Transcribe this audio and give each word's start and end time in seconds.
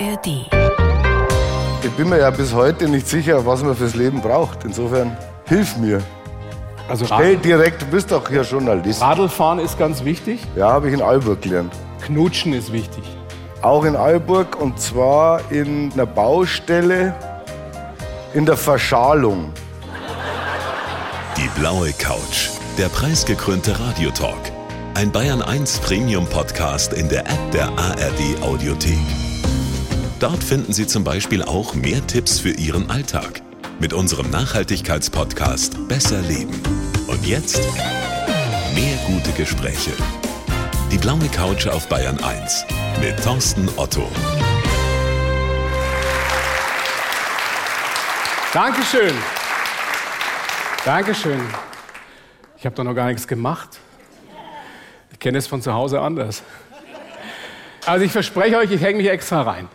ARD. 0.00 0.46
Ich 1.82 1.90
bin 1.92 2.08
mir 2.08 2.18
ja 2.18 2.30
bis 2.30 2.54
heute 2.54 2.88
nicht 2.88 3.08
sicher, 3.08 3.44
was 3.44 3.62
man 3.62 3.74
fürs 3.74 3.94
Leben 3.94 4.20
braucht. 4.20 4.64
Insofern 4.64 5.16
hilf 5.46 5.76
mir. 5.76 6.02
Also 6.88 7.04
Stell 7.04 7.36
direkt, 7.36 7.82
du 7.82 7.86
bist 7.86 8.10
doch 8.12 8.28
hier 8.28 8.42
Journalist. 8.42 9.02
Radlfahren 9.02 9.58
ist 9.58 9.78
ganz 9.78 10.04
wichtig. 10.04 10.40
Ja, 10.56 10.70
habe 10.70 10.88
ich 10.88 10.94
in 10.94 11.02
Alburg 11.02 11.42
gelernt. 11.42 11.72
Knutschen 12.00 12.52
ist 12.52 12.72
wichtig. 12.72 13.04
Auch 13.60 13.84
in 13.84 13.96
Alburg 13.96 14.60
und 14.60 14.80
zwar 14.80 15.40
in 15.50 15.92
einer 15.92 16.06
Baustelle 16.06 17.14
in 18.34 18.46
der 18.46 18.56
Verschalung. 18.56 19.52
Die 21.36 21.48
blaue 21.60 21.92
Couch. 21.92 22.50
Der 22.78 22.88
preisgekrönte 22.88 23.78
Radiotalk. 23.78 24.52
Ein 24.94 25.10
Bayern 25.10 25.42
1 25.42 25.80
Premium 25.80 26.26
Podcast 26.26 26.92
in 26.92 27.08
der 27.08 27.26
App 27.26 27.50
der 27.52 27.68
ARD 27.76 28.42
Audiothek. 28.42 28.98
Dort 30.20 30.42
finden 30.42 30.72
Sie 30.72 30.88
zum 30.88 31.04
Beispiel 31.04 31.44
auch 31.44 31.74
mehr 31.74 32.04
Tipps 32.04 32.40
für 32.40 32.50
Ihren 32.50 32.90
Alltag 32.90 33.40
mit 33.78 33.92
unserem 33.92 34.28
Nachhaltigkeitspodcast 34.30 35.86
Besser 35.86 36.20
Leben. 36.22 36.60
Und 37.06 37.24
jetzt 37.24 37.60
mehr 38.74 38.96
gute 39.06 39.30
Gespräche. 39.36 39.92
Die 40.90 40.98
blaue 40.98 41.28
Couch 41.28 41.68
auf 41.68 41.88
Bayern 41.88 42.18
1 42.18 42.64
mit 43.00 43.22
Thorsten 43.22 43.68
Otto. 43.76 44.10
Dankeschön. 48.52 49.14
Dankeschön. 50.84 51.40
Ich 52.56 52.66
habe 52.66 52.74
doch 52.74 52.82
noch 52.82 52.94
gar 52.94 53.06
nichts 53.06 53.28
gemacht. 53.28 53.78
Ich 55.12 55.20
kenne 55.20 55.38
es 55.38 55.46
von 55.46 55.62
zu 55.62 55.72
Hause 55.72 56.00
anders. 56.00 56.42
Also 57.86 58.04
ich 58.04 58.10
verspreche 58.10 58.56
euch, 58.56 58.72
ich 58.72 58.82
hänge 58.82 58.98
mich 58.98 59.08
extra 59.08 59.42
rein. 59.42 59.68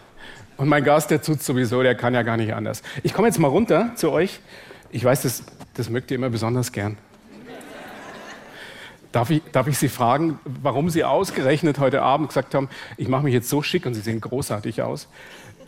Und 0.58 0.68
mein 0.70 0.84
Gast, 0.84 1.12
der 1.12 1.22
tut 1.22 1.42
sowieso, 1.42 1.82
der 1.84 1.96
kann 1.96 2.14
ja 2.14 2.22
gar 2.22 2.38
nicht 2.38 2.54
anders. 2.54 2.84
Ich 3.02 3.14
komme 3.14 3.28
jetzt 3.28 3.40
mal 3.40 3.48
runter 3.48 3.92
zu 3.96 4.12
euch. 4.12 4.40
Ich 4.92 5.04
weiß, 5.04 5.23
das, 5.23 5.44
das 5.73 5.90
mögt 5.90 6.12
ihr 6.12 6.16
immer 6.16 6.30
besonders 6.30 6.72
gern. 6.72 6.98
Darf 9.12 9.30
ich, 9.30 9.42
darf 9.52 9.68
ich 9.68 9.78
Sie 9.78 9.90
fragen, 9.90 10.40
warum 10.44 10.90
Sie 10.90 11.04
ausgerechnet 11.04 11.78
heute 11.78 12.02
Abend 12.02 12.30
gesagt 12.30 12.56
haben, 12.56 12.70
ich 12.98 13.08
mache 13.08 13.23
mich 13.23 13.34
jetzt 13.34 13.50
so 13.50 13.62
schick 13.62 13.86
und 13.86 13.94
Sie 13.94 14.02
sehen 14.02 14.22
großartig 14.22 14.82
aus 14.82 15.08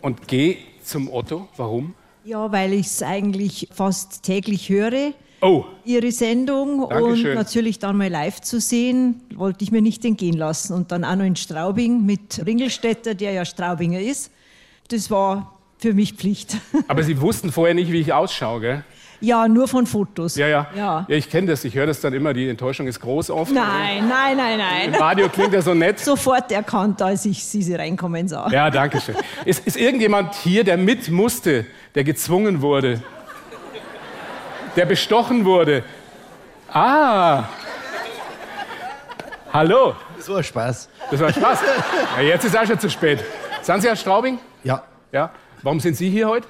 und 0.02 0.26
gehe 0.26 0.56
zum 0.82 1.12
Otto? 1.12 1.48
Warum? 1.56 1.94
Ja, 2.24 2.50
weil 2.50 2.72
ich 2.72 2.86
es 2.86 3.02
eigentlich 3.04 3.68
fast 3.72 4.24
täglich 4.24 4.68
höre, 4.68 5.12
Oh, 5.42 5.64
Ihre 5.84 6.10
Sendung. 6.12 6.88
Dankeschön. 6.88 7.30
Und 7.30 7.34
natürlich 7.34 7.78
dann 7.78 7.96
mal 7.96 8.08
live 8.08 8.40
zu 8.40 8.58
sehen, 8.58 9.20
wollte 9.34 9.64
ich 9.64 9.70
mir 9.70 9.82
nicht 9.82 10.04
entgehen 10.04 10.36
lassen. 10.36 10.72
Und 10.72 10.92
dann 10.92 11.04
auch 11.04 11.14
noch 11.14 11.24
in 11.24 11.36
Straubing 11.36 12.04
mit 12.06 12.44
Ringelstädter, 12.44 13.14
der 13.14 13.32
ja 13.32 13.44
Straubinger 13.44 14.00
ist. 14.00 14.30
Das 14.88 15.10
war 15.10 15.52
für 15.78 15.94
mich 15.94 16.14
Pflicht. 16.14 16.56
aber 16.88 17.02
Sie 17.02 17.20
wussten 17.20 17.52
vorher 17.52 17.74
nicht, 17.74 17.90
wie 17.92 18.00
ich 18.00 18.12
ausschaue, 18.12 18.60
gell? 18.60 18.84
ja, 19.20 19.48
nur 19.48 19.66
von 19.66 19.86
Fotos. 19.86 20.36
Ja, 20.36 20.46
ja. 20.46 20.66
Ja. 20.76 21.06
ja 21.08 21.16
ich 21.16 21.30
kenne 21.30 21.48
das, 21.48 21.64
ich 21.64 21.74
höre 21.74 21.86
das 21.86 22.00
dann 22.00 22.12
immer, 22.12 22.34
die 22.34 22.48
Enttäuschung 22.48 22.86
ist 22.86 23.00
groß 23.00 23.30
oft. 23.30 23.52
Nein, 23.52 24.08
nein, 24.08 24.36
nein, 24.36 24.84
Im 24.84 24.90
nein. 24.92 25.00
Radio 25.00 25.28
klingt 25.28 25.52
ja 25.52 25.62
so 25.62 25.74
nett. 25.74 25.98
Sofort 26.00 26.52
erkannt, 26.52 27.00
als 27.02 27.24
ich 27.24 27.44
Sie 27.44 27.74
reinkommen 27.74 28.28
sah. 28.28 28.48
Ja, 28.50 28.70
danke 28.70 29.00
schön. 29.00 29.16
Ist, 29.44 29.66
ist 29.66 29.76
irgendjemand 29.76 30.34
hier, 30.34 30.64
der 30.64 30.76
mit 30.76 31.10
musste, 31.10 31.66
der 31.94 32.04
gezwungen 32.04 32.60
wurde, 32.60 33.02
der 34.76 34.86
bestochen 34.86 35.44
wurde? 35.44 35.82
Ah! 36.72 37.44
Hallo, 39.52 39.94
Das 40.18 40.28
war 40.28 40.42
Spaß. 40.42 40.88
das 41.10 41.20
war 41.20 41.32
Spaß. 41.32 41.60
Ja, 42.18 42.22
jetzt 42.22 42.44
ist 42.44 42.56
auch 42.58 42.66
schon 42.66 42.78
zu 42.78 42.90
spät. 42.90 43.24
Sind 43.62 43.80
Sie 43.80 43.90
aus 43.90 44.00
Straubing? 44.00 44.38
Ja, 44.66 44.82
Ja. 45.12 45.30
Warum 45.62 45.80
sind 45.80 45.96
Sie 45.96 46.10
hier 46.10 46.28
heute? 46.28 46.46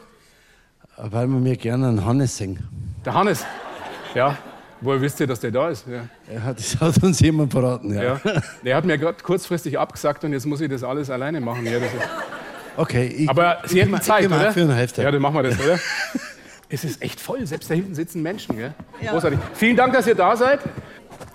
weil 0.98 1.26
wir 1.28 1.38
mir 1.38 1.56
gerne 1.56 1.88
einen 1.88 2.04
Hannes 2.06 2.36
singen. 2.38 2.66
Der 3.04 3.12
Hannes. 3.12 3.44
Ja. 4.14 4.36
Woher 4.80 5.00
wisst 5.02 5.20
ihr, 5.20 5.26
dass 5.26 5.40
der 5.40 5.50
da 5.50 5.68
ist? 5.68 5.86
Ja. 5.86 6.08
Ja, 6.34 6.52
das 6.54 6.80
hat 6.80 7.02
uns 7.02 7.20
jemand 7.20 7.52
verraten, 7.52 7.92
ja. 7.94 8.02
ja. 8.02 8.20
Der 8.64 8.76
hat 8.76 8.84
mir 8.86 8.96
gerade 8.96 9.22
kurzfristig 9.22 9.78
abgesagt 9.78 10.24
und 10.24 10.32
jetzt 10.32 10.46
muss 10.46 10.60
ich 10.62 10.70
das 10.70 10.82
alles 10.82 11.10
alleine 11.10 11.40
machen. 11.40 11.66
Ja, 11.66 11.78
das 11.78 11.92
ist 11.92 12.00
Okay, 12.78 13.06
ich, 13.06 13.28
Aber 13.28 13.58
Sie 13.64 13.76
ich 13.76 13.82
hätten 13.82 13.90
mal- 13.92 14.00
Zeit, 14.02 14.24
ich 14.24 14.30
oder? 14.32 14.52
Für 14.52 14.62
eine 14.62 14.74
Hälfte. 14.74 15.02
Ja, 15.02 15.10
dann 15.10 15.20
machen 15.22 15.34
wir 15.34 15.42
das, 15.44 15.58
oder? 15.60 15.78
es 16.70 16.84
ist 16.84 17.00
echt 17.02 17.20
voll. 17.20 17.46
Selbst 17.46 17.70
da 17.70 17.74
hinten 17.74 17.94
sitzen 17.94 18.22
Menschen. 18.22 18.56
Gell? 18.56 18.74
Großartig. 19.06 19.38
Vielen 19.54 19.76
Dank, 19.76 19.92
dass 19.94 20.06
ihr 20.06 20.14
da 20.14 20.34
seid. 20.36 20.60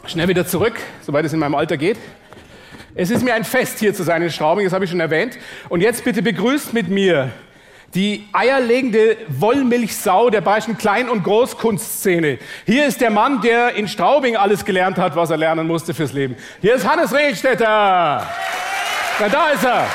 Schnell 0.08 0.28
wieder 0.28 0.46
zurück, 0.48 0.74
soweit 1.02 1.26
es 1.26 1.34
in 1.34 1.40
meinem 1.40 1.56
Alter 1.56 1.78
geht. 1.78 1.98
Es 2.94 3.10
ist 3.10 3.24
mir 3.24 3.34
ein 3.34 3.46
Fest, 3.46 3.80
hier 3.80 3.94
zu 3.94 4.04
sein 4.04 4.22
in 4.22 4.30
Straubing, 4.30 4.66
das 4.66 4.74
habe 4.74 4.84
ich 4.84 4.92
schon 4.92 5.00
erwähnt. 5.00 5.38
Und 5.70 5.82
jetzt 5.82 6.04
bitte 6.04 6.22
begrüßt 6.22 6.74
mit 6.74 6.90
mir 6.90 7.32
die 7.94 8.28
eierlegende 8.34 9.18
Wollmilchsau 9.30 10.30
der 10.30 10.42
bayerischen 10.42 10.78
Klein- 10.78 11.10
und 11.10 11.24
Großkunstszene. 11.24 12.38
Hier 12.66 12.86
ist 12.86 13.00
der 13.00 13.10
Mann, 13.10 13.42
der 13.42 13.76
in 13.76 13.88
Straubing 13.88 14.36
alles 14.36 14.66
gelernt 14.66 14.98
hat, 14.98 15.16
was 15.16 15.30
er 15.30 15.38
lernen 15.38 15.68
musste 15.68 15.94
fürs 15.94 16.12
Leben. 16.12 16.36
Hier 16.60 16.76
ist 16.76 16.88
Hannes 16.88 17.14
Rehlstetter. 17.14 18.28
Na, 19.20 19.30
da 19.30 19.50
ist 19.50 19.64
er. 19.64 19.88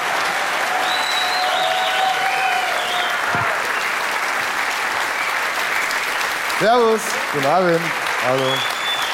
Servus, 6.61 7.01
guten 7.33 7.47
Abend. 7.47 7.81
Hallo. 8.27 8.45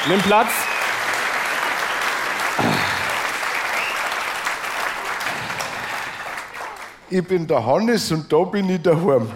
Nimm 0.09 0.21
Platz. 0.22 0.50
Ich 7.15 7.23
bin 7.28 7.47
der 7.47 7.62
Hannes 7.67 8.11
und 8.11 8.33
da 8.33 8.43
bin 8.45 8.71
ich 8.71 8.81
daheim. 8.81 9.31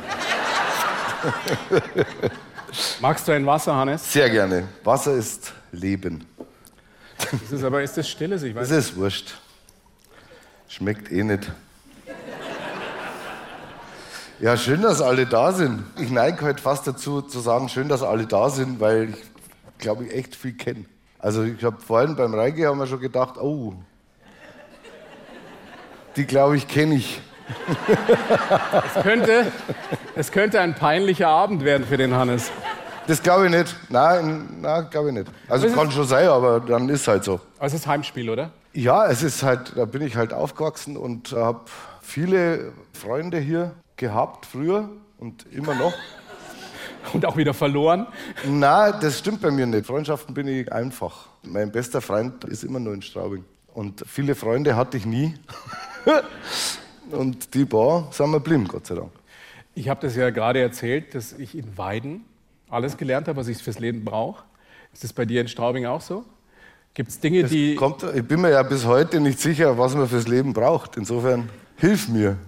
Magst 3.03 3.28
du 3.28 3.32
ein 3.32 3.44
Wasser, 3.44 3.76
Hannes? 3.76 4.10
Sehr 4.10 4.31
gerne. 4.31 4.66
Wasser 4.82 5.12
ist 5.12 5.53
Leben. 5.72 6.25
Das 7.19 7.53
ist 7.53 7.62
aber 7.62 7.82
ist 7.82 7.94
das 7.98 8.09
Stilles, 8.09 8.42
ich 8.44 8.54
weiß. 8.54 8.70
Das 8.70 8.78
ist 8.78 8.97
wurscht. 8.97 9.34
Schmeckt 10.69 11.12
eh 11.12 11.22
nicht. 11.22 11.53
Ja, 14.41 14.56
schön, 14.56 14.81
dass 14.81 15.03
alle 15.03 15.26
da 15.26 15.53
sind. 15.53 15.82
Ich 15.98 16.09
neige 16.09 16.47
heute 16.47 16.62
fast 16.62 16.86
dazu 16.86 17.20
zu 17.20 17.41
sagen, 17.41 17.69
schön, 17.69 17.91
dass 17.91 18.03
alle 18.03 18.26
da 18.26 18.48
sind, 18.48 18.81
weil 18.81 19.10
ich 19.10 19.78
glaube, 19.78 20.06
ich 20.06 20.15
echt 20.15 20.34
viel 20.34 20.54
kenne. 20.54 20.86
Also 21.19 21.42
ich 21.42 21.62
habe 21.62 21.76
vorhin 21.78 22.16
beim 22.16 22.32
Reingehen 22.32 22.69
haben 22.69 22.78
wir 22.78 22.86
schon 22.86 23.00
gedacht, 23.00 23.36
oh, 23.36 23.75
die 26.16 26.25
glaube 26.25 26.56
ich 26.56 26.66
kenne 26.66 26.94
ich. 26.94 27.20
Es 28.94 29.03
könnte, 29.03 29.53
es 30.15 30.32
könnte 30.32 30.60
ein 30.60 30.75
peinlicher 30.75 31.28
Abend 31.28 31.65
werden 31.65 31.87
für 31.87 31.97
den 31.97 32.15
Hannes. 32.15 32.50
Das 33.06 33.22
glaube 33.22 33.47
ich 33.47 33.50
nicht. 33.53 33.77
Nein, 33.88 34.49
nein 34.60 34.88
glaube 34.91 35.09
ich 35.09 35.15
nicht. 35.15 35.31
Also 35.49 35.69
kann 35.69 35.91
schon 35.91 36.06
sein, 36.06 36.28
aber 36.28 36.60
dann 36.60 36.88
ist 36.88 37.06
halt 37.06 37.25
so. 37.25 37.41
Aber 37.59 37.66
es 37.66 37.75
ist 37.75 37.87
Heimspiel, 37.87 38.28
oder? 38.31 38.50
Ja, 38.72 39.06
es 39.06 39.22
ist 39.22 39.43
halt, 39.43 39.72
da 39.77 39.84
bin 39.84 40.03
ich 40.03 40.16
halt 40.16 40.32
aufgewachsen 40.32 40.97
und 40.97 41.32
habe 41.32 41.60
viele 42.03 42.72
Freunde 42.93 43.38
hier 43.38 43.72
gehabt 43.97 44.47
früher 44.47 44.88
und 45.19 45.47
immer 45.53 45.75
noch. 45.75 45.94
Und 47.12 47.25
auch 47.25 47.37
wieder 47.37 47.54
verloren. 47.54 48.09
Na, 48.44 48.91
das 48.91 49.21
stimmt 49.21 49.41
bei 49.41 49.53
mir 49.53 49.65
nicht. 49.65 49.87
Freundschaften 49.87 50.34
bin 50.34 50.48
ich 50.48 50.72
einfach. 50.72 51.28
Mein 51.44 51.71
bester 51.71 52.00
Freund 52.00 52.43
ist 52.43 52.65
immer 52.65 52.81
nur 52.81 52.94
in 52.94 53.00
Straubing. 53.00 53.44
Und 53.72 54.03
viele 54.09 54.34
Freunde 54.34 54.75
hatte 54.75 54.97
ich 54.97 55.06
nie. 55.06 55.34
und 57.12 57.54
die 57.54 57.64
paar 57.64 58.08
sind 58.10 58.30
wir 58.30 58.40
blieben, 58.40 58.66
Gott 58.66 58.86
sei 58.86 58.96
Dank. 58.96 59.10
Ich 59.74 59.88
habe 59.88 60.00
das 60.00 60.16
ja 60.16 60.30
gerade 60.30 60.60
erzählt, 60.60 61.14
dass 61.14 61.32
ich 61.32 61.56
in 61.56 61.76
Weiden 61.76 62.24
alles 62.70 62.96
gelernt 62.96 63.28
habe, 63.28 63.38
was 63.38 63.48
ich 63.48 63.58
fürs 63.62 63.78
Leben 63.78 64.04
brauche. 64.04 64.42
Ist 64.92 65.04
das 65.04 65.12
bei 65.12 65.24
dir 65.24 65.40
in 65.42 65.48
Straubing 65.48 65.86
auch 65.86 66.00
so? 66.00 66.24
Gibt 66.94 67.10
es 67.10 67.20
Dinge, 67.20 67.44
die. 67.44 67.74
Kommt, 67.74 68.02
ich 68.02 68.26
bin 68.26 68.40
mir 68.40 68.50
ja 68.50 68.62
bis 68.62 68.86
heute 68.86 69.20
nicht 69.20 69.38
sicher, 69.38 69.76
was 69.76 69.94
man 69.94 70.08
fürs 70.08 70.26
Leben 70.26 70.54
braucht. 70.54 70.97
Insofern 70.97 71.50
hilf 71.76 72.08
mir. 72.08 72.38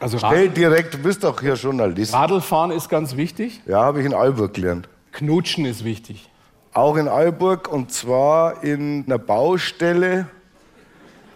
Also 0.00 0.18
Stell 0.18 0.48
direkt, 0.48 0.94
du 0.94 0.98
bist 0.98 1.24
doch 1.24 1.40
hier 1.40 1.54
Journalist. 1.54 2.14
Radlfahren 2.14 2.70
ist 2.70 2.88
ganz 2.88 3.16
wichtig. 3.16 3.60
Ja, 3.66 3.82
habe 3.82 4.00
ich 4.00 4.06
in 4.06 4.14
Alburg 4.14 4.54
gelernt. 4.54 4.88
Knutschen 5.12 5.64
ist 5.64 5.84
wichtig. 5.84 6.28
Auch 6.72 6.96
in 6.96 7.08
Alburg 7.08 7.68
und 7.72 7.92
zwar 7.92 8.62
in 8.62 9.04
einer 9.06 9.18
Baustelle 9.18 10.28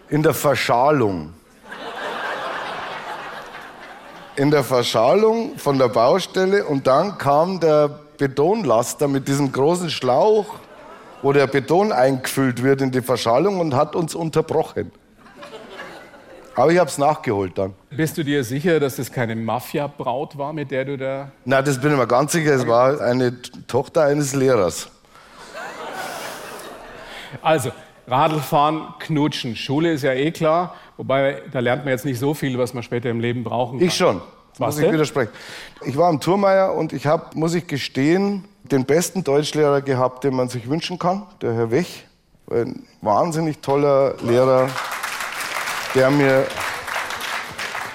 in 0.09 0.23
der 0.23 0.33
Verschalung. 0.33 1.33
In 4.41 4.49
der 4.49 4.63
Verschalung 4.63 5.55
von 5.59 5.77
der 5.77 5.87
Baustelle 5.87 6.65
und 6.65 6.87
dann 6.87 7.19
kam 7.19 7.59
der 7.59 7.87
Betonlaster 8.17 9.07
mit 9.07 9.27
diesem 9.27 9.51
großen 9.51 9.91
Schlauch, 9.91 10.55
wo 11.21 11.31
der 11.31 11.45
Beton 11.45 11.91
eingefüllt 11.91 12.63
wird 12.63 12.81
in 12.81 12.89
die 12.89 13.03
Verschalung 13.03 13.59
und 13.59 13.75
hat 13.75 13.95
uns 13.95 14.15
unterbrochen. 14.15 14.91
Aber 16.55 16.71
ich 16.71 16.79
habe 16.79 16.89
es 16.89 16.97
nachgeholt 16.97 17.55
dann. 17.55 17.75
Bist 17.91 18.17
du 18.17 18.23
dir 18.23 18.43
sicher, 18.43 18.79
dass 18.79 18.95
das 18.95 19.11
keine 19.11 19.35
Mafia-Braut 19.35 20.35
war, 20.35 20.53
mit 20.53 20.71
der 20.71 20.85
du 20.85 20.97
da. 20.97 21.31
Na, 21.45 21.61
das 21.61 21.79
bin 21.79 21.91
ich 21.91 21.97
mir 21.99 22.07
ganz 22.07 22.31
sicher, 22.31 22.55
es 22.55 22.65
war 22.65 22.99
eine 22.99 23.39
Tochter 23.67 24.05
eines 24.05 24.33
Lehrers. 24.33 24.89
Also, 27.43 27.69
Radlfahren, 28.07 28.95
Knutschen. 28.97 29.55
Schule 29.55 29.93
ist 29.93 30.01
ja 30.01 30.13
eh 30.13 30.31
klar, 30.31 30.73
wobei 31.01 31.41
da 31.51 31.59
lernt 31.59 31.83
man 31.83 31.91
jetzt 31.91 32.05
nicht 32.05 32.19
so 32.19 32.35
viel, 32.35 32.59
was 32.59 32.75
man 32.75 32.83
später 32.83 33.09
im 33.09 33.19
Leben 33.19 33.43
brauchen 33.43 33.79
kann. 33.79 33.87
Ich 33.87 33.95
schon. 33.95 34.21
Was 34.59 34.75
muss 34.75 34.77
ich 34.77 34.83
denn? 34.83 34.93
widersprechen. 34.93 35.31
Ich 35.83 35.97
war 35.97 36.09
am 36.09 36.19
Turmeier 36.19 36.75
und 36.75 36.93
ich 36.93 37.07
habe, 37.07 37.25
muss 37.33 37.55
ich 37.55 37.65
gestehen, 37.65 38.45
den 38.63 38.85
besten 38.85 39.23
Deutschlehrer 39.23 39.81
gehabt, 39.81 40.23
den 40.23 40.35
man 40.35 40.47
sich 40.47 40.69
wünschen 40.69 40.99
kann, 40.99 41.23
der 41.41 41.53
Herr 41.53 41.71
Wech. 41.71 42.05
Ein 42.51 42.83
wahnsinnig 43.01 43.59
toller 43.61 44.13
Lehrer, 44.21 44.69
der 45.95 46.11
mir. 46.11 46.45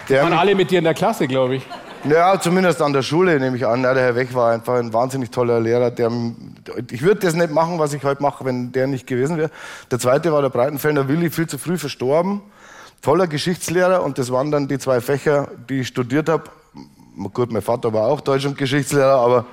Der 0.09 0.25
Waren 0.25 0.33
alle 0.33 0.57
mit 0.57 0.73
dir 0.73 0.79
in 0.79 0.85
der 0.85 0.95
Klasse, 0.95 1.29
glaube 1.29 1.57
ich. 1.57 1.67
Ja, 2.09 2.41
zumindest 2.41 2.83
an 2.83 2.93
der 2.93 3.03
Schule 3.03 3.39
nehme 3.39 3.57
ich 3.57 3.67
an. 3.67 3.83
Ja, 3.83 3.95
der 3.95 4.03
Herr 4.03 4.17
Wech 4.17 4.35
war 4.35 4.53
einfach 4.53 4.75
ein 4.75 4.93
wahnsinnig 4.93 5.31
toller 5.31 5.61
Lehrer. 5.61 5.93
Der, 5.93 6.11
ich 6.91 7.03
würde 7.03 7.21
das 7.21 7.35
nicht 7.35 7.53
machen, 7.53 7.79
was 7.79 7.93
ich 7.93 8.03
heute 8.03 8.23
mache, 8.23 8.45
wenn 8.45 8.73
der 8.73 8.89
nicht 8.89 9.07
gewesen 9.07 9.37
wäre. 9.37 9.51
Der 9.93 10.01
zweite 10.01 10.33
war 10.33 10.43
der 10.43 10.49
Breitenfelder 10.49 11.07
Willi, 11.07 11.31
viel 11.31 11.47
zu 11.47 11.59
früh 11.59 11.79
verstorben. 11.79 12.41
Toller 13.03 13.27
Geschichtslehrer 13.27 14.03
und 14.03 14.19
das 14.19 14.31
waren 14.31 14.51
dann 14.51 14.69
die 14.69 14.79
zwei 14.79 15.01
Fächer, 15.01 15.49
die 15.69 15.81
ich 15.81 15.89
studiert 15.89 16.29
habe. 16.29 16.45
Gut, 17.33 17.53
mein 17.53 17.63
Vater 17.63 17.93
war 17.93 18.09
auch 18.09 18.21
Deutsch- 18.21 18.47
und 18.47 18.59
Geschichtslehrer, 18.59 19.19
aber 19.19 19.47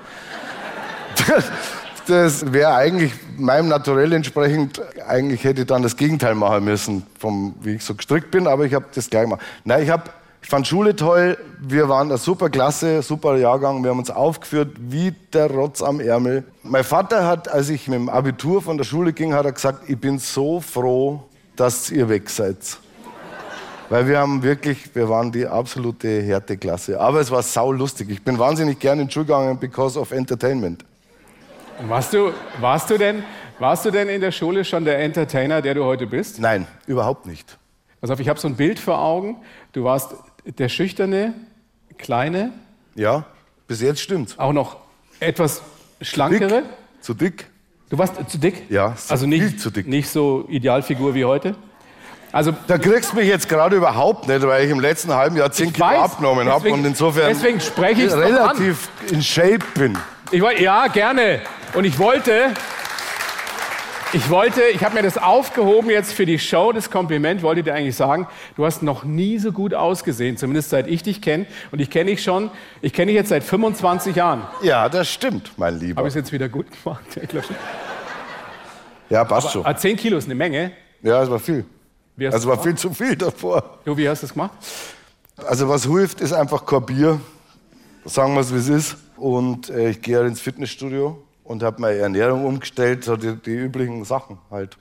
das, 1.28 1.46
das 2.08 2.52
wäre 2.52 2.74
eigentlich 2.76 3.14
meinem 3.38 3.70
Naturell 3.70 4.12
entsprechend, 4.14 4.82
eigentlich 5.08 5.44
hätte 5.44 5.62
ich 5.62 5.68
dann 5.68 5.84
das 5.84 5.96
Gegenteil 5.96 6.36
machen 6.36 6.64
müssen, 6.66 7.06
vom, 7.20 7.56
wie 7.62 7.76
ich 7.76 7.84
so 7.84 7.96
gestrickt 7.96 8.32
bin, 8.32 8.48
aber 8.48 8.66
ich 8.66 8.74
habe 8.74 8.86
das 8.94 9.10
gleich 9.10 9.24
gemacht. 9.24 9.42
Nein, 9.64 9.84
ich, 9.84 9.90
hab, 9.90 10.14
ich 10.42 10.50
fand 10.50 10.68
Schule 10.68 10.96
toll, 10.96 11.38
wir 11.60 11.88
waren 11.90 12.10
eine 12.10 12.18
super 12.18 12.50
Klasse, 12.50 13.02
super 13.02 13.38
Jahrgang, 13.38 13.84
wir 13.84 13.92
haben 13.92 14.00
uns 14.00 14.10
aufgeführt 14.12 14.76
wie 14.80 15.14
der 15.32 15.50
Rotz 15.50 15.82
am 15.82 16.00
Ärmel. 16.00 16.44
Mein 16.64 16.84
Vater 16.84 17.26
hat, 17.26 17.48
als 17.48 17.70
ich 17.70 17.88
mit 17.88 18.00
dem 18.00 18.10
Abitur 18.10 18.62
von 18.62 18.78
der 18.78 18.84
Schule 18.84 19.14
ging, 19.14 19.34
hat 19.34 19.46
er 19.46 19.54
gesagt, 19.54 19.90
ich 19.90 19.98
bin 19.98 20.20
so 20.20 20.60
froh, 20.60 21.24
dass 21.56 21.90
ihr 21.92 22.10
weg 22.10 22.30
seid. 22.30 22.58
Weil 23.94 24.08
wir 24.08 24.18
haben 24.18 24.42
wirklich, 24.42 24.96
wir 24.96 25.08
waren 25.08 25.32
die 25.32 25.46
absolute 25.46 26.24
Härteklasse. 26.24 27.00
Aber 27.00 27.20
es 27.20 27.30
war 27.30 27.44
sau 27.44 27.72
lustig. 27.72 28.10
Ich 28.10 28.24
bin 28.24 28.40
wahnsinnig 28.40 28.80
gerne 28.80 29.04
in 29.04 29.08
die 29.08 29.14
Schule 29.14 29.28
gegangen 29.28 29.60
because 29.60 30.00
of 30.00 30.12
entertainment. 30.12 30.84
Warst 31.88 32.12
du, 32.12 32.32
warst, 32.60 32.90
du 32.90 32.98
denn, 32.98 33.22
warst 33.60 33.86
du 33.86 33.92
denn 33.92 34.10
in 34.10 34.20
der 34.20 34.32
Schule 34.32 34.66
schon 34.66 34.84
der 34.84 34.98
Entertainer, 34.98 35.62
der 35.62 35.76
du 35.76 35.84
heute 35.84 36.08
bist? 36.08 36.40
Nein, 36.40 36.66
überhaupt 36.88 37.28
nicht. 37.28 37.60
Pass 38.02 38.10
auf, 38.10 38.20
ich 38.20 38.30
habe 38.30 38.40
so 38.40 38.48
ein 38.48 38.56
Bild 38.56 38.80
vor 38.80 38.98
Augen. 38.98 39.38
Du 39.74 39.84
warst 39.84 40.16
der 40.44 40.70
schüchterne, 40.70 41.36
kleine, 42.00 42.52
Ja, 42.96 43.26
bis 43.68 43.80
jetzt 43.82 44.02
stimmt's. 44.02 44.40
auch 44.40 44.54
noch 44.54 44.78
etwas 45.20 45.62
schlankere. 46.02 46.64
Dick, 46.64 47.04
zu 47.04 47.14
dick. 47.14 47.46
Du 47.92 48.00
warst 48.00 48.16
zu 48.28 48.40
dick? 48.40 48.72
Ja, 48.72 48.96
so 48.98 49.12
also 49.12 49.28
nicht, 49.28 49.44
viel 49.44 49.56
zu 49.56 49.70
dick. 49.70 49.88
nicht 49.88 50.10
so 50.10 50.46
Idealfigur 50.50 51.14
wie 51.14 51.26
heute. 51.26 51.54
Also 52.34 52.52
Da 52.66 52.80
kriegst 52.80 53.12
du 53.12 53.16
mich 53.18 53.28
jetzt 53.28 53.48
gerade 53.48 53.76
überhaupt 53.76 54.28
nicht, 54.28 54.42
weil 54.42 54.66
ich 54.66 54.72
im 54.72 54.80
letzten 54.80 55.14
halben 55.14 55.38
Jahr 55.38 55.52
10 55.52 55.68
Ich 55.68 55.74
Kilo 55.76 55.86
weiß. 55.86 56.00
abgenommen 56.00 56.48
habe 56.50 56.64
Deswegen- 56.64 56.80
und 56.80 56.86
insofern 56.86 57.28
deswegen 57.30 57.60
spreche 57.62 58.08
doch 58.08 58.18
relativ 58.18 58.90
in 59.12 59.22
Shape 59.22 59.60
bin. 59.76 59.96
Ich 60.32 60.42
ja, 60.60 60.88
gerne. 60.88 61.42
Und 61.76 61.86
ich 61.86 62.00
wollte, 62.00 62.48
ich 64.14 64.32
wollte, 64.32 64.64
ich 64.64 64.84
habe 64.84 64.96
mir 64.96 65.04
das 65.04 65.20
aufgehoben 65.20 65.92
jetzt 65.92 66.12
für 66.12 66.26
die 66.26 66.40
Show, 66.40 66.72
das 66.72 66.90
Kompliment, 66.90 67.44
wollte 67.44 67.62
dir 67.62 67.76
eigentlich 67.76 67.96
sagen, 67.96 68.28
du 68.56 68.66
hast 68.66 68.82
noch 68.82 69.04
nie 69.04 69.38
so 69.38 69.52
gut 69.52 69.76
ausgesehen, 69.76 70.36
zumindest 70.36 70.72
seit 70.72 70.88
ich 70.88 71.04
dich 71.04 71.22
kenne. 71.22 71.46
Und 71.72 71.82
ich 71.82 71.92
kenne 71.92 72.10
dich 72.10 72.24
schon, 72.24 72.50
ich 72.82 72.94
kenne 72.94 73.12
dich 73.12 73.16
jetzt 73.16 73.30
seit 73.30 73.44
25 73.44 74.16
Jahren. 74.16 74.42
Ja, 74.64 74.90
das 74.90 75.08
stimmt, 75.08 75.52
mein 75.58 75.80
Lieber. 75.80 76.00
Habe 76.00 76.08
ich 76.08 76.14
es 76.14 76.16
jetzt 76.16 76.32
wieder 76.32 76.50
gut 76.50 76.66
gemacht? 76.84 77.04
Ich. 77.16 77.30
Ja, 79.12 79.24
passt 79.24 79.52
schon. 79.52 79.64
Ah, 79.64 79.76
10 79.78 79.98
Kilo 79.98 80.18
ist 80.18 80.26
eine 80.26 80.34
Menge. 80.34 80.72
Ja, 81.04 81.22
es 81.22 81.30
war 81.30 81.38
viel. 81.38 81.66
Also 82.32 82.50
war 82.50 82.62
viel 82.62 82.76
zu 82.76 82.94
viel 82.94 83.16
davor. 83.16 83.80
Du, 83.86 83.98
wie 83.98 84.08
hast 84.08 84.22
du 84.22 84.28
das 84.28 84.34
gemacht? 84.34 84.52
Also 85.38 85.68
was 85.68 85.86
hilft, 85.86 86.22
ist 86.22 86.34
einfach 86.34 86.66
kein 86.66 86.86
Bier. 86.86 87.20
Sagen 88.06 88.34
wir 88.34 88.42
es, 88.42 88.54
wie 88.54 88.58
es 88.58 88.70
ist. 88.70 88.98
Und 89.18 89.70
äh, 89.70 89.90
ich 89.90 90.02
gehe 90.02 90.18
halt 90.18 90.28
ins 90.28 90.42
Fitnessstudio 90.42 91.24
und 91.44 91.64
habe 91.64 91.82
meine 91.82 91.98
Ernährung 91.98 92.46
umgestellt, 92.46 93.04
so 93.04 93.16
die, 93.16 93.36
die 93.36 93.52
üblichen 93.52 94.04
Sachen 94.06 94.38
halt. 94.52 94.78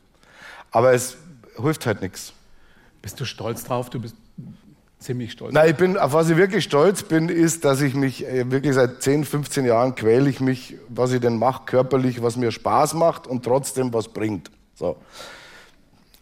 Aber 0.70 0.92
es 0.92 1.16
hilft 1.60 1.86
halt 1.86 2.02
nichts. 2.02 2.32
Bist 3.00 3.18
du 3.20 3.24
stolz 3.24 3.64
drauf? 3.64 3.90
Du 3.90 4.00
bist 4.00 4.14
ziemlich 4.98 5.32
stolz. 5.32 5.52
Nein, 5.52 5.70
ich 5.70 5.76
bin, 5.76 5.98
auf 5.98 6.12
was 6.12 6.30
ich 6.30 6.36
wirklich 6.36 6.64
stolz 6.64 7.02
bin, 7.02 7.28
ist, 7.28 7.64
dass 7.64 7.80
ich 7.80 7.94
mich 7.94 8.26
äh, 8.26 8.50
wirklich 8.50 8.74
seit 8.74 9.02
10, 9.02 9.24
15 9.24 9.64
Jahren 9.64 9.94
quäle 9.94 10.30
ich 10.30 10.40
mich, 10.40 10.76
was 10.88 11.12
ich 11.12 11.20
denn 11.20 11.38
mache, 11.38 11.64
körperlich, 11.66 12.22
was 12.22 12.36
mir 12.36 12.52
Spaß 12.52 12.94
macht 12.94 13.26
und 13.26 13.44
trotzdem 13.44 13.92
was 13.92 14.08
bringt. 14.08 14.50
So. 14.74 14.96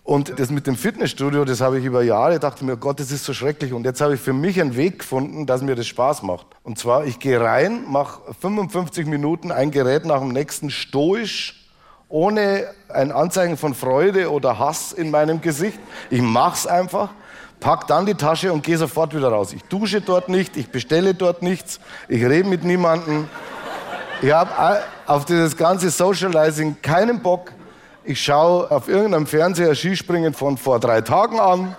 Und 0.02 0.38
das 0.38 0.50
mit 0.50 0.66
dem 0.66 0.76
Fitnessstudio, 0.76 1.44
das 1.44 1.60
habe 1.60 1.78
ich 1.78 1.84
über 1.84 2.02
Jahre, 2.02 2.40
dachte 2.40 2.64
mir, 2.64 2.76
Gott, 2.76 3.00
das 3.00 3.10
ist 3.12 3.24
so 3.24 3.34
schrecklich. 3.34 3.72
Und 3.72 3.84
jetzt 3.84 4.00
habe 4.00 4.14
ich 4.14 4.20
für 4.20 4.32
mich 4.32 4.60
einen 4.60 4.74
Weg 4.76 5.00
gefunden, 5.00 5.46
dass 5.46 5.62
mir 5.62 5.76
das 5.76 5.86
Spaß 5.86 6.22
macht. 6.22 6.46
Und 6.62 6.78
zwar, 6.78 7.04
ich 7.04 7.18
gehe 7.18 7.40
rein, 7.40 7.84
mache 7.86 8.20
55 8.40 9.06
Minuten 9.06 9.52
ein 9.52 9.70
Gerät 9.70 10.06
nach 10.06 10.20
dem 10.20 10.28
nächsten 10.28 10.70
stoisch, 10.70 11.68
ohne 12.08 12.66
ein 12.88 13.12
Anzeichen 13.12 13.56
von 13.56 13.74
Freude 13.74 14.32
oder 14.32 14.58
Hass 14.58 14.92
in 14.92 15.10
meinem 15.10 15.40
Gesicht. 15.40 15.78
Ich 16.10 16.22
mache 16.22 16.54
es 16.54 16.66
einfach, 16.66 17.10
pack 17.60 17.86
dann 17.86 18.06
die 18.06 18.14
Tasche 18.14 18.52
und 18.52 18.64
gehe 18.64 18.78
sofort 18.78 19.14
wieder 19.14 19.28
raus. 19.28 19.52
Ich 19.52 19.62
dusche 19.64 20.00
dort 20.00 20.28
nicht, 20.28 20.56
ich 20.56 20.70
bestelle 20.70 21.14
dort 21.14 21.42
nichts, 21.42 21.78
ich 22.08 22.24
rede 22.24 22.48
mit 22.48 22.64
niemandem. 22.64 23.28
Ich 24.22 24.32
habe 24.32 24.82
auf 25.06 25.24
dieses 25.24 25.56
ganze 25.56 25.90
Socializing 25.90 26.76
keinen 26.82 27.22
Bock. 27.22 27.52
Ich 28.02 28.22
schaue 28.22 28.70
auf 28.70 28.88
irgendeinem 28.88 29.26
Fernseher 29.26 29.74
Skispringen 29.74 30.32
von 30.32 30.56
vor 30.56 30.80
drei 30.80 31.02
Tagen 31.02 31.38
an, 31.38 31.76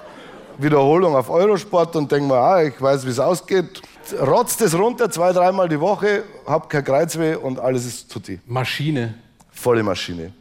Wiederholung 0.59 1.15
auf 1.15 1.31
Eurosport 1.31 1.95
und 1.95 2.11
denke 2.11 2.27
mir, 2.27 2.35
ah, 2.35 2.61
ich 2.61 2.79
weiß, 2.79 3.05
wie 3.05 3.09
es 3.09 3.19
ausgeht. 3.19 3.81
Rotzt 4.19 4.61
es 4.61 4.77
runter 4.77 5.09
zwei, 5.09 5.33
dreimal 5.33 5.67
die 5.67 5.79
Woche, 5.79 6.23
hab 6.45 6.69
kein 6.69 6.83
Kreuzweh 6.83 7.35
und 7.35 7.59
alles 7.59 7.85
ist 7.85 8.11
tutti. 8.11 8.39
Maschine. 8.45 9.15
Volle 9.51 9.81
Maschine. 9.81 10.31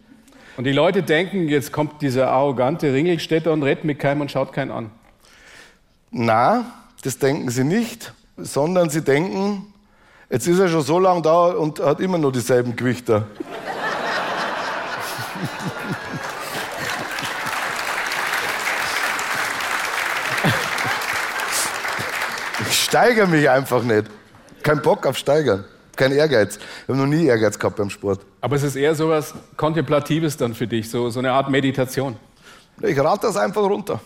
Und 0.58 0.64
die 0.64 0.72
Leute 0.72 1.02
denken, 1.02 1.48
jetzt 1.48 1.72
kommt 1.72 2.02
dieser 2.02 2.28
arrogante 2.28 2.92
Ringelstädter 2.92 3.50
und 3.50 3.62
redet 3.62 3.84
mit 3.84 3.98
keinem 3.98 4.20
und 4.20 4.30
schaut 4.30 4.52
keinen 4.52 4.70
an. 4.70 4.90
Na, 6.10 6.66
das 7.02 7.18
denken 7.18 7.48
sie 7.48 7.64
nicht, 7.64 8.12
sondern 8.36 8.90
sie 8.90 9.02
denken, 9.02 9.72
jetzt 10.28 10.46
ist 10.46 10.58
er 10.58 10.68
schon 10.68 10.82
so 10.82 10.98
lange 10.98 11.22
da 11.22 11.46
und 11.46 11.80
hat 11.80 12.00
immer 12.00 12.18
nur 12.18 12.32
dieselben 12.32 12.76
Gewichter. 12.76 13.26
Ich 22.68 22.84
steigere 22.84 23.26
mich 23.26 23.48
einfach 23.48 23.82
nicht. 23.82 24.06
Kein 24.62 24.82
Bock 24.82 25.06
auf 25.06 25.16
Steigern. 25.16 25.64
Kein 25.96 26.12
Ehrgeiz. 26.12 26.56
Ich 26.56 26.88
habe 26.88 26.98
noch 26.98 27.06
nie 27.06 27.26
Ehrgeiz 27.26 27.58
gehabt 27.58 27.76
beim 27.76 27.90
Sport. 27.90 28.20
Aber 28.40 28.56
es 28.56 28.62
ist 28.62 28.76
eher 28.76 28.94
so 28.94 29.08
was 29.08 29.34
Kontemplatives 29.56 30.36
dann 30.36 30.54
für 30.54 30.66
dich, 30.66 30.88
so, 30.88 31.10
so 31.10 31.18
eine 31.18 31.32
Art 31.32 31.50
Meditation. 31.50 32.16
Ich 32.82 32.98
rate 32.98 33.26
das 33.26 33.36
einfach 33.36 33.62
runter. 33.62 34.00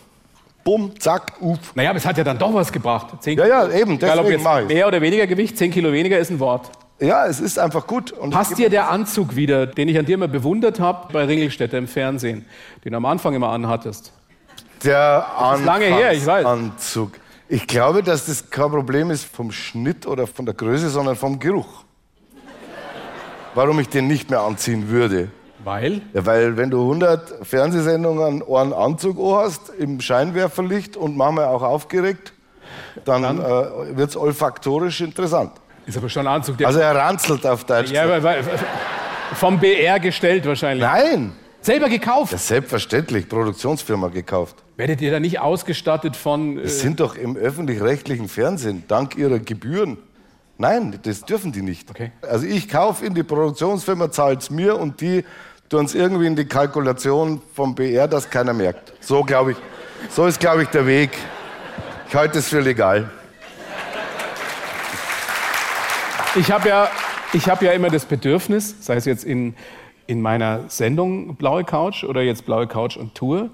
Bumm, 0.63 0.99
zack, 0.99 1.33
up. 1.41 1.59
Naja, 1.75 1.91
aber 1.91 1.97
es 1.97 2.05
hat 2.05 2.17
ja 2.17 2.23
dann 2.23 2.37
doch 2.37 2.53
was 2.53 2.71
gebracht. 2.71 3.21
Zehn 3.21 3.37
Ja, 3.37 3.45
ja, 3.45 3.71
eben, 3.71 3.97
Egal, 3.97 4.19
ob 4.19 4.25
deswegen 4.25 4.43
jetzt 4.43 4.67
mehr 4.67 4.87
oder 4.87 4.99
weniger 4.99 5.27
Gewicht, 5.27 5.57
10 5.57 5.71
Kilo 5.71 5.93
weniger 5.93 6.17
ist 6.17 6.31
ein 6.31 6.39
Wort. 6.39 6.71
Ja, 6.99 7.25
es 7.25 7.41
ist 7.41 7.59
einfach 7.59 7.87
gut. 7.87 8.11
Und 8.11 8.31
Passt 8.31 8.57
dir 8.57 8.69
der 8.69 8.89
Anzug 8.89 9.35
wieder, 9.35 9.67
den 9.67 9.89
ich 9.89 9.97
an 9.99 10.05
dir 10.05 10.13
immer 10.13 10.29
bewundert 10.29 10.79
habe 10.79 11.11
bei 11.11 11.25
Ringelstädter 11.25 11.77
im 11.77 11.87
Fernsehen, 11.87 12.45
den 12.83 12.91
du 12.91 12.97
am 12.97 13.05
Anfang 13.05 13.33
immer 13.33 13.49
anhattest? 13.49 14.13
Der 14.83 15.25
ist 15.55 15.65
lange 15.65 15.85
her, 15.85 16.13
ich 16.13 16.25
weiß. 16.25 16.45
Anzug. 16.45 17.11
Ich 17.49 17.67
glaube, 17.67 18.01
dass 18.01 18.25
das 18.25 18.49
kein 18.49 18.69
Problem 18.71 19.11
ist 19.11 19.25
vom 19.25 19.51
Schnitt 19.51 20.07
oder 20.07 20.25
von 20.25 20.45
der 20.45 20.55
Größe, 20.55 20.89
sondern 20.89 21.15
vom 21.15 21.39
Geruch. 21.39 21.83
Warum 23.53 23.79
ich 23.79 23.89
den 23.89 24.07
nicht 24.07 24.29
mehr 24.29 24.41
anziehen 24.41 24.89
würde. 24.89 25.29
Weil? 25.63 26.01
Ja, 26.13 26.25
weil 26.25 26.57
wenn 26.57 26.69
du 26.69 26.81
100 26.81 27.45
Fernsehsendungen 27.45 28.43
an 28.43 28.55
einen 28.55 28.73
Anzug 28.73 29.17
hast, 29.35 29.69
im 29.69 29.99
Scheinwerferlicht 29.99 30.95
und 30.95 31.17
manchmal 31.17 31.45
auch 31.45 31.63
aufgeregt, 31.63 32.33
dann, 33.03 33.23
äh, 33.23 33.97
wird 33.97 34.09
es 34.09 34.17
olfaktorisch 34.17 35.01
interessant. 35.01 35.51
Ist 35.85 35.97
aber 35.97 36.09
schon 36.09 36.27
ein 36.27 36.33
Anzug, 36.35 36.57
der. 36.57 36.67
Also 36.67 36.79
er 36.79 36.95
ranzelt 36.95 37.45
auf 37.45 37.63
Deutsch. 37.63 37.91
ja, 37.91 38.07
weil, 38.09 38.23
weil, 38.23 38.43
vom 39.33 39.59
BR 39.59 39.99
gestellt 39.99 40.45
wahrscheinlich. 40.45 40.83
Nein, 40.83 41.33
Selber 41.61 41.89
gekauft. 41.89 42.31
ist 42.31 42.47
selbstverständlich, 42.47 43.27
Produktionsfirma 43.27 44.09
gekauft. 44.09 44.55
Werdet 44.77 45.01
ihr 45.01 45.09
da 45.11 45.19
nicht 45.19 45.39
ausgestattet 45.39 46.15
von. 46.15 46.59
Äh, 46.59 46.63
Das 46.63 46.79
sind 46.79 46.99
doch 46.99 47.15
im 47.15 47.35
öffentlich-rechtlichen 47.35 48.29
Fernsehen, 48.29 48.83
dank 48.87 49.17
ihrer 49.17 49.39
Gebühren. 49.39 49.97
Nein, 50.57 50.99
das 51.03 51.21
dürfen 51.21 51.51
die 51.51 51.61
nicht. 51.63 51.89
Okay. 51.89 52.11
Also 52.21 52.45
ich 52.45 52.69
kaufe 52.69 53.05
in 53.05 53.13
die 53.13 53.23
Produktionsfirma, 53.23 54.11
zahlt 54.11 54.43
es 54.43 54.49
mir 54.49 54.77
und 54.79 55.01
die 55.01 55.25
tun 55.67 55.85
es 55.85 55.95
irgendwie 55.95 56.27
in 56.27 56.35
die 56.35 56.45
Kalkulation 56.45 57.41
vom 57.53 57.73
BR, 57.75 58.07
dass 58.07 58.29
keiner 58.29 58.53
merkt. 58.53 58.93
So 59.01 59.23
glaube 59.23 59.53
ich, 59.53 59.57
so 60.11 60.25
ist 60.27 60.39
glaube 60.39 60.61
ich 60.63 60.69
der 60.69 60.85
Weg. 60.85 61.09
Ich 62.07 62.15
halte 62.15 62.37
es 62.39 62.47
für 62.47 62.61
legal. 62.61 63.09
Ich 66.35 66.51
habe 66.51 66.67
ja, 66.67 66.89
ich 67.33 67.49
hab 67.49 67.61
ja 67.61 67.71
immer 67.71 67.89
das 67.89 68.05
Bedürfnis, 68.05 68.75
sei 68.81 68.95
es 68.95 69.05
jetzt 69.05 69.23
in 69.23 69.55
in 70.07 70.21
meiner 70.21 70.65
Sendung 70.67 71.35
Blaue 71.35 71.63
Couch 71.63 72.03
oder 72.03 72.21
jetzt 72.21 72.45
Blaue 72.45 72.67
Couch 72.67 72.97
und 72.97 73.15
Tour, 73.15 73.49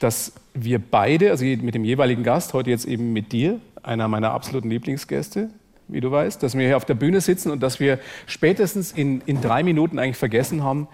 dass 0.00 0.32
wir 0.54 0.78
beide, 0.78 1.30
also 1.30 1.44
mit 1.44 1.74
dem 1.74 1.84
jeweiligen 1.84 2.22
Gast, 2.22 2.52
heute 2.52 2.70
jetzt 2.70 2.86
eben 2.86 3.12
mit 3.12 3.32
dir, 3.32 3.60
einer 3.82 4.08
meiner 4.08 4.32
absoluten 4.32 4.70
Lieblingsgäste, 4.70 5.50
wie 5.88 6.00
du 6.00 6.10
weißt, 6.10 6.42
dass 6.42 6.56
wir 6.56 6.66
hier 6.66 6.76
auf 6.76 6.84
der 6.84 6.94
Bühne 6.94 7.20
sitzen 7.20 7.50
und 7.50 7.62
dass 7.62 7.80
wir 7.80 7.98
spätestens 8.26 8.92
in, 8.92 9.22
in 9.26 9.40
drei 9.40 9.62
Minuten 9.62 9.98
eigentlich 9.98 10.16
vergessen 10.16 10.62
haben, 10.62 10.88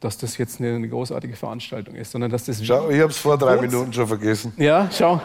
dass 0.00 0.18
das 0.18 0.38
jetzt 0.38 0.60
eine, 0.60 0.74
eine 0.74 0.88
großartige 0.88 1.36
Veranstaltung 1.36 1.94
ist, 1.94 2.10
sondern 2.10 2.30
dass 2.30 2.44
das. 2.44 2.64
Schau, 2.64 2.88
ich 2.88 3.00
habe 3.00 3.10
es 3.10 3.18
vor 3.18 3.36
drei 3.36 3.56
kurz, 3.56 3.70
Minuten 3.70 3.92
schon 3.92 4.06
vergessen. 4.06 4.52
Ja, 4.56 4.88
schau. 4.90 5.20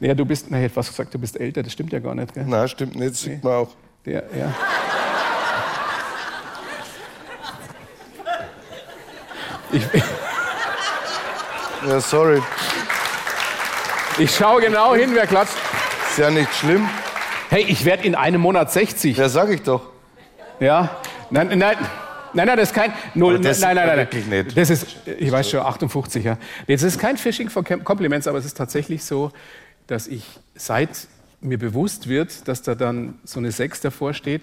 Ja, 0.00 0.14
du 0.14 0.24
bist, 0.24 0.46
na, 0.48 0.56
ich 0.56 0.64
hätte 0.64 0.74
fast 0.74 0.88
gesagt, 0.88 1.14
du 1.14 1.18
bist 1.18 1.38
älter, 1.38 1.62
das 1.62 1.72
stimmt 1.72 1.92
ja 1.92 2.00
gar 2.00 2.14
nicht, 2.14 2.34
gell? 2.34 2.44
Nein, 2.46 2.66
stimmt 2.66 2.96
nicht, 2.96 3.12
das 3.12 3.26
nee. 3.26 3.34
sieht 3.34 3.44
man 3.44 3.52
auch. 3.52 3.68
Der, 4.04 4.24
ja. 4.36 4.52
Ich, 9.70 9.82
ja, 11.88 12.00
sorry. 12.00 12.42
Ich 14.18 14.34
schaue 14.34 14.60
genau 14.60 14.94
hin, 14.94 15.10
wer 15.14 15.26
klatscht. 15.26 15.54
Ist 16.10 16.18
ja 16.18 16.30
nicht 16.30 16.52
schlimm. 16.54 16.88
Hey, 17.48 17.64
ich 17.68 17.84
werde 17.84 18.04
in 18.04 18.14
einem 18.14 18.40
Monat 18.40 18.72
60. 18.72 19.16
Ja, 19.16 19.28
sag 19.28 19.50
ich 19.50 19.62
doch. 19.62 19.90
Ja, 20.58 21.00
nein, 21.30 21.56
nein. 21.58 21.76
Nein, 22.34 22.46
nein, 22.46 22.56
das 22.56 22.70
ist 22.70 22.74
kein 22.74 22.92
Null. 23.14 23.38
Das 23.40 23.60
nein, 23.60 23.76
nein, 23.76 23.86
nein, 23.86 23.98
wirklich 23.98 24.26
nicht. 24.26 24.56
Das 24.56 24.70
ist, 24.70 24.96
ich 25.06 25.30
weiß 25.30 25.50
schon, 25.50 25.60
58, 25.60 26.24
ja. 26.24 26.38
Das 26.66 26.82
ist 26.82 26.98
kein 26.98 27.16
Phishing 27.16 27.50
for 27.50 27.62
Compliments, 27.62 28.26
aber 28.26 28.38
es 28.38 28.46
ist 28.46 28.56
tatsächlich 28.56 29.04
so, 29.04 29.30
dass 29.86 30.06
ich 30.06 30.24
seit 30.54 31.08
mir 31.42 31.58
bewusst 31.58 32.08
wird, 32.08 32.48
dass 32.48 32.62
da 32.62 32.74
dann 32.74 33.14
so 33.24 33.38
eine 33.38 33.50
6 33.50 33.80
davor 33.80 34.14
steht, 34.14 34.42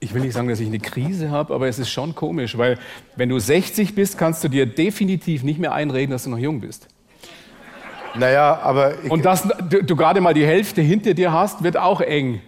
ich 0.00 0.14
will 0.14 0.22
nicht 0.22 0.34
sagen, 0.34 0.48
dass 0.48 0.60
ich 0.60 0.68
eine 0.68 0.78
Krise 0.78 1.30
habe, 1.30 1.52
aber 1.54 1.66
es 1.66 1.78
ist 1.78 1.90
schon 1.90 2.14
komisch, 2.14 2.56
weil 2.56 2.78
wenn 3.16 3.28
du 3.28 3.38
60 3.38 3.94
bist, 3.94 4.16
kannst 4.16 4.44
du 4.44 4.48
dir 4.48 4.64
definitiv 4.64 5.42
nicht 5.42 5.58
mehr 5.58 5.72
einreden, 5.72 6.12
dass 6.12 6.24
du 6.24 6.30
noch 6.30 6.38
jung 6.38 6.60
bist. 6.60 6.86
Naja, 8.14 8.60
aber. 8.62 8.94
Und 9.08 9.24
dass 9.24 9.42
du, 9.42 9.82
du 9.82 9.96
gerade 9.96 10.20
mal 10.20 10.34
die 10.34 10.46
Hälfte 10.46 10.82
hinter 10.82 11.14
dir 11.14 11.32
hast, 11.32 11.62
wird 11.62 11.76
auch 11.76 12.00
eng. 12.00 12.40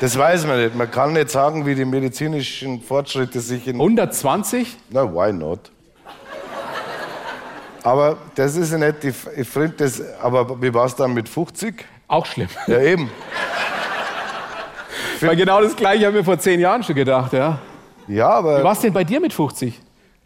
Das 0.00 0.16
weiß 0.16 0.46
man 0.46 0.62
nicht. 0.62 0.76
Man 0.76 0.90
kann 0.90 1.12
nicht 1.12 1.30
sagen, 1.30 1.66
wie 1.66 1.74
die 1.74 1.84
medizinischen 1.84 2.80
Fortschritte 2.82 3.40
sich 3.40 3.66
in. 3.66 3.76
120? 3.76 4.76
Na, 4.90 5.12
why 5.12 5.32
not? 5.32 5.70
Aber 7.82 8.18
das 8.34 8.56
ist 8.56 8.72
ja 8.72 8.78
nicht 8.78 9.02
die. 9.02 9.12
Ich 9.36 9.48
finde 9.48 9.74
das. 9.78 10.02
Aber 10.20 10.60
wie 10.60 10.72
war 10.74 10.86
es 10.86 10.94
dann 10.94 11.14
mit 11.14 11.28
50? 11.28 11.84
Auch 12.08 12.26
schlimm. 12.26 12.48
Ja, 12.66 12.80
eben. 12.80 13.10
Weil 15.20 15.36
genau 15.36 15.60
das 15.60 15.76
Gleiche 15.76 16.06
haben 16.06 16.14
wir 16.14 16.24
vor 16.24 16.38
zehn 16.38 16.58
Jahren 16.58 16.82
schon 16.82 16.94
gedacht, 16.94 17.32
ja. 17.32 17.58
Ja, 18.06 18.30
aber. 18.30 18.60
Wie 18.60 18.64
war 18.64 18.72
es 18.72 18.80
denn 18.80 18.92
bei 18.92 19.04
dir 19.04 19.20
mit 19.20 19.32
50? 19.32 19.78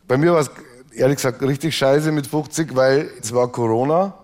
Bei 0.07 0.17
mir 0.17 0.33
war 0.33 0.41
es 0.41 0.51
ehrlich 0.95 1.17
gesagt 1.17 1.43
richtig 1.43 1.77
scheiße 1.77 2.13
mit 2.13 2.27
50, 2.27 2.75
weil 2.77 3.11
es 3.21 3.35
war 3.35 3.49
Corona. 3.49 4.15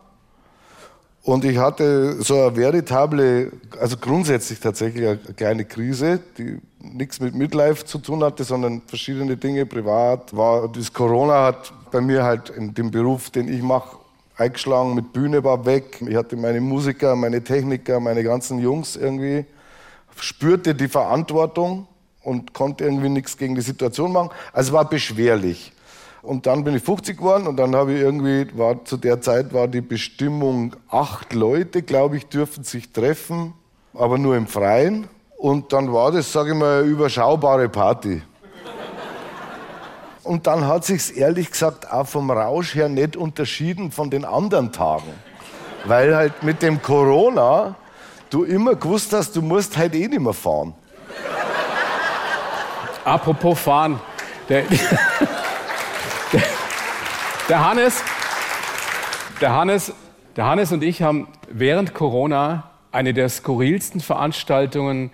Und 1.22 1.44
ich 1.44 1.58
hatte 1.58 2.22
so 2.22 2.40
eine 2.40 2.56
veritable, 2.56 3.52
also 3.78 3.96
grundsätzlich 3.98 4.60
tatsächlich 4.60 5.06
eine 5.06 5.18
kleine 5.36 5.64
Krise, 5.66 6.20
die 6.38 6.58
nichts 6.80 7.20
mit 7.20 7.34
Midlife 7.34 7.84
zu 7.84 7.98
tun 7.98 8.24
hatte, 8.24 8.44
sondern 8.44 8.80
verschiedene 8.86 9.36
Dinge 9.36 9.66
privat. 9.66 10.34
War, 10.34 10.68
das 10.68 10.90
Corona 10.90 11.44
hat 11.44 11.72
bei 11.90 12.00
mir 12.00 12.22
halt 12.22 12.48
in 12.48 12.72
dem 12.72 12.90
Beruf, 12.90 13.28
den 13.28 13.52
ich 13.52 13.60
mache, 13.60 13.97
eingeschlagen. 14.38 14.94
Mit 14.94 15.12
Bühne 15.12 15.42
war 15.44 15.66
weg. 15.66 16.02
Ich 16.06 16.16
hatte 16.16 16.36
meine 16.36 16.60
Musiker, 16.60 17.14
meine 17.16 17.42
Techniker, 17.42 18.00
meine 18.00 18.22
ganzen 18.22 18.58
Jungs 18.58 18.96
irgendwie 18.96 19.44
spürte 20.20 20.74
die 20.74 20.88
Verantwortung 20.88 21.86
und 22.22 22.52
konnte 22.52 22.84
irgendwie 22.84 23.08
nichts 23.08 23.36
gegen 23.36 23.54
die 23.54 23.60
Situation 23.60 24.12
machen. 24.12 24.30
Also 24.52 24.72
war 24.72 24.88
beschwerlich. 24.88 25.72
Und 26.22 26.46
dann 26.46 26.64
bin 26.64 26.74
ich 26.74 26.82
50 26.82 27.16
geworden 27.16 27.46
und 27.46 27.56
dann 27.56 27.74
habe 27.74 27.94
ich 27.94 28.00
irgendwie, 28.00 28.46
war 28.58 28.84
zu 28.84 28.96
der 28.96 29.20
Zeit 29.20 29.54
war 29.54 29.68
die 29.68 29.80
Bestimmung, 29.80 30.74
acht 30.90 31.32
Leute, 31.32 31.82
glaube 31.82 32.16
ich, 32.16 32.26
dürfen 32.26 32.64
sich 32.64 32.92
treffen, 32.92 33.54
aber 33.94 34.18
nur 34.18 34.36
im 34.36 34.46
Freien. 34.46 35.06
Und 35.36 35.72
dann 35.72 35.92
war 35.92 36.10
das, 36.10 36.32
sage 36.32 36.50
ich 36.50 36.56
mal, 36.56 36.82
eine 36.82 36.88
überschaubare 36.88 37.68
Party. 37.68 38.22
Und 40.28 40.46
dann 40.46 40.66
hat 40.66 40.84
sich 40.84 41.16
ehrlich 41.16 41.50
gesagt 41.50 41.90
auch 41.90 42.06
vom 42.06 42.30
Rausch 42.30 42.74
her 42.74 42.90
nicht 42.90 43.16
unterschieden 43.16 43.90
von 43.90 44.10
den 44.10 44.26
anderen 44.26 44.72
Tagen. 44.72 45.10
Weil 45.86 46.14
halt 46.14 46.42
mit 46.42 46.60
dem 46.60 46.82
Corona 46.82 47.76
du 48.28 48.44
immer 48.44 48.74
gewusst 48.74 49.14
hast, 49.14 49.34
du 49.36 49.40
musst 49.40 49.78
halt 49.78 49.94
eh 49.94 50.06
nicht 50.06 50.20
mehr 50.20 50.34
fahren. 50.34 50.74
Apropos 53.04 53.58
fahren. 53.58 53.98
Der, 54.50 54.64
der, 56.32 56.42
der, 57.48 57.66
Hannes, 57.66 58.02
der, 59.40 59.54
Hannes, 59.54 59.94
der 60.36 60.44
Hannes 60.44 60.72
und 60.72 60.82
ich 60.84 61.00
haben 61.00 61.26
während 61.48 61.94
Corona 61.94 62.64
eine 62.92 63.14
der 63.14 63.30
skurrilsten 63.30 64.02
Veranstaltungen 64.02 65.10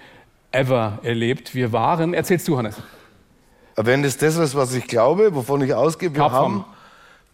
ever 0.50 0.98
erlebt. 1.04 1.54
Wir 1.54 1.70
waren, 1.70 2.14
erzählst 2.14 2.48
du, 2.48 2.58
Hannes. 2.58 2.82
Wenn 3.76 4.02
das 4.02 4.16
das 4.16 4.36
ist, 4.36 4.54
was 4.54 4.72
ich 4.74 4.86
glaube, 4.86 5.34
wovon 5.34 5.62
ich 5.62 5.74
ausgehe, 5.74 6.14
wir 6.14 6.22
Kapfarm. 6.22 6.42
haben 6.42 6.64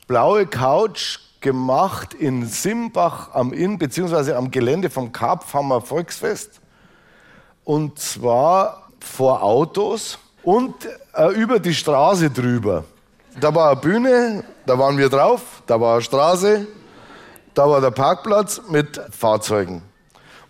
blaue 0.06 0.46
Couch 0.46 1.18
gemacht 1.40 2.14
in 2.14 2.46
Simbach 2.46 3.34
am 3.34 3.52
Inn, 3.52 3.78
beziehungsweise 3.78 4.36
am 4.36 4.50
Gelände 4.50 4.90
vom 4.90 5.12
Karpfhammer 5.12 5.80
Volksfest. 5.80 6.60
Und 7.64 7.98
zwar 7.98 8.88
vor 9.00 9.42
Autos 9.42 10.18
und 10.42 10.74
äh, 11.14 11.32
über 11.34 11.58
die 11.58 11.74
Straße 11.74 12.30
drüber. 12.30 12.84
Da 13.38 13.54
war 13.54 13.70
eine 13.70 13.80
Bühne, 13.80 14.44
da 14.66 14.78
waren 14.78 14.98
wir 14.98 15.08
drauf, 15.08 15.62
da 15.66 15.80
war 15.80 15.94
eine 15.94 16.02
Straße, 16.02 16.66
da 17.54 17.68
war 17.68 17.80
der 17.80 17.90
Parkplatz 17.90 18.60
mit 18.68 19.00
Fahrzeugen. 19.10 19.82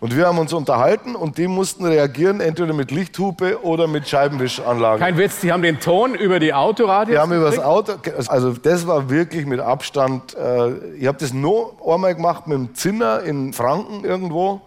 Und 0.01 0.17
wir 0.17 0.25
haben 0.25 0.39
uns 0.39 0.51
unterhalten 0.51 1.15
und 1.15 1.37
die 1.37 1.47
mussten 1.47 1.85
reagieren, 1.85 2.41
entweder 2.41 2.73
mit 2.73 2.89
Lichthupe 2.89 3.63
oder 3.63 3.85
mit 3.85 4.09
Scheibenwischanlage. 4.09 4.99
Kein 4.99 5.15
Witz, 5.15 5.41
die 5.41 5.51
haben 5.51 5.61
den 5.61 5.79
Ton 5.79 6.15
über 6.15 6.39
die 6.39 6.55
Autoradios 6.55 7.13
Die 7.13 7.19
haben 7.19 7.31
über 7.31 7.45
das 7.45 7.59
Auto, 7.59 7.93
also 8.27 8.53
das 8.53 8.87
war 8.87 9.11
wirklich 9.11 9.45
mit 9.45 9.59
Abstand, 9.59 10.35
äh, 10.35 10.71
ich 10.97 11.05
habe 11.05 11.19
das 11.19 11.33
nur 11.33 11.75
einmal 11.85 12.15
gemacht 12.15 12.47
mit 12.47 12.57
dem 12.57 12.73
Zinner 12.73 13.21
in 13.21 13.53
Franken 13.53 14.03
irgendwo. 14.03 14.61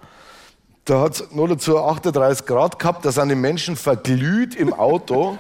Da 0.85 1.01
hat 1.01 1.15
es 1.15 1.33
nur 1.33 1.49
dazu 1.49 1.81
38 1.81 2.47
Grad 2.47 2.79
gehabt, 2.79 3.05
da 3.05 3.11
sind 3.11 3.29
die 3.29 3.35
Menschen 3.35 3.75
verglüht 3.75 4.55
im 4.55 4.73
Auto. 4.73 5.37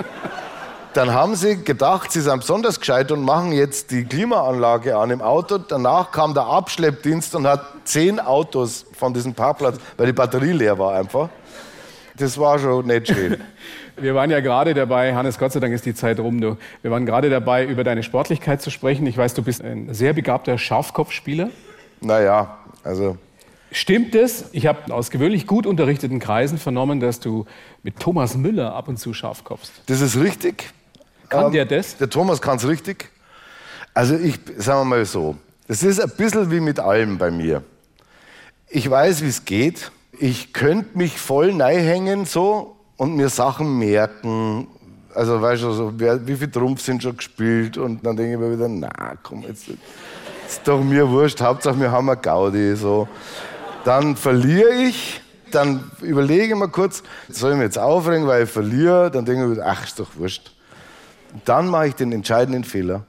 Dann 0.94 1.12
haben 1.12 1.34
sie 1.34 1.56
gedacht, 1.56 2.12
sie 2.12 2.20
sind 2.20 2.38
besonders 2.38 2.78
gescheit 2.78 3.10
und 3.10 3.24
machen 3.24 3.50
jetzt 3.50 3.90
die 3.90 4.04
Klimaanlage 4.04 4.96
an 4.96 5.10
im 5.10 5.22
Auto. 5.22 5.58
Danach 5.58 6.12
kam 6.12 6.34
der 6.34 6.44
Abschleppdienst 6.44 7.34
und 7.34 7.48
hat 7.48 7.66
zehn 7.82 8.20
Autos 8.20 8.86
von 8.92 9.12
diesem 9.12 9.34
Parkplatz, 9.34 9.78
weil 9.96 10.06
die 10.06 10.12
Batterie 10.12 10.52
leer 10.52 10.78
war 10.78 10.94
einfach. 10.94 11.30
Das 12.16 12.38
war 12.38 12.60
schon 12.60 12.86
nicht 12.86 13.08
schön. 13.08 13.38
Wir 13.96 14.14
waren 14.14 14.30
ja 14.30 14.38
gerade 14.38 14.72
dabei, 14.72 15.16
Hannes, 15.16 15.36
Gott 15.36 15.50
sei 15.50 15.58
Dank 15.58 15.74
ist 15.74 15.84
die 15.84 15.94
Zeit 15.94 16.20
rum, 16.20 16.40
du. 16.40 16.56
Wir 16.82 16.92
waren 16.92 17.06
gerade 17.06 17.28
dabei, 17.28 17.64
über 17.64 17.82
deine 17.82 18.02
Sportlichkeit 18.04 18.62
zu 18.62 18.70
sprechen. 18.70 19.06
Ich 19.06 19.16
weiß, 19.16 19.34
du 19.34 19.42
bist 19.42 19.62
ein 19.62 19.92
sehr 19.94 20.12
begabter 20.12 20.58
Schafkopfspieler. 20.58 21.50
Naja, 22.00 22.58
also. 22.84 23.16
Stimmt 23.72 24.14
es? 24.14 24.46
Ich 24.52 24.66
habe 24.68 24.94
aus 24.94 25.10
gewöhnlich 25.10 25.48
gut 25.48 25.66
unterrichteten 25.66 26.20
Kreisen 26.20 26.58
vernommen, 26.58 27.00
dass 27.00 27.18
du 27.18 27.46
mit 27.82 27.98
Thomas 27.98 28.36
Müller 28.36 28.74
ab 28.74 28.86
und 28.86 28.98
zu 28.98 29.12
Schafkopfst. 29.12 29.72
Das 29.86 30.00
ist 30.00 30.16
richtig. 30.16 30.72
Kann 31.34 31.46
ähm, 31.46 31.52
der 31.52 31.64
das? 31.66 31.96
Der 31.96 32.08
Thomas 32.08 32.40
kann 32.40 32.56
es 32.56 32.66
richtig. 32.66 33.10
Also 33.92 34.16
ich, 34.16 34.40
sagen 34.58 34.80
wir 34.80 34.84
mal 34.84 35.04
so, 35.04 35.36
das 35.68 35.82
ist 35.82 36.00
ein 36.00 36.10
bisschen 36.16 36.50
wie 36.50 36.60
mit 36.60 36.80
allem 36.80 37.16
bei 37.18 37.30
mir. 37.30 37.62
Ich 38.68 38.88
weiß, 38.88 39.22
wie 39.22 39.28
es 39.28 39.44
geht. 39.44 39.92
Ich 40.18 40.52
könnte 40.52 40.98
mich 40.98 41.18
voll 41.18 41.52
hängen 41.60 42.24
so 42.24 42.76
und 42.96 43.16
mir 43.16 43.28
Sachen 43.28 43.78
merken. 43.78 44.66
Also 45.14 45.40
weißt 45.40 45.62
du, 45.62 45.70
so, 45.72 45.92
wer, 45.96 46.26
wie 46.26 46.34
viele 46.34 46.50
Trumpf 46.50 46.80
sind 46.82 47.02
schon 47.02 47.16
gespielt 47.16 47.78
und 47.78 48.04
dann 48.04 48.16
denke 48.16 48.32
ich 48.32 48.38
mir 48.38 48.52
wieder, 48.52 48.68
na 48.68 49.14
komm, 49.22 49.42
jetzt 49.42 49.68
ist 49.68 50.60
doch 50.64 50.82
mir 50.82 51.08
wurscht, 51.08 51.40
Hauptsache 51.40 51.78
wir 51.78 51.90
haben 51.90 52.10
eine 52.10 52.20
Gaudi. 52.20 52.74
So. 52.74 53.08
Dann 53.84 54.16
verliere 54.16 54.72
ich, 54.74 55.20
dann 55.50 55.90
überlege 56.00 56.54
ich 56.54 56.58
mir 56.58 56.68
kurz, 56.68 57.02
soll 57.28 57.52
ich 57.52 57.56
mich 57.58 57.66
jetzt 57.66 57.78
aufregen, 57.78 58.26
weil 58.26 58.44
ich 58.44 58.50
verliere? 58.50 59.10
Dann 59.10 59.24
denke 59.24 59.50
ich 59.50 59.58
mir, 59.58 59.64
ach, 59.64 59.84
ist 59.84 60.00
doch 60.00 60.16
wurscht. 60.16 60.53
Dann 61.44 61.68
mache 61.68 61.88
ich 61.88 61.94
den 61.94 62.12
entscheidenden 62.12 62.64
Fehler. 62.64 63.04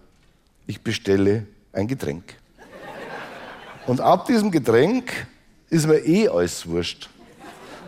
Ich 0.67 0.81
bestelle 0.81 1.45
ein 1.73 1.87
Getränk. 1.87 2.35
Und 3.85 4.01
ab 4.01 4.25
diesem 4.25 4.49
Getränk 4.51 5.27
ist 5.69 5.87
mir 5.87 5.99
eh 5.99 6.27
alles 6.27 6.67
wurscht. 6.67 7.09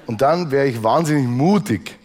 Und 0.06 0.22
dann 0.22 0.52
wäre 0.52 0.68
ich 0.68 0.84
wahnsinnig 0.84 1.28
mutig. 1.28 1.98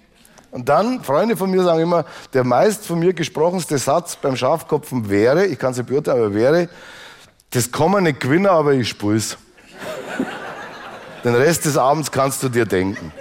Und 0.50 0.68
dann, 0.68 1.02
Freunde 1.02 1.36
von 1.36 1.50
mir 1.50 1.62
sagen 1.62 1.80
immer, 1.80 2.04
der 2.32 2.44
meist 2.44 2.86
von 2.86 2.98
mir 2.98 3.12
gesprochenste 3.12 3.78
Satz 3.78 4.16
beim 4.16 4.36
Schafkopfen 4.36 5.08
wäre, 5.08 5.46
ich 5.46 5.58
kann 5.58 5.72
es 5.72 5.78
nicht 5.78 5.88
beurteilen, 5.88 6.18
aber 6.18 6.34
wäre, 6.34 6.68
das 7.50 7.70
kann 7.70 7.90
man 7.90 8.04
nicht 8.04 8.20
gewinnen, 8.20 8.46
aber 8.46 8.72
ich 8.72 8.88
spul's. 8.88 9.38
Den 11.24 11.34
Rest 11.34 11.64
des 11.64 11.76
Abends 11.76 12.10
kannst 12.10 12.42
du 12.42 12.48
dir 12.48 12.66
denken. 12.66 13.12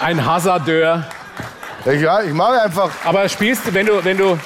Ein 0.00 0.24
Hasardeur. 0.26 1.06
Ja, 1.84 2.22
ich 2.22 2.32
mache 2.32 2.62
einfach. 2.62 2.90
Aber 3.04 3.28
spielst 3.28 3.66
du, 3.66 3.74
wenn 3.74 3.86
du, 3.86 4.04
wenn 4.04 4.16
du, 4.16 4.38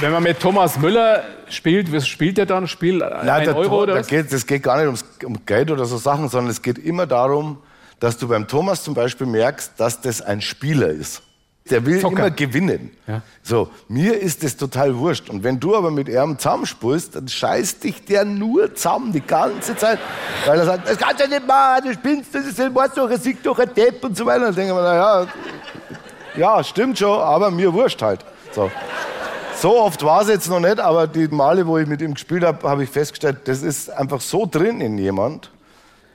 Wenn 0.00 0.12
man 0.12 0.22
mit 0.22 0.40
Thomas 0.40 0.78
Müller 0.78 1.22
spielt, 1.48 1.92
was 1.92 2.06
spielt 2.08 2.38
er 2.38 2.46
dann? 2.46 2.66
Spiel 2.66 3.02
ein 3.02 3.44
der, 3.44 3.56
Euro 3.56 3.82
oder 3.82 3.94
da 3.94 4.00
was? 4.00 4.08
geht, 4.08 4.32
das 4.32 4.46
geht 4.46 4.62
gar 4.62 4.76
nicht 4.76 4.86
ums, 4.86 5.04
um 5.24 5.44
Geld 5.46 5.70
oder 5.70 5.84
so 5.84 5.96
Sachen, 5.98 6.28
sondern 6.28 6.50
es 6.50 6.62
geht 6.62 6.78
immer 6.78 7.06
darum, 7.06 7.58
dass 8.00 8.18
du 8.18 8.26
beim 8.26 8.48
Thomas 8.48 8.82
zum 8.82 8.94
Beispiel 8.94 9.26
merkst, 9.26 9.72
dass 9.76 10.00
das 10.00 10.20
ein 10.20 10.40
Spieler 10.40 10.88
ist. 10.88 11.22
Der 11.70 11.86
will 11.86 12.00
Zocker. 12.00 12.18
immer 12.18 12.30
gewinnen. 12.30 12.90
Ja. 13.06 13.22
So, 13.42 13.70
mir 13.88 14.20
ist 14.20 14.42
das 14.44 14.56
total 14.56 14.94
wurscht. 14.98 15.30
Und 15.30 15.42
wenn 15.44 15.58
du 15.58 15.74
aber 15.74 15.90
mit 15.90 16.08
ihm 16.10 16.38
zusammenspielst, 16.38 17.16
dann 17.16 17.26
scheißt 17.28 17.84
dich 17.84 18.04
der 18.04 18.26
nur 18.26 18.74
zusammen 18.74 19.12
die 19.12 19.22
ganze 19.22 19.74
Zeit. 19.74 19.98
Weil 20.44 20.58
er 20.58 20.66
sagt, 20.66 20.88
das 20.88 20.98
kannst 20.98 21.24
du 21.24 21.28
nicht 21.28 21.46
machen, 21.46 21.84
du 21.86 21.94
spinnst, 21.94 22.34
das 22.34 22.46
ist 22.46 22.60
ein 22.60 22.72
Mord 22.72 22.90
doch, 22.96 23.08
ein 23.08 23.18
Sieg 23.18 23.42
doch, 23.42 23.58
ein 23.58 23.72
Depp 23.72 24.04
und 24.04 24.14
so 24.14 24.26
weiter. 24.26 24.46
Dann 24.46 24.54
denke 24.54 24.72
ich 24.72 24.76
mir, 24.76 24.82
naja, 24.82 25.26
ja, 26.36 26.62
stimmt 26.64 26.98
schon, 26.98 27.18
aber 27.18 27.50
mir 27.50 27.72
wurscht 27.72 28.02
halt. 28.02 28.24
So. 28.52 28.70
So 29.56 29.80
oft 29.80 30.02
war 30.02 30.22
es 30.22 30.28
jetzt 30.28 30.48
noch 30.48 30.60
nicht, 30.60 30.80
aber 30.80 31.06
die 31.06 31.28
Male, 31.28 31.66
wo 31.66 31.78
ich 31.78 31.86
mit 31.86 32.02
ihm 32.02 32.14
gespielt 32.14 32.44
habe, 32.44 32.68
habe 32.68 32.84
ich 32.84 32.90
festgestellt, 32.90 33.38
das 33.44 33.62
ist 33.62 33.88
einfach 33.88 34.20
so 34.20 34.46
drin 34.50 34.80
in 34.80 34.98
jemand. 34.98 35.50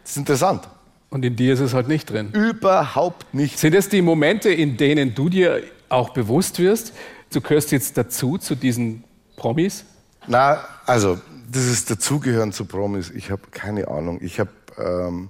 Das 0.03 0.11
ist 0.11 0.17
interessant. 0.17 0.67
Und 1.09 1.25
in 1.25 1.35
dir 1.35 1.53
ist 1.53 1.59
es 1.59 1.73
halt 1.73 1.87
nicht 1.87 2.09
drin. 2.09 2.31
Überhaupt 2.33 3.33
nicht. 3.33 3.57
Sind 3.57 3.73
es 3.73 3.89
die 3.89 4.01
Momente, 4.01 4.49
in 4.49 4.77
denen 4.77 5.15
du 5.15 5.29
dir 5.29 5.63
auch 5.87 6.09
bewusst 6.09 6.59
wirst, 6.59 6.93
du 7.33 7.41
gehörst 7.41 7.71
jetzt 7.71 7.97
dazu, 7.97 8.37
zu 8.37 8.55
diesen 8.55 9.03
Promis? 9.35 9.85
Na, 10.27 10.59
also, 10.85 11.17
das 11.51 11.65
ist 11.65 11.89
dazugehören 11.89 12.51
zu 12.51 12.65
Promis. 12.65 13.09
Ich 13.09 13.31
habe 13.31 13.41
keine 13.49 13.87
Ahnung. 13.87 14.19
Ich 14.21 14.39
habe 14.39 14.51
ähm, 14.77 15.29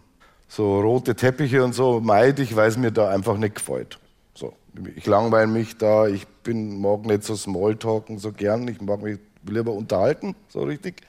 so 0.50 0.82
rote 0.82 1.16
Teppiche 1.16 1.64
und 1.64 1.74
so 1.74 2.02
meide 2.02 2.42
ich, 2.42 2.56
weil 2.56 2.68
es 2.68 2.78
mir 2.78 2.92
da 2.92 3.10
einfach 3.10 3.38
nicht 3.38 3.56
gefällt. 3.56 4.00
So, 4.40 4.54
ich 4.96 5.06
langweile 5.06 5.48
mich 5.48 5.78
da. 5.78 6.08
Ich 6.08 6.26
bin 6.26 6.80
mag 6.80 7.06
nicht 7.06 7.26
so 7.26 7.36
Smalltalken 7.36 8.20
so 8.20 8.32
gern. 8.32 8.70
Ich 8.70 8.80
mag 8.80 9.02
mich 9.02 9.20
lieber 9.46 9.74
unterhalten, 9.74 10.34
so 10.48 10.62
richtig. 10.62 11.02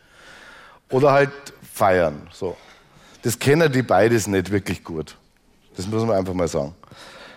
Oder 0.90 1.12
halt 1.12 1.30
feiern. 1.72 2.26
So. 2.32 2.56
Das 3.22 3.38
kennen 3.38 3.70
die 3.70 3.82
beides 3.82 4.26
nicht 4.26 4.50
wirklich 4.50 4.82
gut. 4.82 5.16
Das 5.76 5.86
muss 5.86 6.04
man 6.04 6.16
einfach 6.16 6.34
mal 6.34 6.48
sagen. 6.48 6.74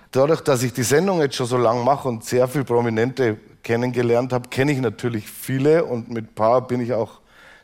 Dadurch, 0.09 0.41
dass 0.41 0.63
ich 0.63 0.73
die 0.73 0.81
Sendung 0.81 1.21
jetzt 1.21 1.35
schon 1.35 1.45
so 1.45 1.57
lange 1.57 1.83
mache 1.83 2.07
und 2.07 2.25
sehr 2.25 2.47
viele 2.47 2.63
Prominente 2.63 3.37
kennengelernt 3.61 4.33
habe, 4.33 4.49
kenne 4.49 4.71
ich 4.71 4.79
natürlich 4.79 5.29
viele 5.29 5.85
und 5.85 6.09
mit 6.09 6.31
ein 6.31 6.33
paar 6.33 6.65
bin 6.65 6.81
ich 6.81 6.93
auch 6.93 7.19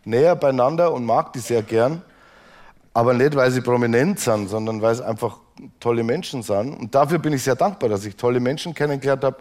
näher 0.06 0.36
beieinander 0.36 0.94
und 0.94 1.04
mag 1.04 1.34
die 1.34 1.40
sehr 1.40 1.64
gern. 1.64 2.04
Aber 2.94 3.16
nicht, 3.16 3.36
weil 3.36 3.50
sie 3.50 3.62
prominent 3.62 4.20
sind, 4.20 4.50
sondern 4.50 4.84
weil 4.84 4.94
es 4.94 5.02
einfach 5.02 5.40
tolle 5.80 6.04
Menschen 6.04 6.44
sind. 6.44 6.74
Und 6.74 6.96
dafür 6.96 7.20
bin 7.20 7.34
ich 7.34 7.44
sehr 7.44 7.56
dankbar, 7.56 7.90
dass 7.90 8.06
ich 8.06 8.16
tolle 8.16 8.40
Menschen 8.40 8.74
kennengelernt 8.74 9.24
habe. 9.24 9.38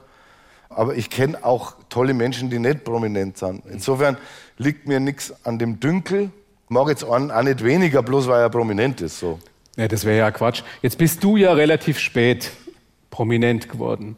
Aber 0.71 0.95
ich 0.95 1.09
kenne 1.09 1.45
auch 1.45 1.75
tolle 1.89 2.15
Menschen, 2.15 2.51
die 2.51 2.59
nicht 2.59 2.85
prominent 2.85 3.39
sind. 3.39 3.63
Insofern 3.71 4.19
liegt 4.59 4.87
mir 4.87 5.01
nichts 5.01 5.35
an 5.45 5.59
dem 5.59 5.81
Dünkel. 5.81 6.31
Mag 6.69 6.89
jetzt 6.89 7.05
einen 7.05 7.31
auch 7.31 7.43
nicht 7.43 7.65
weniger, 7.65 8.03
bloß 8.03 8.29
weil 8.29 8.43
er 8.43 8.51
prominent 8.51 9.01
ist. 9.01 9.19
So. 9.19 9.39
Ja, 9.77 9.89
das 9.89 10.05
wäre 10.05 10.19
ja 10.19 10.31
Quatsch. 10.31 10.63
Jetzt 10.83 10.99
bist 10.99 11.25
du 11.25 11.37
ja 11.37 11.53
relativ 11.53 11.99
spät 11.99 12.51
prominent 13.11 13.69
geworden. 13.69 14.17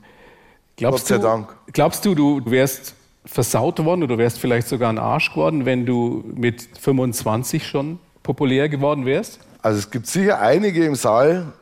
Glaubst 0.77 1.05
Gott 1.05 1.09
sei 1.09 1.17
du, 1.17 1.23
Dank. 1.23 1.57
Glaubst 1.73 2.05
du, 2.05 2.15
du 2.15 2.51
wärst 2.51 2.95
versaut 3.25 3.85
worden 3.85 4.03
oder 4.03 4.19
wärst 4.19 4.39
vielleicht 4.39 4.69
sogar 4.69 4.91
ein 4.91 4.99
Arsch 4.99 5.31
geworden, 5.31 5.67
wenn 5.67 5.87
du 5.87 6.25
mit 6.35 6.69
25 6.81 7.67
schon 7.67 7.99
populär 8.23 8.69
geworden 8.69 9.05
wärst? 9.07 9.41
Also 9.63 9.79
es 9.79 9.91
gibt 9.91 10.07
sicher 10.07 10.41
einige 10.41 10.85
im 10.85 10.95
Saal, 10.95 11.53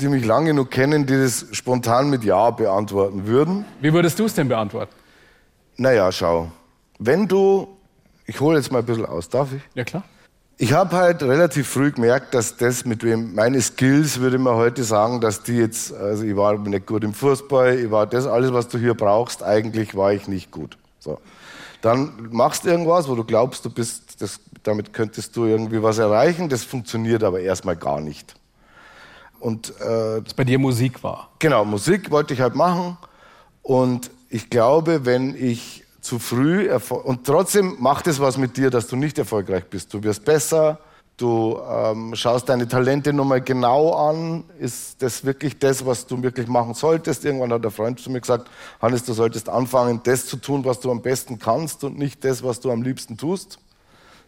die 0.00 0.08
mich 0.08 0.24
lange 0.24 0.48
genug 0.48 0.70
kennen, 0.70 1.06
die 1.06 1.16
das 1.16 1.46
spontan 1.52 2.10
mit 2.10 2.24
Ja 2.24 2.50
beantworten 2.50 3.26
würden. 3.26 3.64
Wie 3.80 3.92
würdest 3.92 4.18
du 4.18 4.24
es 4.24 4.34
denn 4.34 4.48
beantworten? 4.48 4.92
Naja, 5.76 6.10
schau. 6.12 6.50
Wenn 6.98 7.28
du, 7.28 7.68
ich 8.26 8.40
hole 8.40 8.58
jetzt 8.58 8.70
mal 8.70 8.80
ein 8.80 8.84
bisschen 8.84 9.06
aus, 9.06 9.28
darf 9.28 9.52
ich? 9.52 9.62
Ja, 9.74 9.84
klar. 9.84 10.04
Ich 10.58 10.74
habe 10.74 10.94
halt 10.94 11.22
relativ 11.22 11.68
früh 11.68 11.90
gemerkt, 11.90 12.34
dass 12.34 12.58
das 12.58 12.84
mit 12.84 13.02
wem 13.02 13.34
meine 13.34 13.62
Skills, 13.62 14.20
würde 14.20 14.36
man 14.36 14.56
heute 14.56 14.84
sagen, 14.84 15.22
dass 15.22 15.42
die 15.42 15.56
jetzt, 15.56 15.94
also 15.94 16.22
ich 16.22 16.36
war 16.36 16.58
nicht 16.58 16.86
gut 16.86 17.02
im 17.02 17.14
Fußball, 17.14 17.78
ich 17.78 17.90
war 17.90 18.06
das 18.06 18.26
alles, 18.26 18.52
was 18.52 18.68
du 18.68 18.76
hier 18.76 18.92
brauchst, 18.92 19.42
eigentlich 19.42 19.94
war 19.94 20.12
ich 20.12 20.28
nicht 20.28 20.50
gut. 20.50 20.76
So. 20.98 21.18
Dann 21.80 22.28
machst 22.30 22.64
du 22.64 22.68
irgendwas, 22.68 23.08
wo 23.08 23.14
du 23.14 23.24
glaubst, 23.24 23.64
du 23.64 23.70
bist, 23.70 24.20
das, 24.20 24.38
damit 24.62 24.92
könntest 24.92 25.34
du 25.34 25.46
irgendwie 25.46 25.82
was 25.82 25.96
erreichen, 25.96 26.50
das 26.50 26.62
funktioniert 26.62 27.24
aber 27.24 27.40
erstmal 27.40 27.76
gar 27.76 28.02
nicht. 28.02 28.34
Und 29.40 29.70
äh, 29.80 30.24
Was 30.24 30.34
bei 30.34 30.44
dir 30.44 30.58
Musik 30.58 31.02
war. 31.02 31.30
Genau, 31.38 31.64
Musik 31.64 32.10
wollte 32.10 32.34
ich 32.34 32.40
halt 32.40 32.54
machen. 32.54 32.96
Und 33.62 34.10
ich 34.28 34.50
glaube, 34.50 35.04
wenn 35.04 35.34
ich 35.34 35.84
zu 36.00 36.18
früh 36.18 36.68
erfol- 36.68 37.02
und 37.02 37.26
trotzdem 37.26 37.76
macht 37.78 38.06
es 38.06 38.20
was 38.20 38.38
mit 38.38 38.56
dir, 38.56 38.70
dass 38.70 38.86
du 38.86 38.96
nicht 38.96 39.18
erfolgreich 39.18 39.64
bist. 39.66 39.92
Du 39.92 40.02
wirst 40.02 40.24
besser, 40.24 40.78
du 41.16 41.58
ähm, 41.68 42.14
schaust 42.14 42.48
deine 42.48 42.66
Talente 42.66 43.12
nochmal 43.12 43.42
genau 43.42 43.92
an. 43.92 44.44
Ist 44.58 45.02
das 45.02 45.24
wirklich 45.24 45.58
das, 45.58 45.84
was 45.84 46.06
du 46.06 46.22
wirklich 46.22 46.46
machen 46.46 46.74
solltest? 46.74 47.24
Irgendwann 47.24 47.52
hat 47.52 47.64
der 47.64 47.70
Freund 47.70 48.00
zu 48.00 48.10
mir 48.10 48.20
gesagt, 48.20 48.48
Hannes, 48.80 49.04
du 49.04 49.12
solltest 49.12 49.48
anfangen, 49.48 50.00
das 50.02 50.26
zu 50.26 50.36
tun, 50.36 50.64
was 50.64 50.80
du 50.80 50.90
am 50.90 51.02
besten 51.02 51.38
kannst 51.38 51.84
und 51.84 51.98
nicht 51.98 52.24
das, 52.24 52.42
was 52.42 52.60
du 52.60 52.70
am 52.70 52.82
liebsten 52.82 53.16
tust. 53.16 53.58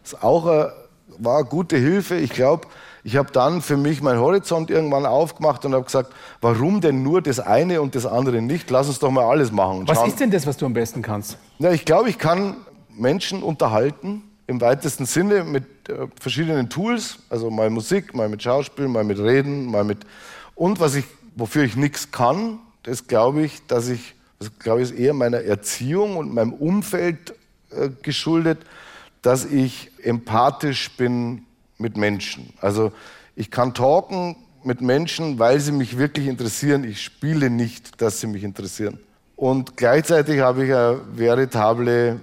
Das 0.03 0.13
ist 0.13 0.23
auch 0.23 0.45
eine, 0.45 0.73
war 1.07 1.43
gute 1.43 1.77
Hilfe. 1.77 2.15
Ich 2.15 2.31
glaube, 2.31 2.67
ich 3.03 3.17
habe 3.17 3.31
dann 3.31 3.61
für 3.61 3.77
mich 3.77 4.01
meinen 4.01 4.19
Horizont 4.19 4.69
irgendwann 4.69 5.05
aufgemacht 5.05 5.65
und 5.65 5.73
habe 5.73 5.85
gesagt, 5.85 6.13
warum 6.41 6.81
denn 6.81 7.03
nur 7.03 7.21
das 7.21 7.39
eine 7.39 7.81
und 7.81 7.95
das 7.95 8.05
andere 8.05 8.41
nicht? 8.41 8.69
Lass 8.69 8.87
uns 8.87 8.99
doch 8.99 9.11
mal 9.11 9.25
alles 9.25 9.51
machen. 9.51 9.79
und 9.79 9.89
Was 9.89 9.97
schauen. 9.97 10.09
ist 10.09 10.19
denn 10.19 10.31
das, 10.31 10.47
was 10.47 10.57
du 10.57 10.65
am 10.65 10.73
besten 10.73 11.01
kannst? 11.01 11.37
Ja, 11.59 11.71
ich 11.71 11.85
glaube, 11.85 12.09
ich 12.09 12.17
kann 12.17 12.57
Menschen 12.95 13.43
unterhalten 13.43 14.23
im 14.47 14.61
weitesten 14.61 15.05
Sinne 15.05 15.43
mit 15.43 15.63
äh, 15.89 16.07
verschiedenen 16.19 16.69
Tools, 16.69 17.17
also 17.29 17.49
mal 17.49 17.69
Musik, 17.69 18.13
mal 18.13 18.29
mit 18.29 18.43
Schauspiel, 18.43 18.87
mal 18.87 19.03
mit 19.03 19.19
Reden, 19.19 19.65
mal 19.65 19.83
mit 19.83 19.99
und 20.55 20.79
was 20.79 20.95
ich, 20.95 21.05
wofür 21.35 21.63
ich 21.63 21.75
nichts 21.75 22.11
kann, 22.11 22.59
das 22.83 23.07
glaube 23.07 23.43
ich, 23.43 23.65
dass 23.67 23.87
ich, 23.87 24.15
das 24.39 24.51
glaube 24.59 24.81
ich, 24.81 24.91
ist 24.91 24.99
eher 24.99 25.13
meiner 25.13 25.39
Erziehung 25.39 26.17
und 26.17 26.33
meinem 26.33 26.53
Umfeld 26.53 27.33
äh, 27.71 27.89
geschuldet, 28.01 28.59
dass 29.23 29.45
ich 29.45 29.89
empathisch 30.03 30.91
bin 30.95 31.45
mit 31.79 31.97
Menschen. 31.97 32.53
Also 32.61 32.91
ich 33.35 33.49
kann 33.49 33.73
talken 33.73 34.35
mit 34.63 34.81
Menschen, 34.81 35.39
weil 35.39 35.59
sie 35.59 35.71
mich 35.71 35.97
wirklich 35.97 36.27
interessieren. 36.27 36.83
Ich 36.83 37.01
spiele 37.01 37.49
nicht, 37.49 37.99
dass 38.01 38.19
sie 38.19 38.27
mich 38.27 38.43
interessieren. 38.43 38.99
Und 39.35 39.75
gleichzeitig 39.75 40.41
habe 40.41 40.65
ich 40.65 40.73
eine 40.73 41.01
veritable, 41.13 42.19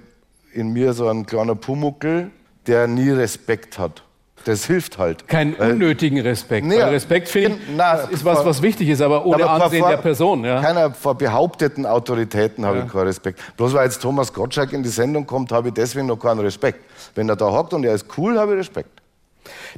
in 0.53 0.71
mir 0.71 0.93
so 0.93 1.07
ein 1.09 1.25
kleiner 1.25 1.55
Pumuckel, 1.55 2.31
der 2.67 2.87
nie 2.87 3.09
Respekt 3.09 3.77
hat. 3.77 4.03
Das 4.45 4.65
hilft 4.65 4.97
halt. 4.97 5.27
Keinen 5.27 5.57
Weil- 5.57 5.73
unnötigen 5.73 6.19
Respekt. 6.19 6.65
Nee, 6.65 6.81
Respekt, 6.81 7.29
finde 7.29 7.57
ich, 7.57 8.13
ist 8.13 8.25
was, 8.25 8.43
was 8.45 8.61
wichtig 8.61 8.89
ist, 8.89 9.01
aber 9.01 9.25
ohne 9.25 9.43
Aber 9.43 9.65
Ansehen 9.65 9.81
vor 9.81 9.89
der 9.89 9.97
Person. 9.97 10.43
Ja. 10.43 10.61
Keiner 10.61 10.91
vor 10.91 11.15
behaupteten 11.15 11.85
Autoritäten 11.85 12.65
habe 12.65 12.83
ich 12.85 12.91
keinen 12.91 13.03
Respekt. 13.03 13.39
Bloß 13.57 13.73
weil 13.73 13.85
jetzt 13.85 14.01
Thomas 14.01 14.33
Gottschalk 14.33 14.73
in 14.73 14.83
die 14.83 14.89
Sendung 14.89 15.25
kommt, 15.25 15.51
habe 15.51 15.69
ich 15.69 15.73
deswegen 15.73 16.07
noch 16.07 16.17
keinen 16.17 16.39
Respekt. 16.39 16.79
Wenn 17.15 17.29
er 17.29 17.35
da 17.35 17.51
hockt 17.51 17.73
und 17.73 17.83
er 17.83 17.93
ist 17.93 18.05
cool, 18.17 18.37
habe 18.37 18.53
ich 18.53 18.59
Respekt. 18.59 19.01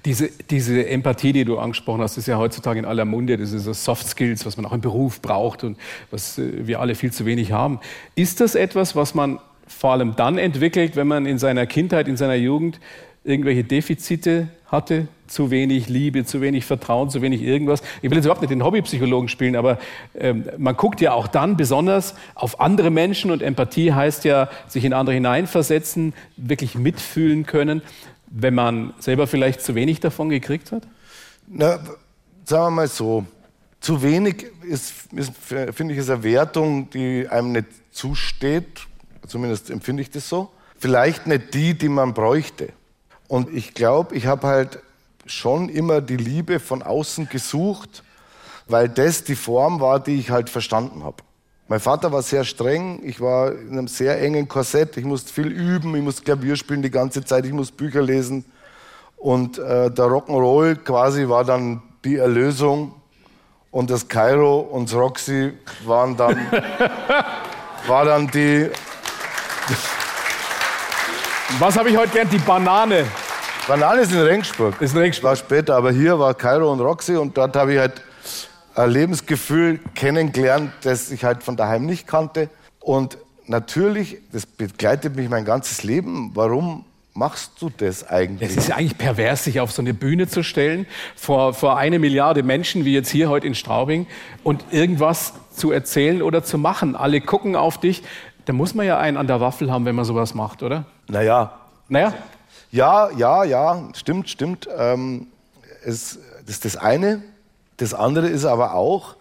Diese, 0.06 0.30
diese 0.50 0.88
Empathie, 0.88 1.32
die 1.34 1.46
du 1.46 1.58
angesprochen 1.58 2.02
hast, 2.02 2.18
ist 2.18 2.28
ja 2.28 2.38
heutzutage 2.38 2.80
in 2.80 2.86
aller 2.86 3.06
Munde. 3.06 3.38
Das 3.38 3.52
ist 3.52 3.64
so 3.64 3.74
Soft 3.74 4.08
Skills, 4.08 4.46
was 4.46 4.58
man 4.58 4.66
auch 4.66 4.74
im 4.74 4.82
Beruf 4.82 5.22
braucht 5.22 5.64
und 5.64 5.78
was 6.12 6.38
äh, 6.38 6.68
wir 6.68 6.80
alle 6.80 6.96
viel 6.96 7.12
zu 7.12 7.26
wenig 7.26 7.52
haben. 7.52 7.80
Ist 8.16 8.42
das 8.42 8.56
etwas, 8.56 8.96
was 8.96 9.16
man 9.16 9.40
vor 9.68 9.92
allem 9.94 10.16
dann 10.16 10.38
entwickelt, 10.38 10.96
wenn 10.96 11.08
man 11.08 11.26
in 11.26 11.38
seiner 11.38 11.66
Kindheit, 11.66 12.08
in 12.08 12.18
seiner 12.18 12.36
Jugend 12.36 12.80
irgendwelche 13.24 13.64
Defizite 13.64 14.50
hatte? 14.68 15.08
Zu 15.28 15.50
wenig 15.50 15.88
Liebe, 15.90 16.26
zu 16.26 16.42
wenig 16.42 16.66
Vertrauen, 16.66 17.10
zu 17.10 17.22
wenig 17.22 17.42
irgendwas. 17.42 17.82
Ich 18.02 18.10
will 18.10 18.18
jetzt 18.18 18.26
überhaupt 18.26 18.42
nicht 18.42 18.52
den 18.52 18.64
Hobbypsychologen 18.64 19.30
spielen, 19.30 19.56
aber 19.56 19.80
ähm, 20.16 20.46
man 20.58 20.76
guckt 20.76 21.02
ja 21.02 21.14
auch 21.14 21.28
dann 21.28 21.58
besonders 21.58 22.16
auf 22.36 22.60
andere 22.60 22.92
Menschen 22.92 23.32
und 23.32 23.42
Empathie 23.42 23.94
heißt 23.94 24.26
ja, 24.26 24.50
sich 24.68 24.86
in 24.86 24.94
andere 24.94 25.16
hineinversetzen, 25.16 26.14
wirklich 26.38 26.76
mitfühlen 26.76 27.46
können, 27.46 27.82
wenn 28.28 28.54
man 28.54 28.94
selber 29.00 29.28
vielleicht 29.28 29.62
zu 29.62 29.76
wenig 29.76 30.00
davon 30.00 30.30
gekriegt 30.30 30.72
hat? 30.72 30.84
Na, 31.48 31.80
sagen 32.46 32.66
wir 32.66 32.72
mal 32.72 32.88
so, 32.88 33.26
zu 33.80 34.02
wenig 34.02 34.48
ist, 34.64 35.12
ist 35.14 35.34
finde 35.38 35.94
ich, 35.94 36.00
ist 36.00 36.10
eine 36.10 36.24
Wertung, 36.24 36.90
die 36.90 37.28
einem 37.28 37.52
nicht 37.52 37.68
zusteht. 37.92 38.88
Zumindest 39.28 39.70
empfinde 39.70 40.02
ich 40.02 40.10
das 40.10 40.28
so. 40.28 40.52
Vielleicht 40.78 41.28
nicht 41.28 41.54
die, 41.54 41.78
die 41.78 41.90
man 41.90 42.14
bräuchte. 42.14 42.70
Und 43.34 43.52
ich 43.52 43.74
glaube, 43.74 44.14
ich 44.14 44.28
habe 44.28 44.46
halt 44.46 44.78
schon 45.26 45.68
immer 45.68 46.02
die 46.02 46.18
Liebe 46.18 46.60
von 46.60 46.84
außen 46.84 47.30
gesucht, 47.30 48.04
weil 48.68 48.88
das 48.88 49.24
die 49.24 49.34
Form 49.34 49.80
war, 49.80 50.00
die 50.00 50.20
ich 50.20 50.30
halt 50.30 50.52
verstanden 50.52 51.04
habe. 51.04 51.18
Mein 51.68 51.80
Vater 51.80 52.12
war 52.12 52.22
sehr 52.22 52.44
streng, 52.44 53.00
ich 53.04 53.20
war 53.20 53.52
in 53.52 53.72
einem 53.72 53.88
sehr 53.88 54.22
engen 54.22 54.48
Korsett, 54.48 54.98
ich 54.98 55.04
musste 55.04 55.34
viel 55.34 55.48
üben, 55.48 55.96
ich 55.96 56.04
musste 56.04 56.22
Klavier 56.22 56.56
spielen 56.56 56.84
die 56.84 56.92
ganze 56.92 57.26
Zeit, 57.26 57.48
ich 57.48 57.54
musste 57.54 57.74
Bücher 57.76 58.04
lesen. 58.04 58.46
Und 59.18 59.58
äh, 59.58 59.90
der 59.90 60.06
Rock'n'Roll 60.06 60.76
quasi 60.76 61.28
war 61.28 61.44
dann 61.44 61.82
die 62.06 62.18
Erlösung 62.18 62.94
und 63.72 63.90
das 63.90 64.08
Kairo 64.08 64.60
und 64.60 64.90
das 64.90 64.96
Roxy 64.96 65.54
waren 65.86 66.16
dann, 66.16 66.38
war 67.88 68.06
dann 68.06 68.28
die, 68.28 68.70
Was 71.60 71.78
habe 71.78 71.90
ich 71.90 71.98
heute 71.98 72.10
gelernt? 72.10 72.32
Die 72.32 72.40
Banane. 72.40 73.06
Banane 73.68 74.02
ist 74.02 74.12
in 74.12 74.20
Regensburg. 74.20 74.82
Ist 74.82 74.94
in 74.94 75.00
Regensburg. 75.00 75.30
War 75.30 75.36
später, 75.38 75.76
aber 75.76 75.92
hier 75.92 76.20
war 76.20 76.34
Kairo 76.34 76.72
und 76.72 76.82
Roxy 76.82 77.16
und 77.16 77.38
dort 77.38 77.56
habe 77.56 77.74
ich 77.74 77.80
halt 77.80 78.02
ein 78.76 78.90
Lebensgefühl 78.90 79.80
kennengelernt, 79.96 80.74
das 80.82 81.12
ich 81.12 81.24
halt 81.24 81.44
von 81.44 81.56
daheim 81.56 81.86
nicht 81.86 82.06
kannte. 82.06 82.50
Und 82.82 83.18
natürlich, 83.48 84.18
das 84.34 84.46
begleitet 84.46 85.16
mich 85.16 85.30
mein 85.30 85.46
ganzes 85.46 85.84
Leben. 85.84 86.32
Warum 86.34 86.84
machst 87.14 87.54
du 87.62 87.70
das 87.70 88.06
eigentlich? 88.06 88.50
Es 88.50 88.58
ist 88.58 88.68
ja 88.68 88.76
eigentlich 88.76 88.98
pervers, 88.98 89.46
sich 89.46 89.62
auf 89.62 89.72
so 89.72 89.82
eine 89.82 89.94
Bühne 89.94 90.28
zu 90.28 90.44
stellen, 90.44 90.86
vor, 91.16 91.54
vor 91.54 91.78
eine 91.78 92.00
Milliarde 92.00 92.44
Menschen, 92.44 92.84
wie 92.84 92.94
jetzt 92.94 93.10
hier 93.10 93.30
heute 93.30 93.48
in 93.48 93.56
Straubing, 93.56 94.08
und 94.44 94.66
irgendwas 94.72 95.34
zu 95.56 95.72
erzählen 95.72 96.22
oder 96.22 96.44
zu 96.44 96.58
machen. 96.58 96.98
Alle 96.98 97.22
gucken 97.22 97.56
auf 97.56 97.80
dich. 97.80 98.04
Da 98.44 98.52
muss 98.52 98.74
man 98.74 98.86
ja 98.86 98.98
einen 98.98 99.16
an 99.16 99.28
der 99.28 99.40
Waffel 99.40 99.72
haben, 99.72 99.86
wenn 99.86 99.96
man 99.96 100.04
sowas 100.04 100.34
macht, 100.34 100.64
oder? 100.64 100.84
Naja, 101.08 101.54
Naja, 101.88 102.14
ja, 102.74 103.12
ja, 103.12 103.44
ja, 103.44 103.90
stimmt, 103.94 104.30
stimmt. 104.30 104.68
Ähm, 104.76 105.28
es, 105.86 106.18
das 106.42 106.56
ist 106.56 106.66
das 106.66 106.76
eine. 106.76 107.22
Das 107.78 107.94
andere 107.94 108.28
ist 108.28 108.46
aber 108.46 108.74
auch, 108.74 109.16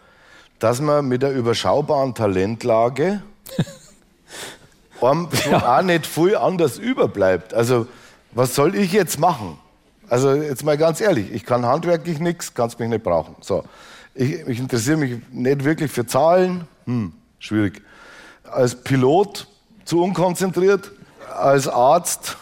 dass 0.58 0.80
man 0.80 1.06
mit 1.06 1.20
der 1.20 1.32
überschaubaren 1.32 2.14
Talentlage 2.14 3.22
einem 5.02 5.28
so 5.30 5.54
auch 5.54 5.82
nicht 5.82 6.06
viel 6.06 6.34
anders 6.34 6.78
überbleibt. 6.78 7.52
Also, 7.52 7.86
was 8.30 8.54
soll 8.54 8.74
ich 8.74 8.90
jetzt 8.92 9.18
machen? 9.18 9.58
Also, 10.08 10.32
jetzt 10.32 10.64
mal 10.64 10.78
ganz 10.78 11.02
ehrlich, 11.02 11.30
ich 11.30 11.44
kann 11.44 11.66
handwerklich 11.66 12.20
nichts, 12.20 12.54
kannst 12.54 12.80
mich 12.80 12.88
nicht 12.88 13.04
brauchen. 13.04 13.36
So. 13.42 13.64
Ich, 14.14 14.32
ich 14.32 14.60
interessiere 14.60 14.96
mich 14.96 15.20
nicht 15.30 15.62
wirklich 15.62 15.90
für 15.92 16.06
Zahlen, 16.06 16.66
hm, 16.86 17.12
schwierig. 17.38 17.82
Als 18.44 18.74
Pilot 18.76 19.46
zu 19.84 20.02
unkonzentriert, 20.02 20.90
als 21.34 21.68
Arzt 21.68 22.38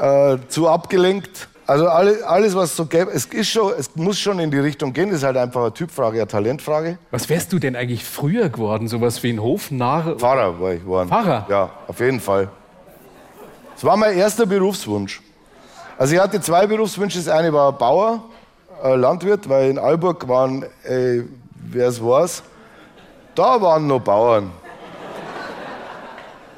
äh, 0.00 0.38
zu 0.48 0.68
abgelenkt. 0.68 1.48
Also 1.66 1.88
alle, 1.88 2.26
alles, 2.26 2.54
was 2.56 2.76
so 2.76 2.86
gäbe, 2.86 3.10
es, 3.12 3.24
ist 3.26 3.48
schon, 3.48 3.72
es 3.78 3.94
muss 3.94 4.18
schon 4.18 4.38
in 4.40 4.50
die 4.50 4.58
Richtung 4.58 4.92
gehen, 4.92 5.10
ist 5.10 5.22
halt 5.22 5.36
einfach 5.36 5.60
eine 5.60 5.72
Typfrage, 5.72 6.18
eine 6.18 6.26
Talentfrage. 6.26 6.98
was 7.10 7.28
wärst 7.28 7.52
du 7.52 7.58
denn 7.58 7.76
eigentlich 7.76 8.04
früher 8.04 8.48
geworden? 8.48 8.88
Sowas 8.88 9.22
wie 9.22 9.32
ein 9.32 9.40
Hofnarr? 9.40 10.16
Pfarrer 10.16 10.60
war 10.60 10.72
ich 10.72 10.80
geworden. 10.80 11.08
Pfarrer? 11.08 11.46
Ja, 11.48 11.70
auf 11.86 12.00
jeden 12.00 12.20
Fall. 12.20 12.48
Das 13.74 13.84
war 13.84 13.96
mein 13.96 14.16
erster 14.16 14.44
Berufswunsch. 14.44 15.22
Also 15.96 16.14
ich 16.14 16.20
hatte 16.20 16.40
zwei 16.40 16.66
Berufswünsche. 16.66 17.18
Das 17.18 17.28
eine 17.28 17.52
war 17.52 17.72
Bauer, 17.72 18.24
äh, 18.82 18.96
Landwirt, 18.96 19.48
weil 19.48 19.70
in 19.70 19.78
Alburg 19.78 20.28
waren, 20.28 20.64
äh, 20.84 21.22
wer 21.54 21.88
es 21.88 22.02
weiß, 22.02 22.42
da 23.34 23.60
waren 23.62 23.86
noch 23.86 24.00
Bauern. 24.00 24.50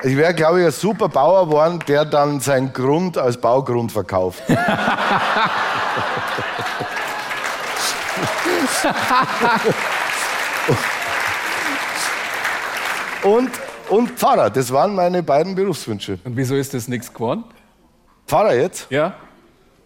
Ich 0.06 0.16
wäre, 0.18 0.34
glaube 0.34 0.60
ich, 0.60 0.66
ein 0.66 0.72
super 0.72 1.08
Bauer 1.08 1.46
geworden, 1.46 1.78
der 1.88 2.04
dann 2.04 2.38
seinen 2.38 2.74
Grund 2.74 3.16
als 3.16 3.38
Baugrund 3.38 3.90
verkauft. 3.90 4.42
und, 13.22 13.50
und 13.88 14.10
Pfarrer, 14.10 14.50
das 14.50 14.70
waren 14.70 14.94
meine 14.94 15.22
beiden 15.22 15.54
Berufswünsche. 15.54 16.18
Und 16.22 16.36
wieso 16.36 16.54
ist 16.54 16.74
das 16.74 16.86
nichts 16.86 17.10
geworden? 17.10 17.44
Pfarrer 18.26 18.56
jetzt? 18.56 18.88
Ja? 18.90 19.14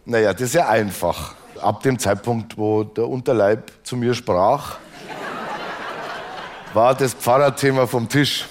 Naja, 0.05 0.33
das 0.33 0.43
ist 0.43 0.55
ja 0.55 0.69
einfach. 0.69 1.37
Ab 1.63 1.85
dem 1.85 1.97
Zeitpunkt, 1.97 2.59
wo 2.59 2.83
der 2.83 3.07
Unterleib 3.09 3.71
zu 3.85 3.97
mir 3.97 4.15
sprach, 4.15 4.79
war 6.75 6.97
das 6.97 7.15
Pfarrerthema 7.15 7.87
vom 7.87 8.09
Tisch. 8.09 8.49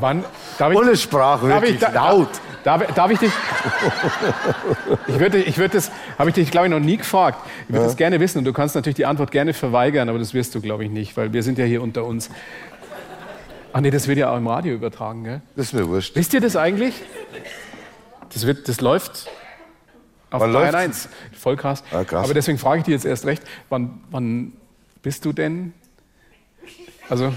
Wann? 0.00 0.24
Darf 0.58 0.72
ich, 0.72 0.78
Und 0.78 0.88
es 0.88 1.02
sprach 1.02 1.40
darf 1.40 1.48
wirklich 1.62 1.74
ich, 1.74 1.80
da- 1.80 1.90
laut. 1.92 2.28
Darf, 2.64 2.84
darf 2.94 3.10
ich 3.10 3.18
dich? 3.18 3.32
Ich 5.06 5.18
würde, 5.18 5.38
ich 5.38 5.56
würde 5.58 5.74
das, 5.74 5.90
habe 6.18 6.30
ich 6.30 6.34
dich, 6.34 6.50
glaube 6.50 6.66
ich, 6.66 6.70
noch 6.72 6.80
nie 6.80 6.96
gefragt. 6.96 7.38
Ich 7.68 7.72
würde 7.74 7.86
das 7.86 7.96
gerne 7.96 8.20
wissen 8.20 8.38
und 8.38 8.44
du 8.44 8.52
kannst 8.52 8.74
natürlich 8.74 8.96
die 8.96 9.06
Antwort 9.06 9.30
gerne 9.30 9.54
verweigern, 9.54 10.08
aber 10.08 10.18
das 10.18 10.34
wirst 10.34 10.54
du, 10.54 10.60
glaube 10.60 10.84
ich, 10.84 10.90
nicht, 10.90 11.16
weil 11.16 11.32
wir 11.32 11.42
sind 11.42 11.58
ja 11.58 11.64
hier 11.64 11.82
unter 11.82 12.04
uns. 12.04 12.30
Ach 13.72 13.80
nee, 13.80 13.90
das 13.90 14.08
wird 14.08 14.18
ja 14.18 14.30
auch 14.32 14.36
im 14.36 14.46
Radio 14.46 14.74
übertragen, 14.74 15.24
gell? 15.24 15.40
Das 15.56 15.66
ist 15.66 15.72
mir 15.72 15.86
wurscht. 15.88 16.14
Wisst 16.16 16.34
ihr 16.34 16.40
das 16.40 16.56
eigentlich? 16.56 16.94
Das, 18.34 18.46
wird, 18.46 18.68
das 18.68 18.80
läuft 18.80 19.28
auf 20.30 20.40
Wann 20.42 20.52
Bayern 20.52 20.72
läuft's? 20.72 21.08
1. 21.32 21.38
Voll 21.40 21.56
krass. 21.56 21.82
Ah, 21.92 22.04
krass. 22.04 22.24
Aber 22.24 22.34
deswegen 22.34 22.58
frage 22.58 22.78
ich 22.78 22.84
dich 22.84 22.92
jetzt 22.92 23.04
erst 23.06 23.24
recht, 23.24 23.42
wann, 23.68 24.00
wann 24.10 24.52
bist 25.02 25.24
du 25.24 25.32
denn? 25.32 25.72
Also, 27.08 27.32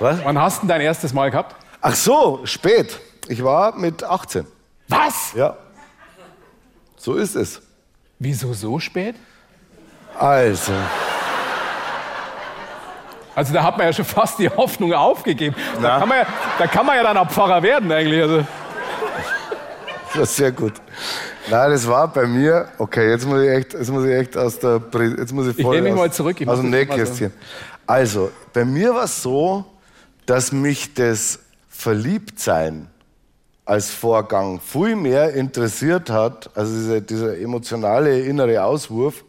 Was? 0.00 0.24
wann 0.24 0.38
hast 0.40 0.58
du 0.58 0.60
denn 0.62 0.68
dein 0.70 0.80
erstes 0.80 1.12
Mal 1.12 1.30
gehabt? 1.30 1.54
Ach 1.86 1.94
so, 1.94 2.40
spät. 2.44 2.98
Ich 3.28 3.44
war 3.44 3.76
mit 3.76 4.02
18. 4.02 4.46
Was? 4.88 5.34
Ja. 5.34 5.54
So 6.96 7.14
ist 7.16 7.36
es. 7.36 7.60
Wieso 8.18 8.54
so 8.54 8.78
spät? 8.78 9.16
Also, 10.18 10.72
Also 13.34 13.52
da 13.52 13.64
hat 13.64 13.76
man 13.76 13.86
ja 13.86 13.92
schon 13.92 14.06
fast 14.06 14.38
die 14.38 14.48
Hoffnung 14.48 14.94
aufgegeben. 14.94 15.54
Da 15.82 15.98
kann, 15.98 16.08
man 16.08 16.18
ja, 16.18 16.26
da 16.58 16.66
kann 16.66 16.86
man 16.86 16.96
ja 16.96 17.02
dann 17.02 17.18
auch 17.18 17.30
Pfarrer 17.30 17.62
werden 17.62 17.92
eigentlich. 17.92 18.22
Also, 18.22 18.46
das 20.14 20.30
ist 20.30 20.36
sehr 20.36 20.52
gut. 20.52 20.72
Nein, 21.50 21.70
das 21.70 21.86
war 21.86 22.08
bei 22.08 22.26
mir, 22.26 22.68
okay, 22.78 23.10
jetzt 23.10 23.26
muss 23.26 23.42
ich 23.42 23.50
echt, 23.50 23.74
jetzt 23.74 23.90
muss 23.90 24.06
ich 24.06 24.12
echt 24.12 24.38
aus 24.38 24.58
der, 24.58 24.80
jetzt 25.18 25.32
muss 25.34 25.48
ich 25.48 25.60
voll 25.60 25.82
mich 25.82 25.92
aus, 25.92 25.98
mal 25.98 26.12
zurück, 26.12 26.40
ich 26.40 26.48
aus 26.48 26.60
dem 26.60 26.70
Nähkästchen. 26.70 27.30
Also, 27.86 28.30
bei 28.54 28.64
mir 28.64 28.94
war 28.94 29.04
es 29.04 29.20
so, 29.20 29.66
dass 30.24 30.50
mich 30.50 30.94
das 30.94 31.40
Verliebtsein 31.76 32.88
als 33.66 33.90
Vorgang 33.90 34.60
viel 34.60 34.96
mehr 34.96 35.34
interessiert 35.34 36.08
hat, 36.08 36.50
also 36.56 36.72
dieser, 36.72 37.00
dieser 37.00 37.38
emotionale 37.38 38.20
innere 38.20 38.62
Auswurf, 38.62 39.24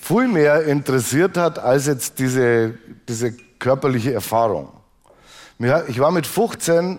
viel 0.00 0.28
mehr 0.28 0.64
interessiert 0.64 1.36
hat 1.36 1.58
als 1.58 1.86
jetzt 1.86 2.18
diese, 2.18 2.74
diese 3.08 3.32
körperliche 3.58 4.12
Erfahrung. 4.12 4.68
Ich 5.88 5.98
war 5.98 6.10
mit 6.10 6.26
15 6.26 6.98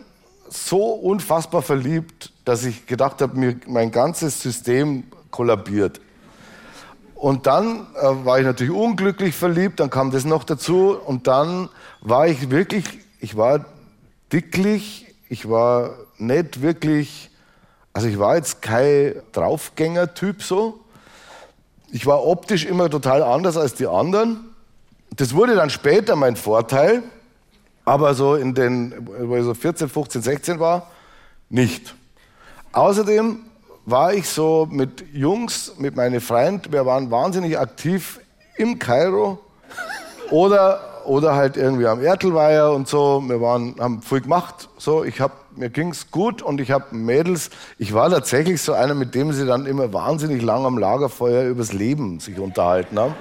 so 0.49 0.85
unfassbar 0.93 1.61
verliebt, 1.61 2.31
dass 2.45 2.63
ich 2.63 2.87
gedacht 2.87 3.21
habe, 3.21 3.37
mir 3.37 3.55
mein 3.67 3.91
ganzes 3.91 4.41
System 4.41 5.03
kollabiert. 5.29 6.01
Und 7.15 7.47
dann 7.47 7.85
äh, 7.95 8.25
war 8.25 8.39
ich 8.39 8.45
natürlich 8.45 8.73
unglücklich 8.73 9.35
verliebt, 9.35 9.81
dann 9.81 9.89
kam 9.89 10.09
das 10.09 10.25
noch 10.25 10.45
dazu 10.45 10.97
und 11.05 11.27
dann 11.27 11.69
war 12.01 12.27
ich 12.27 12.49
wirklich, 12.49 12.85
ich 13.19 13.35
war 13.35 13.65
dicklich, 14.31 15.07
ich 15.29 15.49
war 15.49 15.95
nicht 16.17 16.61
wirklich, 16.61 17.29
also 17.93 18.07
ich 18.07 18.19
war 18.19 18.35
jetzt 18.35 18.61
kein 18.61 19.15
Draufgänger-Typ 19.31 20.43
so. 20.43 20.79
Ich 21.91 22.05
war 22.05 22.23
optisch 22.25 22.65
immer 22.65 22.89
total 22.89 23.23
anders 23.23 23.57
als 23.57 23.73
die 23.73 23.87
anderen. 23.87 24.45
Das 25.15 25.33
wurde 25.33 25.55
dann 25.55 25.69
später 25.69 26.15
mein 26.15 26.35
Vorteil, 26.35 27.03
aber 27.83 28.13
so 28.13 28.35
in 28.35 28.53
den, 28.53 28.93
wo 29.07 29.35
ich 29.35 29.43
so 29.43 29.53
14, 29.53 29.89
15, 29.89 30.21
16 30.21 30.59
war, 30.59 30.91
nicht. 31.49 31.95
Außerdem 32.71 33.39
war 33.85 34.13
ich 34.13 34.29
so 34.29 34.67
mit 34.69 35.03
Jungs, 35.13 35.73
mit 35.77 35.95
meinen 35.95 36.21
Freunden, 36.21 36.71
wir 36.71 36.85
waren 36.85 37.09
wahnsinnig 37.09 37.57
aktiv 37.57 38.19
im 38.57 38.77
Kairo 38.77 39.39
oder, 40.29 40.88
oder 41.09 41.35
halt 41.35 41.57
irgendwie 41.57 41.87
am 41.87 42.03
Ertelweiher 42.03 42.71
und 42.71 42.87
so. 42.87 43.21
Wir 43.25 43.41
waren, 43.41 43.75
haben 43.79 44.01
viel 44.03 44.21
gemacht. 44.21 44.69
So, 44.77 45.03
ich 45.03 45.19
hab, 45.19 45.31
mir 45.57 45.71
ging's 45.71 46.11
gut 46.11 46.43
und 46.43 46.61
ich 46.61 46.69
habe 46.69 46.95
Mädels. 46.95 47.49
Ich 47.79 47.95
war 47.95 48.11
tatsächlich 48.11 48.61
so 48.61 48.73
einer, 48.73 48.93
mit 48.93 49.15
dem 49.15 49.33
sie 49.33 49.47
dann 49.47 49.65
immer 49.65 49.91
wahnsinnig 49.91 50.43
lang 50.43 50.65
am 50.65 50.77
Lagerfeuer 50.77 51.49
übers 51.49 51.73
Leben 51.73 52.19
sich 52.19 52.37
unterhalten 52.37 52.99
haben. 52.99 53.15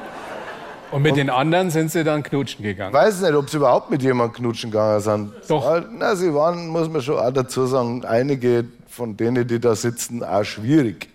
und 0.93 1.01
mit 1.01 1.17
den 1.17 1.31
anderen 1.31 1.71
sind 1.71 1.91
sie 1.91 2.05
dann 2.05 2.23
knutschen 2.23 2.63
gegangen. 2.63 2.95
Ich 2.95 3.01
weiß 3.01 3.23
nicht, 3.23 3.33
ob 3.33 3.49
sie 3.49 3.57
überhaupt 3.57 3.91
mit 3.91 4.03
jemandem 4.03 4.35
knutschen 4.35 4.71
gegangen 4.71 5.01
sind. 5.01 5.33
Doch. 5.49 5.83
Na, 5.91 6.15
sie 6.15 6.35
waren, 6.35 6.69
muss 6.69 6.91
man 6.91 7.01
schon 7.01 7.19
auch 7.19 7.33
dazu 7.33 7.67
sagen, 7.67 8.05
einige 8.05 8.67
von 8.87 9.17
denen, 9.17 9.49
die 9.49 9.61
da 9.61 9.75
sitzen, 9.75 10.23
auch 10.23 10.45
schwierig. 10.45 11.09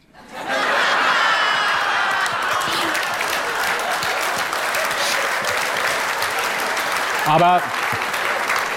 Aber 7.25 7.61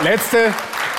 letzte, 0.05 0.55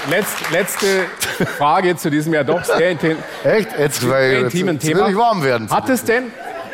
letzte, 0.09 0.53
letzte 0.53 1.45
Frage 1.57 1.95
zu 1.95 2.09
diesem 2.09 2.33
ja 2.33 2.43
doch 2.43 2.63
sehr, 2.63 2.91
intim, 2.91 3.17
Echt? 3.43 3.69
Jetzt, 3.77 4.01
sehr 4.01 4.31
jetzt, 4.31 4.53
intimen 4.53 4.75
jetzt 4.75 4.85
Thema. 4.85 5.05
will 5.05 5.11
ich 5.11 5.17
warm 5.17 5.43
werden. 5.43 5.69
Hat 5.69 5.89
es 5.89 6.03
denn, 6.03 6.25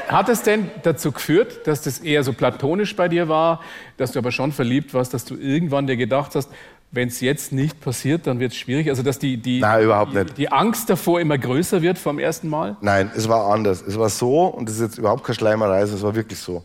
hat 0.07 0.29
es 0.29 0.41
denn 0.41 0.71
dazu 0.81 1.11
geführt, 1.11 1.67
dass 1.67 1.81
das 1.81 1.99
eher 1.99 2.23
so 2.23 2.33
platonisch 2.33 2.95
bei 2.95 3.07
dir 3.07 3.29
war, 3.29 3.61
dass 3.97 4.13
du 4.13 4.19
aber 4.19 4.31
schon 4.31 4.51
verliebt 4.51 4.93
warst, 4.93 5.13
dass 5.13 5.25
du 5.25 5.35
irgendwann 5.35 5.85
dir 5.85 5.97
gedacht 5.97 6.33
hast, 6.35 6.49
wenn 6.91 7.07
es 7.07 7.21
jetzt 7.21 7.51
nicht 7.51 7.81
passiert, 7.81 8.27
dann 8.27 8.39
wird 8.39 8.51
es 8.51 8.57
schwierig? 8.57 8.87
Also 8.89 9.01
dass 9.01 9.17
die, 9.17 9.37
die, 9.37 9.59
Nein, 9.59 9.83
überhaupt 9.83 10.13
die, 10.13 10.17
nicht. 10.17 10.37
die 10.37 10.51
Angst 10.51 10.89
davor 10.89 11.19
immer 11.19 11.37
größer 11.39 11.81
wird 11.81 11.97
vom 11.97 12.19
ersten 12.19 12.47
Mal? 12.47 12.77
Nein, 12.81 13.11
es 13.15 13.27
war 13.27 13.51
anders. 13.51 13.81
Es 13.81 13.97
war 13.97 14.09
so, 14.09 14.45
und 14.45 14.69
das 14.69 14.75
ist 14.75 14.81
jetzt 14.81 14.97
überhaupt 14.99 15.23
keine 15.23 15.35
Schleimerei, 15.35 15.81
es 15.81 16.01
war 16.03 16.13
wirklich 16.15 16.39
so. 16.39 16.63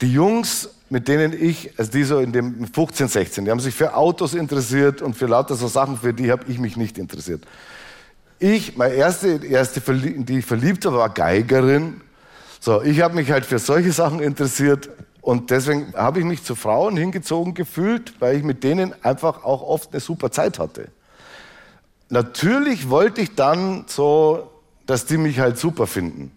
Die 0.00 0.12
Jungs, 0.12 0.70
mit 0.90 1.08
denen 1.08 1.32
ich, 1.32 1.78
also 1.78 1.90
die 1.90 2.04
so 2.04 2.18
in 2.18 2.32
dem 2.32 2.66
15, 2.66 3.08
16, 3.08 3.44
die 3.44 3.50
haben 3.50 3.60
sich 3.60 3.74
für 3.74 3.94
Autos 3.94 4.34
interessiert 4.34 5.02
und 5.02 5.14
für 5.14 5.26
lauter 5.26 5.54
so 5.54 5.66
Sachen, 5.66 5.98
für 5.98 6.14
die 6.14 6.30
habe 6.30 6.44
ich 6.48 6.58
mich 6.58 6.76
nicht 6.76 6.98
interessiert. 6.98 7.44
Ich, 8.38 8.76
meine 8.76 8.94
erste, 8.94 9.44
erste 9.44 9.80
die 9.80 10.38
ich 10.38 10.46
verliebt 10.46 10.84
war, 10.84 10.92
war 10.92 11.08
Geigerin. 11.08 12.00
So, 12.60 12.82
ich 12.82 13.00
habe 13.00 13.16
mich 13.16 13.30
halt 13.30 13.44
für 13.44 13.58
solche 13.58 13.90
Sachen 13.90 14.20
interessiert 14.20 14.88
und 15.20 15.50
deswegen 15.50 15.92
habe 15.94 16.20
ich 16.20 16.24
mich 16.24 16.44
zu 16.44 16.54
Frauen 16.54 16.96
hingezogen 16.96 17.54
gefühlt, 17.54 18.14
weil 18.20 18.36
ich 18.36 18.44
mit 18.44 18.62
denen 18.62 18.94
einfach 19.02 19.44
auch 19.44 19.62
oft 19.62 19.92
eine 19.92 20.00
super 20.00 20.30
Zeit 20.30 20.58
hatte. 20.58 20.88
Natürlich 22.08 22.88
wollte 22.88 23.20
ich 23.20 23.34
dann 23.34 23.84
so, 23.88 24.50
dass 24.86 25.04
die 25.06 25.18
mich 25.18 25.40
halt 25.40 25.58
super 25.58 25.86
finden. 25.86 26.30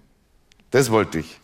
Das 0.72 0.92
wollte 0.92 1.20
ich. 1.20 1.41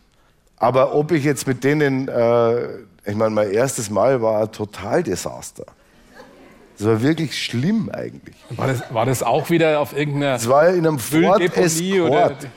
Aber 0.57 0.95
ob 0.95 1.11
ich 1.11 1.23
jetzt 1.23 1.47
mit 1.47 1.63
denen, 1.63 2.07
äh, 2.07 2.79
ich 3.05 3.15
meine, 3.15 3.29
mein 3.29 3.51
erstes 3.51 3.89
Mal 3.89 4.21
war 4.21 4.41
ein 4.41 4.51
Totaldesaster. 4.51 5.65
Das 6.77 6.87
war 6.87 7.01
wirklich 7.01 7.37
schlimm 7.43 7.89
eigentlich. 7.91 8.35
War 8.51 8.67
das, 8.67 8.83
war 8.93 9.05
das 9.05 9.23
auch 9.23 9.49
wieder 9.49 9.79
auf 9.79 9.95
irgendeiner 9.97 10.33
Das 10.33 10.47
war 10.47 10.67
in 10.69 10.85
einem 10.85 10.99
Ford 10.99 11.41
Escort. 11.57 12.47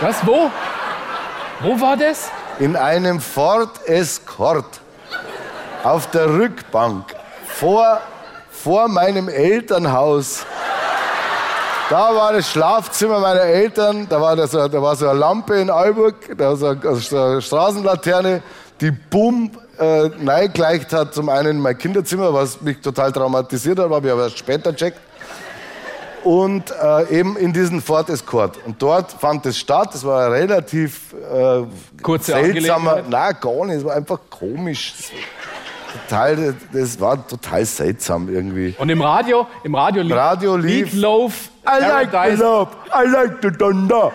Was, 0.00 0.26
wo? 0.26 0.50
Wo 1.60 1.80
war 1.80 1.96
das? 1.96 2.30
In 2.58 2.76
einem 2.76 3.20
Ford 3.20 3.86
Escort. 3.86 4.80
Auf 5.82 6.10
der 6.10 6.28
Rückbank. 6.34 7.04
Vor, 7.46 8.00
vor 8.50 8.88
meinem 8.88 9.28
Elternhaus. 9.28 10.44
Da 11.90 12.14
war 12.14 12.34
das 12.34 12.50
Schlafzimmer 12.50 13.18
meiner 13.18 13.40
Eltern, 13.40 14.06
da 14.10 14.20
war, 14.20 14.36
das, 14.36 14.50
da 14.50 14.70
war 14.70 14.94
so 14.94 15.08
eine 15.08 15.18
Lampe 15.18 15.58
in 15.58 15.70
Alburg, 15.70 16.36
da 16.36 16.50
war 16.50 16.56
so 16.56 16.66
eine, 16.66 16.96
so 16.96 17.18
eine 17.18 17.40
Straßenlaterne, 17.40 18.42
die 18.78 18.90
bumm 18.90 19.50
äh, 19.78 20.08
neigleicht 20.20 20.92
hat 20.92 21.14
zum 21.14 21.30
einen 21.30 21.52
in 21.52 21.60
mein 21.60 21.78
Kinderzimmer, 21.78 22.34
was 22.34 22.60
mich 22.60 22.80
total 22.80 23.10
traumatisiert 23.10 23.78
hat, 23.78 23.90
habe 23.90 24.06
ich 24.06 24.12
aber 24.12 24.24
erst 24.24 24.38
später 24.38 24.76
checkt. 24.76 25.00
Und 26.24 26.74
äh, 26.82 27.20
eben 27.20 27.38
in 27.38 27.54
diesen 27.54 27.80
Ford 27.80 28.10
Escort. 28.10 28.58
Und 28.66 28.82
dort 28.82 29.12
fand 29.12 29.46
es 29.46 29.56
statt. 29.56 29.94
Es 29.94 30.04
war 30.04 30.30
relativ 30.32 31.14
äh, 31.14 31.62
Kurze 32.02 32.32
seltsamer. 32.32 33.02
Nein, 33.08 33.36
gar 33.40 33.64
nicht. 33.64 33.76
Es 33.78 33.84
war 33.84 33.94
einfach 33.94 34.18
komisch 34.28 34.94
total, 35.92 36.54
das 36.72 37.00
war 37.00 37.26
total 37.26 37.64
seltsam 37.64 38.28
irgendwie. 38.28 38.74
Und 38.78 38.88
im 38.88 39.00
Radio, 39.00 39.46
im 39.64 39.74
Radio, 39.74 40.02
lief, 40.02 40.16
Radio 40.16 40.56
lief 40.56 40.92
Meatloaf, 40.92 41.50
I 41.66 41.80
like 41.80 42.10
the 42.10 42.42
love, 42.42 42.70
I 42.94 43.08
like 43.08 43.38
the 43.42 43.50
thunder. 43.50 44.12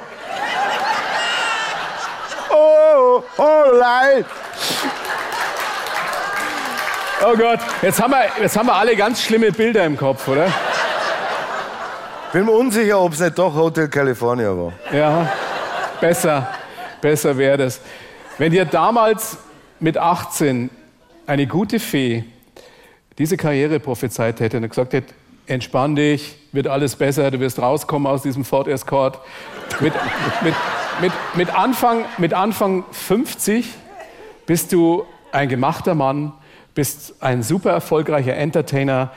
Oh, 2.50 3.24
all 3.38 3.80
right. 3.80 4.26
Oh 7.26 7.36
Gott, 7.38 7.60
jetzt 7.82 8.02
haben, 8.02 8.12
wir, 8.12 8.26
jetzt 8.42 8.58
haben 8.58 8.68
wir 8.68 8.76
alle 8.76 8.96
ganz 8.96 9.22
schlimme 9.22 9.52
Bilder 9.52 9.86
im 9.86 9.98
Kopf, 9.98 10.28
oder? 10.28 10.48
Bin 12.34 12.46
mir 12.46 12.52
unsicher, 12.52 13.00
ob 13.00 13.14
es 13.14 13.20
nicht 13.20 13.38
doch 13.38 13.54
Hotel 13.54 13.88
California 13.88 14.50
war. 14.50 14.74
Ja, 14.92 15.32
besser, 16.02 16.48
besser 17.00 17.38
wäre 17.38 17.58
das. 17.58 17.80
Wenn 18.38 18.52
ihr 18.52 18.66
damals 18.66 19.38
mit 19.80 19.98
18 19.98 20.70
eine 21.26 21.48
gute 21.48 21.80
Fee 21.80 22.24
diese 23.18 23.38
Karriere 23.38 23.80
prophezeit 23.80 24.40
hätte 24.40 24.58
und 24.58 24.68
gesagt 24.68 24.94
hätte, 24.94 25.14
entspann 25.46 25.96
dich, 25.96 26.36
wird 26.52 26.68
alles 26.68 26.96
besser, 26.96 27.30
du 27.32 27.40
wirst 27.40 27.60
rauskommen 27.60 28.08
aus 28.08 28.24
diesem 28.24 28.46
Ford 28.46 28.68
Escort. 28.68 29.20
Mit, 29.80 29.94
mit, 30.42 30.54
mit, 31.02 31.12
mit, 31.36 31.56
Anfang, 31.56 32.06
mit 32.18 32.34
Anfang 32.34 32.86
50 32.92 33.68
bist 34.46 34.72
du 34.72 35.06
ein 35.32 35.50
gemachter 35.50 35.96
Mann, 35.96 36.34
bist 36.76 37.16
ein 37.22 37.44
super 37.44 37.72
erfolgreicher 37.72 38.36
Entertainer, 38.36 39.12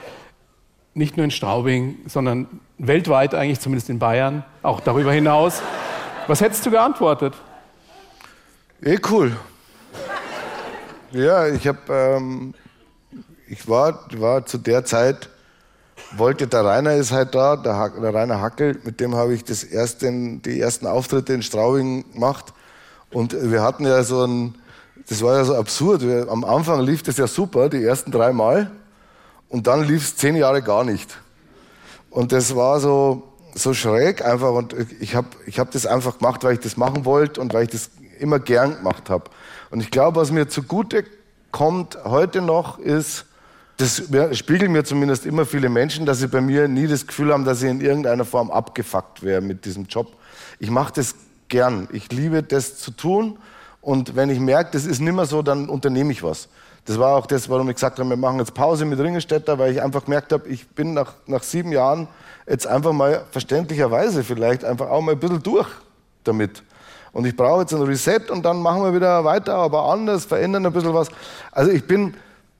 nicht 0.93 1.17
nur 1.17 1.23
in 1.23 1.31
Straubing, 1.31 1.97
sondern 2.07 2.47
weltweit 2.77 3.33
eigentlich, 3.35 3.59
zumindest 3.59 3.89
in 3.89 3.99
Bayern, 3.99 4.43
auch 4.63 4.79
darüber 4.79 5.11
hinaus. 5.11 5.61
Was 6.27 6.41
hättest 6.41 6.65
du 6.65 6.71
geantwortet? 6.71 7.33
Eh 8.81 8.99
cool. 9.09 9.35
Ja, 11.11 11.47
ich 11.47 11.65
habe, 11.65 11.79
ähm, 11.89 12.53
ich 13.47 13.67
war, 13.69 14.07
war 14.17 14.45
zu 14.45 14.57
der 14.57 14.83
Zeit, 14.83 15.29
wollte, 16.17 16.47
der 16.47 16.65
Rainer 16.65 16.95
ist 16.95 17.13
halt 17.13 17.33
da, 17.33 17.55
der, 17.55 17.91
der 18.01 18.13
Rainer 18.13 18.41
Hackel, 18.41 18.77
mit 18.83 18.99
dem 18.99 19.15
habe 19.15 19.33
ich 19.33 19.45
das 19.45 19.63
erste, 19.63 20.11
die 20.11 20.59
ersten 20.59 20.85
Auftritte 20.85 21.33
in 21.33 21.41
Straubing 21.41 22.11
gemacht. 22.11 22.53
Und 23.11 23.33
wir 23.41 23.61
hatten 23.61 23.85
ja 23.85 24.03
so 24.03 24.25
ein, 24.25 24.55
das 25.07 25.21
war 25.21 25.37
ja 25.37 25.45
so 25.45 25.55
absurd. 25.55 26.01
Wir, 26.01 26.27
am 26.29 26.43
Anfang 26.43 26.81
lief 26.81 27.03
das 27.03 27.15
ja 27.15 27.27
super, 27.27 27.69
die 27.69 27.83
ersten 27.83 28.11
drei 28.11 28.33
Mal. 28.33 28.69
Und 29.47 29.67
dann 29.67 29.85
lief 29.85 30.03
es 30.03 30.17
zehn 30.17 30.35
Jahre 30.35 30.61
gar 30.61 30.83
nicht. 30.83 31.17
Und 32.09 32.33
das 32.33 32.53
war 32.53 32.81
so, 32.81 33.23
so 33.55 33.73
schräg 33.73 34.25
einfach. 34.25 34.51
Und 34.51 34.75
ich 34.99 35.15
habe 35.15 35.27
ich 35.45 35.57
hab 35.57 35.71
das 35.71 35.85
einfach 35.85 36.17
gemacht, 36.17 36.43
weil 36.43 36.55
ich 36.55 36.59
das 36.59 36.75
machen 36.75 37.05
wollte 37.05 37.39
und 37.39 37.53
weil 37.53 37.63
ich 37.63 37.69
das 37.69 37.91
immer 38.19 38.39
gern 38.39 38.75
gemacht 38.75 39.09
habe. 39.09 39.29
Und 39.69 39.81
ich 39.81 39.91
glaube, 39.91 40.19
was 40.19 40.31
mir 40.31 40.47
zugute 40.47 41.03
kommt 41.51 41.97
heute 42.03 42.41
noch, 42.41 42.79
ist, 42.79 43.25
das 43.77 44.03
spiegeln 44.33 44.71
mir 44.71 44.83
zumindest 44.83 45.25
immer 45.25 45.45
viele 45.45 45.69
Menschen, 45.69 46.05
dass 46.05 46.19
sie 46.19 46.27
bei 46.27 46.41
mir 46.41 46.67
nie 46.67 46.87
das 46.87 47.05
Gefühl 47.05 47.31
haben, 47.31 47.45
dass 47.45 47.61
ich 47.61 47.69
in 47.69 47.81
irgendeiner 47.81 48.25
Form 48.25 48.49
abgefuckt 48.49 49.21
wäre 49.21 49.41
mit 49.41 49.65
diesem 49.65 49.85
Job. 49.85 50.15
Ich 50.59 50.71
mache 50.71 50.93
das 50.93 51.15
gern. 51.47 51.87
Ich 51.91 52.11
liebe 52.11 52.41
das 52.41 52.77
zu 52.77 52.91
tun. 52.91 53.37
Und 53.81 54.15
wenn 54.15 54.29
ich 54.29 54.39
merke, 54.39 54.71
das 54.71 54.85
ist 54.85 54.99
nicht 54.99 55.13
mehr 55.13 55.25
so, 55.25 55.41
dann 55.41 55.69
unternehme 55.69 56.11
ich 56.11 56.23
was. 56.23 56.49
Das 56.85 56.97
war 56.97 57.15
auch 57.15 57.25
das, 57.25 57.49
warum 57.49 57.69
ich 57.69 57.75
gesagt 57.75 57.99
habe, 57.99 58.09
wir 58.09 58.17
machen 58.17 58.39
jetzt 58.39 58.53
Pause 58.53 58.85
mit 58.85 58.99
Ringelstädter, 58.99 59.59
weil 59.59 59.73
ich 59.73 59.81
einfach 59.81 60.05
gemerkt 60.05 60.31
habe, 60.31 60.47
ich 60.47 60.67
bin 60.69 60.93
nach, 60.93 61.13
nach 61.27 61.43
sieben 61.43 61.71
Jahren 61.71 62.07
jetzt 62.47 62.65
einfach 62.65 62.93
mal 62.93 63.25
verständlicherweise 63.31 64.23
vielleicht 64.23 64.63
einfach 64.63 64.89
auch 64.89 65.01
mal 65.01 65.11
ein 65.11 65.19
bisschen 65.19 65.43
durch 65.43 65.67
damit. 66.23 66.63
Und 67.11 67.25
ich 67.25 67.35
brauche 67.35 67.61
jetzt 67.61 67.73
ein 67.73 67.81
Reset 67.81 68.29
und 68.29 68.43
dann 68.43 68.61
machen 68.61 68.83
wir 68.83 68.93
wieder 68.93 69.23
weiter, 69.23 69.55
aber 69.55 69.85
anders, 69.85 70.25
verändern 70.25 70.65
ein 70.65 70.73
bisschen 70.73 70.93
was. 70.93 71.09
Also 71.51 71.71
ich 71.71 71.85
bin, 71.85 72.15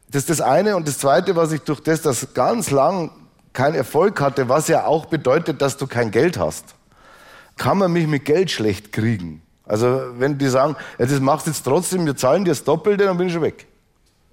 das 0.10 0.24
ist 0.24 0.30
das 0.30 0.42
eine. 0.42 0.76
Und 0.76 0.88
das 0.88 0.98
zweite, 0.98 1.36
was 1.36 1.52
ich 1.52 1.62
durch 1.62 1.82
das, 1.82 2.02
dass 2.02 2.34
ganz 2.34 2.72
lang 2.72 3.12
keinen 3.54 3.76
Erfolg 3.76 4.20
hatte, 4.22 4.50
was 4.50 4.68
ja 4.68 4.86
auch 4.86 5.06
bedeutet, 5.06 5.62
dass 5.62 5.78
du 5.78 5.88
kein 5.88 6.12
Geld 6.12 6.38
hast, 6.38 6.76
kann 7.58 7.78
man 7.78 7.92
mich 7.92 8.08
mit 8.08 8.26
Geld 8.26 8.52
schlecht 8.52 8.92
kriegen. 8.92 9.42
Also 9.66 10.02
wenn 10.18 10.38
die 10.38 10.48
sagen, 10.48 10.76
ja, 10.98 11.06
das 11.06 11.20
machst 11.20 11.48
du 11.48 11.52
jetzt 11.52 11.64
trotzdem, 11.64 12.06
wir 12.06 12.16
zahlen 12.16 12.46
dir 12.46 12.52
das 12.52 12.64
Doppelte, 12.64 13.06
dann 13.06 13.18
bin 13.18 13.28
ich 13.28 13.34
schon 13.34 13.42
weg. 13.42 13.67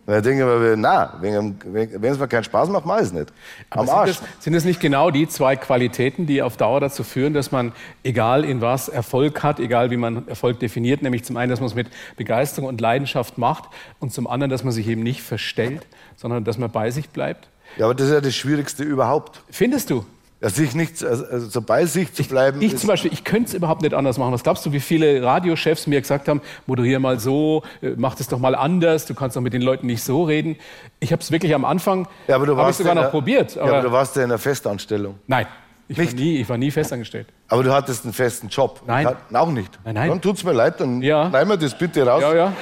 Und 0.06 0.14
ich 0.14 0.22
denke 0.22 0.44
mir, 0.44 0.76
na, 0.76 1.14
wenn 1.20 1.58
es 2.02 2.18
mir 2.18 2.28
keinen 2.28 2.44
Spaß 2.44 2.68
macht, 2.68 2.84
mache 2.84 3.00
ich 3.00 3.06
es 3.06 3.12
nicht. 3.12 3.32
Am 3.70 3.88
Arsch. 3.88 4.12
Sind 4.12 4.28
es, 4.38 4.44
sind 4.44 4.54
es 4.54 4.64
nicht 4.66 4.80
genau 4.80 5.10
die 5.10 5.26
zwei 5.28 5.56
Qualitäten, 5.56 6.26
die 6.26 6.42
auf 6.42 6.58
Dauer 6.58 6.80
dazu 6.80 7.02
führen, 7.04 7.32
dass 7.32 7.52
man, 7.52 7.72
egal 8.02 8.44
in 8.44 8.60
was, 8.60 8.88
Erfolg 8.88 9.42
hat, 9.42 9.60
egal 9.60 9.90
wie 9.90 9.96
man 9.96 10.28
Erfolg 10.28 10.60
definiert, 10.60 11.00
nämlich 11.00 11.24
zum 11.24 11.38
einen, 11.38 11.48
dass 11.48 11.60
man 11.60 11.68
es 11.68 11.74
mit 11.74 11.88
Begeisterung 12.16 12.68
und 12.68 12.82
Leidenschaft 12.82 13.38
macht 13.38 13.64
und 13.98 14.12
zum 14.12 14.26
anderen, 14.26 14.50
dass 14.50 14.62
man 14.62 14.72
sich 14.72 14.86
eben 14.88 15.02
nicht 15.02 15.22
verstellt, 15.22 15.86
sondern 16.16 16.44
dass 16.44 16.58
man 16.58 16.70
bei 16.70 16.90
sich 16.90 17.08
bleibt? 17.08 17.48
Ja, 17.78 17.86
aber 17.86 17.94
das 17.94 18.08
ist 18.08 18.12
ja 18.12 18.20
das 18.20 18.34
Schwierigste 18.34 18.84
überhaupt. 18.84 19.42
Findest 19.50 19.88
du? 19.88 20.04
Sich 20.50 20.74
nicht, 20.74 21.02
also, 21.02 21.24
also 21.24 21.48
so 21.48 21.62
bei 21.62 21.87
sich 21.87 22.12
zu 22.12 22.22
bleiben. 22.24 22.61
Ich, 22.61 22.74
ich 22.74 22.78
zum 22.78 22.88
Beispiel, 22.88 23.12
ich 23.12 23.24
könnte 23.24 23.48
es 23.48 23.54
überhaupt 23.54 23.83
nicht 23.83 23.94
anders 23.94 24.18
machen. 24.18 24.33
Was 24.33 24.42
glaubst 24.42 24.66
du, 24.66 24.72
wie 24.72 24.80
viele 24.80 25.22
Radiochefs 25.22 25.87
mir 25.87 26.00
gesagt 26.00 26.28
haben, 26.28 26.42
moderier 26.66 26.98
mal 26.98 27.18
so, 27.18 27.62
äh, 27.80 27.92
mach 27.96 28.14
das 28.14 28.28
doch 28.28 28.38
mal 28.38 28.54
anders, 28.54 29.07
du 29.07 29.14
kannst 29.14 29.37
doch 29.37 29.40
mit 29.40 29.54
den 29.54 29.62
Leuten 29.62 29.87
nicht 29.87 30.02
so 30.02 30.24
reden. 30.24 30.57
Ich 31.00 31.12
habe 31.12 31.22
es 31.22 31.30
wirklich 31.30 31.54
am 31.54 31.64
Anfang, 31.64 32.09
ja, 32.28 32.37
aber 32.37 32.46
du 32.46 32.57
habe 32.57 32.70
ich 32.70 32.76
sogar 32.76 32.94
noch 32.94 33.04
der, 33.04 33.09
probiert. 33.09 33.57
Aber, 33.57 33.66
ja, 33.66 33.78
aber 33.78 33.88
du 33.88 33.92
warst 33.92 34.16
ja 34.16 34.22
in 34.22 34.30
einer 34.30 34.38
Festanstellung. 34.38 35.14
Nein, 35.26 35.46
ich 35.88 35.96
nicht? 35.96 36.12
War, 36.12 36.20
nie, 36.20 36.37
ich 36.37 36.48
war 36.48 36.59
nie 36.59 36.70
festangestellt. 36.70 37.28
Aber 37.48 37.62
du 37.62 37.72
hattest 37.72 38.04
einen 38.04 38.12
festen 38.12 38.48
Job. 38.48 38.83
Nein. 38.87 39.09
Auch 39.33 39.50
nicht. 39.50 39.78
Nein, 39.85 39.94
nein. 39.94 40.09
Dann 40.11 40.20
tut's 40.20 40.44
mir 40.44 40.52
leid, 40.52 40.80
dann 40.80 41.00
ja. 41.02 41.28
nehmen 41.28 41.50
wir 41.50 41.57
das 41.57 41.76
bitte 41.76 42.07
raus. 42.07 42.22
Ja, 42.22 42.35
ja. 42.35 42.52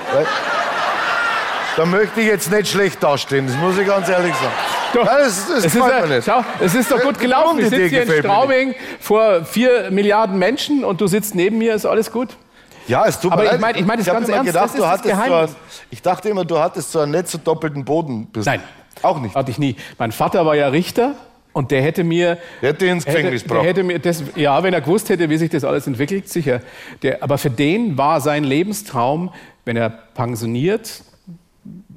Da 1.77 1.87
möchte 1.87 2.21
ich 2.21 2.27
jetzt 2.27 2.51
nicht 2.51 2.69
schlecht 2.69 3.03
dastehen, 3.03 3.47
das 3.47 3.57
muss 3.57 3.79
ich 3.79 3.87
ganz 3.87 4.09
ehrlich 4.09 4.35
sagen. 4.35 4.53
Doch, 4.93 5.05
Nein, 5.07 5.17
das, 5.21 5.49
das 5.49 5.59
es, 5.59 5.65
ist, 5.67 5.75
mir 5.75 6.07
nicht. 6.07 6.25
Schau, 6.27 6.45
es 6.61 6.75
ist 6.75 6.91
doch 6.91 7.01
gut 7.01 7.19
gelaufen. 7.19 7.59
Wir 7.59 7.71
sitzen 7.71 7.89
hier 7.89 8.03
in 8.03 8.23
Straubing 8.23 8.75
vor 9.01 9.45
vier 9.45 9.91
Milliarden 9.91 10.39
Menschen 10.39 10.85
und 10.85 11.01
du 11.01 11.07
sitzt 11.07 11.35
neben 11.35 11.59
mir, 11.59 11.75
ist 11.75 11.87
alles 11.87 12.13
gut? 12.13 12.37
Ja, 12.89 13.07
es 13.07 13.19
tut 13.19 13.31
mir 13.31 13.35
Aber 13.35 13.45
leid. 13.45 13.55
ich 13.55 13.61
meine 13.61 13.79
ich 13.79 13.87
mein 13.87 13.99
das 13.99 14.07
ich 14.07 14.13
ganz 14.13 14.29
ernst, 14.29 14.47
gedacht, 14.47 14.65
das 14.65 14.75
ist 14.75 14.83
das 14.83 15.03
Geheimnis. 15.03 15.51
So 15.51 15.57
ein, 15.57 15.63
ich 15.91 16.03
dachte 16.03 16.29
immer, 16.29 16.45
du 16.45 16.59
hattest 16.59 16.93
so 16.93 17.01
einen 17.01 17.13
nicht 17.13 17.29
so 17.29 17.39
doppelten 17.39 17.85
Boden. 17.85 18.29
Nein. 18.45 18.61
Auch 19.01 19.21
nicht? 19.21 19.35
Hatte 19.35 19.51
ich 19.51 19.59
nie. 19.59 19.77
Mein 19.99 20.13
Vater 20.13 20.45
war 20.45 20.55
ja 20.55 20.69
Richter 20.69 21.15
und 21.53 21.71
der 21.71 21.83
hätte 21.83 22.05
mir. 22.05 22.39
Der 22.61 22.71
hätte 22.71 22.87
ins 22.87 23.05
Gefängnis 23.05 23.45
gebracht. 23.45 23.65
hätte 23.65 23.83
mir 23.83 23.99
das, 23.99 24.23
ja, 24.35 24.63
wenn 24.63 24.75
er 24.75 24.81
gewusst 24.81 25.09
hätte, 25.09 25.31
wie 25.31 25.39
sich 25.39 25.49
das 25.51 25.65
alles 25.65 25.87
entwickelt, 25.87 26.29
sicher. 26.29 26.61
Der, 27.03 27.23
aber 27.23 27.39
für 27.39 27.51
den 27.51 27.97
war 27.97 28.21
sein 28.21 28.45
Lebenstraum, 28.45 29.33
wenn 29.65 29.77
er 29.77 29.89
pensioniert 29.89 31.03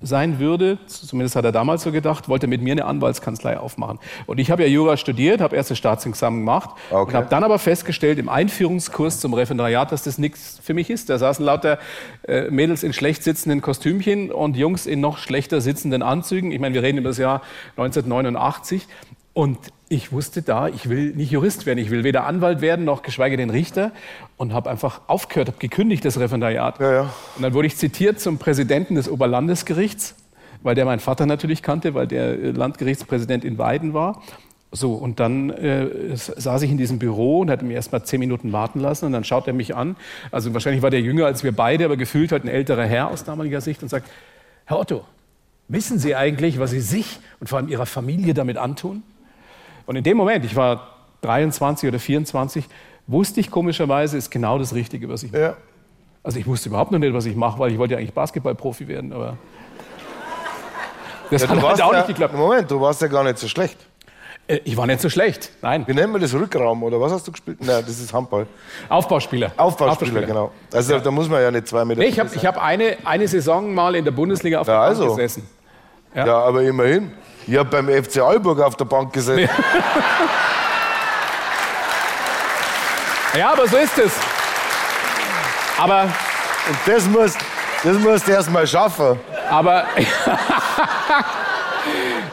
sein 0.01 0.39
würde, 0.39 0.77
zumindest 0.87 1.35
hat 1.35 1.45
er 1.45 1.51
damals 1.51 1.83
so 1.83 1.91
gedacht, 1.91 2.29
wollte 2.29 2.47
mit 2.47 2.61
mir 2.61 2.73
eine 2.73 2.85
Anwaltskanzlei 2.85 3.57
aufmachen. 3.57 3.99
Und 4.25 4.39
ich 4.39 4.51
habe 4.51 4.63
ja 4.63 4.67
Jura 4.67 4.97
studiert, 4.97 5.41
habe 5.41 5.55
erste 5.55 5.75
Staatsexamen 5.75 6.39
gemacht 6.39 6.71
okay. 6.89 7.07
und 7.07 7.13
habe 7.13 7.27
dann 7.29 7.43
aber 7.43 7.59
festgestellt 7.59 8.19
im 8.19 8.29
Einführungskurs 8.29 9.19
zum 9.19 9.33
Referendariat, 9.33 9.91
dass 9.91 10.03
das 10.03 10.17
nichts 10.17 10.59
für 10.63 10.73
mich 10.73 10.89
ist. 10.89 11.09
Da 11.09 11.17
saßen 11.17 11.45
lauter 11.45 11.79
äh, 12.27 12.49
Mädels 12.49 12.83
in 12.83 12.93
schlecht 12.93 13.23
sitzenden 13.23 13.61
Kostümchen 13.61 14.31
und 14.31 14.57
Jungs 14.57 14.85
in 14.85 14.99
noch 14.99 15.17
schlechter 15.17 15.61
sitzenden 15.61 16.01
Anzügen. 16.01 16.51
Ich 16.51 16.59
meine, 16.59 16.73
wir 16.73 16.83
reden 16.83 16.97
über 16.97 17.09
das 17.09 17.17
Jahr 17.17 17.41
1989 17.77 18.87
und 19.33 19.59
ich 19.87 20.11
wusste 20.11 20.41
da, 20.41 20.67
ich 20.67 20.89
will 20.89 21.13
nicht 21.13 21.31
Jurist 21.31 21.65
werden, 21.65 21.77
ich 21.77 21.91
will 21.91 22.03
weder 22.03 22.25
Anwalt 22.25 22.61
werden, 22.61 22.85
noch 22.85 23.03
geschweige 23.03 23.37
denn 23.37 23.51
Richter. 23.51 23.91
Und 24.37 24.53
habe 24.53 24.69
einfach 24.69 25.01
aufgehört, 25.07 25.47
habe 25.47 25.59
gekündigt, 25.59 26.03
das 26.03 26.19
Referendariat. 26.19 26.79
Ja, 26.79 26.93
ja. 26.93 27.01
Und 27.35 27.43
dann 27.43 27.53
wurde 27.53 27.67
ich 27.67 27.77
zitiert 27.77 28.19
zum 28.19 28.37
Präsidenten 28.39 28.95
des 28.95 29.07
Oberlandesgerichts, 29.09 30.15
weil 30.63 30.73
der 30.73 30.85
meinen 30.85 30.99
Vater 30.99 31.27
natürlich 31.27 31.61
kannte, 31.61 31.93
weil 31.93 32.07
der 32.07 32.31
äh, 32.31 32.51
Landgerichtspräsident 32.51 33.45
in 33.45 33.57
Weiden 33.57 33.93
war. 33.93 34.23
So, 34.71 34.93
und 34.93 35.19
dann 35.19 35.51
äh, 35.51 35.87
saß 36.15 36.63
ich 36.63 36.71
in 36.71 36.77
diesem 36.77 36.99
Büro 36.99 37.41
und 37.41 37.51
hatte 37.51 37.63
mir 37.63 37.75
erst 37.75 37.91
mal 37.91 38.03
zehn 38.03 38.19
Minuten 38.19 38.51
warten 38.51 38.79
lassen 38.79 39.05
und 39.05 39.11
dann 39.13 39.23
schaut 39.23 39.47
er 39.47 39.53
mich 39.53 39.75
an. 39.75 39.95
Also 40.31 40.53
wahrscheinlich 40.53 40.81
war 40.81 40.89
der 40.89 41.01
jünger 41.01 41.27
als 41.27 41.43
wir 41.43 41.51
beide, 41.51 41.85
aber 41.85 41.95
gefühlt 41.95 42.31
halt 42.31 42.43
ein 42.43 42.49
älterer 42.49 42.85
Herr 42.85 43.09
aus 43.09 43.23
damaliger 43.23 43.61
Sicht 43.61 43.83
und 43.83 43.89
sagt, 43.89 44.09
Herr 44.65 44.79
Otto, 44.79 45.05
wissen 45.67 45.99
Sie 45.99 46.15
eigentlich, 46.15 46.59
was 46.59 46.71
Sie 46.71 46.81
sich 46.81 47.19
und 47.39 47.47
vor 47.47 47.59
allem 47.59 47.69
Ihrer 47.69 47.85
Familie 47.85 48.33
damit 48.33 48.57
antun? 48.57 49.03
Und 49.85 49.95
in 49.95 50.03
dem 50.03 50.17
Moment, 50.17 50.43
ich 50.45 50.55
war 50.55 50.87
23 51.21 51.89
oder 51.89 51.99
24, 51.99 52.65
wusste 53.07 53.39
ich 53.39 53.51
komischerweise, 53.51 54.17
ist 54.17 54.31
genau 54.31 54.57
das 54.57 54.73
Richtige, 54.73 55.09
was 55.09 55.23
ich 55.23 55.31
mache. 55.31 55.41
Ja. 55.41 55.53
Also 56.23 56.39
ich 56.39 56.47
wusste 56.47 56.69
überhaupt 56.69 56.91
noch 56.91 56.99
nicht, 56.99 57.13
was 57.13 57.25
ich 57.25 57.35
mache, 57.35 57.59
weil 57.59 57.71
ich 57.71 57.77
wollte 57.77 57.93
ja 57.93 57.99
eigentlich 57.99 58.13
Basketballprofi 58.13 58.87
werden, 58.87 59.13
aber 59.13 59.37
das 61.29 61.41
Ja, 61.43 61.49
hat 61.49 61.61
halt 61.61 61.81
auch 61.81 61.91
ja, 61.91 61.97
nicht 61.99 62.07
geklappt. 62.07 62.33
Moment, 62.35 62.69
du 62.69 62.79
warst 62.81 63.01
ja 63.01 63.07
gar 63.07 63.23
nicht 63.23 63.37
so 63.37 63.47
schlecht. 63.47 63.77
Äh, 64.47 64.59
Ich 64.63 64.75
war 64.77 64.85
nicht 64.87 65.01
so 65.01 65.09
schlecht, 65.09 65.51
nein. 65.61 65.83
Wie 65.87 65.93
nennen 65.93 66.13
wir 66.13 66.19
das 66.19 66.33
Rückraum 66.33 66.81
oder 66.83 66.99
was 66.99 67.11
hast 67.11 67.27
du 67.27 67.31
gespielt? 67.31 67.57
Nein, 67.61 67.83
das 67.85 67.99
ist 67.99 68.13
Handball. 68.13 68.47
Aufbauspieler. 68.89 69.51
Aufbauspieler, 69.57 70.21
genau. 70.23 70.51
Also 70.73 70.99
da 70.99 71.11
muss 71.11 71.29
man 71.29 71.41
ja 71.41 71.51
nicht 71.51 71.67
zwei 71.67 71.85
Meter. 71.85 71.99
Nee, 72.01 72.07
ich 72.07 72.19
habe 72.19 72.29
hab 72.29 72.61
eine, 72.63 72.97
eine 73.05 73.27
Saison 73.27 73.73
mal 73.73 73.95
in 73.95 74.03
der 74.05 74.11
Bundesliga 74.11 74.59
auf 74.61 74.67
Ja, 74.67 74.73
der 74.73 74.79
Bank 74.79 74.99
also. 75.01 75.15
gesessen. 75.15 75.47
ja. 76.15 76.25
aber 76.39 76.61
immerhin. 76.63 77.11
Ich 77.47 77.55
habe 77.57 77.69
beim 77.69 77.87
FC 78.03 78.17
Aalburg 78.17 78.59
auf 78.59 78.75
der 78.75 78.85
Bank 78.85 79.13
gesessen. 79.13 79.47
Ja, 83.37 83.51
aber 83.51 83.67
so 83.67 83.77
ist 83.77 83.97
es. 83.97 84.13
Aber, 85.77 86.03
Und 86.03 86.77
das 86.85 87.05
musst, 87.05 87.37
das 87.83 87.97
musst 87.99 88.27
du 88.27 88.31
erst 88.31 88.49
mal 88.49 88.65
schaffen. 88.65 89.19
aber, 89.49 89.83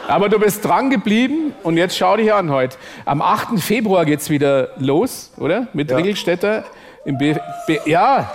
aber 0.07 0.29
du 0.29 0.39
bist 0.39 0.63
dran 0.63 0.89
geblieben 0.89 1.53
und 1.61 1.77
jetzt 1.77 1.97
schau 1.97 2.15
dich 2.17 2.33
an 2.33 2.49
heute. 2.49 2.77
Am 3.05 3.21
8. 3.21 3.59
Februar 3.59 4.05
geht's 4.05 4.29
wieder 4.29 4.69
los, 4.77 5.31
oder? 5.37 5.67
Mit 5.73 5.91
Ja. 5.91 5.97
Ringelstädter 5.97 6.63
im 7.05 7.17
B, 7.17 7.35
B, 7.67 7.79
ja, 7.85 8.31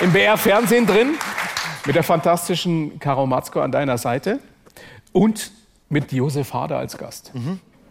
im 0.00 0.12
BR 0.12 0.36
Fernsehen 0.36 0.86
drin 0.86 1.14
mit 1.86 1.96
der 1.96 2.02
fantastischen 2.02 2.98
Caro 2.98 3.26
Matzko 3.26 3.60
an 3.60 3.72
deiner 3.72 3.96
Seite 3.96 4.38
und 5.14 5.50
mit 5.88 6.12
Josef 6.12 6.52
Hader 6.52 6.76
als 6.78 6.98
Gast. 6.98 7.32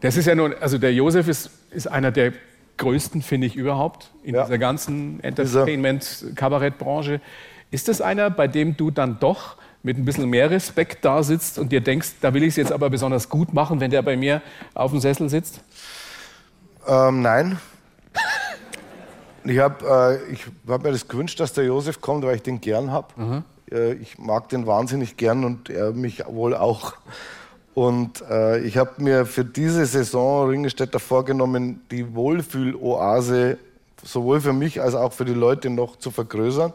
Das 0.01 0.17
ist 0.17 0.25
ja 0.27 0.35
nun, 0.35 0.53
also 0.59 0.77
der 0.77 0.93
Josef 0.93 1.27
ist, 1.27 1.49
ist 1.71 1.87
einer 1.87 2.11
der 2.11 2.33
größten, 2.77 3.21
finde 3.21 3.47
ich, 3.47 3.55
überhaupt 3.55 4.11
in 4.23 4.35
Ja. 4.35 4.43
dieser 4.43 4.57
ganzen 4.57 5.23
Entertainment-Kabarettbranche. 5.23 7.21
Ist 7.71 7.87
das 7.87 8.01
einer, 8.01 8.29
bei 8.29 8.47
dem 8.47 8.75
du 8.77 8.91
dann 8.91 9.19
doch 9.19 9.55
mit 9.83 9.97
ein 9.97 10.05
bisschen 10.05 10.29
mehr 10.29 10.49
Respekt 10.49 11.03
da 11.05 11.23
sitzt 11.23 11.57
und 11.59 11.71
dir 11.71 11.81
denkst, 11.81 12.13
da 12.21 12.33
will 12.33 12.43
ich 12.43 12.49
es 12.49 12.55
jetzt 12.57 12.71
aber 12.71 12.89
besonders 12.89 13.29
gut 13.29 13.53
machen, 13.53 13.79
wenn 13.79 13.91
der 13.91 14.01
bei 14.01 14.15
mir 14.17 14.41
auf 14.73 14.91
dem 14.91 14.99
Sessel 14.99 15.29
sitzt? 15.29 15.61
Ähm, 16.87 17.21
nein. 17.21 17.57
Ich 19.45 19.59
habe 19.59 20.19
äh, 20.29 20.31
ich 20.33 20.45
hab 20.67 20.83
mir 20.83 20.91
das 20.91 21.07
gewünscht, 21.07 21.39
dass 21.39 21.51
der 21.53 21.65
Josef 21.65 21.99
kommt, 22.01 22.23
weil 22.25 22.35
ich 22.37 22.43
den 22.43 22.61
gern 22.61 22.91
habe. 22.91 23.43
Äh, 23.73 23.93
ich 23.93 24.17
mag 24.17 24.49
den 24.49 24.67
wahnsinnig 24.67 25.17
gern 25.17 25.43
und 25.43 25.69
er 25.69 25.91
mich 25.91 26.23
wohl 26.27 26.55
auch. 26.55 26.93
Und 27.73 28.21
äh, 28.29 28.59
ich 28.59 28.77
habe 28.77 29.01
mir 29.01 29.25
für 29.25 29.43
diese 29.43 29.85
Saison 29.85 30.49
Ringelstädter 30.49 30.99
vorgenommen, 30.99 31.81
die 31.89 32.13
Wohlfühl-Oase 32.13 33.57
sowohl 34.03 34.41
für 34.41 34.53
mich 34.53 34.81
als 34.81 34.95
auch 34.95 35.13
für 35.13 35.25
die 35.25 35.33
Leute 35.33 35.69
noch 35.69 35.97
zu 35.97 36.11
vergrößern. 36.11 36.73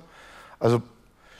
Also 0.58 0.82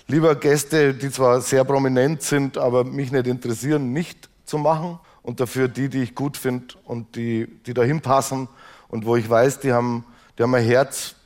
lieber 0.06 0.34
Gäste, 0.36 0.94
die 0.94 1.10
zwar 1.10 1.40
sehr 1.40 1.64
prominent 1.64 2.22
sind, 2.22 2.56
aber 2.56 2.84
mich 2.84 3.10
nicht 3.10 3.26
interessieren, 3.26 3.92
nicht 3.92 4.28
zu 4.44 4.58
machen. 4.58 5.00
Und 5.22 5.40
dafür 5.40 5.68
die, 5.68 5.88
die 5.88 6.02
ich 6.02 6.14
gut 6.14 6.36
finde 6.36 6.74
und 6.84 7.16
die, 7.16 7.48
die 7.66 7.74
dahin 7.74 8.00
passen 8.00 8.48
und 8.88 9.04
wo 9.04 9.16
ich 9.16 9.28
weiß, 9.28 9.60
die 9.60 9.72
haben, 9.72 10.04
die 10.38 10.42
haben 10.42 10.54
ein 10.54 10.64
Herz, 10.64 11.16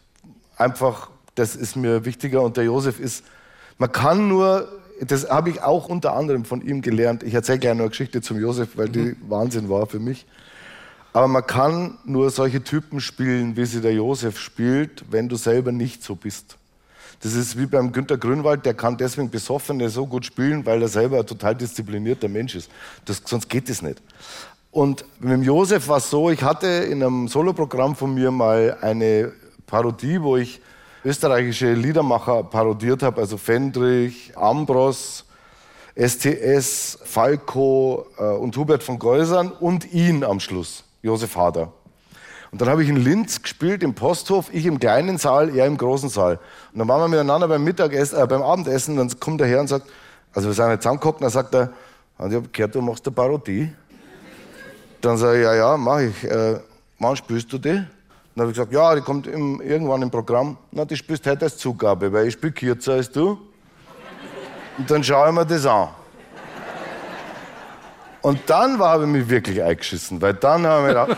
einfach, 0.57 1.11
das 1.35 1.55
ist 1.55 1.77
mir 1.77 2.05
wichtiger. 2.05 2.42
Und 2.42 2.57
der 2.57 2.64
Josef 2.64 2.99
ist, 2.99 3.25
man 3.83 3.90
kann 3.90 4.29
nur, 4.29 4.68
das 5.01 5.29
habe 5.29 5.51
ich 5.51 5.61
auch 5.61 5.88
unter 5.88 6.14
anderem 6.14 6.45
von 6.45 6.62
ihm 6.62 6.83
gelernt. 6.83 7.25
Ich 7.25 7.35
erzähle 7.35 7.59
gerne 7.59 7.81
eine 7.83 7.90
Geschichte 7.90 8.23
zum 8.23 8.40
Josef, 8.40 8.77
weil 8.77 8.88
die 8.88 9.16
Wahnsinn 9.29 9.68
war 9.68 9.88
für 9.88 9.99
mich. 9.99 10.25
Aber 11.12 11.27
man 11.27 11.45
kann 11.45 11.99
nur 12.05 12.31
solche 12.31 12.62
Typen 12.62 13.01
spielen, 13.01 13.57
wie 13.57 13.66
sie 13.66 13.81
der 13.81 13.92
Josef 13.92 14.38
spielt, 14.38 15.05
wenn 15.11 15.29
du 15.29 15.35
selber 15.35 15.73
nicht 15.73 16.05
so 16.05 16.14
bist. 16.14 16.59
Das 17.23 17.35
ist 17.35 17.59
wie 17.59 17.66
beim 17.66 17.90
Günter 17.90 18.18
Grünwald, 18.18 18.64
der 18.66 18.75
kann 18.75 18.97
deswegen 18.97 19.31
Besoffene 19.31 19.88
so 19.88 20.07
gut 20.07 20.27
spielen, 20.27 20.64
weil 20.64 20.81
er 20.81 20.87
selber 20.87 21.18
ein 21.18 21.27
total 21.27 21.57
disziplinierter 21.57 22.29
Mensch 22.29 22.55
ist. 22.55 22.71
Das, 23.05 23.21
sonst 23.25 23.49
geht 23.49 23.68
es 23.68 23.83
nicht. 23.83 24.01
Und 24.71 25.05
mit 25.18 25.33
dem 25.33 25.42
Josef 25.42 25.88
war 25.88 25.97
es 25.97 26.09
so, 26.09 26.31
ich 26.31 26.45
hatte 26.45 26.68
in 26.68 27.03
einem 27.03 27.27
Soloprogramm 27.27 27.97
von 27.97 28.14
mir 28.14 28.31
mal 28.31 28.79
eine 28.81 29.33
Parodie, 29.66 30.23
wo 30.23 30.37
ich 30.37 30.61
österreichische 31.05 31.73
Liedermacher 31.73 32.45
parodiert 32.45 33.03
habe, 33.03 33.21
also 33.21 33.37
Fendrich, 33.37 34.33
Ambros, 34.37 35.25
STS, 35.97 36.99
Falco 37.05 38.07
äh, 38.19 38.23
und 38.23 38.57
Hubert 38.57 38.83
von 38.83 38.99
Geusern 38.99 39.51
und 39.51 39.93
ihn 39.93 40.25
am 40.25 40.41
Schluss, 40.41 40.85
Josef 41.03 41.37
Hader. 41.37 41.73
Und 42.51 42.61
dann 42.61 42.69
habe 42.69 42.83
ich 42.83 42.88
in 42.88 42.97
Linz 42.97 43.43
gespielt, 43.43 43.83
im 43.83 43.95
Posthof, 43.95 44.53
ich 44.53 44.67
im 44.67 44.79
kleinen 44.79 45.19
Saal, 45.19 45.57
er 45.57 45.67
im 45.67 45.77
großen 45.77 46.09
Saal. 46.09 46.38
Und 46.73 46.79
dann 46.79 46.88
waren 46.88 47.01
wir 47.01 47.09
miteinander 47.09 47.49
beim 47.49 47.65
Mittagessen, 47.65 48.19
äh, 48.19 48.27
beim 48.27 48.43
Abendessen, 48.43 48.97
dann 48.97 49.11
kommt 49.19 49.41
der 49.41 49.49
Herr 49.49 49.61
und 49.61 49.69
sagt, 49.69 49.87
also 50.33 50.49
wir 50.49 50.55
sind 50.55 50.69
nicht 50.69 50.83
zusammengehockt, 50.83 51.21
und 51.21 51.25
dann 51.25 51.31
sagt 51.31 51.55
er, 51.55 51.73
"Und 52.19 52.31
ich 52.31 52.37
habe 52.37 52.49
gehört, 52.49 52.75
du 52.75 52.81
machst 52.81 53.07
eine 53.07 53.15
Parodie. 53.15 53.73
Dann 55.01 55.17
sage 55.17 55.38
ich, 55.38 55.45
ja, 55.45 55.55
ja, 55.55 55.77
mach 55.77 55.99
ich. 55.99 56.25
Äh, 56.25 56.61
wann 56.99 57.17
spielst 57.17 57.53
du 57.53 57.59
die? 57.59 57.85
Dann 58.35 58.42
habe 58.42 58.51
ich 58.51 58.57
gesagt, 58.57 58.73
ja, 58.73 58.95
die 58.95 59.03
kommt 59.03 59.27
im, 59.27 59.61
irgendwann 59.61 60.01
im 60.03 60.11
Programm. 60.11 60.57
Na, 60.71 60.85
die 60.85 60.97
spielst 60.97 61.27
heute 61.27 61.45
als 61.45 61.59
Zugabe, 61.59 62.12
weil 62.12 62.29
ich 62.29 62.35
spiele 62.35 62.53
kürzer 62.53 62.95
als 62.95 63.11
du. 63.11 63.38
Und 64.79 64.90
dann 64.90 65.05
schaue 65.05 65.29
ich 65.29 65.35
mir 65.35 65.45
das 65.45 65.66
an. 65.66 65.88
Und 68.23 68.38
dann 68.47 68.79
habe 68.79 69.05
ich 69.05 69.11
mich 69.11 69.29
wirklich 69.29 69.62
eingeschissen, 69.62 70.23
weil 70.23 70.35
dann 70.35 70.64
habe 70.66 70.83
ich 70.83 70.88
gedacht, 70.88 71.16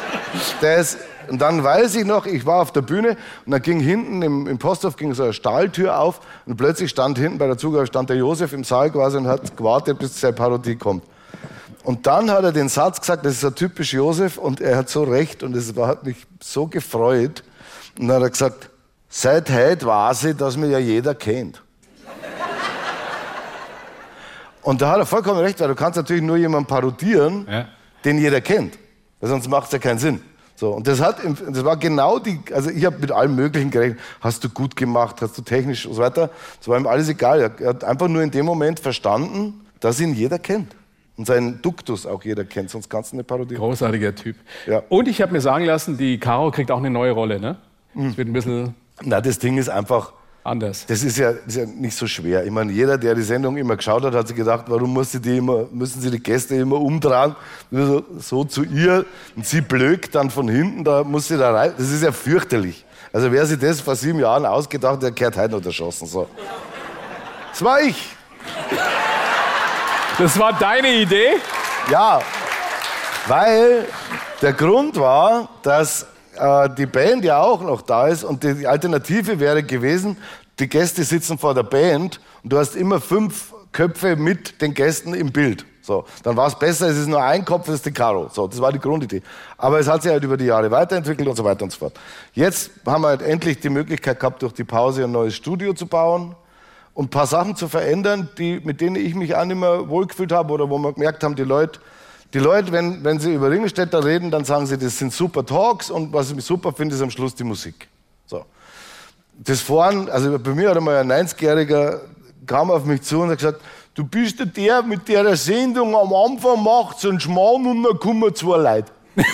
das, 0.60 0.98
und 1.28 1.40
dann 1.40 1.64
weiß 1.64 1.94
ich 1.96 2.04
noch, 2.04 2.26
ich 2.26 2.44
war 2.44 2.60
auf 2.60 2.72
der 2.72 2.82
Bühne 2.82 3.16
und 3.46 3.52
dann 3.52 3.62
ging 3.62 3.80
hinten 3.80 4.20
im, 4.20 4.46
im 4.46 4.58
Posthof 4.58 4.96
ging 4.96 5.14
so 5.14 5.24
eine 5.24 5.32
Stahltür 5.32 5.98
auf 5.98 6.20
und 6.44 6.56
plötzlich 6.56 6.90
stand 6.90 7.18
hinten 7.18 7.38
bei 7.38 7.46
der 7.46 7.56
Zugabe 7.56 7.86
stand 7.86 8.10
der 8.10 8.16
Josef 8.16 8.52
im 8.52 8.64
Saal 8.64 8.90
quasi 8.90 9.16
und 9.16 9.26
hat 9.26 9.56
gewartet, 9.56 9.98
bis 9.98 10.20
seine 10.20 10.34
Parodie 10.34 10.76
kommt. 10.76 11.04
Und 11.84 12.06
dann 12.06 12.30
hat 12.30 12.44
er 12.44 12.52
den 12.52 12.68
Satz 12.68 13.00
gesagt, 13.00 13.26
das 13.26 13.34
ist 13.34 13.44
ein 13.44 13.54
typisch 13.54 13.92
Josef 13.92 14.38
und 14.38 14.60
er 14.60 14.76
hat 14.76 14.88
so 14.88 15.02
recht 15.02 15.42
und 15.42 15.56
es 15.56 15.74
hat 15.76 16.04
mich 16.04 16.16
so 16.40 16.66
gefreut. 16.68 17.42
Und 17.98 18.08
dann 18.08 18.16
hat 18.16 18.22
er 18.22 18.30
gesagt, 18.30 18.70
seit 19.08 19.50
heute 19.50 19.86
weiß 19.86 20.24
ich, 20.24 20.36
dass 20.36 20.56
mich 20.56 20.70
ja 20.70 20.78
jeder 20.78 21.14
kennt. 21.14 21.62
Und 24.62 24.80
da 24.80 24.92
hat 24.92 24.98
er 24.98 25.06
vollkommen 25.06 25.40
recht, 25.40 25.58
weil 25.60 25.68
du 25.68 25.74
kannst 25.74 25.96
natürlich 25.96 26.22
nur 26.22 26.36
jemanden 26.36 26.68
parodieren, 26.68 27.46
Ja. 27.50 27.66
den 28.04 28.18
jeder 28.18 28.40
kennt. 28.40 28.78
Weil 29.20 29.30
sonst 29.30 29.48
macht 29.48 29.66
es 29.66 29.72
ja 29.72 29.78
keinen 29.80 29.98
Sinn. 29.98 30.22
So, 30.54 30.70
und 30.70 30.86
das, 30.86 31.00
hat, 31.00 31.16
das 31.24 31.64
war 31.64 31.76
genau 31.76 32.20
die, 32.20 32.38
also 32.54 32.70
ich 32.70 32.84
habe 32.84 32.98
mit 32.98 33.10
allem 33.10 33.34
Möglichen 33.34 33.72
gerechnet. 33.72 33.98
Hast 34.20 34.44
du 34.44 34.48
gut 34.48 34.76
gemacht, 34.76 35.16
hast 35.20 35.36
du 35.36 35.42
technisch 35.42 35.86
und 35.86 35.94
so 35.94 36.02
weiter. 36.02 36.30
Das 36.58 36.68
war 36.68 36.78
ihm 36.78 36.86
alles 36.86 37.08
egal. 37.08 37.50
Er 37.58 37.68
hat 37.70 37.82
einfach 37.82 38.06
nur 38.06 38.22
in 38.22 38.30
dem 38.30 38.46
Moment 38.46 38.78
verstanden, 38.78 39.66
dass 39.80 39.98
ihn 39.98 40.14
jeder 40.14 40.38
kennt. 40.38 40.76
Und 41.16 41.26
seinen 41.26 41.60
Duktus 41.60 42.06
auch 42.06 42.22
jeder 42.24 42.44
kennt, 42.44 42.70
sonst 42.70 42.88
kannst 42.88 43.12
du 43.12 43.16
nicht 43.16 43.26
parodieren. 43.26 43.60
Großartiger 43.60 44.14
Typ. 44.14 44.36
Ja. 44.66 44.82
Und 44.88 45.08
ich 45.08 45.20
habe 45.20 45.32
mir 45.32 45.40
sagen 45.40 45.64
lassen, 45.66 45.98
die 45.98 46.18
Caro 46.18 46.50
kriegt 46.50 46.70
auch 46.70 46.78
eine 46.78 46.90
neue 46.90 47.12
Rolle, 47.12 47.38
ne? 47.38 47.56
Hm. 47.92 48.08
Es 48.08 48.16
wird 48.16 48.28
ein 48.28 48.32
bisschen 48.32 48.74
Na, 49.02 49.20
das 49.20 49.38
Ding 49.38 49.58
ist 49.58 49.68
einfach, 49.68 50.14
anders. 50.42 50.86
das 50.86 51.02
ist 51.02 51.18
ja, 51.18 51.32
das 51.32 51.42
ist 51.48 51.56
ja 51.56 51.66
nicht 51.66 51.94
so 51.96 52.06
schwer. 52.06 52.44
Ich 52.44 52.50
meine, 52.50 52.72
jeder, 52.72 52.96
der 52.96 53.14
die 53.14 53.22
Sendung 53.22 53.56
immer 53.58 53.76
geschaut 53.76 54.04
hat, 54.04 54.14
hat 54.14 54.26
sich 54.26 54.36
gedacht, 54.36 54.64
warum 54.68 54.92
muss 54.92 55.12
sie 55.12 55.20
die 55.20 55.36
immer, 55.36 55.66
müssen 55.70 56.00
sie 56.00 56.10
die 56.10 56.22
Gäste 56.22 56.56
immer 56.56 56.80
Nur 56.80 57.86
so, 57.86 58.04
so 58.18 58.44
zu 58.44 58.64
ihr 58.64 59.04
und 59.36 59.46
sie 59.46 59.60
blökt 59.60 60.14
dann 60.14 60.30
von 60.30 60.48
hinten, 60.48 60.82
da 60.82 61.04
muss 61.04 61.28
sie 61.28 61.36
da 61.36 61.52
rein. 61.52 61.72
Das 61.76 61.90
ist 61.90 62.02
ja 62.02 62.12
fürchterlich. 62.12 62.84
Also 63.12 63.30
wer 63.30 63.44
sich 63.44 63.58
das 63.58 63.80
vor 63.82 63.94
sieben 63.94 64.18
Jahren 64.20 64.46
ausgedacht 64.46 64.94
hat, 64.94 65.02
der 65.02 65.12
kehrt 65.12 65.36
heute 65.36 65.52
noch 65.52 65.64
erschossen. 65.64 66.06
So. 66.06 66.26
Das 67.50 67.62
war 67.62 67.82
ich. 67.82 68.16
Das 70.18 70.38
war 70.38 70.52
deine 70.52 70.92
Idee? 70.92 71.32
Ja, 71.90 72.20
weil 73.28 73.86
der 74.42 74.52
Grund 74.52 74.98
war, 74.98 75.48
dass 75.62 76.06
äh, 76.36 76.68
die 76.76 76.86
Band 76.86 77.24
ja 77.24 77.40
auch 77.40 77.62
noch 77.62 77.80
da 77.82 78.08
ist 78.08 78.22
und 78.22 78.44
die 78.44 78.66
Alternative 78.66 79.40
wäre 79.40 79.62
gewesen, 79.62 80.18
die 80.58 80.68
Gäste 80.68 81.02
sitzen 81.02 81.38
vor 81.38 81.54
der 81.54 81.62
Band 81.62 82.20
und 82.42 82.52
du 82.52 82.58
hast 82.58 82.76
immer 82.76 83.00
fünf 83.00 83.54
Köpfe 83.72 84.16
mit 84.16 84.60
den 84.60 84.74
Gästen 84.74 85.14
im 85.14 85.32
Bild. 85.32 85.64
So, 85.80 86.04
dann 86.22 86.36
war 86.36 86.46
es 86.46 86.56
besser, 86.56 86.88
es 86.88 86.98
ist 86.98 87.08
nur 87.08 87.22
ein 87.22 87.44
Kopf, 87.44 87.66
das 87.66 87.76
ist 87.76 87.86
die 87.86 87.92
Caro. 87.92 88.28
So, 88.30 88.46
das 88.46 88.60
war 88.60 88.70
die 88.70 88.78
Grundidee. 88.78 89.22
Aber 89.56 89.80
es 89.80 89.88
hat 89.88 90.02
sich 90.02 90.12
halt 90.12 90.22
über 90.22 90.36
die 90.36 90.44
Jahre 90.44 90.70
weiterentwickelt 90.70 91.26
und 91.26 91.36
so 91.36 91.42
weiter 91.42 91.64
und 91.64 91.72
so 91.72 91.78
fort. 91.78 91.98
Jetzt 92.34 92.70
haben 92.86 93.02
wir 93.02 93.08
halt 93.08 93.22
endlich 93.22 93.58
die 93.58 93.70
Möglichkeit 93.70 94.20
gehabt, 94.20 94.42
durch 94.42 94.52
die 94.52 94.62
Pause 94.62 95.04
ein 95.04 95.10
neues 95.10 95.34
Studio 95.34 95.72
zu 95.72 95.86
bauen 95.86 96.36
und 96.94 97.06
ein 97.06 97.10
paar 97.10 97.26
Sachen 97.26 97.56
zu 97.56 97.68
verändern, 97.68 98.28
die, 98.38 98.60
mit 98.64 98.80
denen 98.80 98.96
ich 98.96 99.14
mich 99.14 99.34
auch 99.34 99.44
nicht 99.44 99.58
mehr 99.58 99.88
wohlgefühlt 99.88 100.32
habe 100.32 100.52
oder 100.52 100.68
wo 100.68 100.78
wir 100.78 100.92
gemerkt 100.92 101.24
haben, 101.24 101.34
die 101.34 101.42
Leute, 101.44 101.80
die 102.34 102.38
Leute, 102.38 102.72
wenn, 102.72 103.02
wenn 103.04 103.18
sie 103.18 103.34
über 103.34 103.50
Ringstädter 103.50 104.04
reden, 104.04 104.30
dann 104.30 104.44
sagen 104.44 104.66
sie, 104.66 104.78
das 104.78 104.98
sind 104.98 105.12
super 105.12 105.44
Talks 105.44 105.90
und 105.90 106.12
was 106.12 106.30
ich 106.32 106.44
super 106.44 106.72
finde, 106.72 106.94
ist 106.94 107.02
am 107.02 107.10
Schluss 107.10 107.34
die 107.34 107.44
Musik. 107.44 107.88
So. 108.26 108.44
Das 109.38 109.60
Fahren, 109.60 110.08
also 110.10 110.38
bei 110.38 110.50
mir 110.50 110.70
hat 110.70 110.76
einmal 110.76 110.96
ein 110.98 111.10
90-Jähriger 111.10 112.00
kam 112.46 112.70
auf 112.70 112.84
mich 112.84 113.02
zu 113.02 113.20
und 113.20 113.30
hat 113.30 113.38
gesagt, 113.38 113.60
du 113.94 114.04
bist 114.04 114.38
ja 114.38 114.44
der, 114.46 114.82
mit 114.82 115.06
der 115.08 115.22
der 115.24 115.36
Sendung 115.36 115.94
am 115.96 116.12
Anfang 116.14 116.62
macht 116.62 116.98
so 117.00 117.08
einen 117.08 117.20
Schmarrn 117.20 117.66
und 117.66 117.82
dann 117.82 117.98
kommen 117.98 118.34
zwei 118.34 118.56
Leute. 118.58 118.90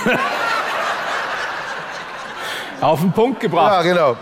Auf 2.80 3.00
den 3.00 3.12
Punkt 3.12 3.42
Ja, 3.42 3.48
gebracht. 3.48 3.84
genau. 3.84 4.16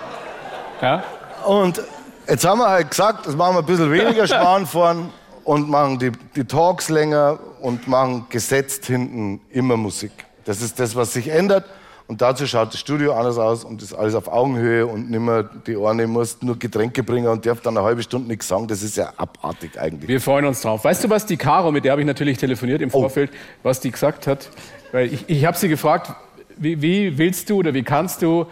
Ja? 0.81 1.03
Und 1.47 1.83
jetzt 2.29 2.45
haben 2.45 2.59
wir 2.59 2.69
halt 2.69 2.91
gesagt, 2.91 3.27
das 3.27 3.37
machen 3.37 3.55
wir 3.55 3.61
ein 3.61 3.67
bisschen 3.67 3.91
weniger 3.91 4.27
Schmarrn 4.27 4.67
fahren 4.67 5.11
und 5.45 5.69
machen 5.69 5.99
die, 5.99 6.13
die 6.35 6.45
Talks 6.45 6.89
länger 6.89 7.39
und 7.61 7.89
machen 7.89 8.27
gesetzt 8.29 8.87
hinten 8.87 9.41
immer 9.51 9.77
Musik. 9.77 10.13
Das 10.45 10.61
ist 10.63 10.79
das, 10.79 10.97
was 10.97 11.13
sich 11.13 11.29
ändert. 11.29 11.65
Und 12.09 12.23
dazu 12.23 12.47
schaut 12.47 12.73
das 12.73 12.79
Studio 12.79 13.15
anders 13.15 13.37
aus 13.37 13.65
und 13.65 13.83
ist 13.83 13.93
alles 13.93 14.15
auf 14.15 14.29
Augenhöhe 14.29 14.87
und 14.87 15.11
nicht 15.11 15.19
mehr 15.19 15.43
die 15.67 15.77
eine 15.77 16.07
muss 16.07 16.41
nur 16.41 16.57
Getränke 16.57 17.03
bringen 17.03 17.27
und 17.27 17.45
darf 17.45 17.61
dann 17.63 17.77
eine 17.77 17.85
halbe 17.85 18.03
Stunde 18.05 18.29
nichts 18.29 18.47
sagen. 18.47 18.69
Das 18.69 18.83
ist 18.85 18.97
ja 18.97 19.13
abartig 19.17 19.81
eigentlich. 19.81 20.09
Wir 20.09 20.21
freuen 20.21 20.45
uns 20.45 20.61
drauf. 20.61 20.85
Weißt 20.85 21.03
du, 21.03 21.11
was 21.11 21.27
die 21.27 21.37
Caro, 21.37 21.73
mit 21.73 21.85
der 21.85 21.91
habe 21.91 22.03
ich 22.03 22.07
natürlich 22.07 22.39
telefoniert 22.39 22.81
im 22.81 22.91
Vorfeld, 22.91 23.33
was 23.65 23.81
die 23.81 23.91
gesagt 23.91 24.29
hat? 24.29 24.49
Weil 24.93 25.13
ich, 25.13 25.25
ich 25.29 25.45
habe 25.45 25.57
sie 25.57 25.69
gefragt, 25.69 26.13
wie, 26.57 26.81
wie 26.81 27.19
willst 27.19 27.51
du 27.51 27.59
oder 27.59 27.75
wie 27.75 27.83
kannst 27.83 28.23
du 28.23 28.47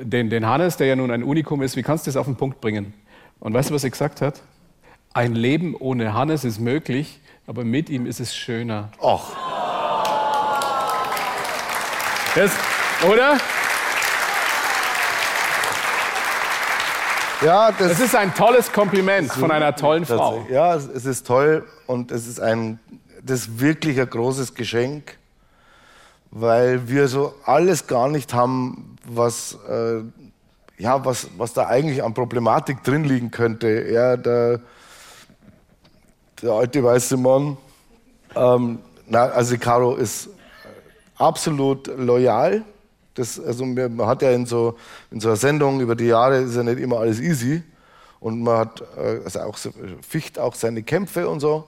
den, 0.00 0.30
den 0.30 0.46
Hannes, 0.46 0.76
der 0.76 0.86
ja 0.86 0.96
nun 0.96 1.10
ein 1.10 1.22
Unikum 1.22 1.62
ist, 1.62 1.76
wie 1.76 1.82
kannst 1.82 2.06
du 2.06 2.08
das 2.10 2.16
auf 2.16 2.26
den 2.26 2.36
Punkt 2.36 2.60
bringen? 2.60 2.94
Und 3.40 3.54
weißt 3.54 3.70
du, 3.70 3.74
was 3.74 3.82
sie 3.82 3.90
gesagt 3.90 4.20
hat? 4.20 4.40
Ein 5.12 5.34
Leben 5.34 5.74
ohne 5.74 6.14
Hannes 6.14 6.44
ist 6.44 6.60
möglich, 6.60 7.20
aber 7.46 7.64
mit 7.64 7.90
ihm 7.90 8.06
ist 8.06 8.20
es 8.20 8.34
schöner. 8.34 8.90
Ach, 9.02 9.30
Das, 12.36 12.52
oder? 13.08 13.38
ja, 17.42 17.72
das, 17.72 17.88
Das 17.88 18.00
ist 18.00 18.14
ein 18.14 18.34
tolles 18.34 18.70
Kompliment 18.72 19.32
von 19.32 19.50
einer 19.50 19.74
tollen 19.74 20.04
Frau. 20.06 20.46
Ja, 20.50 20.74
es, 20.74 20.86
es 20.86 21.06
ist 21.06 21.26
toll 21.26 21.66
und 21.86 22.12
es 22.12 22.26
ist 22.28 22.38
ein, 22.40 22.78
das 23.22 23.40
ist 23.40 23.60
wirklich 23.60 23.98
ein 24.00 24.08
großes 24.08 24.54
Geschenk, 24.54 25.16
weil 26.30 26.88
wir 26.88 27.08
so 27.08 27.34
alles 27.44 27.86
gar 27.86 28.08
nicht 28.08 28.32
haben, 28.32 28.96
was, 29.04 29.58
äh, 29.68 30.02
ja, 30.78 31.04
was, 31.04 31.28
was 31.36 31.52
da 31.52 31.66
eigentlich 31.66 32.02
an 32.02 32.14
Problematik 32.14 32.82
drin 32.84 33.04
liegen 33.04 33.30
könnte. 33.30 33.68
Er, 33.68 34.16
der, 34.16 34.60
der 36.42 36.52
alte 36.52 36.82
weiße 36.82 37.16
Mann, 37.16 37.56
ähm, 38.34 38.78
na, 39.06 39.24
also 39.24 39.58
Caro 39.58 39.96
ist 39.96 40.28
absolut 41.16 41.88
loyal. 41.98 42.64
Das, 43.14 43.40
also 43.40 43.66
man 43.66 44.06
hat 44.06 44.22
ja 44.22 44.30
in 44.30 44.46
so, 44.46 44.76
in 45.10 45.20
so 45.20 45.28
einer 45.28 45.36
Sendung 45.36 45.80
über 45.80 45.96
die 45.96 46.06
Jahre 46.06 46.38
ist 46.38 46.54
ja 46.54 46.62
nicht 46.62 46.78
immer 46.78 47.00
alles 47.00 47.20
easy. 47.20 47.62
Und 48.20 48.42
man 48.42 48.58
hat 48.58 48.82
äh, 48.96 49.20
also 49.24 49.40
auch 49.40 49.56
so, 49.56 49.70
ficht 50.06 50.38
auch 50.38 50.54
seine 50.54 50.82
Kämpfe 50.82 51.28
und 51.28 51.40
so. 51.40 51.66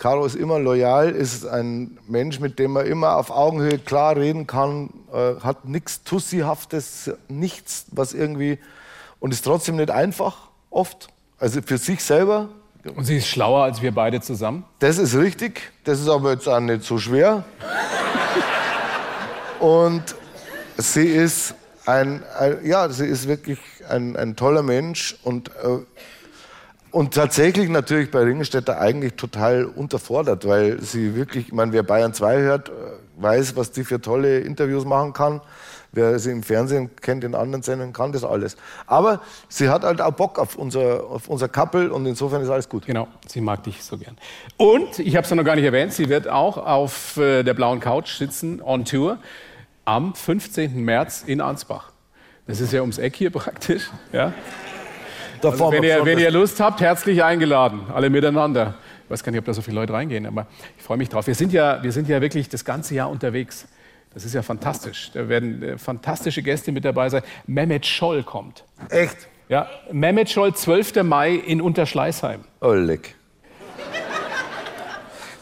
Caro 0.00 0.24
ist 0.24 0.34
immer 0.34 0.58
loyal, 0.58 1.10
ist 1.10 1.46
ein 1.46 1.98
Mensch, 2.08 2.40
mit 2.40 2.58
dem 2.58 2.72
man 2.72 2.86
immer 2.86 3.18
auf 3.18 3.30
Augenhöhe 3.30 3.78
klar 3.78 4.16
reden 4.16 4.46
kann, 4.46 4.88
äh, 5.12 5.34
hat 5.42 5.66
nichts 5.66 6.02
Tussihaftes, 6.04 7.10
nichts, 7.28 7.84
was 7.90 8.14
irgendwie. 8.14 8.58
Und 9.20 9.34
ist 9.34 9.44
trotzdem 9.44 9.76
nicht 9.76 9.90
einfach, 9.90 10.48
oft. 10.70 11.08
Also 11.38 11.60
für 11.60 11.76
sich 11.76 12.02
selber. 12.02 12.48
Und 12.96 13.04
sie 13.04 13.18
ist 13.18 13.26
schlauer 13.26 13.62
als 13.64 13.82
wir 13.82 13.92
beide 13.92 14.22
zusammen. 14.22 14.64
Das 14.78 14.96
ist 14.96 15.14
richtig, 15.14 15.70
das 15.84 16.00
ist 16.00 16.08
aber 16.08 16.32
jetzt 16.32 16.48
auch 16.48 16.60
nicht 16.60 16.82
so 16.82 16.96
schwer. 16.96 17.44
Und 19.58 20.02
sie 20.78 21.08
ist 21.08 21.54
ein, 21.84 22.22
ein 22.38 22.64
ja, 22.64 22.88
sie 22.88 23.04
ist 23.04 23.28
wirklich 23.28 23.58
ein, 23.86 24.16
ein 24.16 24.34
toller 24.34 24.62
Mensch 24.62 25.18
und, 25.24 25.50
äh, 25.50 25.80
und 26.92 27.14
tatsächlich 27.14 27.68
natürlich 27.68 28.10
bei 28.10 28.20
Ringelstädter 28.20 28.80
eigentlich 28.80 29.14
total 29.14 29.64
unterfordert, 29.64 30.46
weil 30.46 30.80
sie 30.80 31.14
wirklich, 31.14 31.48
ich 31.48 31.52
meine, 31.52 31.72
wer 31.72 31.82
Bayern 31.82 32.14
2 32.14 32.38
hört, 32.40 32.68
äh, 32.68 32.72
weiß, 33.16 33.56
was 33.56 33.70
die 33.70 33.84
für 33.84 34.00
tolle 34.00 34.40
Interviews 34.40 34.84
machen 34.84 35.12
kann. 35.12 35.40
Wer 35.92 36.20
sie 36.20 36.30
im 36.30 36.44
Fernsehen 36.44 36.94
kennt, 37.00 37.24
in 37.24 37.34
anderen 37.34 37.62
Sendungen, 37.62 37.92
kann 37.92 38.12
das 38.12 38.22
alles. 38.22 38.56
Aber 38.86 39.20
sie 39.48 39.68
hat 39.68 39.82
halt 39.82 40.00
auch 40.00 40.12
Bock 40.12 40.38
auf 40.38 40.54
unser, 40.54 41.04
auf 41.04 41.28
unser 41.28 41.48
Couple 41.48 41.92
und 41.92 42.06
insofern 42.06 42.42
ist 42.42 42.48
alles 42.48 42.68
gut. 42.68 42.86
Genau, 42.86 43.08
sie 43.26 43.40
mag 43.40 43.64
dich 43.64 43.82
so 43.82 43.98
gern. 43.98 44.16
Und, 44.56 45.00
ich 45.00 45.16
habe 45.16 45.24
es 45.24 45.30
noch 45.32 45.44
gar 45.44 45.56
nicht 45.56 45.64
erwähnt, 45.64 45.92
sie 45.92 46.08
wird 46.08 46.28
auch 46.28 46.58
auf 46.58 47.16
äh, 47.16 47.42
der 47.42 47.54
blauen 47.54 47.80
Couch 47.80 48.16
sitzen, 48.16 48.62
on 48.62 48.84
Tour, 48.84 49.18
am 49.84 50.14
15. 50.14 50.80
März 50.80 51.24
in 51.26 51.40
Ansbach. 51.40 51.90
Das 52.46 52.60
ist 52.60 52.72
ja 52.72 52.82
ums 52.82 52.98
Eck 52.98 53.16
hier 53.16 53.30
praktisch. 53.32 53.90
Ja? 54.12 54.32
Fahren 55.40 55.72
Wenn 55.72 55.82
ihr, 55.82 56.04
wenn 56.04 56.18
ihr 56.18 56.30
Lust 56.30 56.60
habt, 56.60 56.80
herzlich 56.80 57.22
eingeladen, 57.24 57.82
alle 57.92 58.10
miteinander. 58.10 58.74
Ich 59.04 59.10
weiß 59.10 59.24
gar 59.24 59.32
nicht, 59.32 59.38
ob 59.38 59.44
da 59.44 59.54
so 59.54 59.62
viele 59.62 59.76
Leute 59.76 59.92
reingehen, 59.92 60.26
aber 60.26 60.46
ich 60.76 60.82
freue 60.82 60.98
mich 60.98 61.08
drauf. 61.08 61.26
Wir 61.26 61.34
sind, 61.34 61.52
ja, 61.52 61.82
wir 61.82 61.92
sind 61.92 62.08
ja 62.08 62.20
wirklich 62.20 62.48
das 62.48 62.64
ganze 62.64 62.94
Jahr 62.94 63.10
unterwegs. 63.10 63.66
Das 64.12 64.24
ist 64.24 64.34
ja 64.34 64.42
fantastisch. 64.42 65.10
Da 65.14 65.28
werden 65.28 65.62
äh, 65.62 65.78
fantastische 65.78 66.42
Gäste 66.42 66.72
mit 66.72 66.84
dabei 66.84 67.08
sein. 67.08 67.22
Mehmet 67.46 67.86
Scholl 67.86 68.22
kommt. 68.22 68.64
Echt? 68.88 69.16
Ja, 69.48 69.68
Mehmet 69.92 70.30
Scholl, 70.30 70.54
12. 70.54 71.02
Mai 71.02 71.34
in 71.34 71.60
Unterschleißheim. 71.60 72.44
Leck. 72.60 73.14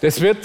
Das 0.00 0.20
wird 0.20 0.38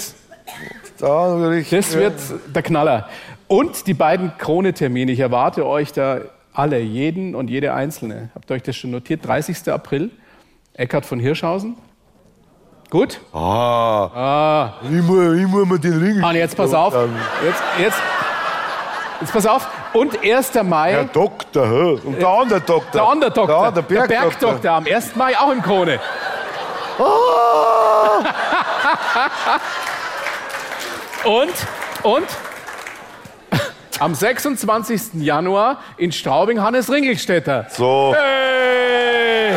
Da 0.98 1.52
ich. 1.52 1.70
Das 1.70 1.94
wird 1.94 2.14
der 2.54 2.62
Knaller. 2.62 3.08
Und 3.46 3.86
die 3.86 3.94
beiden 3.94 4.36
Krone-Termine. 4.38 5.12
Ich 5.12 5.20
erwarte 5.20 5.66
euch 5.66 5.92
da 5.92 6.20
alle, 6.54 6.78
jeden 6.78 7.34
und 7.34 7.50
jede 7.50 7.74
einzelne. 7.74 8.30
Habt 8.34 8.50
ihr 8.50 8.54
euch 8.54 8.62
das 8.62 8.76
schon 8.76 8.90
notiert? 8.92 9.26
30. 9.26 9.68
April, 9.70 10.10
Eckhard 10.72 11.04
von 11.04 11.20
Hirschhausen. 11.20 11.76
Gut? 12.90 13.20
Ah. 13.32 14.74
Ich, 14.84 15.02
muss, 15.02 15.34
ich 15.36 15.46
muss 15.48 15.66
mir 15.66 15.78
den 15.80 15.98
Ring. 15.98 16.22
Und 16.22 16.34
jetzt 16.36 16.56
pass 16.56 16.72
auf. 16.72 16.94
Jetzt, 17.44 17.62
jetzt, 17.78 17.98
jetzt 19.20 19.32
pass 19.32 19.46
auf. 19.46 19.68
Und 19.92 20.22
1. 20.22 20.54
Mai, 20.62 20.92
Herr 20.92 21.04
Doktor, 21.04 21.68
hä? 21.68 22.00
und 22.04 22.20
der 22.20 22.28
andere 22.28 22.60
Doktor. 22.60 23.00
der 23.00 23.08
andere 23.08 23.30
Doktor, 23.30 23.62
Ja, 23.64 23.70
der 23.70 23.82
Bergdoktor. 23.82 24.50
Bergdoktor, 24.52 24.70
am 24.70 24.86
1. 24.86 25.16
Mai 25.16 25.36
auch 25.38 25.50
im 25.50 25.60
Krone. 25.62 26.00
Ah! 26.98 28.24
Und, 31.24 31.54
und 32.02 32.26
am 34.00 34.14
26. 34.14 35.14
Januar 35.14 35.80
in 35.96 36.12
Straubing 36.12 36.60
Hannes 36.60 36.90
Ringelstetter. 36.90 37.66
So. 37.70 38.14
Hey! 38.16 39.54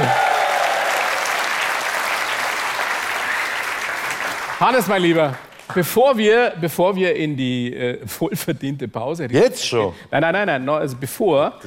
Hannes, 4.60 4.88
mein 4.88 5.02
Lieber, 5.04 5.36
bevor 5.74 6.18
wir, 6.18 6.54
bevor 6.60 6.96
wir 6.96 7.16
in 7.16 7.38
die 7.38 7.74
äh, 7.74 8.00
wohlverdiente 8.20 8.88
Pause. 8.88 9.28
Jetzt 9.30 9.66
schon. 9.66 9.94
Nein, 10.10 10.22
nein, 10.22 10.34
nein, 10.34 10.66
nein. 10.66 10.70
Also 10.70 10.98
bevor 11.00 11.60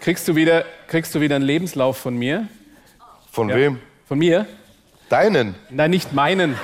kriegst 0.00 0.26
du 0.26 0.34
wieder, 0.34 0.64
kriegst 0.88 1.14
du 1.14 1.20
wieder 1.20 1.36
einen 1.36 1.44
Lebenslauf 1.44 1.98
von 1.98 2.16
mir. 2.16 2.48
Von 3.30 3.48
wem? 3.48 3.80
Von 4.06 4.18
mir? 4.18 4.46
Deinen. 5.08 5.54
Nein, 5.68 5.90
nicht 5.90 6.12
meinen. 6.12 6.56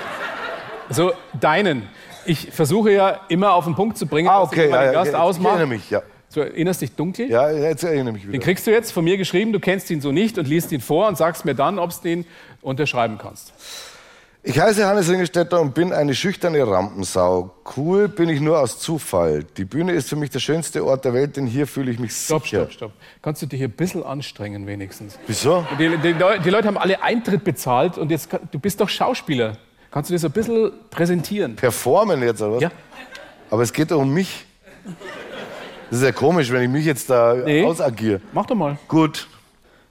So 0.88 1.12
deinen. 1.38 1.88
Ich 2.26 2.50
versuche 2.52 2.90
ja 2.92 3.20
immer 3.28 3.52
auf 3.54 3.64
den 3.64 3.74
Punkt 3.74 3.96
zu 3.98 4.06
bringen, 4.06 4.28
Ah, 4.28 4.42
was 4.42 4.52
ich 4.52 4.58
okay. 4.58 4.62
mit 4.62 4.70
meinem 4.72 4.80
Ja, 4.86 4.86
ja, 4.86 4.92
Gast 4.92 5.08
ich 5.08 5.14
erinnere 5.14 5.22
ausmache. 5.28 5.66
mich, 5.66 5.90
ja. 5.90 6.02
Du 6.34 6.40
erinnerst 6.40 6.82
dich 6.82 6.92
dunkel? 6.92 7.30
Ja, 7.30 7.50
jetzt 7.50 7.82
erinnere 7.84 8.12
mich 8.12 8.22
Den 8.24 8.32
wieder. 8.32 8.42
kriegst 8.44 8.66
du 8.66 8.70
jetzt 8.70 8.90
von 8.92 9.04
mir 9.04 9.16
geschrieben, 9.16 9.52
du 9.52 9.60
kennst 9.60 9.90
ihn 9.90 10.00
so 10.02 10.12
nicht 10.12 10.36
und 10.38 10.46
liest 10.46 10.70
ihn 10.72 10.80
vor 10.82 11.08
und 11.08 11.16
sagst 11.16 11.44
mir 11.46 11.54
dann, 11.54 11.78
ob 11.78 11.90
du 12.02 12.08
ihn 12.10 12.26
unterschreiben 12.62 13.16
kannst. 13.16 13.52
Ich 14.42 14.60
heiße 14.60 14.86
Hannes 14.86 15.08
Ringelstetter 15.10 15.60
und 15.60 15.74
bin 15.74 15.92
eine 15.92 16.14
schüchterne 16.14 16.64
Rampensau. 16.64 17.50
Cool 17.76 18.06
bin 18.08 18.28
ich 18.28 18.40
nur 18.40 18.60
aus 18.60 18.78
Zufall. 18.78 19.42
Die 19.56 19.64
Bühne 19.64 19.92
ist 19.92 20.08
für 20.08 20.14
mich 20.14 20.30
der 20.30 20.38
schönste 20.38 20.84
Ort 20.84 21.04
der 21.04 21.14
Welt, 21.14 21.36
denn 21.36 21.46
hier 21.46 21.66
fühle 21.66 21.90
ich 21.90 21.98
mich 21.98 22.12
Stopp, 22.14 22.42
sicher. 22.44 22.58
stopp, 22.66 22.72
stopp. 22.72 22.92
Kannst 23.22 23.42
du 23.42 23.46
dich 23.46 23.60
ein 23.62 23.70
bisschen 23.72 24.04
anstrengen 24.04 24.66
wenigstens? 24.68 25.18
Wieso? 25.26 25.66
Die, 25.80 25.88
die, 25.96 26.14
die 26.44 26.50
Leute 26.50 26.68
haben 26.68 26.78
alle 26.78 27.02
Eintritt 27.02 27.42
bezahlt 27.42 27.98
und 27.98 28.10
jetzt, 28.12 28.28
du 28.52 28.58
bist 28.60 28.80
doch 28.80 28.88
Schauspieler. 28.88 29.56
Kannst 29.96 30.10
du 30.10 30.14
das 30.14 30.26
ein 30.26 30.30
bisschen 30.30 30.72
präsentieren? 30.90 31.56
Performen 31.56 32.22
jetzt, 32.22 32.42
oder 32.42 32.56
was? 32.56 32.62
Ja. 32.64 32.70
Aber 33.48 33.62
es 33.62 33.72
geht 33.72 33.90
doch 33.90 33.98
um 33.98 34.12
mich. 34.12 34.44
Das 35.88 36.00
ist 36.00 36.04
ja 36.04 36.12
komisch, 36.12 36.52
wenn 36.52 36.64
ich 36.64 36.68
mich 36.68 36.84
jetzt 36.84 37.08
da 37.08 37.32
Nee. 37.32 37.64
ausagiere. 37.64 38.20
Mach 38.34 38.44
doch 38.44 38.56
mal. 38.56 38.76
Gut. 38.88 39.26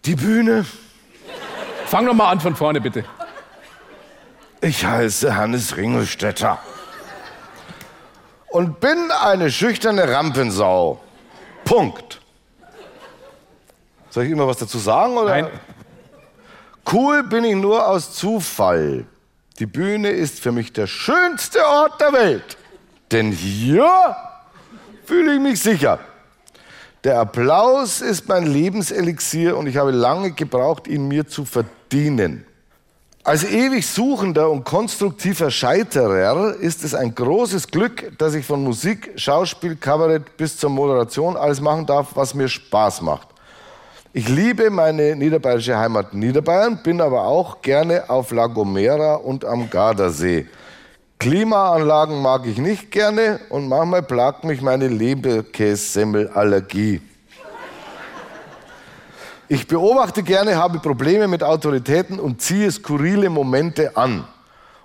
Die 0.06 0.14
Bühne 0.14 0.64
Fang 1.88 2.06
doch 2.06 2.14
mal 2.14 2.30
an 2.30 2.40
von 2.40 2.56
vorne, 2.56 2.82
bitte. 2.82 3.04
Ich 4.62 4.86
heiße 4.86 5.36
Hannes 5.36 5.76
Ringelstetter 5.76 6.60
und 8.50 8.80
bin 8.80 9.10
eine 9.24 9.50
schüchterne 9.50 10.08
Rampensau. 10.08 11.02
Punkt. 11.64 12.22
Soll 14.12 14.26
ich 14.26 14.30
immer 14.32 14.46
was 14.46 14.58
dazu 14.58 14.78
sagen? 14.78 15.18
Oder? 15.18 15.32
Nein. 15.32 15.48
Cool 16.94 17.24
bin 17.24 17.44
ich 17.44 17.56
nur 17.56 17.88
aus 17.88 18.14
Zufall. 18.14 19.06
Die 19.60 19.66
Bühne 19.66 20.10
ist 20.10 20.42
für 20.42 20.52
mich 20.52 20.74
der 20.74 20.88
schönste 20.88 21.66
Ort 21.66 22.02
der 22.02 22.12
Welt. 22.12 22.58
Denn 23.12 23.32
hier 23.32 24.16
fühle 25.06 25.36
ich 25.36 25.40
mich 25.40 25.62
sicher. 25.62 26.00
Der 27.06 27.20
Applaus 27.20 28.02
ist 28.02 28.28
mein 28.28 28.48
Lebenselixier 28.48 29.56
und 29.56 29.68
ich 29.68 29.78
habe 29.78 29.92
lange 29.92 30.32
gebraucht, 30.32 30.88
ihn 30.88 31.08
mir 31.08 31.28
zu 31.28 31.46
verdienen. 31.46 32.46
Als 33.24 33.44
ewig 33.44 33.88
suchender 33.88 34.52
und 34.52 34.66
konstruktiver 34.66 35.50
Scheiterer 35.50 36.56
ist 36.56 36.84
es 36.84 36.94
ein 36.94 37.16
großes 37.16 37.68
Glück, 37.68 38.12
dass 38.18 38.36
ich 38.36 38.46
von 38.46 38.64
Musik, 38.64 39.14
Schauspiel, 39.16 39.78
Kabarett 39.78 40.36
bis 40.38 40.58
zur 40.58 40.70
Moderation 40.70 41.38
alles 41.38 41.62
machen 41.62 41.86
darf, 41.86 42.16
was 42.16 42.34
mir 42.34 42.50
Spaß 42.50 43.02
macht. 43.02 43.30
Ich 44.18 44.30
liebe 44.30 44.70
meine 44.70 45.14
niederbayerische 45.14 45.78
Heimat 45.78 46.14
Niederbayern, 46.14 46.82
bin 46.82 47.02
aber 47.02 47.26
auch 47.26 47.62
gerne 47.62 48.10
auf 48.10 48.32
La 48.32 48.48
Gomera 48.48 49.16
und 49.16 49.44
am 49.44 49.70
Gardasee. 49.70 50.48
Klimaanlagen 51.20 52.22
mag 52.22 52.46
ich 52.46 52.58
nicht 52.58 52.92
gerne 52.92 53.42
und 53.50 53.68
manchmal 53.68 54.04
plagt 54.04 54.46
mich 54.46 54.62
meine 54.62 54.88
Leberkässemmelallergie. 54.88 57.02
Ich 59.50 59.68
beobachte 59.68 60.24
gerne, 60.24 60.56
habe 60.56 60.80
Probleme 60.80 61.28
mit 61.28 61.44
Autoritäten 61.44 62.18
und 62.18 62.42
ziehe 62.42 62.72
skurrile 62.72 63.30
Momente 63.30 63.98
an. 63.98 64.24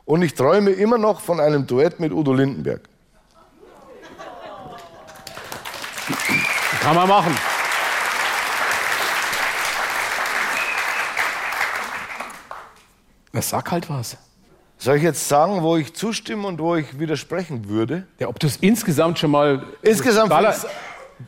Und 0.06 0.22
ich 0.22 0.34
träume 0.34 0.70
immer 0.70 0.98
noch 0.98 1.20
von 1.20 1.38
einem 1.38 1.68
Duett 1.68 2.00
mit 2.00 2.12
Udo 2.12 2.32
Lindenberg. 2.32 2.80
Kann 6.82 6.96
man 6.96 7.08
machen. 7.08 7.59
Na, 13.32 13.42
sag 13.42 13.70
halt 13.70 13.88
was. 13.90 14.16
Soll 14.78 14.96
ich 14.96 15.02
jetzt 15.02 15.28
sagen, 15.28 15.62
wo 15.62 15.76
ich 15.76 15.92
zustimmen 15.94 16.44
und 16.46 16.58
wo 16.58 16.74
ich 16.76 16.98
widersprechen 16.98 17.68
würde? 17.68 18.06
Ja, 18.18 18.28
ob 18.28 18.38
du 18.40 18.46
es 18.46 18.56
insgesamt 18.56 19.18
schon 19.18 19.30
mal. 19.30 19.62
Insgesamt 19.82 20.32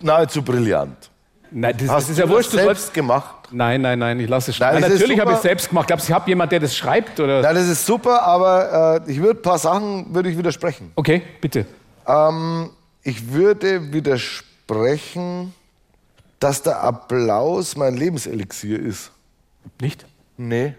nahezu 0.00 0.42
brillant. 0.42 1.10
Nein, 1.50 1.76
das, 1.76 1.88
Hast 1.90 2.04
das 2.04 2.10
ist 2.12 2.18
ja 2.18 2.28
wurscht. 2.28 2.46
das 2.46 2.52
Du 2.52 2.56
selbst 2.56 2.80
sollst, 2.82 2.94
gemacht? 2.94 3.48
nein, 3.50 3.82
nein, 3.82 3.98
nein, 3.98 4.18
ich 4.20 4.26
lasse 4.28 4.52
es 4.52 4.58
Nein, 4.58 4.80
Nein, 4.80 4.90
natürlich 4.90 5.20
habe 5.20 5.32
ich 5.32 5.36
es 5.36 5.42
selbst 5.42 5.68
gemacht. 5.68 5.86
Glaubst 5.86 6.08
du, 6.08 6.12
ich 6.12 6.14
habe 6.14 6.26
jemand, 6.30 6.50
der 6.50 6.60
das 6.60 6.74
schreibt? 6.74 7.20
Oder? 7.20 7.42
Ja, 7.42 7.52
das 7.52 7.68
ist 7.68 7.84
super, 7.84 8.22
aber 8.22 9.02
äh, 9.06 9.10
ich 9.12 9.20
würde 9.20 9.38
ein 9.40 9.42
paar 9.42 9.58
Sachen 9.58 10.14
würde 10.14 10.30
ich 10.30 10.38
widersprechen. 10.38 10.90
Okay, 10.94 11.20
bitte. 11.42 11.66
Ähm, 12.06 12.70
ich 13.02 13.32
würde 13.32 13.92
widersprechen, 13.92 15.52
dass 16.40 16.62
der 16.62 16.82
Applaus 16.82 17.76
mein 17.76 17.96
Lebenselixier 17.98 18.80
ist. 18.80 19.10
Nicht? 19.78 20.06
Nee. 20.38 20.74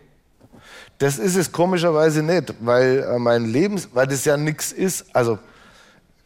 Das 0.97 1.17
ist 1.17 1.35
es 1.35 1.51
komischerweise 1.51 2.23
nicht, 2.23 2.53
weil 2.59 2.99
äh, 2.99 3.19
mein 3.19 3.45
Lebens, 3.45 3.89
weil 3.93 4.07
das 4.07 4.25
ja 4.25 4.37
nichts 4.37 4.71
ist. 4.71 5.05
Also 5.13 5.39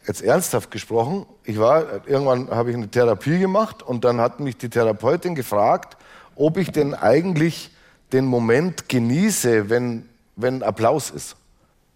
jetzt 0.06 0.22
ernsthaft 0.22 0.70
gesprochen, 0.70 1.26
ich 1.44 1.58
war 1.58 2.06
irgendwann 2.06 2.50
habe 2.50 2.70
ich 2.70 2.76
eine 2.76 2.88
Therapie 2.88 3.38
gemacht 3.38 3.82
und 3.82 4.04
dann 4.04 4.20
hat 4.20 4.40
mich 4.40 4.56
die 4.56 4.68
Therapeutin 4.68 5.34
gefragt, 5.34 5.96
ob 6.36 6.56
ich 6.56 6.70
denn 6.70 6.94
eigentlich 6.94 7.70
den 8.12 8.24
Moment 8.24 8.88
genieße, 8.88 9.68
wenn 9.68 10.08
wenn 10.38 10.62
Applaus 10.62 11.10
ist. 11.10 11.36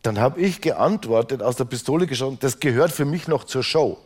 Dann 0.02 0.18
habe 0.18 0.40
ich 0.40 0.60
geantwortet 0.60 1.42
aus 1.42 1.56
der 1.56 1.64
Pistole 1.64 2.06
geschossen, 2.06 2.38
das 2.40 2.58
gehört 2.58 2.90
für 2.90 3.04
mich 3.04 3.28
noch 3.28 3.44
zur 3.44 3.62
Show. 3.62 3.98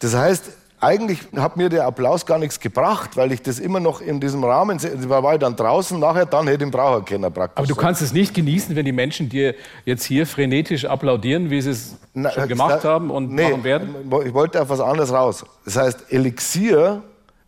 Das 0.00 0.14
heißt, 0.14 0.44
eigentlich 0.80 1.20
hat 1.36 1.56
mir 1.56 1.68
der 1.68 1.84
Applaus 1.86 2.24
gar 2.24 2.38
nichts 2.38 2.60
gebracht, 2.60 3.16
weil 3.16 3.32
ich 3.32 3.42
das 3.42 3.58
immer 3.58 3.80
noch 3.80 4.00
in 4.00 4.20
diesem 4.20 4.44
Rahmen, 4.44 4.78
se- 4.78 5.08
war 5.08 5.22
war 5.22 5.34
ich 5.34 5.40
dann 5.40 5.56
draußen, 5.56 5.98
nachher 5.98 6.26
dann 6.26 6.46
hätte 6.46 6.64
ich 6.64 6.70
den 6.70 6.70
Braucher 6.70 7.04
kennen 7.04 7.32
praktisch. 7.32 7.58
Aber 7.58 7.66
du 7.66 7.74
kannst 7.74 8.00
es 8.02 8.12
nicht 8.12 8.32
genießen, 8.34 8.74
wenn 8.76 8.84
die 8.84 8.92
Menschen 8.92 9.28
dir 9.28 9.54
jetzt 9.84 10.04
hier 10.04 10.26
frenetisch 10.26 10.84
applaudieren, 10.84 11.50
wie 11.50 11.60
sie 11.60 11.70
es 11.70 11.96
Na, 12.14 12.30
schon 12.30 12.44
äh, 12.44 12.46
gemacht 12.48 12.84
da- 12.84 12.88
haben 12.90 13.10
und 13.10 13.32
nee, 13.32 13.50
machen 13.50 13.64
werden. 13.64 13.94
Ich 14.24 14.32
wollte 14.34 14.60
auf 14.62 14.68
was 14.68 14.80
anderes 14.80 15.12
raus. 15.12 15.44
Das 15.64 15.76
heißt, 15.76 16.12
Elixier 16.12 17.02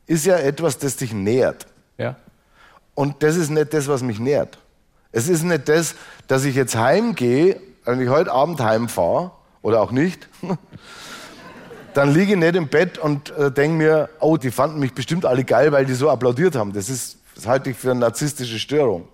ist 0.07 0.26
ja 0.26 0.37
etwas, 0.37 0.78
das 0.78 0.97
dich 0.97 1.12
nährt. 1.12 1.66
Ja. 1.99 2.16
Und 2.95 3.22
das 3.22 3.37
ist 3.37 3.51
nicht 3.51 3.72
das, 3.72 3.87
was 3.89 4.03
mich 4.03 4.18
nährt. 4.18 4.59
Es 5.12 5.28
ist 5.28 5.43
nicht 5.45 5.68
das, 5.68 5.95
dass 6.28 6.45
ich 6.45 6.55
jetzt 6.55 6.76
heimgehe, 6.76 7.61
wenn 7.85 8.01
ich 8.01 8.09
heute 8.09 8.31
Abend 8.33 8.61
heimfahre 8.61 9.31
oder 9.62 9.81
auch 9.83 9.91
nicht, 9.93 10.28
dann 11.95 12.12
liege 12.14 12.32
ich 12.32 12.38
nicht 12.38 12.57
im 12.57 12.68
Bett 12.68 12.99
und 12.99 13.30
äh, 13.36 13.51
denke 13.51 13.76
mir, 13.76 14.09
oh, 14.20 14.36
die 14.36 14.51
fanden 14.51 14.80
mich 14.80 14.93
bestimmt 14.93 15.24
alle 15.24 15.45
geil, 15.45 15.72
weil 15.72 15.86
die 15.86 15.95
so 15.95 16.11
applaudiert 16.11 16.57
haben. 16.57 16.72
Das, 16.72 16.88
ist, 16.88 17.18
das 17.34 17.47
halte 17.47 17.70
ich 17.70 17.76
für 17.76 17.91
eine 17.91 18.01
narzisstische 18.01 18.59
Störung. 18.59 19.09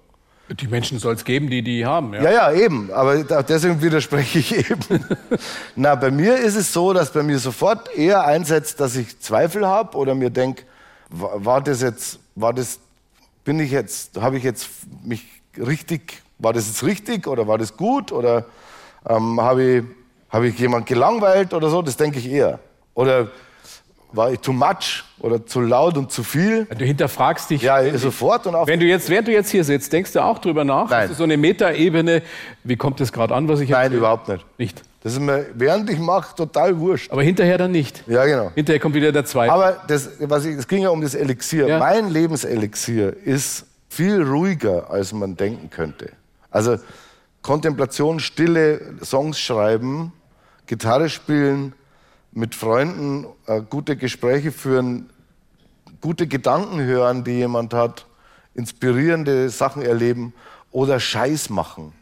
Die 0.49 0.69
Menschen 0.69 1.01
soll 1.01 1.15
es 1.15 1.25
geben, 1.25 1.51
die 1.51 1.63
die 1.63 1.85
haben. 1.85 2.15
Ja. 2.15 2.23
Ja, 2.23 2.31
ja, 2.31 2.53
eben. 2.53 2.93
Aber 2.93 3.25
deswegen 3.43 3.83
widerspreche 3.83 4.39
ich 4.39 4.71
eben. 4.71 5.05
Na, 5.77 5.97
bei 5.97 6.13
mir 6.13 6.37
ist 6.37 6.55
es 6.55 6.73
so, 6.73 6.93
dass 6.93 7.13
bei 7.13 7.25
mir 7.25 7.41
sofort 7.41 7.93
eher 7.97 8.25
einsetzt, 8.25 8.79
dass 8.79 8.95
ich 8.95 9.19
Zweifel 9.19 9.67
habe 9.67 9.97
oder 9.97 10.15
mir 10.15 10.31
denke, 10.31 10.63
war, 11.11 11.45
war 11.45 11.61
das 11.61 11.83
jetzt, 11.83 12.21
war 12.37 12.53
das, 12.53 12.79
bin 13.45 13.59
ich 13.59 13.73
jetzt, 13.73 14.21
habe 14.21 14.39
ich 14.39 14.45
jetzt 14.45 14.69
mich 15.05 15.25
richtig, 15.59 16.23
war 16.39 16.53
das 16.53 16.69
jetzt 16.69 16.85
richtig 16.85 17.27
oder 17.27 17.49
war 17.49 17.59
das 17.59 17.77
gut 17.77 18.13
oder 18.13 18.47
ähm, 19.09 19.41
habe 19.41 19.63
ich, 19.65 19.85
habe 20.31 20.49
ich 20.49 20.59
jemand 20.59 20.87
gelangweilt 20.87 21.55
oder 21.55 21.69
so? 21.71 21.83
Das 21.83 21.97
denke 21.97 22.19
ich 22.19 22.31
eher. 22.31 22.59
Oder 22.95 23.29
war 24.13 24.33
ich 24.33 24.41
too 24.41 24.53
much 24.53 25.05
oder 25.21 25.45
zu 25.45 25.61
laut 25.61 25.97
und 25.97 26.11
zu 26.11 26.23
viel? 26.23 26.65
Du 26.67 26.85
hinterfragst 26.85 27.51
dich. 27.51 27.63
Ja, 27.63 27.97
sofort 27.99 28.47
und 28.47 28.55
auf. 28.55 28.67
Wenn 28.67 28.81
du 28.81 28.87
jetzt, 28.87 29.09
während 29.11 29.29
du 29.29 29.33
jetzt 29.33 29.51
hier 29.51 29.65
sitzt, 29.65 29.93
denkst 29.93 30.13
du 30.13 30.21
auch 30.21 30.39
drüber 30.39 30.65
nach? 30.65 30.89
Nein. 30.91 31.03
Hast 31.03 31.11
du 31.11 31.15
so 31.15 31.25
eine 31.25 31.37
Metaebene? 31.37 32.23
Wie 32.65 32.77
kommt 32.77 33.01
es 33.01 33.13
gerade 33.13 33.35
an, 33.35 33.49
was 33.49 33.61
ich 33.61 33.71
Nein, 33.71 33.83
erzähle? 33.85 33.99
überhaupt 33.99 34.29
nicht. 34.29 34.45
Nicht. 34.59 34.83
Das 35.03 35.13
ist 35.13 35.21
mir, 35.21 35.47
während 35.55 35.89
ich 35.89 35.99
mache, 35.99 36.35
total 36.35 36.81
wurscht. 36.81 37.13
Aber 37.13 37.23
hinterher 37.23 37.59
dann 37.59 37.71
nicht. 37.71 38.03
Ja, 38.09 38.25
genau. 38.25 38.51
Hinterher 38.55 38.81
kommt 38.81 38.95
wieder 38.95 39.13
der 39.13 39.25
zweite. 39.25 39.53
Aber 39.53 39.77
das, 39.87 40.11
was 40.21 40.45
ich, 40.45 40.57
es 40.57 40.67
ging 40.67 40.83
ja 40.83 40.89
um 40.89 41.01
das 41.01 41.15
Elixier. 41.15 41.69
Ja. 41.69 41.79
Mein 41.79 42.11
Lebenselixier 42.11 43.17
ist 43.25 43.67
viel 43.89 44.23
ruhiger, 44.23 44.91
als 44.91 45.13
man 45.13 45.37
denken 45.37 45.71
könnte. 45.71 46.11
Also 46.51 46.79
Kontemplation, 47.43 48.19
Stille, 48.19 48.81
Songs 49.05 49.39
schreiben, 49.39 50.13
Gitarre 50.67 51.09
spielen, 51.09 51.75
mit 52.33 52.55
Freunden 52.55 53.27
äh, 53.47 53.63
gute 53.63 53.97
Gespräche 53.97 54.53
führen, 54.53 55.09
gute 56.01 56.27
Gedanken 56.27 56.81
hören, 56.81 57.25
die 57.25 57.33
jemand 57.33 57.73
hat, 57.73 58.07
inspirierende 58.55 59.49
Sachen 59.49 59.83
erleben 59.83 60.35
oder 60.71 61.01
Scheiß 61.01 61.51
machen. 61.51 61.93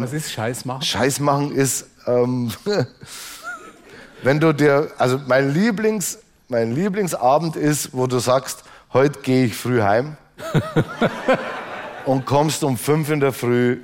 was 0.00 0.12
ist 0.12 0.32
Scheiß 0.32 0.64
machen? 0.64 0.82
Scheiß 0.82 1.20
machen 1.20 1.52
ist, 1.52 1.86
ähm, 2.06 2.52
wenn 4.22 4.40
du 4.40 4.52
dir, 4.52 4.90
also 4.98 5.18
mein, 5.26 5.52
Lieblings, 5.54 6.18
mein 6.48 6.74
Lieblingsabend 6.74 7.56
ist, 7.56 7.94
wo 7.94 8.06
du 8.06 8.18
sagst, 8.18 8.64
heute 8.92 9.20
gehe 9.20 9.46
ich 9.46 9.54
früh 9.54 9.82
heim 9.82 10.16
und 12.06 12.26
kommst 12.26 12.64
um 12.64 12.76
fünf 12.76 13.10
in 13.10 13.20
der 13.20 13.32
Früh 13.32 13.78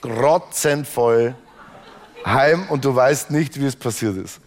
grotzenvoll 0.00 1.36
heim 2.24 2.66
und 2.68 2.84
du 2.84 2.94
weißt 2.94 3.30
nicht, 3.30 3.60
wie 3.60 3.66
es 3.66 3.76
passiert 3.76 4.16
ist. 4.16 4.40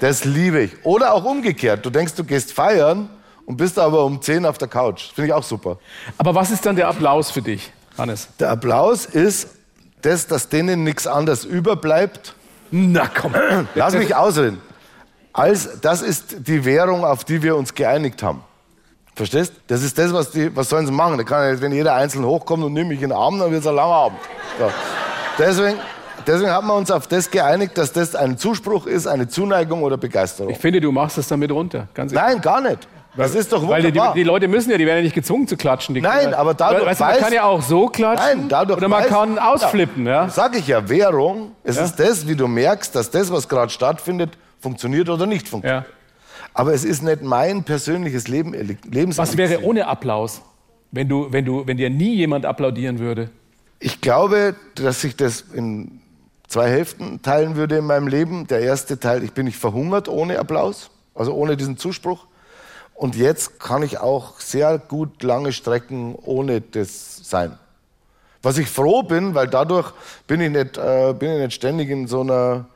Das 0.00 0.24
liebe 0.24 0.60
ich. 0.60 0.72
Oder 0.84 1.14
auch 1.14 1.24
umgekehrt. 1.24 1.84
Du 1.84 1.90
denkst, 1.90 2.14
du 2.14 2.24
gehst 2.24 2.52
feiern 2.52 3.08
und 3.46 3.56
bist 3.56 3.78
aber 3.78 4.04
um 4.04 4.20
10 4.20 4.44
auf 4.46 4.58
der 4.58 4.68
Couch. 4.68 5.12
Finde 5.14 5.28
ich 5.28 5.32
auch 5.32 5.42
super. 5.42 5.78
Aber 6.18 6.34
was 6.34 6.50
ist 6.50 6.66
dann 6.66 6.76
der 6.76 6.88
Applaus 6.88 7.30
für 7.30 7.42
dich, 7.42 7.72
Hannes? 7.96 8.28
Der 8.38 8.50
Applaus 8.50 9.06
ist 9.06 9.48
das, 10.02 10.26
dass 10.26 10.48
denen 10.48 10.84
nichts 10.84 11.06
anderes 11.06 11.44
überbleibt. 11.44 12.34
Na 12.70 13.08
komm. 13.08 13.34
Lass 13.74 13.94
mich 13.94 14.14
ausreden. 14.14 14.60
Als, 15.32 15.80
das 15.80 16.02
ist 16.02 16.46
die 16.46 16.64
Währung, 16.64 17.04
auf 17.04 17.24
die 17.24 17.42
wir 17.42 17.56
uns 17.56 17.74
geeinigt 17.74 18.22
haben. 18.22 18.42
Verstehst? 19.16 19.52
Das 19.68 19.82
ist 19.82 19.96
das, 19.96 20.12
was 20.12 20.30
die, 20.30 20.54
was 20.54 20.68
sollen 20.68 20.86
sie 20.86 20.92
machen? 20.92 21.18
Da 21.18 21.24
kann 21.24 21.60
wenn 21.60 21.72
jeder 21.72 21.94
einzeln 21.94 22.24
hochkommt 22.24 22.64
und 22.64 22.72
nimmt 22.72 22.88
mich 22.88 23.00
in 23.00 23.10
den 23.10 23.18
Arm, 23.18 23.38
dann 23.38 23.50
wird 23.50 23.60
es 23.60 23.66
ein 23.66 23.74
langer 23.74 23.94
Abend. 23.94 24.18
So. 24.58 24.70
Deswegen, 25.38 25.78
deswegen 26.26 26.50
haben 26.50 26.66
wir 26.66 26.74
uns 26.74 26.90
auf 26.90 27.06
das 27.06 27.30
geeinigt, 27.30 27.76
dass 27.78 27.92
das 27.92 28.14
ein 28.14 28.38
Zuspruch 28.38 28.86
ist, 28.86 29.06
eine 29.06 29.28
Zuneigung 29.28 29.82
oder 29.82 29.96
Begeisterung. 29.96 30.50
Ich 30.50 30.58
finde, 30.58 30.80
du 30.80 30.92
machst 30.92 31.18
das 31.18 31.28
damit 31.28 31.50
runter. 31.50 31.88
Nein, 31.96 32.40
gar 32.40 32.60
nicht. 32.60 32.88
Das 33.16 33.34
ist 33.36 33.52
doch 33.52 33.66
Weil 33.68 33.82
die, 33.82 33.88
wunderbar. 33.88 34.14
die 34.14 34.24
Leute 34.24 34.48
müssen 34.48 34.72
ja, 34.72 34.76
die 34.78 34.86
werden 34.86 34.98
ja 34.98 35.04
nicht 35.04 35.14
gezwungen 35.14 35.46
zu 35.46 35.56
klatschen. 35.56 35.94
Nein, 35.94 36.18
können, 36.22 36.34
aber 36.34 36.52
dadurch 36.52 36.84
weißt 36.84 37.00
man 37.00 37.16
kann 37.18 37.32
ja 37.32 37.44
auch 37.44 37.62
so 37.62 37.86
klatschen 37.86 38.38
Nein, 38.40 38.48
dadurch 38.48 38.78
oder 38.78 38.88
man 38.88 39.04
weiß- 39.04 39.06
kann 39.08 39.38
ausflippen. 39.38 40.04
Ja. 40.04 40.28
Sag 40.28 40.56
ich 40.56 40.66
ja, 40.66 40.88
Währung, 40.88 41.52
es 41.62 41.76
ist 41.76 41.96
das, 42.00 42.26
wie 42.26 42.34
du 42.34 42.48
merkst, 42.48 42.94
dass 42.96 43.10
das, 43.12 43.30
was 43.30 43.48
gerade 43.48 43.70
stattfindet, 43.70 44.36
funktioniert 44.60 45.08
oder 45.08 45.26
nicht 45.26 45.46
funktioniert. 45.46 45.84
Ja. 45.86 45.92
Aber 46.54 46.72
es 46.74 46.84
ist 46.84 47.02
nicht 47.04 47.22
mein 47.22 47.62
persönliches 47.62 48.26
Leben, 48.26 48.52
Lebens 48.90 49.16
Was 49.18 49.36
wäre 49.36 49.62
ohne 49.62 49.86
Applaus, 49.86 50.42
wenn, 50.90 51.08
du, 51.08 51.28
wenn, 51.30 51.44
du, 51.44 51.66
wenn 51.66 51.76
dir 51.76 51.90
nie 51.90 52.14
jemand 52.16 52.44
applaudieren 52.46 52.98
würde? 52.98 53.30
Ich 53.78 54.00
glaube, 54.00 54.56
dass 54.74 55.00
sich 55.02 55.16
das 55.16 55.40
in 55.40 56.00
zwei 56.48 56.68
Hälften 56.68 57.22
teilen 57.22 57.56
würde 57.56 57.78
in 57.78 57.86
meinem 57.86 58.08
Leben. 58.08 58.46
Der 58.46 58.60
erste 58.60 58.98
Teil, 58.98 59.22
ich 59.22 59.32
bin 59.32 59.46
nicht 59.46 59.58
verhungert 59.58 60.08
ohne 60.08 60.38
Applaus, 60.38 60.90
also 61.14 61.34
ohne 61.34 61.56
diesen 61.56 61.76
Zuspruch. 61.76 62.26
Und 62.94 63.16
jetzt 63.16 63.58
kann 63.58 63.82
ich 63.82 63.98
auch 63.98 64.40
sehr 64.40 64.78
gut 64.78 65.22
lange 65.22 65.52
Strecken 65.52 66.14
ohne 66.14 66.60
das 66.60 67.28
sein. 67.28 67.58
Was 68.42 68.58
ich 68.58 68.68
froh 68.68 69.02
bin, 69.02 69.34
weil 69.34 69.48
dadurch 69.48 69.92
bin 70.26 70.40
ich 70.40 70.50
nicht, 70.50 70.76
äh, 70.76 71.14
bin 71.18 71.32
ich 71.32 71.38
nicht 71.38 71.54
ständig 71.54 71.88
in 71.88 72.06
so, 72.06 72.20
einer, 72.20 72.66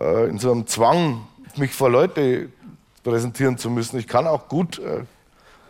äh, 0.00 0.28
in 0.28 0.38
so 0.38 0.52
einem 0.52 0.66
Zwang, 0.66 1.26
mich 1.56 1.72
vor 1.72 1.90
Leute 1.90 2.48
präsentieren 3.02 3.58
zu 3.58 3.68
müssen. 3.68 3.98
Ich 3.98 4.06
kann 4.06 4.26
auch 4.26 4.48
gut, 4.48 4.78
äh, 4.78 5.04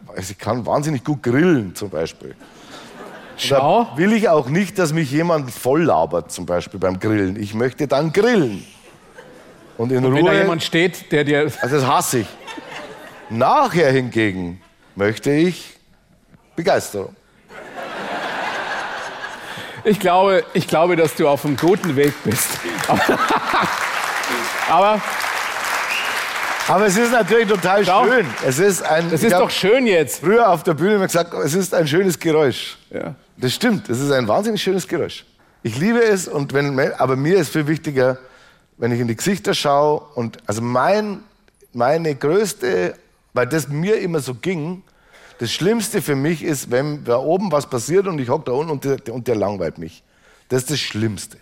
also 0.06 0.30
ich 0.30 0.38
kann 0.38 0.66
wahnsinnig 0.66 1.02
gut 1.02 1.22
grillen 1.22 1.74
zum 1.74 1.90
Beispiel. 1.90 2.36
Schau. 3.42 3.84
Da 3.92 3.96
will 3.96 4.12
ich 4.12 4.28
auch 4.28 4.48
nicht, 4.48 4.78
dass 4.78 4.92
mich 4.92 5.10
jemand 5.10 5.50
voll 5.50 5.82
labert, 5.84 6.30
zum 6.32 6.46
Beispiel 6.46 6.78
beim 6.80 6.98
Grillen. 7.00 7.40
Ich 7.40 7.54
möchte 7.54 7.86
dann 7.88 8.12
grillen. 8.12 8.64
Und 9.78 9.90
in 9.92 10.02
Wenn 10.04 10.24
da 10.24 10.30
Ruhe. 10.32 10.40
jemand 10.40 10.62
steht, 10.62 11.10
der 11.12 11.24
dir. 11.24 11.50
Also 11.60 11.76
das 11.76 11.86
hasse 11.86 12.20
ich. 12.20 12.26
Nachher 13.30 13.90
hingegen 13.90 14.60
möchte 14.94 15.30
ich 15.30 15.78
Begeisterung. 16.54 17.16
Ich 19.84 19.98
glaube, 19.98 20.44
ich 20.52 20.68
glaube, 20.68 20.94
dass 20.96 21.14
du 21.16 21.28
auf 21.28 21.44
einem 21.44 21.56
guten 21.56 21.96
Weg 21.96 22.12
bist. 22.24 22.46
Aber 24.68 25.00
Aber 26.68 26.86
es 26.86 26.96
ist 26.96 27.10
natürlich 27.10 27.48
total 27.48 27.84
Schau. 27.84 28.04
schön. 28.06 28.26
Es 28.46 28.58
ist 28.58 28.82
ein. 28.82 29.10
das 29.10 29.22
ist 29.22 29.32
doch 29.32 29.50
schön 29.50 29.86
jetzt. 29.86 30.20
Früher 30.20 30.48
auf 30.48 30.62
der 30.62 30.74
Bühne 30.74 30.94
immer 30.94 31.06
gesagt, 31.06 31.34
es 31.34 31.54
ist 31.54 31.74
ein 31.74 31.88
schönes 31.88 32.18
Geräusch. 32.18 32.76
Ja. 32.90 33.14
Das 33.42 33.52
stimmt. 33.52 33.90
Es 33.90 33.98
ist 33.98 34.12
ein 34.12 34.28
wahnsinnig 34.28 34.62
schönes 34.62 34.86
Geräusch. 34.86 35.26
Ich 35.64 35.76
liebe 35.76 36.00
es 36.00 36.28
und 36.28 36.52
wenn, 36.52 36.78
aber 36.78 37.16
mir 37.16 37.38
ist 37.38 37.50
viel 37.50 37.66
wichtiger, 37.66 38.18
wenn 38.78 38.92
ich 38.92 39.00
in 39.00 39.08
die 39.08 39.16
Gesichter 39.16 39.52
schaue 39.52 40.00
und 40.14 40.38
also 40.46 40.62
mein, 40.62 41.24
meine 41.72 42.14
größte, 42.14 42.94
weil 43.32 43.48
das 43.48 43.66
mir 43.66 43.98
immer 43.98 44.20
so 44.20 44.34
ging, 44.34 44.84
das 45.40 45.50
Schlimmste 45.50 46.02
für 46.02 46.14
mich 46.14 46.44
ist, 46.44 46.70
wenn 46.70 47.02
da 47.02 47.16
oben 47.16 47.50
was 47.50 47.68
passiert 47.68 48.06
und 48.06 48.20
ich 48.20 48.28
hocke 48.28 48.44
da 48.44 48.52
unten 48.52 48.70
und 48.70 48.84
der, 48.84 49.12
und 49.12 49.26
der 49.26 49.34
langweilt 49.34 49.76
mich. 49.76 50.04
Das 50.48 50.62
ist 50.62 50.70
das 50.70 50.78
Schlimmste. 50.78 51.36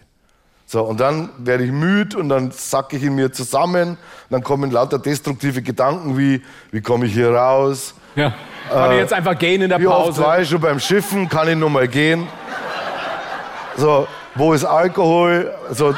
So, 0.65 0.83
und 0.85 1.01
dann 1.01 1.29
werde 1.37 1.65
ich 1.65 1.71
müde 1.71 2.17
und 2.17 2.31
dann 2.31 2.51
sacke 2.51 2.97
ich 2.97 3.03
in 3.03 3.15
mir 3.15 3.31
zusammen. 3.31 3.91
Und 3.91 3.99
dann 4.31 4.43
kommen 4.43 4.71
lauter 4.71 4.99
destruktive 4.99 5.61
Gedanken 5.61 6.17
wie, 6.17 6.41
wie 6.71 6.81
komme 6.81 7.05
ich 7.05 7.13
hier 7.13 7.31
raus? 7.31 7.95
Ja. 8.17 8.35
Kann 8.71 8.93
ich 8.93 8.99
jetzt 8.99 9.13
einfach 9.13 9.39
gehen 9.39 9.63
in 9.63 9.69
der 9.69 9.79
Wie 9.81 9.87
oft 9.87 10.07
Pause? 10.07 10.23
war 10.23 10.41
ich 10.41 10.49
schon 10.49 10.61
beim 10.61 10.79
Schiffen? 10.79 11.29
Kann 11.29 11.49
ich 11.49 11.57
noch 11.57 11.69
mal 11.69 11.89
gehen? 11.89 12.29
So, 13.77 14.07
wo 14.35 14.53
ist 14.53 14.65
Alkohol? 14.65 15.53
So, 15.71 15.95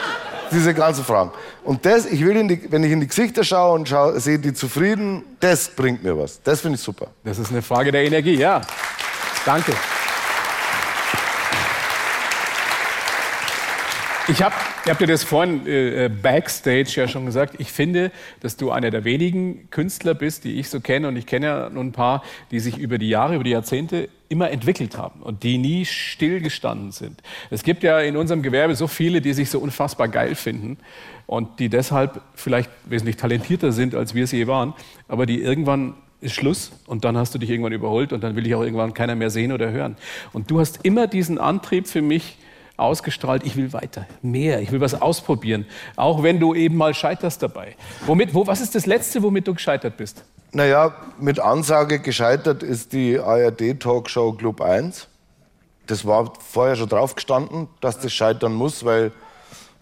diese 0.50 0.72
ganzen 0.74 1.04
Fragen. 1.04 1.30
Und 1.64 1.84
das, 1.84 2.06
ich 2.06 2.24
will 2.24 2.46
die, 2.48 2.70
wenn 2.70 2.82
ich 2.82 2.92
in 2.92 3.00
die 3.00 3.06
Gesichter 3.06 3.44
schaue 3.44 3.74
und 3.74 3.88
schaue, 3.88 4.18
sehe 4.20 4.38
die 4.38 4.52
zufrieden, 4.52 5.22
das 5.40 5.68
bringt 5.68 6.02
mir 6.02 6.18
was. 6.18 6.40
Das 6.42 6.60
finde 6.60 6.76
ich 6.76 6.82
super. 6.82 7.08
Das 7.24 7.38
ist 7.38 7.50
eine 7.50 7.62
Frage 7.62 7.92
der 7.92 8.04
Energie, 8.04 8.36
ja. 8.36 8.60
Danke. 9.44 9.72
Ich 14.28 14.42
habe 14.42 14.54
ich 14.84 14.90
hab 14.90 14.98
dir 14.98 15.06
das 15.06 15.22
vorhin 15.22 15.66
äh, 15.66 16.10
backstage 16.10 16.92
ja 16.96 17.06
schon 17.06 17.24
gesagt. 17.24 17.54
Ich 17.58 17.70
finde, 17.70 18.10
dass 18.40 18.56
du 18.56 18.72
einer 18.72 18.90
der 18.90 19.04
wenigen 19.04 19.70
Künstler 19.70 20.14
bist, 20.14 20.44
die 20.44 20.58
ich 20.58 20.68
so 20.68 20.80
kenne. 20.80 21.06
Und 21.06 21.16
ich 21.16 21.26
kenne 21.26 21.46
ja 21.46 21.70
nun 21.70 21.88
ein 21.88 21.92
paar, 21.92 22.22
die 22.50 22.58
sich 22.58 22.78
über 22.78 22.98
die 22.98 23.08
Jahre, 23.08 23.36
über 23.36 23.44
die 23.44 23.50
Jahrzehnte 23.50 24.08
immer 24.28 24.50
entwickelt 24.50 24.96
haben 24.98 25.20
und 25.20 25.44
die 25.44 25.58
nie 25.58 25.84
stillgestanden 25.84 26.90
sind. 26.90 27.22
Es 27.50 27.62
gibt 27.62 27.84
ja 27.84 28.00
in 28.00 28.16
unserem 28.16 28.42
Gewerbe 28.42 28.74
so 28.74 28.88
viele, 28.88 29.20
die 29.20 29.34
sich 29.34 29.50
so 29.50 29.60
unfassbar 29.60 30.08
geil 30.08 30.34
finden 30.34 30.78
und 31.26 31.60
die 31.60 31.68
deshalb 31.68 32.20
vielleicht 32.34 32.70
wesentlich 32.86 33.16
talentierter 33.16 33.72
sind, 33.72 33.94
als 33.94 34.14
wir 34.14 34.24
es 34.24 34.32
je 34.32 34.46
waren, 34.46 34.72
aber 35.06 35.26
die 35.26 35.40
irgendwann 35.42 35.94
ist 36.22 36.34
Schluss 36.34 36.72
und 36.86 37.04
dann 37.04 37.16
hast 37.16 37.34
du 37.34 37.38
dich 37.38 37.50
irgendwann 37.50 37.72
überholt 37.72 38.12
und 38.12 38.24
dann 38.24 38.36
will 38.36 38.46
ich 38.46 38.54
auch 38.54 38.62
irgendwann 38.62 38.94
keiner 38.94 39.16
mehr 39.16 39.28
sehen 39.28 39.52
oder 39.52 39.70
hören. 39.70 39.96
Und 40.32 40.50
du 40.50 40.60
hast 40.60 40.80
immer 40.84 41.06
diesen 41.06 41.38
Antrieb 41.38 41.86
für 41.86 42.00
mich 42.00 42.38
ausgestrahlt, 42.82 43.44
ich 43.44 43.56
will 43.56 43.72
weiter, 43.72 44.06
mehr, 44.22 44.60
ich 44.60 44.72
will 44.72 44.80
was 44.80 45.00
ausprobieren, 45.00 45.66
auch 45.96 46.22
wenn 46.22 46.40
du 46.40 46.54
eben 46.54 46.76
mal 46.76 46.94
scheiterst 46.94 47.42
dabei. 47.42 47.76
Womit, 48.06 48.34
wo, 48.34 48.46
was 48.46 48.60
ist 48.60 48.74
das 48.74 48.86
Letzte, 48.86 49.22
womit 49.22 49.46
du 49.48 49.54
gescheitert 49.54 49.96
bist? 49.96 50.24
Naja, 50.52 50.94
mit 51.18 51.40
Ansage 51.40 51.98
gescheitert 52.00 52.62
ist 52.62 52.92
die 52.92 53.18
ARD-Talkshow 53.18 54.32
Club 54.32 54.60
1. 54.60 55.08
Das 55.86 56.04
war 56.06 56.32
vorher 56.40 56.76
schon 56.76 56.88
drauf 56.88 57.14
gestanden, 57.14 57.68
dass 57.80 57.98
das 57.98 58.12
scheitern 58.12 58.52
muss, 58.54 58.84
weil 58.84 59.12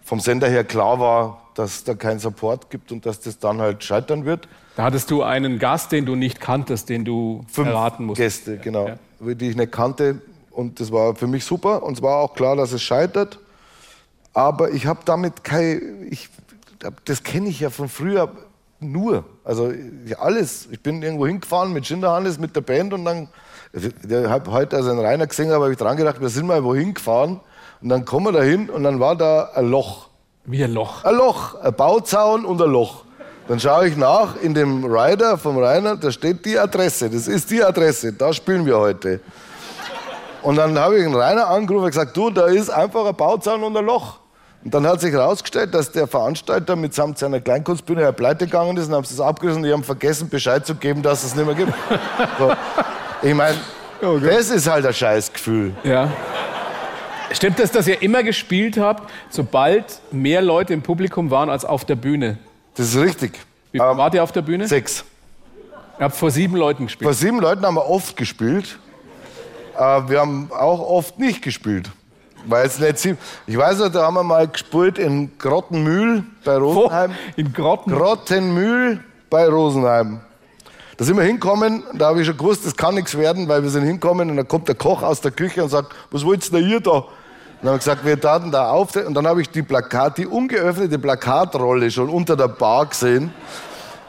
vom 0.03 0.19
Sender 0.19 0.47
her 0.49 0.63
klar 0.63 0.99
war, 0.99 1.41
dass 1.55 1.83
da 1.83 1.93
keinen 1.93 2.19
Support 2.19 2.69
gibt 2.69 2.91
und 2.91 3.05
dass 3.05 3.19
das 3.19 3.37
dann 3.39 3.59
halt 3.59 3.83
scheitern 3.83 4.25
wird. 4.25 4.47
Da 4.77 4.83
hattest 4.83 5.11
du 5.11 5.21
einen 5.23 5.59
Gast, 5.59 5.91
den 5.91 6.05
du 6.05 6.15
nicht 6.15 6.39
kanntest, 6.39 6.87
den 6.89 7.03
du 7.03 7.43
Fünf 7.49 7.67
erraten 7.67 8.05
musst. 8.05 8.19
Gäste, 8.21 8.57
genau, 8.57 8.87
Ja. 8.87 9.33
die 9.33 9.49
ich 9.49 9.55
nicht 9.57 9.71
kannte. 9.71 10.21
Und 10.51 10.79
das 10.79 10.91
war 10.91 11.15
für 11.15 11.27
mich 11.27 11.45
super. 11.45 11.83
Und 11.83 11.97
es 11.97 12.01
war 12.01 12.17
auch 12.17 12.33
klar, 12.33 12.55
dass 12.55 12.71
es 12.71 12.81
scheitert. 12.81 13.39
Aber 14.33 14.71
ich 14.71 14.85
habe 14.85 14.99
damit 15.05 15.43
kein. 15.43 16.07
Ich, 16.09 16.29
das 17.05 17.23
kenne 17.23 17.49
ich 17.49 17.59
ja 17.59 17.69
von 17.69 17.89
früher 17.89 18.31
nur. 18.79 19.23
Also 19.43 19.71
ich- 20.05 20.17
alles. 20.19 20.67
Ich 20.71 20.81
bin 20.81 21.01
irgendwo 21.03 21.27
hingefahren 21.27 21.73
mit 21.73 21.85
Schinderhannes, 21.85 22.39
mit 22.39 22.55
der 22.55 22.61
Band 22.61 22.93
und 22.93 23.05
dann. 23.05 23.27
Ich 23.73 23.85
habe 24.27 24.51
heute 24.51 24.75
also 24.75 24.89
einen 24.91 24.99
Rainer 24.99 25.27
gesehen, 25.27 25.51
aber 25.51 25.63
habe 25.65 25.71
ich 25.73 25.79
dran 25.79 25.95
gedacht, 25.95 26.19
wir 26.19 26.27
sind 26.29 26.45
mal 26.47 26.63
wohin 26.63 26.93
gefahren. 26.93 27.39
Und 27.81 27.89
dann 27.89 28.03
kommen 28.05 28.25
wir 28.27 28.31
da 28.33 28.41
hin 28.43 28.69
und 28.69 28.83
dann 28.83 28.99
war 28.99 29.15
da 29.15 29.51
ein 29.55 29.69
Loch. 29.69 30.09
Wie 30.45 30.63
ein 30.63 30.73
Loch. 30.73 31.03
Ein 31.05 31.15
Loch, 31.15 31.55
ein 31.61 31.73
Bauzaun 31.73 32.45
und 32.45 32.61
ein 32.61 32.69
Loch. 32.69 33.05
Dann 33.47 33.59
schaue 33.59 33.87
ich 33.87 33.95
nach 33.97 34.35
in 34.41 34.53
dem 34.53 34.85
Rider 34.85 35.37
vom 35.37 35.57
Rainer, 35.57 35.95
da 35.97 36.11
steht 36.11 36.45
die 36.45 36.57
Adresse. 36.59 37.09
Das 37.09 37.27
ist 37.27 37.49
die 37.49 37.63
Adresse, 37.63 38.13
da 38.13 38.31
spielen 38.33 38.65
wir 38.65 38.77
heute. 38.77 39.19
Und 40.41 40.55
dann 40.55 40.77
habe 40.77 40.97
ich 40.97 41.03
den 41.03 41.15
Rainer 41.15 41.47
angerufen 41.47 41.85
und 41.85 41.91
gesagt, 41.91 42.17
du, 42.17 42.29
da 42.29 42.47
ist 42.47 42.69
einfach 42.69 43.05
ein 43.05 43.15
Bauzaun 43.15 43.63
und 43.63 43.77
ein 43.77 43.85
Loch. 43.85 44.19
Und 44.63 44.73
dann 44.73 44.85
hat 44.85 45.01
sich 45.01 45.11
herausgestellt, 45.11 45.73
dass 45.73 45.91
der 45.91 46.07
Veranstalter 46.07 46.75
mitsamt 46.75 47.17
seiner 47.17 47.39
Kleinkunstbühne 47.39 48.01
ja 48.01 48.11
pleite 48.11 48.45
gegangen 48.45 48.77
ist 48.77 48.87
und 48.87 48.95
haben 48.95 49.05
sie 49.05 49.15
es 49.15 49.19
abgerissen 49.19 49.61
und 49.61 49.67
die 49.67 49.73
haben 49.73 49.83
vergessen, 49.83 50.29
Bescheid 50.29 50.65
zu 50.65 50.75
geben, 50.75 51.01
dass 51.01 51.23
es 51.23 51.35
nicht 51.35 51.45
mehr 51.45 51.55
gibt. 51.55 51.73
So. 52.37 52.53
Ich 53.23 53.35
meine, 53.35 53.55
das 54.01 54.49
ist 54.49 54.67
halt 54.69 54.85
ein 54.85 54.93
Scheißgefühl. 54.93 55.73
Ja. 55.83 56.11
Stimmt 57.31 57.59
es, 57.59 57.71
dass 57.71 57.87
ihr 57.87 58.01
immer 58.01 58.23
gespielt 58.23 58.77
habt, 58.77 59.09
sobald 59.29 60.01
mehr 60.11 60.41
Leute 60.41 60.73
im 60.73 60.81
Publikum 60.81 61.29
waren 61.31 61.49
als 61.49 61.65
auf 61.65 61.85
der 61.85 61.95
Bühne? 61.95 62.37
Das 62.75 62.87
ist 62.87 62.97
richtig. 62.97 63.39
Wie 63.71 63.79
viel 63.79 63.97
wart 63.97 64.13
ihr 64.13 64.23
auf 64.23 64.31
der 64.31 64.41
Bühne? 64.41 64.67
Sechs. 64.67 65.05
Ihr 65.97 66.05
habt 66.05 66.15
vor 66.15 66.31
sieben 66.31 66.55
Leuten 66.55 66.85
gespielt. 66.85 67.05
Vor 67.05 67.13
sieben 67.13 67.39
Leuten 67.39 67.65
haben 67.65 67.75
wir 67.75 67.87
oft 67.87 68.17
gespielt. 68.17 68.79
Wir 69.81 70.19
haben 70.19 70.49
auch 70.51 70.79
oft 70.79 71.17
nicht 71.17 71.41
gespielt. 71.41 71.89
Weil 72.45 72.67
es 72.67 72.79
nicht. 72.79 73.17
Ich 73.47 73.57
weiß 73.57 73.79
noch, 73.79 73.89
da 73.89 74.03
haben 74.03 74.13
wir 74.15 74.23
mal 74.23 74.47
gespielt 74.47 74.97
in 74.97 75.37
Grottenmühl 75.37 76.23
bei 76.43 76.61
Wo? 76.61 76.73
Rosenheim. 76.73 77.11
In 77.35 77.53
Grotten. 77.53 77.91
Grottenmühl 77.91 79.03
bei 79.29 79.47
Rosenheim. 79.47 80.21
Da 80.97 81.05
sind 81.05 81.17
wir 81.17 81.23
hinkommen, 81.23 81.83
da 81.95 82.09
habe 82.09 82.21
ich 82.21 82.27
schon 82.27 82.37
gewusst, 82.37 82.63
das 82.63 82.75
kann 82.75 82.93
nichts 82.93 83.17
werden, 83.17 83.47
weil 83.47 83.63
wir 83.63 83.71
sind 83.71 83.85
hinkommen 83.85 84.29
und 84.29 84.37
dann 84.37 84.47
kommt 84.47 84.67
der 84.67 84.75
Koch 84.75 85.01
aus 85.01 85.19
der 85.19 85.31
Küche 85.31 85.63
und 85.63 85.69
sagt, 85.69 85.95
was 86.11 86.23
wollt 86.23 86.47
ihr 86.51 86.59
hier 86.59 86.79
da? 86.79 86.91
Und 86.91 87.05
dann 87.61 87.69
haben 87.69 87.73
wir 87.73 87.77
gesagt, 87.79 88.05
wir 88.05 88.21
taten 88.21 88.51
da 88.51 88.69
auf. 88.69 88.95
Und 88.95 89.15
dann 89.15 89.25
habe 89.25 89.41
ich 89.41 89.49
die 89.49 89.63
Plakat, 89.63 90.19
die 90.19 90.27
ungeöffnete 90.27 90.99
Plakatrolle 90.99 91.89
schon 91.89 92.09
unter 92.09 92.35
der 92.35 92.49
Bar 92.49 92.85
gesehen. 92.85 93.33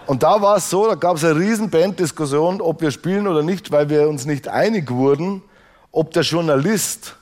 Und 0.07 0.23
da 0.23 0.43
war 0.43 0.57
es 0.57 0.69
so, 0.69 0.87
da 0.87 0.95
gab 0.95 1.17
es 1.17 1.25
eine 1.25 1.39
riesen 1.39 1.71
Banddiskussion, 1.71 2.61
ob 2.61 2.83
wir 2.83 2.91
spielen 2.91 3.27
oder 3.27 3.43
nicht, 3.43 3.71
weil 3.71 3.89
wir 3.89 4.09
uns 4.09 4.27
nicht 4.27 4.49
einig 4.49 4.91
wurden, 4.91 5.43
ob 5.93 6.11
der 6.13 6.23
Journalist 6.23 7.15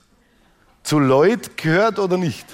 zu 0.83 0.99
Lloyd 0.99 1.57
gehört 1.57 1.99
oder 1.99 2.17
nicht. 2.17 2.47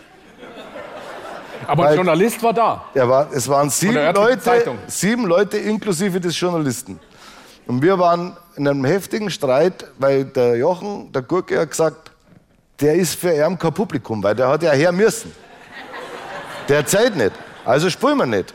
Aber 1.67 1.85
Weil- 1.85 1.91
ein 1.91 1.97
Journalist 1.97 2.43
war 2.43 2.53
da. 2.53 2.85
Er 2.95 3.09
war, 3.09 3.29
es 3.33 3.49
waren 3.49 3.71
sieben 3.71 3.95
Leute, 3.95 4.39
Zeitung. 4.41 4.79
sieben 4.87 5.27
Leute 5.27 5.59
inklusive 5.59 6.21
des 6.21 6.39
Journalisten. 6.39 6.99
Und 7.67 7.83
wir 7.83 7.99
waren 7.99 8.37
in 8.57 8.67
einem 8.69 8.85
heftigen 8.85 9.31
Streit, 9.31 9.85
weil 9.99 10.25
der 10.25 10.57
Jochen, 10.57 11.11
der 11.13 11.23
Gurke, 11.23 11.59
hat 11.61 11.71
gesagt, 11.71 12.11
der 12.81 12.95
ist 12.95 13.15
für 13.17 13.33
ihn 13.33 13.59
kein 13.59 13.73
Publikum, 13.73 14.23
weil 14.23 14.35
der 14.35 14.49
hat 14.49 14.63
ja 14.63 14.71
her 14.73 14.93
müssen. 14.93 15.33
Der 16.69 16.87
zählt 16.87 17.17
nicht. 17.17 17.33
Also 17.65 17.91
spielen 17.91 18.19
wir 18.19 18.27
nicht. 18.27 18.55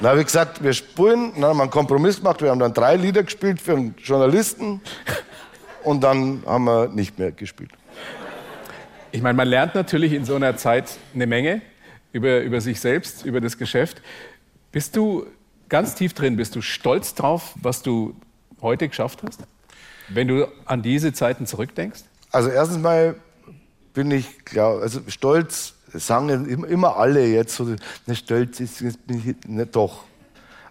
Dann 0.00 0.10
habe 0.10 0.20
ich 0.20 0.26
gesagt, 0.26 0.62
wir 0.62 0.72
spielen, 0.74 1.32
dann 1.34 1.44
haben 1.44 1.56
wir 1.58 1.62
einen 1.62 1.70
Kompromiss 1.70 2.16
gemacht, 2.18 2.42
wir 2.42 2.50
haben 2.50 2.58
dann 2.58 2.74
drei 2.74 2.96
Lieder 2.96 3.22
gespielt 3.22 3.60
für 3.62 3.72
einen 3.72 3.94
Journalisten 3.98 4.82
und 5.84 6.02
dann 6.02 6.42
haben 6.46 6.64
wir 6.64 6.88
nicht 6.88 7.18
mehr 7.18 7.32
gespielt. 7.32 7.70
Ich 9.12 9.22
meine, 9.22 9.36
man 9.36 9.46
lernt 9.46 9.74
natürlich 9.74 10.12
in 10.12 10.24
so 10.24 10.34
einer 10.34 10.56
Zeit 10.56 10.98
eine 11.14 11.26
Menge 11.26 11.62
über, 12.12 12.40
über 12.40 12.60
sich 12.60 12.80
selbst, 12.80 13.24
über 13.24 13.40
das 13.40 13.58
Geschäft. 13.58 14.02
Bist 14.72 14.96
du 14.96 15.26
ganz 15.68 15.94
tief 15.94 16.14
drin, 16.14 16.36
bist 16.36 16.56
du 16.56 16.62
stolz 16.62 17.14
drauf, 17.14 17.54
was 17.60 17.82
du 17.82 18.16
heute 18.60 18.88
geschafft 18.88 19.22
hast? 19.24 19.40
Wenn 20.08 20.28
du 20.28 20.48
an 20.64 20.82
diese 20.82 21.12
Zeiten 21.12 21.46
zurückdenkst? 21.46 22.02
Also 22.32 22.48
erstens 22.48 22.78
mal 22.78 23.14
bin 23.92 24.10
ich, 24.10 24.44
glaub, 24.44 24.82
also 24.82 25.00
stolz 25.06 25.74
sagen 25.92 26.48
immer 26.48 26.96
alle 26.96 27.24
jetzt 27.24 27.54
so, 27.54 27.64
ne, 27.64 28.16
stolz 28.16 28.58
ist, 28.58 28.80
jetzt 28.80 29.06
bin 29.06 29.18
ich, 29.18 29.48
ne, 29.48 29.66
doch. 29.66 30.04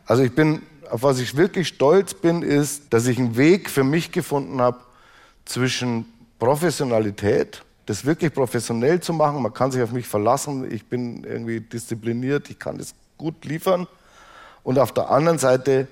Also 0.05 0.23
ich 0.23 0.35
bin, 0.35 0.61
auf 0.89 1.03
was 1.03 1.19
ich 1.19 1.37
wirklich 1.37 1.69
stolz 1.69 2.13
bin, 2.13 2.41
ist, 2.41 2.93
dass 2.93 3.07
ich 3.07 3.17
einen 3.17 3.37
Weg 3.37 3.69
für 3.69 3.85
mich 3.85 4.11
gefunden 4.11 4.59
habe 4.59 4.79
zwischen 5.45 6.05
Professionalität, 6.39 7.63
das 7.85 8.05
wirklich 8.05 8.33
professionell 8.33 8.99
zu 8.99 9.13
machen, 9.13 9.41
man 9.41 9.53
kann 9.53 9.71
sich 9.71 9.81
auf 9.81 9.91
mich 9.91 10.07
verlassen, 10.07 10.71
ich 10.71 10.85
bin 10.85 11.23
irgendwie 11.23 11.59
diszipliniert, 11.59 12.49
ich 12.49 12.59
kann 12.59 12.77
das 12.77 12.93
gut 13.17 13.43
liefern. 13.45 13.87
Und 14.63 14.79
auf 14.79 14.93
der 14.93 15.09
anderen 15.09 15.37
Seite 15.37 15.87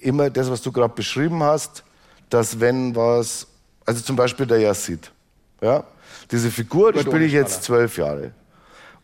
immer 0.00 0.30
das, 0.30 0.50
was 0.50 0.60
du 0.62 0.72
gerade 0.72 0.94
beschrieben 0.94 1.42
hast, 1.42 1.84
dass 2.28 2.60
wenn 2.60 2.94
was, 2.94 3.46
also 3.86 4.02
zum 4.02 4.16
Beispiel 4.16 4.46
der 4.46 4.58
Yassid, 4.58 5.10
ja, 5.60 5.84
diese 6.30 6.50
Figur, 6.50 6.92
die 6.92 7.00
spiele 7.00 7.24
ich 7.24 7.32
jetzt 7.32 7.62
zwölf 7.62 7.96
Jahre. 7.96 8.32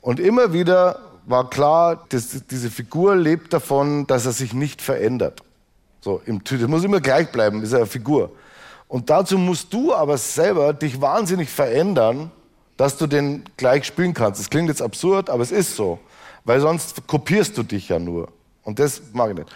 Und 0.00 0.20
immer 0.20 0.52
wieder 0.52 1.00
war 1.26 1.48
klar, 1.50 2.04
dass 2.08 2.44
diese 2.46 2.70
Figur 2.70 3.16
lebt 3.16 3.52
davon, 3.52 4.06
dass 4.06 4.26
er 4.26 4.32
sich 4.32 4.52
nicht 4.54 4.80
verändert. 4.80 5.42
So, 6.00 6.22
im, 6.24 6.42
das 6.42 6.60
muss 6.62 6.84
immer 6.84 7.00
gleich 7.00 7.30
bleiben, 7.30 7.62
ist 7.62 7.74
eine 7.74 7.86
Figur. 7.86 8.30
Und 8.88 9.10
dazu 9.10 9.36
musst 9.36 9.72
du 9.72 9.94
aber 9.94 10.16
selber 10.16 10.72
dich 10.72 11.00
wahnsinnig 11.00 11.50
verändern, 11.50 12.30
dass 12.76 12.96
du 12.96 13.06
den 13.06 13.44
gleich 13.56 13.84
spielen 13.84 14.14
kannst. 14.14 14.40
Das 14.40 14.48
klingt 14.48 14.68
jetzt 14.68 14.82
absurd, 14.82 15.28
aber 15.28 15.42
es 15.42 15.50
ist 15.50 15.76
so. 15.76 15.98
Weil 16.44 16.60
sonst 16.60 17.06
kopierst 17.06 17.56
du 17.58 17.62
dich 17.62 17.90
ja 17.90 17.98
nur. 17.98 18.28
Und 18.62 18.78
das 18.78 19.02
mag 19.12 19.30
ich 19.30 19.36
nicht. 19.36 19.54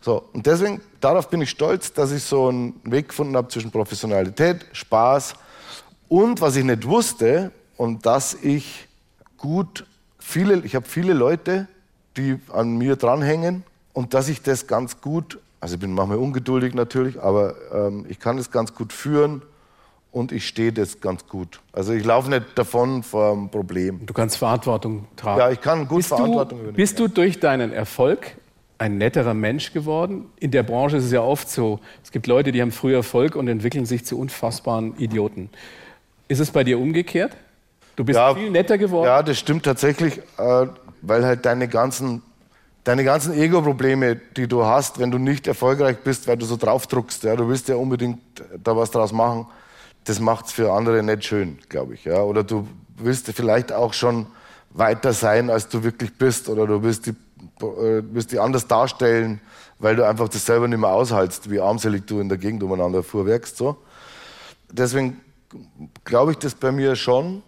So, 0.00 0.24
und 0.32 0.46
deswegen, 0.46 0.80
darauf 1.00 1.28
bin 1.28 1.42
ich 1.42 1.50
stolz, 1.50 1.92
dass 1.92 2.10
ich 2.10 2.24
so 2.24 2.48
einen 2.48 2.80
Weg 2.82 3.10
gefunden 3.10 3.36
habe 3.36 3.46
zwischen 3.48 3.70
Professionalität, 3.70 4.66
Spaß 4.72 5.34
und 6.08 6.40
was 6.40 6.56
ich 6.56 6.64
nicht 6.64 6.84
wusste 6.88 7.52
und 7.76 8.04
dass 8.04 8.34
ich 8.34 8.88
gut 9.38 9.86
viele, 10.18 10.56
ich 10.64 10.74
habe 10.74 10.86
viele 10.88 11.12
Leute, 11.12 11.68
die 12.16 12.40
an 12.52 12.76
mir 12.76 12.96
dranhängen 12.96 13.62
und 13.92 14.12
dass 14.12 14.28
ich 14.28 14.42
das 14.42 14.66
ganz 14.66 15.00
gut, 15.00 15.38
also 15.62 15.74
ich 15.76 15.80
bin 15.80 15.92
manchmal 15.92 16.18
ungeduldig 16.18 16.74
natürlich, 16.74 17.22
aber 17.22 17.54
ähm, 17.72 18.04
ich 18.08 18.18
kann 18.18 18.36
das 18.36 18.50
ganz 18.50 18.74
gut 18.74 18.92
führen 18.92 19.42
und 20.10 20.32
ich 20.32 20.46
stehe 20.48 20.72
das 20.72 21.00
ganz 21.00 21.28
gut. 21.28 21.60
Also 21.72 21.92
ich 21.92 22.04
laufe 22.04 22.28
nicht 22.28 22.46
davon 22.56 23.04
vor 23.04 23.30
einem 23.32 23.48
Problem. 23.48 24.04
Du 24.04 24.12
kannst 24.12 24.38
Verantwortung 24.38 25.06
tragen. 25.14 25.38
Ja, 25.38 25.50
ich 25.52 25.60
kann 25.60 25.86
gut 25.86 25.98
bist 25.98 26.08
Verantwortung 26.08 26.58
du, 26.58 26.62
übernehmen. 26.64 26.76
Bist 26.76 26.98
du 26.98 27.06
durch 27.06 27.38
deinen 27.38 27.72
Erfolg 27.72 28.34
ein 28.78 28.98
netterer 28.98 29.34
Mensch 29.34 29.72
geworden? 29.72 30.26
In 30.40 30.50
der 30.50 30.64
Branche 30.64 30.96
ist 30.96 31.04
es 31.04 31.12
ja 31.12 31.20
oft 31.22 31.48
so, 31.48 31.78
es 32.02 32.10
gibt 32.10 32.26
Leute, 32.26 32.50
die 32.50 32.60
haben 32.60 32.72
früh 32.72 32.92
Erfolg 32.92 33.36
und 33.36 33.46
entwickeln 33.46 33.86
sich 33.86 34.04
zu 34.04 34.18
unfassbaren 34.18 34.96
Idioten. 34.98 35.48
Ist 36.26 36.40
es 36.40 36.50
bei 36.50 36.64
dir 36.64 36.80
umgekehrt? 36.80 37.36
Du 37.94 38.02
bist 38.04 38.16
Ja. 38.18 38.34
viel 38.34 38.50
netter 38.50 38.78
geworden? 38.78 39.06
Ja, 39.06 39.22
das 39.22 39.38
stimmt 39.38 39.64
tatsächlich, 39.64 40.18
äh, 40.38 40.66
weil 41.02 41.24
halt 41.24 41.46
deine 41.46 41.68
ganzen, 41.68 42.22
deine 42.84 43.04
ganzen 43.04 43.34
Ego-Probleme, 43.34 44.16
die 44.16 44.48
du 44.48 44.64
hast, 44.64 44.98
wenn 44.98 45.10
du 45.10 45.18
nicht 45.18 45.46
erfolgreich 45.46 45.98
bist, 45.98 46.26
weil 46.26 46.36
du 46.36 46.46
so 46.46 46.56
draufdruckst, 46.56 47.22
ja, 47.24 47.36
du 47.36 47.48
willst 47.48 47.68
ja 47.68 47.76
unbedingt 47.76 48.20
da 48.62 48.76
was 48.76 48.90
draus 48.90 49.12
machen, 49.12 49.46
das 50.04 50.18
macht 50.18 50.46
es 50.46 50.52
für 50.52 50.72
andere 50.72 51.02
nicht 51.02 51.24
schön, 51.24 51.58
glaube 51.68 51.94
ich. 51.94 52.04
Ja. 52.04 52.22
Oder 52.22 52.42
du 52.42 52.66
willst 52.96 53.28
vielleicht 53.32 53.72
auch 53.72 53.92
schon 53.92 54.26
weiter 54.70 55.12
sein, 55.12 55.50
als 55.50 55.68
du 55.68 55.84
wirklich 55.84 56.16
bist, 56.16 56.48
oder 56.48 56.66
du 56.66 56.82
willst 56.82 57.06
die, 57.06 57.10
äh, 57.10 58.02
willst 58.10 58.32
die 58.32 58.38
anders 58.38 58.66
darstellen, 58.66 59.40
weil 59.78 59.96
du 59.96 60.06
einfach 60.06 60.28
das 60.28 60.44
selber 60.46 60.66
nicht 60.66 60.78
mehr 60.78 60.90
aushaltst, 60.90 61.50
wie 61.50 61.60
armselig 61.60 62.06
du 62.06 62.20
in 62.20 62.28
der 62.28 62.38
Gegend 62.38 62.62
umeinander 62.62 63.02
fuhrwerkst. 63.02 63.56
So. 63.56 63.76
Deswegen 64.70 65.20
glaube 66.04 66.32
ich 66.32 66.38
das 66.38 66.54
bei 66.54 66.72
mir 66.72 66.96
schon, 66.96 67.42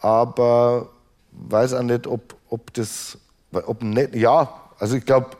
aber 0.00 0.88
weiß 1.32 1.74
auch 1.74 1.82
nicht, 1.82 2.06
ob, 2.06 2.36
ob 2.48 2.72
das, 2.74 3.18
ob 3.52 3.82
nicht, 3.82 4.14
ja, 4.14 4.69
also 4.80 4.96
ich 4.96 5.04
glaube, 5.04 5.30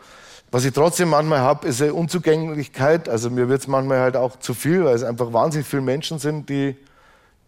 was 0.53 0.65
ich 0.65 0.73
trotzdem 0.73 1.11
manchmal 1.11 1.41
habe, 1.41 1.67
ist 1.69 1.81
eine 1.81 1.95
Unzugänglichkeit. 1.95 3.09
Also 3.09 3.31
mir 3.31 3.49
wird 3.49 3.63
es 3.63 3.67
manchmal 3.69 4.01
halt 4.01 4.17
auch 4.17 4.39
zu 4.39 4.53
viel, 4.53 4.85
weil 4.85 4.95
es 4.95 5.03
einfach 5.03 5.33
wahnsinnig 5.33 5.67
viele 5.67 5.83
Menschen 5.83 6.19
sind, 6.19 6.49
die, 6.49 6.77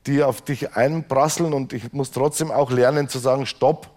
die 0.07 0.22
auf 0.22 0.40
dich 0.40 0.76
einprasseln 0.76 1.53
und 1.53 1.72
ich 1.72 1.93
muss 1.93 2.11
trotzdem 2.11 2.51
auch 2.51 2.70
lernen 2.70 3.09
zu 3.09 3.18
sagen, 3.18 3.47
stopp. 3.47 3.88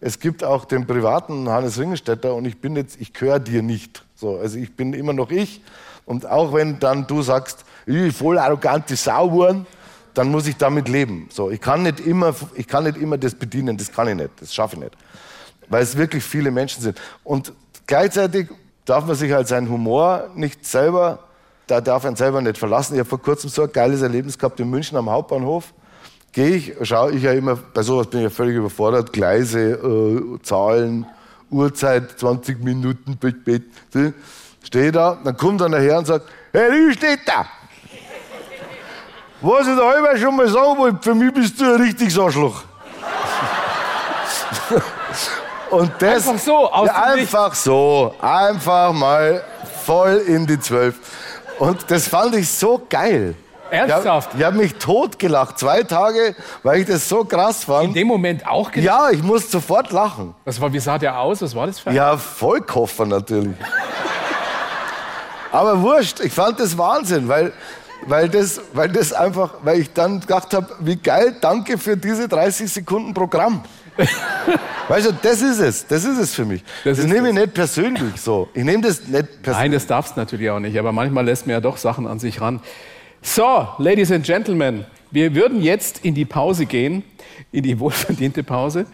Es 0.00 0.18
gibt 0.18 0.44
auch 0.44 0.64
den 0.64 0.86
privaten 0.86 1.48
Hannes 1.48 1.78
Ringelstetter 1.78 2.34
und 2.34 2.44
ich 2.46 2.60
bin 2.60 2.76
jetzt, 2.76 3.00
ich 3.00 3.12
gehöre 3.12 3.38
dir 3.38 3.62
nicht. 3.62 4.04
So, 4.14 4.38
also 4.38 4.58
ich 4.58 4.74
bin 4.74 4.92
immer 4.92 5.12
noch 5.12 5.30
ich 5.30 5.62
und 6.06 6.26
auch 6.26 6.52
wenn 6.52 6.78
dann 6.78 7.06
du 7.06 7.22
sagst, 7.22 7.64
ich 7.86 8.14
voll 8.14 8.38
arrogante 8.38 8.96
Sau 8.96 9.28
geworden, 9.28 9.66
dann 10.14 10.30
muss 10.30 10.46
ich 10.46 10.56
damit 10.56 10.88
leben. 10.88 11.28
So, 11.30 11.50
ich 11.50 11.60
kann 11.60 11.82
nicht 11.82 12.00
immer, 12.00 12.34
ich 12.54 12.66
kann 12.66 12.84
nicht 12.84 12.96
immer 12.96 13.18
das 13.18 13.34
bedienen, 13.34 13.76
das 13.76 13.92
kann 13.92 14.08
ich 14.08 14.14
nicht, 14.14 14.30
das 14.40 14.54
schaffe 14.54 14.76
ich 14.76 14.82
nicht, 14.82 14.96
weil 15.68 15.82
es 15.82 15.96
wirklich 15.96 16.24
viele 16.24 16.50
Menschen 16.50 16.82
sind. 16.82 17.00
Und 17.22 17.52
gleichzeitig 17.86 18.48
darf 18.84 19.06
man 19.06 19.16
sich 19.16 19.32
halt 19.32 19.48
seinen 19.48 19.68
Humor 19.70 20.30
nicht 20.34 20.64
selber, 20.64 21.20
da 21.66 21.80
darf 21.80 22.04
man 22.04 22.16
selber 22.16 22.42
nicht 22.42 22.58
verlassen. 22.58 22.94
Ich 22.94 23.00
habe 23.00 23.08
vor 23.08 23.22
kurzem 23.22 23.48
so 23.48 23.62
ein 23.62 23.72
geiles 23.72 24.02
Erlebnis 24.02 24.38
gehabt 24.38 24.60
in 24.60 24.68
München 24.68 24.98
am 24.98 25.08
Hauptbahnhof. 25.08 25.72
Gehe 26.32 26.56
ich, 26.56 26.74
schaue 26.82 27.12
ich 27.12 27.22
ja 27.22 27.32
immer, 27.32 27.56
bei 27.56 27.82
sowas 27.82 28.08
bin 28.08 28.20
ich 28.20 28.24
ja 28.24 28.30
völlig 28.30 28.56
überfordert, 28.56 29.12
Gleise, 29.12 29.70
äh, 29.70 30.42
Zahlen, 30.42 31.06
Uhrzeit, 31.48 32.18
20 32.18 32.62
Minuten, 32.62 33.18
stehe 34.62 34.92
da, 34.92 35.18
dann 35.22 35.36
kommt 35.36 35.62
einer 35.62 35.78
her 35.78 35.98
und 35.98 36.06
sagt, 36.06 36.28
Herr 36.52 36.70
Riestädter, 36.70 37.46
was 39.40 39.68
ich 39.68 39.76
da 39.76 39.88
halber 39.88 40.16
schon 40.16 40.36
mal 40.36 40.48
sagen 40.48 40.78
wollte, 40.78 40.98
für 41.02 41.14
mich 41.14 41.32
bist 41.32 41.60
du 41.60 41.64
ein 41.64 41.80
richtiges 41.80 42.18
Arschloch. 42.18 42.64
Und 45.74 45.92
das, 45.98 46.28
Einfach 46.28 46.38
so, 46.42 46.70
aus 46.72 46.86
ja, 46.86 47.02
einfach 47.02 47.54
so, 47.54 48.14
einfach 48.20 48.92
mal 48.92 49.42
voll 49.84 50.22
in 50.26 50.46
die 50.46 50.58
Zwölf. 50.58 50.96
Und 51.58 51.90
das 51.90 52.08
fand 52.08 52.34
ich 52.36 52.48
so 52.48 52.80
geil. 52.88 53.34
Ernsthaft? 53.70 54.30
Ich 54.38 54.44
habe 54.44 54.56
mich 54.56 54.74
totgelacht, 54.76 55.58
zwei 55.58 55.82
Tage, 55.82 56.36
weil 56.62 56.80
ich 56.80 56.86
das 56.86 57.08
so 57.08 57.24
krass 57.24 57.60
In 57.60 57.66
fand. 57.66 57.96
dem 57.96 58.06
Moment 58.06 58.46
auch 58.46 58.70
gedacht? 58.70 58.84
Ja, 58.86 59.10
ich 59.10 59.22
musste 59.22 59.50
sofort 59.50 59.90
lachen. 59.90 60.34
Was 60.44 60.60
war, 60.60 60.72
wie 60.72 60.78
sah 60.78 60.96
der 60.98 61.18
aus? 61.18 61.42
Was 61.42 61.54
war 61.54 61.66
das 61.66 61.80
für 61.80 61.90
ein? 61.90 61.96
Ja, 61.96 62.16
Vollkoffer 62.16 63.06
natürlich. 63.06 63.56
Aber 65.50 65.80
wurscht, 65.80 66.20
ich 66.20 66.32
fand 66.32 66.60
das 66.60 66.76
Wahnsinn, 66.76 67.28
weil, 67.28 67.52
weil, 68.06 68.28
das, 68.28 68.60
weil 68.72 68.88
das 68.90 69.12
einfach, 69.12 69.50
weil 69.62 69.80
ich 69.80 69.92
dann 69.92 70.20
gedacht 70.20 70.52
habe, 70.54 70.68
wie 70.80 70.96
geil, 70.96 71.36
danke 71.40 71.78
für 71.78 71.96
diese 71.96 72.28
30 72.28 72.72
Sekunden 72.72 73.14
Programm. 73.14 73.62
Weißt 74.88 75.06
du, 75.08 75.12
das 75.22 75.42
ist 75.42 75.58
es, 75.60 75.86
das 75.86 76.04
ist 76.04 76.18
es 76.18 76.34
für 76.34 76.44
mich. 76.44 76.62
Das 76.84 76.98
Das, 76.98 77.06
nehme 77.06 77.28
ich 77.28 77.34
nicht 77.34 77.54
persönlich 77.54 78.20
so. 78.20 78.48
Ich 78.54 78.64
nehme 78.64 78.82
das 78.82 79.00
nicht 79.06 79.42
persönlich. 79.42 79.46
Nein, 79.46 79.72
das 79.72 79.86
darfst 79.86 80.16
natürlich 80.16 80.50
auch 80.50 80.60
nicht, 80.60 80.78
aber 80.78 80.92
manchmal 80.92 81.24
lässt 81.24 81.46
man 81.46 81.52
ja 81.52 81.60
doch 81.60 81.76
Sachen 81.76 82.06
an 82.06 82.18
sich 82.18 82.40
ran. 82.40 82.60
So, 83.22 83.68
Ladies 83.78 84.12
and 84.12 84.26
Gentlemen, 84.26 84.84
wir 85.10 85.34
würden 85.34 85.62
jetzt 85.62 86.04
in 86.04 86.14
die 86.14 86.24
Pause 86.24 86.66
gehen, 86.66 87.04
in 87.52 87.62
die 87.62 87.78
wohlverdiente 87.80 88.42
Pause. 88.42 88.86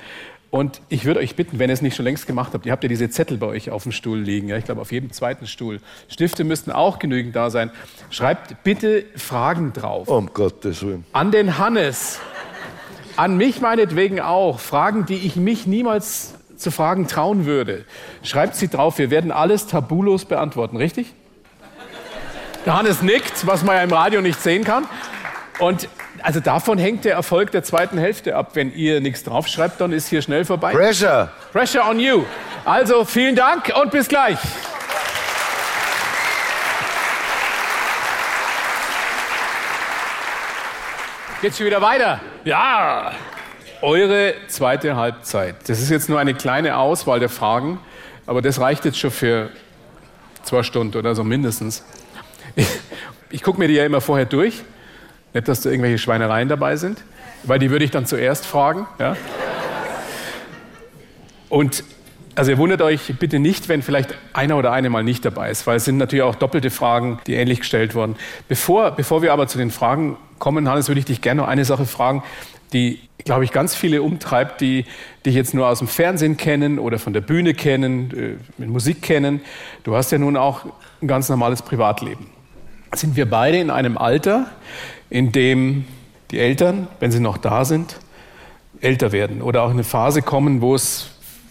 Und 0.51 0.81
ich 0.89 1.05
würde 1.05 1.21
euch 1.21 1.37
bitten, 1.37 1.61
wenn 1.61 1.71
ihr 1.71 1.75
es 1.75 1.81
nicht 1.83 1.95
schon 1.95 2.05
längst 2.05 2.27
gemacht 2.27 2.53
habt, 2.55 2.67
ihr 2.67 2.73
habt 2.73 2.83
ja 2.83 2.89
diese 2.89 3.09
Zettel 3.09 3.39
bei 3.39 3.47
euch 3.47 3.71
auf 3.71 3.85
dem 3.85 3.93
Stuhl 3.93 4.19
liegen, 4.19 4.49
ja, 4.49 4.57
ich 4.57 4.65
glaube 4.65 4.81
auf 4.81 4.91
jedem 4.91 5.13
zweiten 5.13 5.47
Stuhl. 5.47 5.81
Stifte 6.09 6.43
müssten 6.43 6.73
auch 6.73 6.99
genügend 6.99 7.37
da 7.37 7.51
sein. 7.51 7.71
Schreibt 8.11 8.65
bitte 8.65 9.05
Fragen 9.15 9.73
drauf. 9.73 10.09
Um 10.09 10.33
Gottes 10.35 10.83
Willen. 10.85 11.05
An 11.13 11.31
den 11.31 11.57
Hannes, 11.59 12.19
an 13.21 13.37
mich 13.37 13.61
meinetwegen 13.61 14.19
auch, 14.19 14.61
Fragen, 14.61 15.05
die 15.05 15.27
ich 15.27 15.37
mich 15.37 15.67
niemals 15.67 16.33
zu 16.57 16.71
fragen 16.71 17.07
trauen 17.07 17.45
würde. 17.45 17.85
Schreibt 18.23 18.57
sie 18.57 18.69
drauf, 18.69 18.97
wir 18.97 19.11
werden 19.11 19.31
alles 19.31 19.67
tabulos 19.67 20.25
beantworten, 20.25 20.79
richtig? 20.79 21.13
Der 22.65 22.79
Hannes 22.79 23.03
nickt, 23.03 23.47
was 23.47 23.63
man 23.63 23.77
ja 23.77 23.83
im 23.83 23.93
Radio 23.93 24.23
nicht 24.23 24.41
sehen 24.41 24.65
kann. 24.65 24.87
Und 25.59 25.87
also 26.23 26.41
davon 26.41 26.79
hängt 26.79 27.05
der 27.05 27.13
Erfolg 27.13 27.51
der 27.51 27.63
zweiten 27.63 27.99
Hälfte 27.99 28.37
ab. 28.37 28.53
Wenn 28.55 28.73
ihr 28.73 29.03
nichts 29.03 29.23
draufschreibt, 29.23 29.79
dann 29.83 29.93
ist 29.93 30.09
hier 30.09 30.23
schnell 30.23 30.47
vorbei. 30.47 30.73
Pressure. 30.73 31.31
Pressure 31.53 31.87
on 31.87 32.01
you. 32.01 32.25
Also 32.65 33.05
vielen 33.05 33.37
Dank 33.37 33.71
und 33.79 33.91
bis 33.91 34.09
gleich. 34.09 34.39
Geht's 41.43 41.59
schon 41.59 41.67
wieder 41.67 41.83
weiter? 41.83 42.19
Ja. 42.45 43.13
Eure 43.83 44.35
zweite 44.49 44.97
Halbzeit. 44.97 45.57
Das 45.69 45.81
ist 45.81 45.91
jetzt 45.91 46.09
nur 46.09 46.19
eine 46.19 46.35
kleine 46.35 46.77
Auswahl 46.77 47.21
der 47.21 47.29
Fragen, 47.29 47.79
aber 48.27 48.43
das 48.43 48.61
reicht 48.61 48.85
jetzt 48.85 48.99
schon 48.99 49.11
für 49.11 49.51
zwei 50.43 50.63
Stunden 50.63 50.97
oder 50.97 51.15
so 51.15 51.25
mindestens. 51.25 51.85
Ich, 52.57 52.67
ich 53.31 53.43
gucke 53.43 53.59
mir 53.59 53.69
die 53.69 53.75
ja 53.75 53.85
immer 53.85 54.01
vorher 54.01 54.27
durch. 54.27 54.63
Nicht, 55.33 55.49
dass 55.49 55.61
da 55.61 55.71
irgendwelche 55.71 55.99
Schweinereien 55.99 56.49
dabei 56.49 56.77
sind, 56.77 57.03
weil 57.45 57.59
die 57.59 57.71
würde 57.71 57.85
ich 57.85 57.91
dann 57.91 58.07
zuerst 58.07 58.47
fragen. 58.47 58.87
Ja? 58.99 59.17
Und 61.49 61.85
also 62.35 62.51
ihr 62.51 62.59
wundert 62.59 62.83
euch 62.83 63.15
bitte 63.19 63.39
nicht, 63.39 63.69
wenn 63.69 63.83
vielleicht 63.83 64.15
einer 64.33 64.57
oder 64.57 64.73
eine 64.73 64.91
mal 64.91 65.03
nicht 65.03 65.25
dabei 65.25 65.51
ist, 65.51 65.67
weil 65.67 65.77
es 65.77 65.85
sind 65.85 65.97
natürlich 65.97 66.23
auch 66.23 66.35
doppelte 66.35 66.71
Fragen, 66.71 67.19
die 67.27 67.35
ähnlich 67.35 67.61
gestellt 67.61 67.95
wurden. 67.95 68.17
Bevor, 68.49 68.93
bevor 68.93 69.23
wir 69.23 69.33
aber 69.33 69.47
zu 69.49 69.59
den 69.59 69.71
Fragen 69.71 70.17
kommen, 70.39 70.69
Hannes, 70.69 70.89
würde 70.89 71.01
ich 71.01 71.05
dich 71.05 71.21
gerne 71.21 71.43
noch 71.43 71.49
eine 71.49 71.65
Sache 71.65 71.87
fragen. 71.87 72.23
die, 72.73 73.01
glaube 73.25 73.45
ich, 73.45 73.51
ganz 73.51 73.75
viele 73.75 74.01
umtreibt, 74.01 74.61
die 74.61 74.85
dich 75.27 75.35
jetzt 75.35 75.55
nur 75.55 75.67
aus 75.67 75.81
dem 75.81 75.89
Fernsehen 75.89 76.37
kennen 76.37 76.79
oder 76.79 77.01
von 77.01 77.13
der 77.13 77.21
Bühne 77.21 77.53
kennen, 77.53 78.11
äh, 78.17 78.61
mit 78.61 78.71
Musik 78.71 79.03
kennen. 79.03 79.41
Du 79.83 79.97
hast 79.97 80.13
ja 80.13 80.19
nun 80.19 80.37
auch 80.37 80.65
ein 81.03 81.09
ganz 81.09 81.29
normales 81.29 81.63
Privatleben. 81.63 82.29
Sind 82.95 83.17
wir 83.17 83.29
beide 83.29 83.59
in 83.59 83.71
einem 83.71 83.99
Alter, 83.99 84.47
in 85.11 85.33
dem 85.33 85.85
die 86.31 86.39
Eltern, 86.39 86.87
wenn 87.01 87.11
sie 87.11 87.19
noch 87.19 87.39
da 87.39 87.65
sind, 87.65 87.97
älter 88.81 89.13
werden 89.13 89.43
oder 89.43 89.63
auch 89.63 89.69
in 89.71 89.75
eine 89.75 89.85
Phase 89.85 90.23
kommen, 90.23 90.61
wo 90.61 90.75
es 90.75 91.11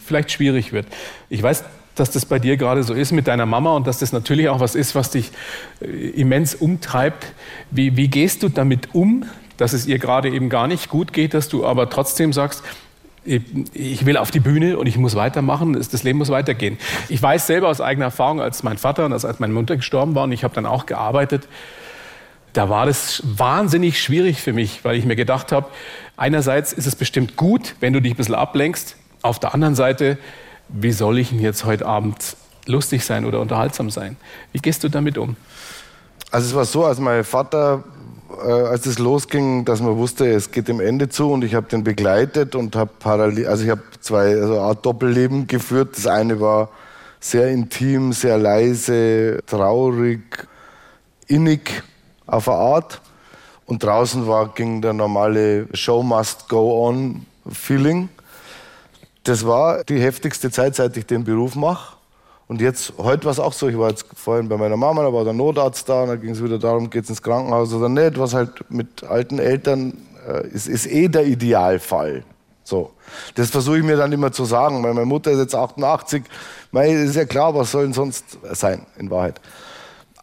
vielleicht 0.10 0.32
schwierig 0.32 0.74
wird. 0.74 0.86
Ich 1.30 1.42
weiß, 1.42 1.64
dass 1.96 2.12
das 2.12 2.26
bei 2.26 2.40
dir 2.40 2.58
gerade 2.58 2.84
so 2.84 2.94
ist 2.94 3.12
mit 3.12 3.28
deiner 3.28 3.46
Mama 3.46 3.76
und 3.76 3.88
dass 3.88 4.00
das 4.00 4.12
natürlich 4.12 4.50
auch 4.50 4.60
was 4.60 4.76
ist, 4.76 4.96
was 4.96 5.12
dich 5.12 5.32
äh, 5.82 5.86
immens 6.10 6.56
umtreibt. 6.56 7.34
Wie, 7.72 7.96
wie 7.96 8.08
gehst 8.08 8.44
du 8.44 8.50
damit 8.50 8.94
um, 8.94 9.26
dass 9.58 9.74
es 9.74 9.86
ihr 9.86 10.00
gerade 10.00 10.30
eben 10.30 10.50
gar 10.50 10.68
nicht 10.68 10.90
gut 10.90 11.14
geht, 11.14 11.34
dass 11.34 11.50
du 11.50 11.66
aber 11.66 11.90
trotzdem 11.90 12.34
sagst, 12.34 12.64
ich 13.26 14.06
will 14.06 14.18
auf 14.18 14.32
die 14.32 14.40
Bühne 14.40 14.78
und 14.78 14.88
ich 14.88 14.98
muss 14.98 15.16
weitermachen, 15.16 15.74
das 15.74 16.04
Leben 16.04 16.18
muss 16.18 16.30
weitergehen. 16.30 16.78
Ich 17.10 17.22
weiß 17.22 17.48
selber 17.48 17.68
aus 17.68 17.82
eigener 17.82 18.06
Erfahrung, 18.06 18.42
als 18.42 18.64
mein 18.64 18.78
Vater 18.78 19.06
und 19.06 19.14
als 19.14 19.40
meine 19.40 19.54
Mutter 19.54 19.76
gestorben 19.76 20.16
waren, 20.16 20.32
ich 20.32 20.44
habe 20.44 20.56
dann 20.56 20.66
auch 20.66 20.86
gearbeitet, 20.86 21.48
da 22.54 22.70
war 22.70 22.86
das 22.86 23.22
wahnsinnig 23.26 24.02
schwierig 24.02 24.42
für 24.42 24.54
mich, 24.54 24.84
weil 24.84 24.96
ich 24.96 25.06
mir 25.06 25.16
gedacht 25.16 25.52
habe, 25.52 25.68
einerseits 26.18 26.74
ist 26.74 26.88
es 26.88 26.96
bestimmt 26.96 27.36
gut, 27.36 27.76
wenn 27.80 27.94
du 27.94 28.02
dich 28.02 28.14
ein 28.14 28.18
bisschen 28.18 28.36
ablenkst, 28.36 28.96
auf 29.22 29.40
der 29.40 29.54
anderen 29.54 29.76
Seite, 29.76 30.18
wie 30.68 30.92
soll 30.92 31.20
ich 31.20 31.30
denn 31.30 31.40
jetzt 31.40 31.66
heute 31.66 31.86
Abend 31.86 32.36
lustig 32.66 33.04
sein 33.04 33.26
oder 33.26 33.40
unterhaltsam 33.40 33.90
sein? 33.90 34.18
Wie 34.52 34.60
gehst 34.60 34.84
du 34.84 34.90
damit 34.90 35.18
um? 35.18 35.36
Also 36.32 36.48
es 36.48 36.56
war 36.56 36.66
so, 36.66 36.86
als 36.86 37.00
mein 37.00 37.24
Vater 37.24 37.84
äh, 38.44 38.52
als 38.52 38.86
es 38.86 39.00
losging, 39.00 39.66
dass 39.66 39.82
man 39.82 39.98
wusste, 39.98 40.28
es 40.28 40.52
geht 40.52 40.68
dem 40.68 40.80
Ende 40.80 41.10
zu 41.10 41.32
und 41.32 41.44
ich 41.44 41.56
habe 41.56 41.68
den 41.68 41.84
begleitet 41.84 42.56
und 42.56 42.76
habe 42.76 42.92
parallel, 43.00 43.48
also 43.48 43.64
ich 43.64 43.70
habe 43.70 43.82
zwei, 44.00 44.36
also 44.36 44.54
eine 44.54 44.62
Art 44.62 44.86
Doppelleben 44.86 45.48
geführt. 45.48 45.98
Das 45.98 46.08
eine 46.08 46.40
war 46.40 46.70
sehr 47.20 47.50
intim, 47.50 48.14
sehr 48.14 48.38
leise, 48.38 49.40
traurig, 49.46 50.48
innig 51.28 51.84
auf 52.28 52.48
eine 52.48 52.58
Art. 52.58 53.02
Und 53.66 53.84
draußen 53.84 54.26
war, 54.26 54.54
ging 54.54 54.82
der 54.82 54.94
normale 54.94 55.68
Show 55.74 56.02
must 56.02 56.50
go 56.50 56.88
on 56.88 57.26
Feeling. 57.52 58.10
Das 59.30 59.46
war 59.46 59.84
die 59.84 60.02
heftigste 60.02 60.50
Zeit, 60.50 60.74
seit 60.74 60.98
ich 60.98 61.06
den 61.06 61.24
Beruf 61.24 61.56
mache. 61.56 61.98
Und 62.48 62.62
jetzt, 62.62 62.94
heute 62.98 63.26
war 63.26 63.32
es 63.32 63.40
auch 63.40 63.54
so, 63.54 63.68
ich 63.68 63.78
war 63.78 63.92
jetzt 63.92 64.08
vorhin 64.16 64.50
bei 64.50 64.58
meiner 64.58 64.76
Mama, 64.76 65.04
da 65.04 65.14
war 65.14 65.24
der 65.24 65.34
Notarzt 65.34 65.88
da, 65.88 66.02
und 66.02 66.08
da 66.08 66.16
ging 66.16 66.32
es 66.32 66.44
wieder 66.44 66.58
darum, 66.58 66.90
geht 66.90 67.04
es 67.04 67.12
ins 67.12 67.22
Krankenhaus 67.22 67.72
oder 67.72 67.90
nicht, 67.90 68.18
was 68.18 68.34
halt 68.34 68.50
mit 68.72 69.04
alten 69.04 69.38
Eltern 69.38 70.00
äh, 70.28 70.48
ist, 70.48 70.68
ist 70.68 70.88
eh 70.88 71.10
der 71.10 71.28
Idealfall. 71.28 72.24
So. 72.64 72.90
Das 73.36 73.52
versuche 73.52 73.78
ich 73.78 73.84
mir 73.84 73.98
dann 73.98 74.12
immer 74.12 74.32
zu 74.32 74.46
sagen, 74.46 74.82
weil 74.82 74.96
meine 74.96 75.06
Mutter 75.06 75.30
ist 75.30 75.38
jetzt 75.38 75.54
88, 75.54 76.24
mei, 76.72 76.90
ist 76.90 77.16
ja 77.16 77.26
klar, 77.26 77.54
was 77.54 77.70
soll 77.70 77.84
denn 77.84 77.94
sonst 77.94 78.40
sein, 78.54 78.88
in 78.98 79.12
Wahrheit. 79.12 79.40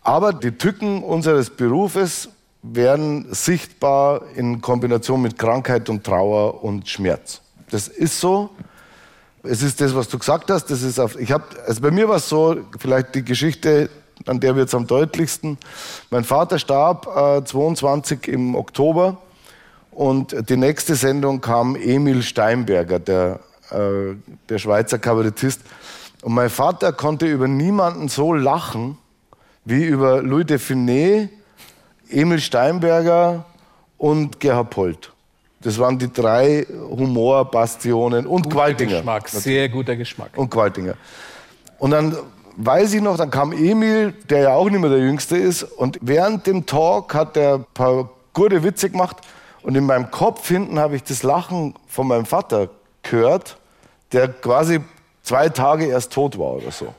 Aber 0.02 0.32
die 0.32 0.50
Tücken 0.50 1.04
unseres 1.04 1.50
Berufes 1.50 2.28
werden 2.60 3.32
sichtbar 3.32 4.22
in 4.34 4.60
Kombination 4.60 5.22
mit 5.22 5.38
Krankheit 5.38 5.88
und 5.88 6.02
Trauer 6.02 6.64
und 6.64 6.88
Schmerz. 6.88 7.40
Das 7.70 7.86
ist 7.86 8.18
so 8.20 8.50
es 9.48 9.62
ist 9.62 9.80
das, 9.80 9.94
was 9.94 10.08
du 10.08 10.18
gesagt 10.18 10.50
hast. 10.50 10.66
Das 10.66 10.82
ist 10.82 10.98
auf, 10.98 11.18
ich 11.18 11.32
hab, 11.32 11.54
also 11.66 11.80
bei 11.80 11.90
mir 11.90 12.08
war 12.08 12.16
es 12.16 12.28
so, 12.28 12.56
vielleicht 12.78 13.14
die 13.14 13.24
Geschichte, 13.24 13.90
an 14.26 14.40
der 14.40 14.56
wird 14.56 14.68
es 14.68 14.74
am 14.74 14.86
deutlichsten. 14.86 15.58
Mein 16.10 16.24
Vater 16.24 16.58
starb 16.58 17.06
äh, 17.06 17.44
22 17.44 18.28
im 18.28 18.54
Oktober 18.54 19.18
und 19.90 20.48
die 20.48 20.56
nächste 20.56 20.94
Sendung 20.94 21.40
kam 21.40 21.76
Emil 21.76 22.22
Steinberger, 22.22 22.98
der, 22.98 23.40
äh, 23.70 24.14
der 24.48 24.58
Schweizer 24.58 24.98
Kabarettist. 24.98 25.60
Und 26.22 26.34
mein 26.34 26.50
Vater 26.50 26.92
konnte 26.92 27.26
über 27.26 27.48
niemanden 27.48 28.08
so 28.08 28.32
lachen 28.32 28.98
wie 29.64 29.84
über 29.84 30.22
Louis 30.22 30.46
de 30.46 30.58
Finet, 30.58 31.30
Emil 32.08 32.40
Steinberger 32.40 33.44
und 33.98 34.38
Gerhard 34.38 34.70
Polt. 34.70 35.12
Das 35.66 35.80
waren 35.80 35.98
die 35.98 36.12
drei 36.12 36.64
Humorbastionen 36.70 38.24
und 38.24 38.44
guter 38.44 38.54
Qualtinger. 38.54 38.98
Geschmack, 38.98 39.28
sehr 39.28 39.68
guter 39.68 39.96
Geschmack. 39.96 40.30
Und 40.36 40.48
Qualtinger. 40.48 40.94
Und 41.80 41.90
dann 41.90 42.16
weiß 42.56 42.94
ich 42.94 43.02
noch, 43.02 43.16
dann 43.16 43.32
kam 43.32 43.50
Emil, 43.52 44.12
der 44.30 44.42
ja 44.42 44.54
auch 44.54 44.70
nicht 44.70 44.78
mehr 44.78 44.90
der 44.90 45.00
Jüngste 45.00 45.36
ist, 45.36 45.64
und 45.64 45.98
während 46.02 46.46
dem 46.46 46.66
Talk 46.66 47.12
hat 47.14 47.36
er 47.36 47.54
ein 47.56 47.66
paar 47.74 48.08
gute 48.32 48.62
Witze 48.62 48.90
gemacht. 48.90 49.16
Und 49.62 49.74
in 49.74 49.84
meinem 49.86 50.08
Kopf 50.12 50.46
hinten 50.46 50.78
habe 50.78 50.94
ich 50.94 51.02
das 51.02 51.24
Lachen 51.24 51.74
von 51.88 52.06
meinem 52.06 52.26
Vater 52.26 52.68
gehört, 53.02 53.56
der 54.12 54.28
quasi 54.28 54.78
zwei 55.24 55.48
Tage 55.48 55.86
erst 55.86 56.12
tot 56.12 56.38
war 56.38 56.52
oder 56.52 56.70
so. 56.70 56.94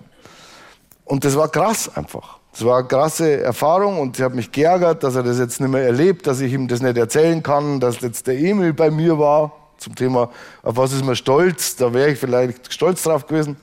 Und 1.05 1.23
das 1.23 1.37
war 1.37 1.47
krass 1.47 1.89
einfach. 1.95 2.36
Es 2.57 2.65
war 2.65 2.79
eine 2.79 2.87
krasse 2.87 3.43
Erfahrung 3.43 3.99
und 3.99 4.17
ich 4.17 4.23
habe 4.23 4.35
mich 4.35 4.51
geärgert, 4.51 5.03
dass 5.03 5.13
er 5.13 5.21
das 5.21 5.37
jetzt 5.37 5.61
nicht 5.61 5.69
mehr 5.69 5.83
erlebt, 5.83 6.25
dass 6.25 6.39
ich 6.39 6.51
ihm 6.51 6.67
das 6.67 6.81
nicht 6.81 6.97
erzählen 6.97 7.43
kann, 7.43 7.79
dass 7.79 8.01
jetzt 8.01 8.25
der 8.25 8.39
Emil 8.39 8.73
bei 8.73 8.89
mir 8.89 9.19
war 9.19 9.51
zum 9.77 9.93
Thema, 9.93 10.31
auf 10.63 10.75
was 10.75 10.91
ist 10.91 11.05
man 11.05 11.15
stolz, 11.15 11.75
da 11.75 11.93
wäre 11.93 12.09
ich 12.09 12.17
vielleicht 12.17 12.73
stolz 12.73 13.03
drauf 13.03 13.27
gewesen. 13.27 13.57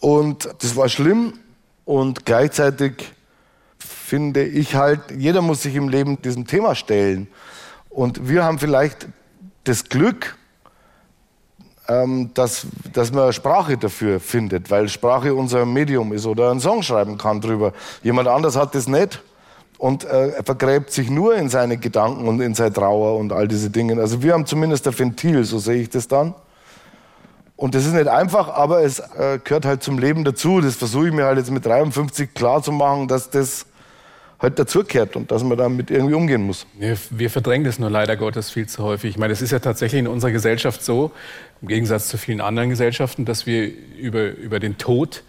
Und 0.00 0.50
das 0.58 0.76
war 0.76 0.90
schlimm 0.90 1.32
und 1.86 2.26
gleichzeitig 2.26 3.10
finde 3.78 4.44
ich 4.44 4.74
halt, 4.74 5.00
jeder 5.16 5.40
muss 5.40 5.62
sich 5.62 5.76
im 5.76 5.88
Leben 5.88 6.20
diesem 6.20 6.46
Thema 6.46 6.74
stellen. 6.74 7.26
Und 7.88 8.28
wir 8.28 8.44
haben 8.44 8.58
vielleicht 8.58 9.08
das 9.64 9.84
Glück, 9.84 10.36
ähm, 11.88 12.30
dass, 12.34 12.66
dass 12.92 13.12
man 13.12 13.32
Sprache 13.32 13.76
dafür 13.76 14.20
findet, 14.20 14.70
weil 14.70 14.88
Sprache 14.88 15.34
unser 15.34 15.64
Medium 15.66 16.12
ist 16.12 16.26
oder 16.26 16.50
einen 16.50 16.60
Song 16.60 16.82
schreiben 16.82 17.18
kann 17.18 17.40
drüber. 17.40 17.72
Jemand 18.02 18.28
anders 18.28 18.56
hat 18.56 18.74
das 18.74 18.88
nicht 18.88 19.22
und 19.78 20.04
äh, 20.04 20.42
vergräbt 20.42 20.90
sich 20.90 21.10
nur 21.10 21.34
in 21.34 21.48
seine 21.48 21.76
Gedanken 21.76 22.28
und 22.28 22.40
in 22.40 22.54
seine 22.54 22.72
Trauer 22.72 23.18
und 23.18 23.32
all 23.32 23.48
diese 23.48 23.70
Dinge. 23.70 24.00
Also 24.00 24.22
wir 24.22 24.32
haben 24.32 24.46
zumindest 24.46 24.86
ein 24.86 24.98
Ventil, 24.98 25.44
so 25.44 25.58
sehe 25.58 25.82
ich 25.82 25.90
das 25.90 26.08
dann. 26.08 26.34
Und 27.56 27.74
das 27.74 27.86
ist 27.86 27.94
nicht 27.94 28.08
einfach, 28.08 28.48
aber 28.48 28.82
es 28.82 28.98
äh, 28.98 29.38
gehört 29.42 29.64
halt 29.64 29.82
zum 29.82 29.98
Leben 29.98 30.24
dazu. 30.24 30.60
Das 30.60 30.76
versuche 30.76 31.08
ich 31.08 31.14
mir 31.14 31.24
halt 31.24 31.38
jetzt 31.38 31.50
mit 31.50 31.64
53 31.64 32.34
klar 32.34 32.62
zu 32.62 32.70
machen, 32.70 33.08
dass 33.08 33.30
das 33.30 33.64
halt 34.46 34.58
dazugehört 34.58 35.16
und 35.16 35.30
dass 35.30 35.42
man 35.42 35.58
damit 35.58 35.90
irgendwie 35.90 36.14
umgehen 36.14 36.42
muss. 36.42 36.66
Wir, 36.78 36.96
wir 37.10 37.30
verdrängen 37.30 37.64
das 37.64 37.78
nur 37.78 37.90
leider 37.90 38.16
Gottes 38.16 38.50
viel 38.50 38.66
zu 38.66 38.82
häufig. 38.82 39.10
Ich 39.10 39.18
meine, 39.18 39.32
es 39.32 39.42
ist 39.42 39.50
ja 39.50 39.58
tatsächlich 39.58 39.98
in 39.98 40.08
unserer 40.08 40.30
Gesellschaft 40.30 40.84
so, 40.84 41.10
im 41.62 41.68
Gegensatz 41.68 42.08
zu 42.08 42.16
vielen 42.18 42.40
anderen 42.40 42.70
Gesellschaften, 42.70 43.24
dass 43.24 43.46
wir 43.46 43.70
über, 43.98 44.30
über 44.30 44.60
den 44.60 44.78
Tod 44.78 45.24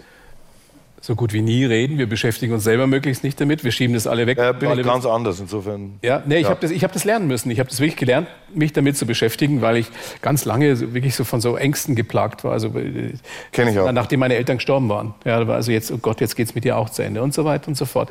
so 1.07 1.15
gut 1.15 1.31
wie 1.31 1.41
nie 1.41 1.63
reden. 1.63 1.97
Wir 1.97 2.05
beschäftigen 2.05 2.51
uns 2.51 2.65
selber 2.65 2.85
möglichst 2.85 3.23
nicht 3.23 3.39
damit. 3.39 3.63
Wir 3.63 3.71
schieben 3.71 3.93
das 3.93 4.07
alle 4.07 4.27
weg. 4.27 4.37
Ja, 4.37 4.51
bin 4.51 4.67
alle 4.67 4.81
ich 4.81 4.87
ganz 4.87 5.05
anders 5.05 5.39
insofern. 5.39 5.99
Ja, 6.01 6.21
nee, 6.25 6.35
ich 6.35 6.41
ja. 6.43 6.49
habe 6.49 6.59
das, 6.59 6.69
hab 6.83 6.91
das 6.91 7.05
lernen 7.05 7.27
müssen. 7.27 7.49
Ich 7.49 7.59
habe 7.59 7.69
das 7.69 7.79
wirklich 7.79 7.95
gelernt, 7.95 8.27
mich 8.53 8.73
damit 8.73 8.97
zu 8.97 9.05
beschäftigen, 9.05 9.61
weil 9.61 9.77
ich 9.77 9.87
ganz 10.21 10.43
lange 10.43 10.93
wirklich 10.93 11.15
so 11.15 11.23
von 11.23 11.39
so 11.39 11.55
Ängsten 11.55 11.95
geplagt 11.95 12.43
war. 12.43 12.51
Also 12.51 12.77
äh, 12.77 13.13
Kenn 13.53 13.69
ich 13.69 13.79
auch. 13.79 13.89
Nachdem 13.93 14.19
meine 14.19 14.35
Eltern 14.35 14.57
gestorben 14.57 14.89
waren. 14.89 15.13
Ja, 15.23 15.37
also 15.47 15.71
jetzt, 15.71 15.93
oh 15.93 15.97
Gott, 15.97 16.19
jetzt 16.19 16.35
geht's 16.35 16.53
mit 16.55 16.65
dir 16.65 16.77
auch 16.77 16.89
zu 16.89 17.03
Ende 17.03 17.23
und 17.23 17.33
so 17.33 17.45
weiter 17.45 17.69
und 17.69 17.75
so 17.75 17.85
fort. 17.85 18.09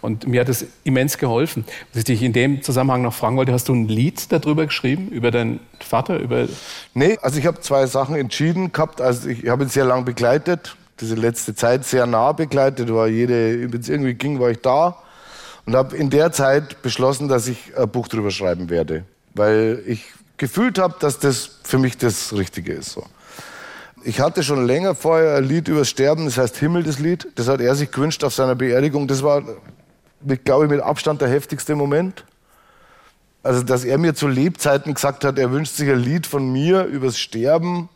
Und 0.00 0.26
mir 0.26 0.40
hat 0.40 0.48
das 0.48 0.64
immens 0.84 1.18
geholfen. 1.18 1.66
Was 1.92 1.98
ich 1.98 2.04
dich 2.04 2.22
in 2.22 2.32
dem 2.32 2.62
Zusammenhang 2.62 3.02
noch 3.02 3.12
fragen 3.12 3.36
wollte, 3.36 3.52
hast 3.52 3.68
du 3.68 3.74
ein 3.74 3.88
Lied 3.88 4.32
darüber 4.32 4.64
geschrieben, 4.64 5.08
über 5.08 5.30
deinen 5.30 5.60
Vater? 5.80 6.18
Über 6.18 6.48
nee, 6.94 7.18
also 7.20 7.38
ich 7.38 7.44
habe 7.44 7.60
zwei 7.60 7.84
Sachen 7.84 8.16
entschieden 8.16 8.72
gehabt. 8.72 9.02
Also 9.02 9.28
ich 9.28 9.48
habe 9.48 9.64
ihn 9.64 9.68
sehr 9.68 9.84
lange 9.84 10.04
begleitet 10.04 10.78
diese 11.00 11.14
letzte 11.14 11.54
Zeit 11.54 11.84
sehr 11.84 12.06
nah 12.06 12.32
begleitet, 12.32 12.92
war 12.92 13.08
jede, 13.08 13.72
wenn 13.72 13.80
es 13.80 13.88
irgendwie 13.88 14.14
ging, 14.14 14.40
war 14.40 14.50
ich 14.50 14.60
da 14.60 14.96
und 15.66 15.76
habe 15.76 15.96
in 15.96 16.10
der 16.10 16.32
Zeit 16.32 16.80
beschlossen, 16.82 17.28
dass 17.28 17.46
ich 17.46 17.76
ein 17.76 17.88
Buch 17.90 18.08
drüber 18.08 18.30
schreiben 18.30 18.70
werde, 18.70 19.04
weil 19.34 19.82
ich 19.86 20.04
gefühlt 20.38 20.78
habe, 20.78 20.94
dass 20.98 21.18
das 21.18 21.58
für 21.62 21.78
mich 21.78 21.98
das 21.98 22.32
Richtige 22.32 22.72
ist. 22.72 22.92
So. 22.92 23.04
Ich 24.04 24.20
hatte 24.20 24.42
schon 24.42 24.66
länger 24.66 24.94
vorher 24.94 25.36
ein 25.36 25.44
Lied 25.44 25.68
über 25.68 25.84
Sterben, 25.84 26.24
das 26.24 26.38
heißt 26.38 26.56
Himmel, 26.56 26.84
das 26.84 26.98
Lied. 26.98 27.28
Das 27.34 27.48
hat 27.48 27.60
er 27.60 27.74
sich 27.74 27.90
gewünscht 27.90 28.24
auf 28.24 28.32
seiner 28.32 28.54
Beerdigung. 28.54 29.08
Das 29.08 29.22
war, 29.22 29.42
glaube 30.44 30.64
ich, 30.64 30.70
mit 30.70 30.80
Abstand 30.80 31.20
der 31.20 31.28
heftigste 31.28 31.74
Moment. 31.74 32.24
Also, 33.42 33.62
dass 33.62 33.84
er 33.84 33.98
mir 33.98 34.14
zu 34.14 34.26
Lebzeiten 34.26 34.94
gesagt 34.94 35.24
hat, 35.24 35.38
er 35.38 35.50
wünscht 35.52 35.74
sich 35.74 35.90
ein 35.90 35.98
Lied 35.98 36.26
von 36.26 36.50
mir 36.50 36.84
übers 36.84 37.18
Sterben 37.18 37.88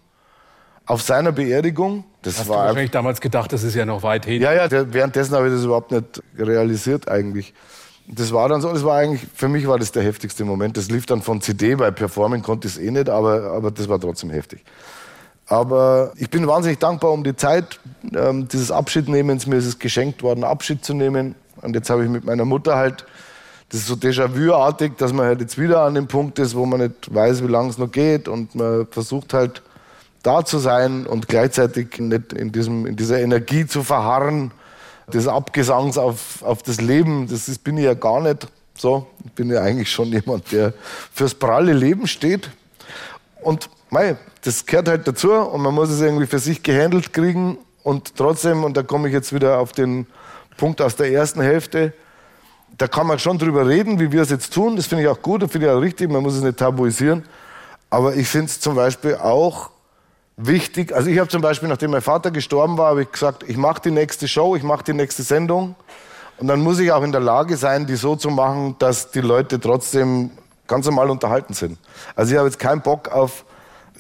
auf 0.87 1.03
seiner 1.03 1.33
Beerdigung. 1.33 2.05
Das 2.23 2.39
Hast 2.39 2.49
war 2.49 2.57
du 2.57 2.63
wahrscheinlich 2.69 2.91
damals 2.91 3.21
gedacht, 3.21 3.53
das 3.53 3.63
ist 3.63 3.75
ja 3.75 3.85
noch 3.85 4.03
weit 4.03 4.27
hin. 4.27 4.41
Ja, 4.41 4.53
ja, 4.53 4.69
währenddessen 4.71 5.35
habe 5.35 5.49
ich 5.49 5.55
das 5.55 5.65
überhaupt 5.65 5.91
nicht 5.91 6.23
realisiert 6.39 7.09
eigentlich. 7.09 7.55
Das 8.07 8.33
war 8.33 8.49
dann 8.49 8.61
so, 8.61 8.73
das 8.73 8.85
war 8.85 8.99
eigentlich, 8.99 9.27
für 9.35 9.49
mich 9.49 9.67
war 9.67 9.79
das 9.79 9.93
der 9.93 10.03
heftigste 10.03 10.45
Moment. 10.45 10.77
Das 10.77 10.91
lief 10.91 11.07
dann 11.07 11.23
von 11.23 11.41
CD, 11.41 11.77
bei 11.77 11.91
Performing 11.91 12.43
konnte 12.43 12.69
ich 12.69 12.75
es 12.75 12.81
eh 12.81 12.91
nicht, 12.91 13.09
aber, 13.09 13.53
aber 13.53 13.71
das 13.71 13.89
war 13.89 14.01
trotzdem 14.01 14.31
heftig. 14.31 14.65
Aber 15.47 16.13
ich 16.17 16.31
bin 16.31 16.47
wahnsinnig 16.47 16.79
dankbar 16.79 17.13
um 17.13 17.25
die 17.25 17.37
Zeit 17.37 17.81
ähm, 18.15 18.49
dieses 18.49 18.71
Abschiednehmens. 18.71 19.47
Mir 19.47 19.57
ist 19.57 19.67
es 19.67 19.79
geschenkt 19.79 20.23
worden, 20.23 20.45
Abschied 20.45 20.85
zu 20.85 20.95
nehmen. 20.95 21.35
Und 21.61 21.75
jetzt 21.75 21.91
habe 21.91 22.05
ich 22.05 22.11
mit 22.11 22.25
meiner 22.25 22.45
Mutter 22.45 22.77
halt 22.77 23.05
das 23.73 23.81
ist 23.81 23.87
so 23.87 23.95
Déjà-vu-artig, 23.95 24.99
dass 24.99 25.15
man 25.15 25.25
halt 25.25 25.41
jetzt 25.41 25.59
wieder 25.59 25.81
an 25.81 25.95
dem 25.95 26.07
Punkt 26.07 26.39
ist, 26.39 26.55
wo 26.55 26.67
man 26.67 26.81
nicht 26.81 27.15
weiß, 27.15 27.43
wie 27.43 27.47
lange 27.47 27.71
es 27.71 27.79
noch 27.79 27.91
geht 27.91 28.29
und 28.29 28.55
man 28.55 28.87
versucht 28.91 29.33
halt 29.33 29.63
da 30.23 30.45
zu 30.45 30.59
sein 30.59 31.07
und 31.07 31.29
gleichzeitig 31.29 31.99
nicht 31.99 32.33
in, 32.33 32.53
diesem, 32.53 32.87
in 32.87 32.97
dieser 32.97 33.21
Energie 33.21 33.67
zu 33.67 33.83
verharren, 33.83 34.53
des 35.13 35.27
Abgesangs 35.27 35.99
auf, 35.99 36.43
auf 36.43 36.63
das 36.63 36.81
Leben, 36.81 37.27
das 37.29 37.49
ist, 37.49 37.65
bin 37.65 37.77
ich 37.77 37.85
ja 37.85 37.95
gar 37.95 38.21
nicht 38.21 38.47
so. 38.77 39.07
Ich 39.25 39.33
bin 39.33 39.51
ja 39.51 39.61
eigentlich 39.61 39.91
schon 39.91 40.09
jemand, 40.09 40.51
der 40.53 40.73
fürs 41.13 41.35
pralle 41.35 41.73
Leben 41.73 42.07
steht. 42.07 42.51
Und 43.43 43.69
mei, 43.91 44.17
das 44.43 44.65
gehört 44.65 44.89
halt 44.89 45.07
dazu 45.07 45.33
und 45.33 45.61
man 45.61 45.75
muss 45.75 45.91
es 45.91 46.01
irgendwie 46.01 46.27
für 46.27 46.39
sich 46.39 46.63
gehandelt 46.63 47.13
kriegen 47.13 47.59
und 47.83 48.17
trotzdem, 48.17 48.65
und 48.65 48.77
da 48.77 48.83
komme 48.83 49.09
ich 49.09 49.15
jetzt 49.15 49.33
wieder 49.33 49.59
auf 49.59 49.73
den 49.73 50.07
Punkt 50.57 50.81
aus 50.81 50.97
der 50.97 51.11
ersten 51.11 51.41
Hälfte, 51.41 51.93
da 52.79 52.89
kann 52.89 53.07
man 53.07 53.19
schon 53.19 53.39
drüber 53.39 53.67
reden, 53.69 54.01
wie 54.01 54.13
wir 54.13 54.23
es 54.23 54.31
jetzt 54.31 54.55
tun. 54.55 54.77
Das 54.77 54.87
finde 54.87 55.05
ich 55.05 55.09
auch 55.09 55.21
gut 55.21 55.43
und 55.43 55.51
finde 55.51 55.67
ich 55.67 55.73
auch 55.73 55.81
richtig. 55.81 56.11
Man 56.11 56.23
muss 56.23 56.35
es 56.35 56.43
nicht 56.43 56.57
tabuisieren. 56.57 57.23
Aber 57.91 58.17
ich 58.17 58.27
finde 58.27 58.47
es 58.47 58.61
zum 58.61 58.75
Beispiel 58.75 59.17
auch 59.17 59.71
wichtig. 60.47 60.95
Also 60.95 61.11
ich 61.11 61.19
habe 61.19 61.29
zum 61.29 61.43
Beispiel, 61.43 61.69
nachdem 61.69 61.91
mein 61.91 62.03
Vater 62.03 62.31
gestorben 62.31 62.79
war, 62.79 62.91
habe 62.91 63.03
ich 63.03 63.13
gesagt, 63.13 63.45
ich 63.47 63.57
mache 63.57 63.83
die 63.83 63.91
nächste 63.91 64.29
Show, 64.29 64.57
ich 64.57 64.63
mache 64.63 64.85
die 64.85 64.93
nächste 64.93 65.23
Sendung. 65.23 65.75
Und 66.39 66.49
dann 66.49 66.61
muss 66.61 66.79
ich 66.79 66.91
auch 66.93 67.03
in 67.03 67.13
der 67.13 67.21
Lage 67.21 67.57
sein, 67.57 67.87
die 67.87 67.97
so 67.97 68.17
zu 68.17 68.31
machen, 68.31 68.77
dass 68.79 69.11
die 69.11 69.21
Leute 69.21 69.61
trotzdem 69.61 70.31
ganz 70.67 70.87
normal 70.87 71.11
unterhalten 71.11 71.55
sind. 71.55 71.79
Also 72.17 72.33
ich 72.33 72.39
habe 72.39 72.49
jetzt 72.49 72.59
keinen 72.59 72.81
Bock 72.81 73.09
auf 73.09 73.45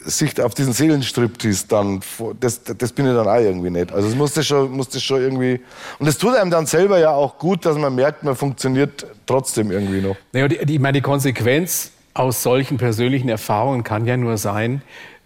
sich 0.04 0.40
auf 0.40 0.54
diesen 0.54 0.72
Seelenstriptease 0.72 1.66
dann, 1.68 2.00
das, 2.40 2.62
das 2.64 2.92
bin 2.92 3.06
ich 3.06 3.14
dann 3.14 3.28
auch 3.28 3.36
irgendwie 3.36 3.70
nicht. 3.70 3.92
Also 3.92 4.08
es 4.08 4.14
musste 4.14 4.42
schon, 4.42 4.72
musste 4.72 5.00
schon 5.00 5.20
irgendwie, 5.20 5.60
und 5.98 6.06
es 6.06 6.18
tut 6.18 6.34
einem 6.34 6.50
dann 6.50 6.66
selber 6.66 6.98
ja 6.98 7.10
auch 7.10 7.38
gut, 7.38 7.64
dass 7.64 7.76
man 7.76 7.94
merkt, 7.94 8.24
man 8.24 8.34
funktioniert 8.34 9.06
trotzdem 9.26 9.70
irgendwie 9.70 10.00
noch. 10.00 10.16
Naja, 10.32 10.48
die, 10.48 10.64
die, 10.66 10.74
ich 10.74 10.80
meine, 10.80 10.98
die 10.98 11.02
Konsequenz 11.02 11.92
aus 12.14 12.42
solchen 12.42 12.76
persönlichen 12.76 13.28
Erfahrungen 13.28 13.84
kann 13.84 14.04
ja 14.06 14.16
nur 14.16 14.36
sein, 14.36 14.82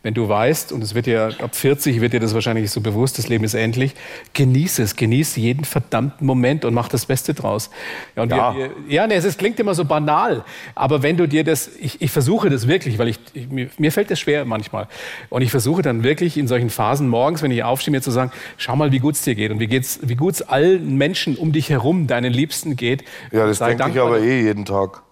wenn 0.07 0.15
du 0.15 0.29
weißt, 0.29 0.71
und 0.71 0.85
es 0.85 0.95
wird 0.95 1.09
ja 1.09 1.27
ab 1.27 1.57
40 1.57 2.01
wird 2.01 2.13
dir 2.13 2.21
das 2.21 2.33
wahrscheinlich 2.33 2.71
so 2.71 2.81
bewusst, 2.81 3.19
das 3.19 3.27
Leben 3.27 3.43
ist 3.43 3.55
endlich, 3.55 3.93
genieße 4.35 4.85
es, 4.85 4.95
genieße 4.95 5.41
jeden 5.41 5.65
verdammten 5.65 6.25
Moment 6.25 6.65
und 6.65 6.75
mach 6.75 6.89
das 6.89 7.07
Beste 7.07 7.35
draus. 7.35 7.71
Ja, 8.15 8.23
und 8.23 8.31
ja. 8.31 8.55
Wir, 8.55 8.71
wir, 8.87 8.95
ja 8.95 9.07
nee, 9.09 9.17
es 9.17 9.37
klingt 9.37 9.59
immer 9.59 9.75
so 9.75 9.85
banal, 9.85 10.45
aber 10.77 11.03
wenn 11.03 11.17
du 11.17 11.27
dir 11.27 11.43
das, 11.43 11.69
ich, 11.81 12.01
ich 12.01 12.13
versuche 12.13 12.51
das 12.51 12.69
wirklich, 12.69 13.01
weil 13.01 13.09
ich, 13.09 13.19
ich 13.35 13.49
mir, 13.49 13.69
mir, 13.79 13.91
fällt 13.91 14.09
das 14.13 14.21
schwer 14.21 14.45
manchmal, 14.45 14.87
und 15.29 15.43
ich 15.43 15.51
versuche 15.51 15.83
dann 15.83 16.05
wirklich 16.05 16.39
in 16.39 16.47
solchen 16.47 16.71
Phasen 16.71 17.09
morgens, 17.09 17.43
wenn 17.43 17.51
ich 17.51 17.65
aufstehe, 17.65 17.91
mir 17.91 18.01
zu 18.01 18.13
sagen, 18.13 18.31
schau 18.59 18.77
mal, 18.77 18.93
wie 18.93 19.01
gut 19.01 19.17
es 19.17 19.23
dir 19.23 19.35
geht 19.35 19.51
und 19.51 19.59
wie 19.59 19.67
geht's, 19.67 19.99
wie 20.03 20.15
gut 20.15 20.35
es 20.35 20.43
allen 20.43 20.97
Menschen 20.97 21.35
um 21.35 21.51
dich 21.51 21.69
herum, 21.69 22.07
deinen 22.07 22.33
Liebsten 22.33 22.77
geht. 22.77 23.03
Ja, 23.33 23.45
das 23.45 23.59
denke 23.59 23.91
ich 23.91 24.01
aber 24.01 24.21
eh 24.21 24.43
jeden 24.43 24.65
Tag. 24.65 25.03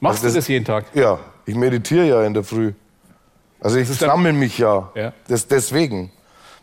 Machst 0.00 0.22
also 0.22 0.26
das, 0.26 0.32
du 0.34 0.38
das 0.40 0.48
jeden 0.48 0.66
Tag? 0.66 0.84
Ja, 0.94 1.20
ich 1.46 1.54
meditiere 1.54 2.06
ja 2.06 2.22
in 2.22 2.34
der 2.34 2.44
Früh. 2.44 2.74
Also 3.60 3.78
ich 3.78 3.88
sammle 3.88 4.32
mich 4.32 4.58
ja. 4.58 4.90
ja. 4.94 5.12
Das, 5.28 5.46
deswegen. 5.46 6.10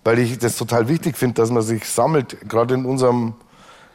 Weil 0.04 0.20
ich 0.20 0.38
das 0.38 0.58
total 0.58 0.90
wichtig 0.90 1.18
finde, 1.18 1.36
dass 1.36 1.50
man 1.50 1.64
sich 1.64 1.86
sammelt, 1.86 2.38
gerade 2.50 2.74
in 2.74 2.86
unserem, 2.86 3.36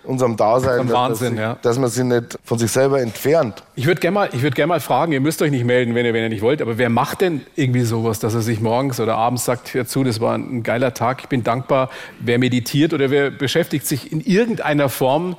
unserem 0.04 0.36
Dasein. 0.36 0.86
Das 0.86 0.96
Wahnsinn, 0.96 1.36
dass, 1.36 1.42
ja. 1.42 1.58
dass 1.60 1.78
man 1.78 1.90
sich 1.90 2.02
nicht 2.02 2.38
von 2.44 2.58
sich 2.58 2.70
selber 2.70 3.00
entfernt. 3.02 3.62
Ich 3.74 3.86
würde 3.86 4.00
gerne 4.00 4.14
mal, 4.14 4.30
würd 4.32 4.54
gern 4.54 4.70
mal 4.70 4.80
fragen, 4.80 5.12
ihr 5.12 5.20
müsst 5.20 5.42
euch 5.42 5.50
nicht 5.50 5.66
melden, 5.66 5.94
wenn 5.94 6.06
ihr, 6.06 6.14
wenn 6.14 6.22
ihr 6.22 6.28
nicht 6.30 6.40
wollt, 6.40 6.62
aber 6.62 6.78
wer 6.78 6.88
macht 6.88 7.20
denn 7.20 7.42
irgendwie 7.56 7.82
sowas, 7.82 8.20
dass 8.20 8.34
er 8.34 8.40
sich 8.40 8.60
morgens 8.60 9.00
oder 9.00 9.16
abends 9.16 9.44
sagt, 9.44 9.74
hör 9.74 9.86
zu, 9.86 10.02
das 10.02 10.18
war 10.20 10.34
ein 10.34 10.62
geiler 10.62 10.94
Tag, 10.94 11.20
ich 11.22 11.28
bin 11.28 11.44
dankbar. 11.44 11.90
Wer 12.20 12.38
meditiert 12.38 12.94
oder 12.94 13.10
wer 13.10 13.30
beschäftigt 13.30 13.86
sich 13.86 14.10
in 14.10 14.22
irgendeiner 14.22 14.88
Form 14.88 15.36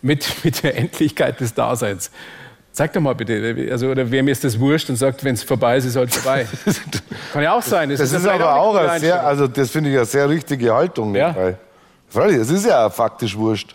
mit, 0.00 0.26
mit 0.44 0.62
der 0.62 0.78
Endlichkeit 0.78 1.40
des 1.40 1.52
Daseins? 1.52 2.10
Sag 2.76 2.92
doch 2.92 3.00
mal 3.00 3.14
bitte, 3.14 3.68
also, 3.70 3.86
oder 3.86 4.10
wem 4.10 4.28
ist 4.28 4.44
das 4.44 4.60
wurscht 4.60 4.90
und 4.90 4.96
sagt, 4.96 5.24
wenn 5.24 5.32
es 5.32 5.42
vorbei 5.42 5.78
ist, 5.78 5.86
ist 5.86 5.96
halt 5.96 6.14
vorbei. 6.14 6.46
Kann 7.32 7.42
ja 7.42 7.54
auch 7.54 7.62
sein. 7.62 7.88
Das, 7.88 8.00
das 8.00 8.12
ist, 8.12 8.18
ist 8.18 8.28
aber 8.28 8.54
auch 8.54 8.76
eine 8.76 9.00
sehr, 9.00 9.26
also 9.26 9.46
das 9.46 9.70
finde 9.70 9.88
ich 9.88 9.96
eine 9.96 10.04
sehr 10.04 10.28
richtige 10.28 10.74
Haltung. 10.74 11.14
Ja. 11.14 11.34
Freilich, 12.10 12.36
es 12.36 12.50
ist 12.50 12.66
ja 12.66 12.90
faktisch 12.90 13.34
wurscht. 13.34 13.74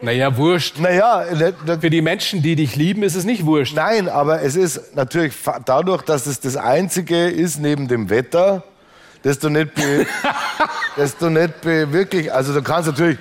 Naja, 0.00 0.34
wurscht. 0.34 0.78
Naja, 0.78 1.26
ne, 1.30 1.52
ne, 1.66 1.78
für 1.78 1.90
die 1.90 2.00
Menschen, 2.00 2.40
die 2.40 2.56
dich 2.56 2.74
lieben, 2.74 3.02
ist 3.02 3.16
es 3.16 3.24
nicht 3.24 3.44
wurscht. 3.44 3.76
Nein, 3.76 4.08
aber 4.08 4.40
es 4.40 4.56
ist 4.56 4.96
natürlich 4.96 5.34
dadurch, 5.66 6.00
dass 6.00 6.24
es 6.24 6.40
das 6.40 6.56
Einzige 6.56 7.28
ist 7.28 7.60
neben 7.60 7.86
dem 7.86 8.08
Wetter, 8.08 8.62
dass 9.24 9.40
du 9.40 9.50
nicht, 9.50 9.72
dass 10.96 11.16
du 11.18 11.28
nicht 11.28 11.62
wirklich, 11.62 12.32
also 12.32 12.54
du 12.54 12.62
kannst 12.62 12.88
natürlich 12.88 13.18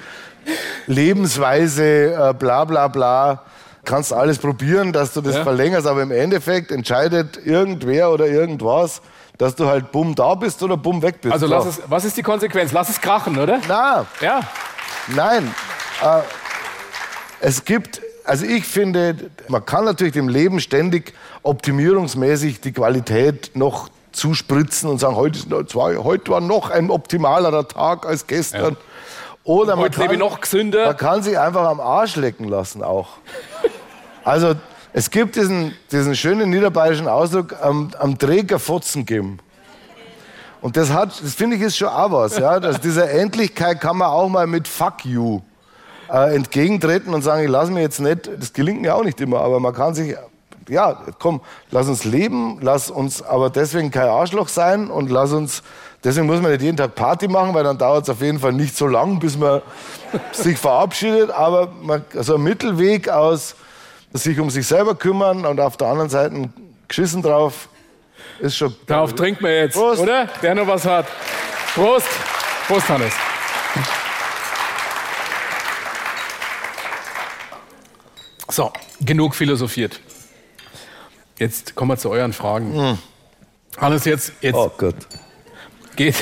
Lebensweise, 0.87 2.13
äh, 2.13 2.33
bla 2.33 2.63
bla 2.63 2.87
bla, 2.87 3.43
kannst 3.85 4.13
alles 4.13 4.37
probieren, 4.37 4.93
dass 4.93 5.13
du 5.13 5.21
das 5.21 5.35
ja. 5.35 5.43
verlängerst, 5.43 5.87
aber 5.87 6.03
im 6.03 6.11
Endeffekt 6.11 6.71
entscheidet 6.71 7.39
irgendwer 7.43 8.11
oder 8.11 8.27
irgendwas, 8.27 9.01
dass 9.37 9.55
du 9.55 9.67
halt 9.67 9.91
bumm 9.91 10.13
da 10.13 10.35
bist 10.35 10.61
oder 10.61 10.77
bumm 10.77 11.01
weg 11.01 11.21
bist. 11.21 11.33
Also 11.33 11.47
lass 11.47 11.65
es, 11.65 11.81
was 11.87 12.05
ist 12.05 12.15
die 12.15 12.23
Konsequenz? 12.23 12.71
Lass 12.71 12.89
es 12.89 13.01
krachen, 13.01 13.39
oder? 13.39 13.59
Na, 13.67 14.05
ja. 14.21 14.41
Nein. 15.07 15.53
Äh, 16.03 16.21
es 17.39 17.65
gibt, 17.65 18.01
also 18.23 18.45
ich 18.45 18.65
finde, 18.65 19.31
man 19.47 19.65
kann 19.65 19.85
natürlich 19.85 20.13
dem 20.13 20.29
Leben 20.29 20.59
ständig 20.59 21.13
optimierungsmäßig 21.41 22.61
die 22.61 22.71
Qualität 22.71 23.51
noch 23.55 23.89
zuspritzen 24.11 24.89
und 24.89 24.99
sagen, 24.99 25.15
heute, 25.15 25.39
ist, 25.39 25.75
heute 25.75 26.31
war 26.31 26.41
noch 26.41 26.69
ein 26.69 26.91
optimalerer 26.91 27.67
Tag 27.67 28.05
als 28.05 28.27
gestern. 28.27 28.73
Ja. 28.73 28.79
Oder 29.43 29.75
man 29.75 29.85
Heute 29.85 30.07
kann, 30.07 30.19
noch 30.19 30.39
gesünder. 30.39 30.85
Man 30.85 30.97
kann 30.97 31.23
sich 31.23 31.37
einfach 31.37 31.67
am 31.67 31.79
Arsch 31.79 32.15
lecken 32.15 32.47
lassen 32.47 32.83
auch. 32.83 33.09
Also 34.23 34.53
es 34.93 35.09
gibt 35.09 35.35
diesen, 35.35 35.75
diesen 35.91 36.15
schönen 36.15 36.49
niederbayerischen 36.49 37.07
Ausdruck, 37.07 37.55
am, 37.61 37.91
am 37.97 38.17
Träger 38.17 38.59
Fotzen 38.59 39.05
geben. 39.05 39.39
Und 40.61 40.77
das 40.77 40.91
hat, 40.91 41.09
das 41.23 41.33
finde 41.33 41.55
ich 41.55 41.63
ist 41.63 41.77
schon 41.77 41.87
auch 41.87 42.11
was. 42.11 42.37
Ja? 42.37 42.51
Also 42.51 42.77
dieser 42.77 43.09
Endlichkeit 43.09 43.81
kann 43.81 43.97
man 43.97 44.09
auch 44.09 44.29
mal 44.29 44.45
mit 44.45 44.67
Fuck 44.67 45.05
you 45.05 45.41
äh, 46.11 46.35
entgegentreten 46.35 47.13
und 47.13 47.23
sagen, 47.23 47.43
ich 47.43 47.49
lasse 47.49 47.71
mir 47.71 47.81
jetzt 47.81 47.99
nicht, 47.99 48.29
das 48.37 48.53
gelingt 48.53 48.81
mir 48.81 48.95
auch 48.95 49.03
nicht 49.03 49.19
immer, 49.21 49.39
aber 49.41 49.59
man 49.59 49.73
kann 49.73 49.95
sich, 49.95 50.15
ja, 50.69 51.01
komm, 51.17 51.41
lass 51.71 51.87
uns 51.87 52.03
leben, 52.03 52.59
lass 52.61 52.91
uns 52.91 53.23
aber 53.23 53.49
deswegen 53.49 53.89
kein 53.89 54.07
Arschloch 54.07 54.49
sein 54.49 54.91
und 54.91 55.09
lass 55.09 55.31
uns 55.31 55.63
Deswegen 56.03 56.25
muss 56.25 56.41
man 56.41 56.51
nicht 56.51 56.63
jeden 56.63 56.77
Tag 56.77 56.95
Party 56.95 57.27
machen, 57.27 57.53
weil 57.53 57.63
dann 57.63 57.77
dauert 57.77 58.03
es 58.03 58.09
auf 58.09 58.21
jeden 58.21 58.39
Fall 58.39 58.53
nicht 58.53 58.75
so 58.75 58.87
lang, 58.87 59.19
bis 59.19 59.37
man 59.37 59.61
sich 60.31 60.57
verabschiedet. 60.57 61.29
Aber 61.29 61.71
man, 61.81 62.03
also 62.15 62.35
ein 62.35 62.41
Mittelweg 62.41 63.07
aus 63.09 63.55
sich 64.13 64.39
um 64.39 64.49
sich 64.49 64.65
selber 64.65 64.95
kümmern 64.95 65.45
und 65.45 65.59
auf 65.59 65.77
der 65.77 65.87
anderen 65.87 66.09
Seite 66.09 66.49
geschissen 66.87 67.21
drauf, 67.21 67.69
ist 68.39 68.57
schon. 68.57 68.75
Darauf 68.87 69.13
trinkt 69.13 69.41
man 69.41 69.51
jetzt, 69.51 69.75
Prost. 69.75 70.01
oder? 70.01 70.27
Der 70.41 70.55
noch 70.55 70.67
was 70.67 70.85
hat. 70.85 71.05
Prost. 71.75 72.07
Prost, 72.67 72.89
Hannes. 72.89 73.13
So, 78.49 78.73
genug 78.99 79.35
philosophiert. 79.35 80.01
Jetzt 81.37 81.75
kommen 81.75 81.91
wir 81.91 81.97
zu 81.97 82.09
euren 82.09 82.33
Fragen. 82.33 82.73
Hm. 82.73 82.97
Hannes, 83.77 84.03
jetzt, 84.03 84.33
jetzt, 84.41 84.55
oh 84.55 84.69
Gott 84.77 84.95
geht 85.95 86.15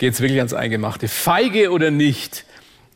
es 0.00 0.20
wirklich 0.20 0.38
ans 0.38 0.54
Eingemachte. 0.54 1.08
Feige 1.08 1.70
oder 1.70 1.90
nicht, 1.90 2.44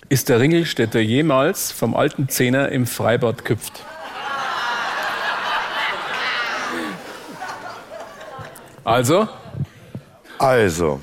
ist 0.09 0.29
der 0.29 0.41
Ringelstädter 0.41 1.01
jemals 1.01 1.73
vom 1.73 1.95
alten 1.95 2.29
Zehner 2.29 2.71
im 2.71 2.87
Freibad 2.87 3.45
küpft? 3.45 3.85
Also? 8.85 9.29
Also. 10.39 11.01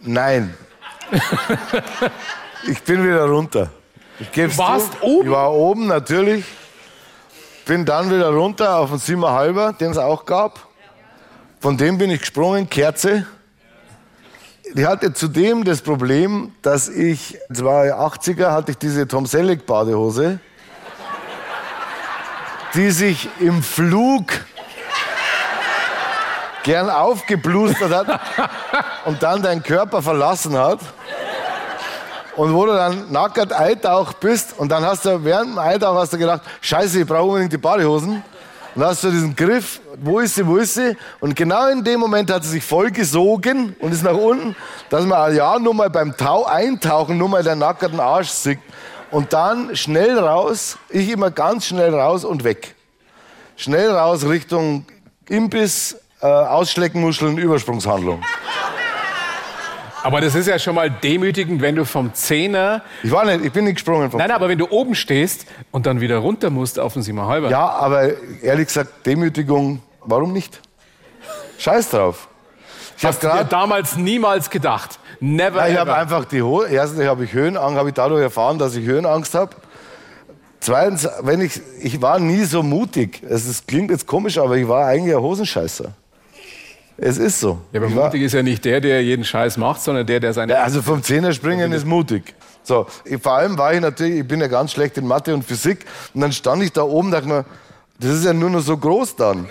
Nein. 0.00 0.54
ich 2.68 2.82
bin 2.82 3.04
wieder 3.04 3.24
runter. 3.24 3.70
Ich 4.18 4.30
du 4.30 4.58
warst 4.58 4.92
zu. 4.94 5.02
oben? 5.02 5.26
Ich 5.26 5.30
war 5.30 5.52
oben, 5.52 5.86
natürlich. 5.86 6.44
Bin 7.66 7.84
dann 7.84 8.10
wieder 8.10 8.30
runter 8.30 8.76
auf 8.76 8.90
den 8.90 8.98
Siebenhalber, 8.98 9.72
den 9.72 9.92
es 9.92 9.96
auch 9.96 10.26
gab. 10.26 10.69
Von 11.60 11.76
dem 11.76 11.98
bin 11.98 12.10
ich 12.10 12.20
gesprungen, 12.20 12.70
Kerze. 12.70 13.26
Die 14.72 14.86
hatte 14.86 15.12
zudem 15.12 15.62
das 15.62 15.82
Problem, 15.82 16.54
dass 16.62 16.88
ich, 16.88 17.36
es 17.50 17.62
war 17.62 17.84
80er, 17.84 18.52
hatte 18.52 18.70
ich 18.70 18.78
diese 18.78 19.06
Tom 19.06 19.26
Selleck 19.26 19.66
Badehose, 19.66 20.40
die 22.72 22.90
sich 22.90 23.28
im 23.40 23.62
Flug 23.62 24.32
gern 26.62 26.88
aufgeblustert 26.88 27.92
hat 27.92 28.20
und 29.04 29.22
dann 29.22 29.42
deinen 29.42 29.62
Körper 29.62 30.00
verlassen 30.00 30.56
hat. 30.56 30.80
Und 32.36 32.54
wo 32.54 32.64
du 32.64 32.72
dann 32.72 33.12
nackert 33.12 33.52
eintaucht 33.52 34.18
bist 34.20 34.58
und 34.58 34.70
dann 34.70 34.82
hast 34.82 35.04
du 35.04 35.22
während 35.24 35.50
dem 35.50 35.58
Eintauch 35.58 35.94
hast 35.96 36.14
du 36.14 36.16
gedacht, 36.16 36.40
scheiße, 36.62 37.00
ich 37.00 37.06
brauche 37.06 37.24
unbedingt 37.24 37.52
die 37.52 37.58
Badehosen. 37.58 38.22
Und 38.74 38.84
hast 38.84 39.02
du 39.02 39.10
diesen 39.10 39.34
Griff, 39.34 39.80
wo 40.00 40.20
ist 40.20 40.36
sie, 40.36 40.46
wo 40.46 40.56
ist 40.56 40.74
sie? 40.74 40.96
Und 41.20 41.34
genau 41.34 41.68
in 41.68 41.82
dem 41.82 41.98
Moment 41.98 42.30
hat 42.30 42.44
sie 42.44 42.50
sich 42.50 42.64
vollgesogen 42.64 43.74
und 43.80 43.92
ist 43.92 44.04
nach 44.04 44.16
unten, 44.16 44.54
dass 44.88 45.04
man 45.04 45.34
ja 45.34 45.58
nur 45.58 45.74
mal 45.74 45.90
beim 45.90 46.16
Tau 46.16 46.44
eintauchen 46.44 47.18
nur 47.18 47.28
mal 47.28 47.42
den 47.42 47.58
nackerten 47.58 47.98
Arsch 47.98 48.28
sieht. 48.28 48.60
Und 49.10 49.32
dann 49.32 49.74
schnell 49.74 50.18
raus, 50.18 50.78
ich 50.88 51.10
immer 51.10 51.32
ganz 51.32 51.66
schnell 51.66 51.94
raus 51.94 52.24
und 52.24 52.44
weg. 52.44 52.76
Schnell 53.56 53.90
raus 53.90 54.24
Richtung 54.24 54.86
Imbiss, 55.28 55.96
äh, 56.20 56.26
Ausschleckmuscheln, 56.26 57.38
Übersprungshandlung. 57.38 58.22
Aber 60.02 60.20
das 60.20 60.34
ist 60.34 60.46
ja 60.46 60.58
schon 60.58 60.74
mal 60.74 60.90
demütigend, 60.90 61.60
wenn 61.60 61.76
du 61.76 61.84
vom 61.84 62.14
Zehner. 62.14 62.82
Ich 63.02 63.10
war 63.10 63.24
nicht, 63.24 63.44
ich 63.44 63.52
bin 63.52 63.64
nicht 63.64 63.74
gesprungen 63.76 64.10
vom 64.10 64.18
Nein, 64.18 64.30
aber 64.30 64.48
wenn 64.48 64.58
du 64.58 64.68
oben 64.70 64.94
stehst 64.94 65.46
und 65.70 65.86
dann 65.86 66.00
wieder 66.00 66.18
runter 66.18 66.50
musst 66.50 66.78
auf 66.78 66.94
den 66.94 67.02
Siemer 67.02 67.26
Halber. 67.26 67.50
Ja, 67.50 67.68
aber 67.68 68.10
ehrlich 68.42 68.68
gesagt, 68.68 69.06
Demütigung, 69.06 69.82
warum 70.04 70.32
nicht? 70.32 70.60
Scheiß 71.58 71.90
drauf. 71.90 72.28
Ich 72.96 73.04
habe 73.04 73.16
dir 73.18 73.44
damals 73.44 73.96
niemals 73.96 74.50
gedacht. 74.50 74.98
Never 75.20 75.68
ich 75.68 75.76
habe 75.76 75.94
einfach 75.94 76.24
die 76.24 76.42
Ho 76.42 76.62
erstens 76.64 77.04
habe 77.04 77.24
ich 77.24 77.32
Höhenangst, 77.32 77.78
habe 77.78 77.88
ich 77.90 77.94
dadurch 77.94 78.22
erfahren, 78.22 78.58
dass 78.58 78.74
ich 78.74 78.86
Höhenangst 78.86 79.34
habe. 79.34 79.54
Zweitens, 80.60 81.08
wenn 81.22 81.40
ich 81.40 81.60
ich 81.80 82.00
war 82.00 82.18
nie 82.18 82.44
so 82.44 82.62
mutig. 82.62 83.22
Es 83.28 83.46
ist, 83.46 83.66
klingt 83.66 83.90
jetzt 83.90 84.06
komisch, 84.06 84.38
aber 84.38 84.56
ich 84.56 84.68
war 84.68 84.86
eigentlich 84.86 85.14
ein 85.14 85.22
Hosenscheißer. 85.22 85.92
Es 87.02 87.16
ist 87.16 87.40
so. 87.40 87.58
Ja, 87.72 87.80
aber 87.80 87.88
ich 87.88 87.96
war, 87.96 88.04
mutig 88.04 88.22
ist 88.22 88.34
ja 88.34 88.42
nicht 88.42 88.62
der, 88.64 88.80
der 88.80 89.02
jeden 89.02 89.24
Scheiß 89.24 89.56
macht, 89.56 89.80
sondern 89.80 90.06
der, 90.06 90.20
der 90.20 90.34
seine. 90.34 90.52
Ja, 90.52 90.62
also 90.62 90.82
vom 90.82 91.02
Zehnerspringen 91.02 91.72
ist 91.72 91.86
mutig. 91.86 92.34
So, 92.62 92.86
ich, 93.04 93.22
vor 93.22 93.32
allem 93.32 93.56
war 93.56 93.72
ich 93.72 93.80
natürlich, 93.80 94.20
ich 94.20 94.28
bin 94.28 94.40
ja 94.40 94.48
ganz 94.48 94.72
schlecht 94.72 94.98
in 94.98 95.06
Mathe 95.06 95.32
und 95.32 95.42
Physik 95.42 95.86
und 96.12 96.20
dann 96.20 96.30
stand 96.30 96.62
ich 96.62 96.72
da 96.72 96.82
oben 96.82 97.06
und 97.06 97.12
dachte 97.12 97.26
mir, 97.26 97.46
das 97.98 98.10
ist 98.10 98.24
ja 98.26 98.34
nur 98.34 98.50
noch 98.50 98.60
so 98.60 98.76
groß 98.76 99.16
dann. 99.16 99.38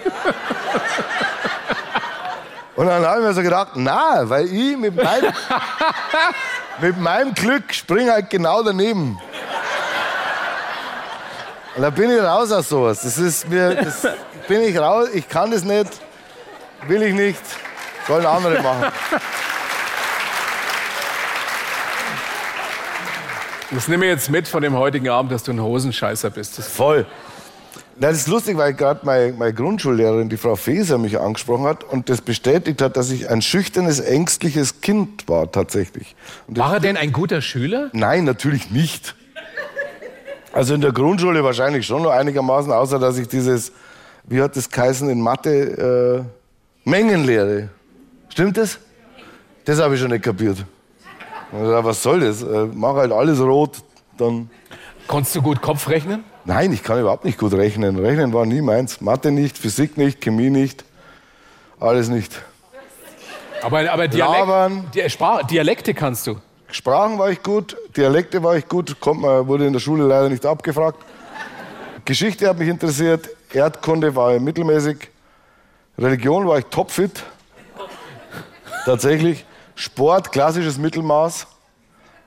und 2.75 2.85
dann 2.85 3.03
habe 3.03 3.21
ich 3.21 3.27
mir 3.27 3.33
so 3.33 3.41
gedacht, 3.41 3.69
na, 3.73 4.29
weil 4.29 4.45
ich 4.45 4.77
mit 4.77 4.95
meinem, 4.95 5.33
mit 6.81 6.99
meinem 6.99 7.33
Glück 7.33 7.73
springe 7.73 8.11
halt 8.11 8.29
genau 8.29 8.61
daneben. 8.61 9.17
Und 11.75 11.81
da 11.81 11.89
bin 11.89 12.11
ich 12.11 12.21
raus 12.21 12.51
aus 12.51 12.69
sowas. 12.69 13.01
Das 13.01 13.17
ist 13.17 13.49
mir, 13.49 13.73
das 13.73 14.07
bin 14.47 14.61
ich 14.61 14.77
raus, 14.77 15.09
ich 15.13 15.27
kann 15.27 15.49
das 15.49 15.63
nicht, 15.63 15.89
will 16.87 17.03
ich 17.03 17.13
nicht, 17.13 17.41
sollen 18.07 18.25
andere 18.25 18.61
machen. 18.61 18.91
Das 23.71 23.87
nehme 23.87 24.05
ich 24.05 24.11
jetzt 24.11 24.31
mit 24.31 24.47
von 24.47 24.63
dem 24.63 24.73
heutigen 24.75 25.09
Abend, 25.09 25.31
dass 25.31 25.43
du 25.43 25.51
ein 25.51 25.61
Hosenscheißer 25.61 26.31
bist. 26.31 26.57
Das 26.57 26.67
Voll. 26.67 27.05
Das 27.99 28.15
ist 28.15 28.27
lustig, 28.27 28.57
weil 28.57 28.73
gerade 28.73 29.05
meine, 29.05 29.33
meine 29.33 29.53
Grundschullehrerin, 29.53 30.29
die 30.29 30.37
Frau 30.37 30.55
Feser, 30.55 30.97
mich 30.97 31.19
angesprochen 31.19 31.65
hat 31.65 31.83
und 31.83 32.09
das 32.09 32.21
bestätigt 32.21 32.81
hat, 32.81 32.95
dass 32.97 33.11
ich 33.11 33.29
ein 33.29 33.41
schüchternes, 33.41 33.99
ängstliches 33.99 34.81
Kind 34.81 35.27
war 35.27 35.51
tatsächlich. 35.51 36.15
War 36.47 36.75
er 36.75 36.79
denn 36.79 36.97
ein 36.97 37.11
guter 37.11 37.41
Schüler? 37.41 37.89
nein, 37.91 38.23
natürlich 38.23 38.71
nicht. 38.71 39.15
Also 40.51 40.73
in 40.73 40.81
der 40.81 40.93
Grundschule 40.93 41.43
wahrscheinlich 41.43 41.85
schon 41.85 42.01
noch 42.01 42.11
einigermaßen, 42.11 42.71
außer 42.71 42.97
dass 42.97 43.17
ich 43.17 43.27
dieses, 43.27 43.71
wie 44.23 44.41
hat 44.41 44.55
das 44.55 44.71
geheißen 44.71 45.09
in 45.09 45.21
Mathe, 45.21 46.25
äh, 46.25 46.38
Mengenlehre. 46.89 47.69
Stimmt 48.29 48.57
das? 48.57 48.79
Das 49.65 49.79
habe 49.79 49.95
ich 49.95 50.01
schon 50.01 50.11
nicht 50.11 50.23
kapiert. 50.23 50.57
Also, 51.51 51.83
was 51.83 52.03
soll 52.03 52.19
das? 52.21 52.41
Äh, 52.41 52.67
mach 52.73 52.95
halt 52.95 53.11
alles 53.11 53.39
rot, 53.39 53.77
dann 54.17 54.49
Konntest 55.07 55.35
du 55.35 55.41
gut 55.41 55.59
Kopf 55.59 55.89
rechnen? 55.89 56.23
Nein, 56.45 56.71
ich 56.71 56.83
kann 56.83 56.99
überhaupt 56.99 57.25
nicht 57.25 57.39
gut 57.39 57.53
rechnen. 57.53 57.97
Rechnen 57.97 58.31
war 58.31 58.45
nie 58.45 58.61
meins. 58.61 59.01
Mathe 59.01 59.31
nicht, 59.31 59.57
Physik 59.57 59.97
nicht, 59.97 60.21
Chemie 60.21 60.51
nicht. 60.51 60.85
Alles 61.79 62.09
nicht. 62.09 62.39
Aber, 63.63 63.91
aber. 63.91 64.07
Dialekt, 64.07 64.95
Di 64.95 65.47
Dialekte 65.49 65.93
kannst 65.95 66.27
du. 66.27 66.35
Sprachen 66.71 67.17
war 67.17 67.31
ich 67.31 67.41
gut, 67.41 67.75
Dialekte 67.97 68.43
war 68.43 68.55
ich 68.55 68.67
gut, 68.67 68.99
kommt 68.99 69.21
man, 69.21 69.47
wurde 69.47 69.65
in 69.65 69.73
der 69.73 69.79
Schule 69.79 70.03
leider 70.03 70.29
nicht 70.29 70.45
abgefragt. 70.45 70.99
Geschichte 72.05 72.47
hat 72.47 72.59
mich 72.59 72.69
interessiert, 72.69 73.27
Erdkunde 73.51 74.15
war 74.15 74.39
mittelmäßig, 74.39 75.09
Religion 75.99 76.47
war 76.47 76.57
ich 76.59 76.65
topfit. 76.65 77.23
Tatsächlich. 78.85 79.45
Sport, 79.75 80.31
klassisches 80.31 80.77
Mittelmaß. 80.77 81.47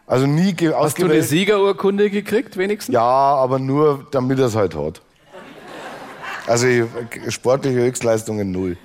Also 0.07 0.27
nie 0.27 0.55
Hast 0.75 0.99
du 1.01 1.05
eine. 1.07 1.23
Siegerurkunde 1.23 2.11
gekriegt, 2.11 2.57
wenigstens? 2.57 2.93
Ja, 2.95 3.01
aber 3.03 3.59
nur, 3.59 4.07
damit 4.11 4.39
er 4.39 4.47
es 4.47 4.57
halt 4.57 4.75
hat. 4.75 5.01
Also 6.47 6.67
ich- 6.67 6.85
sportliche 7.29 7.79
Höchstleistungen 7.79 8.51
null. 8.51 8.77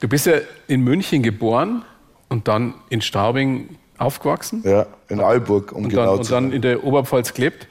Du 0.00 0.08
bist 0.08 0.26
ja 0.26 0.34
in 0.66 0.80
München 0.82 1.22
geboren 1.22 1.84
und 2.28 2.48
dann 2.48 2.74
in 2.88 3.00
Straubing 3.00 3.76
aufgewachsen 3.98 4.62
Ja, 4.64 4.86
in 5.08 5.20
Aalburg, 5.20 5.72
um 5.72 5.84
und 5.84 5.90
genau 5.90 6.04
dann, 6.06 6.18
und 6.18 6.24
zu 6.24 6.32
dann 6.32 6.44
sein. 6.44 6.52
in 6.52 6.62
der 6.62 6.84
Oberpfalz 6.84 7.34
gelebt. 7.34 7.66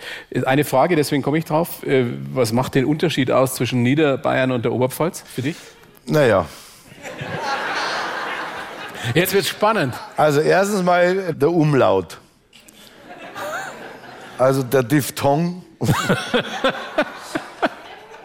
Eine 0.46 0.64
Frage, 0.64 0.96
deswegen 0.96 1.24
komme 1.24 1.40
ich 1.40 1.46
drauf. 1.46 1.84
Äh, 1.84 2.06
Was 2.34 2.54
macht 2.54 2.76
den 2.76 2.86
Unterschied 2.86 3.32
aus 3.32 3.56
zwischen 3.56 3.82
Niederbayern 3.84 4.52
und 4.52 4.64
der 4.64 4.72
Oberpfalz 4.72 5.22
für 5.22 5.42
dich? 5.42 5.58
Naja, 6.10 6.46
Jetzt 9.14 9.34
wird's 9.34 9.48
spannend. 9.50 9.94
also 10.18 10.42
erstens 10.42 10.84
mal 10.84 11.34
der 11.34 11.52
Umlaut. 11.52 12.18
Also 14.38 14.64
der 14.64 14.84
Diphthong. 14.84 15.64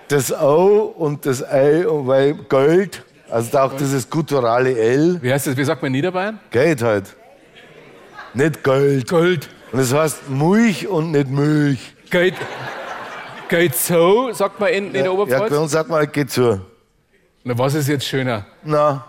Das 0.08 0.30
O 0.30 0.92
und 0.98 1.24
das 1.24 1.40
L, 1.40 1.86
und 1.86 2.06
weil 2.06 2.34
Gold, 2.34 3.02
also 3.30 3.48
da 3.50 3.64
auch 3.64 3.72
dieses 3.74 4.08
gutturale 4.10 4.76
L, 4.78 5.18
Wie 5.22 5.32
heißt 5.32 5.46
das? 5.46 5.56
Wie 5.56 5.64
sagt 5.64 5.80
man 5.80 5.86
in 5.88 5.92
Niederbayern? 5.92 6.38
Geld 6.50 6.82
halt. 6.82 7.16
Nicht 8.34 8.62
Gold. 8.62 9.08
Gold. 9.08 9.48
Und 9.72 9.78
das 9.80 9.94
heißt 9.94 10.28
Milch 10.28 10.86
und 10.88 11.12
nicht 11.12 11.30
Milch. 11.30 11.94
Geht, 12.10 12.34
geht 13.48 13.74
so, 13.74 14.30
sagt 14.32 14.60
man 14.60 14.68
in, 14.68 14.86
in 14.88 14.92
der 14.92 15.04
Ja, 15.04 15.10
Oberpfalz. 15.10 15.50
bei 15.50 15.56
uns 15.58 15.72
sagt 15.72 15.88
man, 15.88 16.12
geht 16.12 16.30
zu. 16.30 16.60
Na, 17.46 17.58
was 17.58 17.74
ist 17.74 17.88
jetzt 17.88 18.06
schöner? 18.06 18.46
Na, 18.62 19.04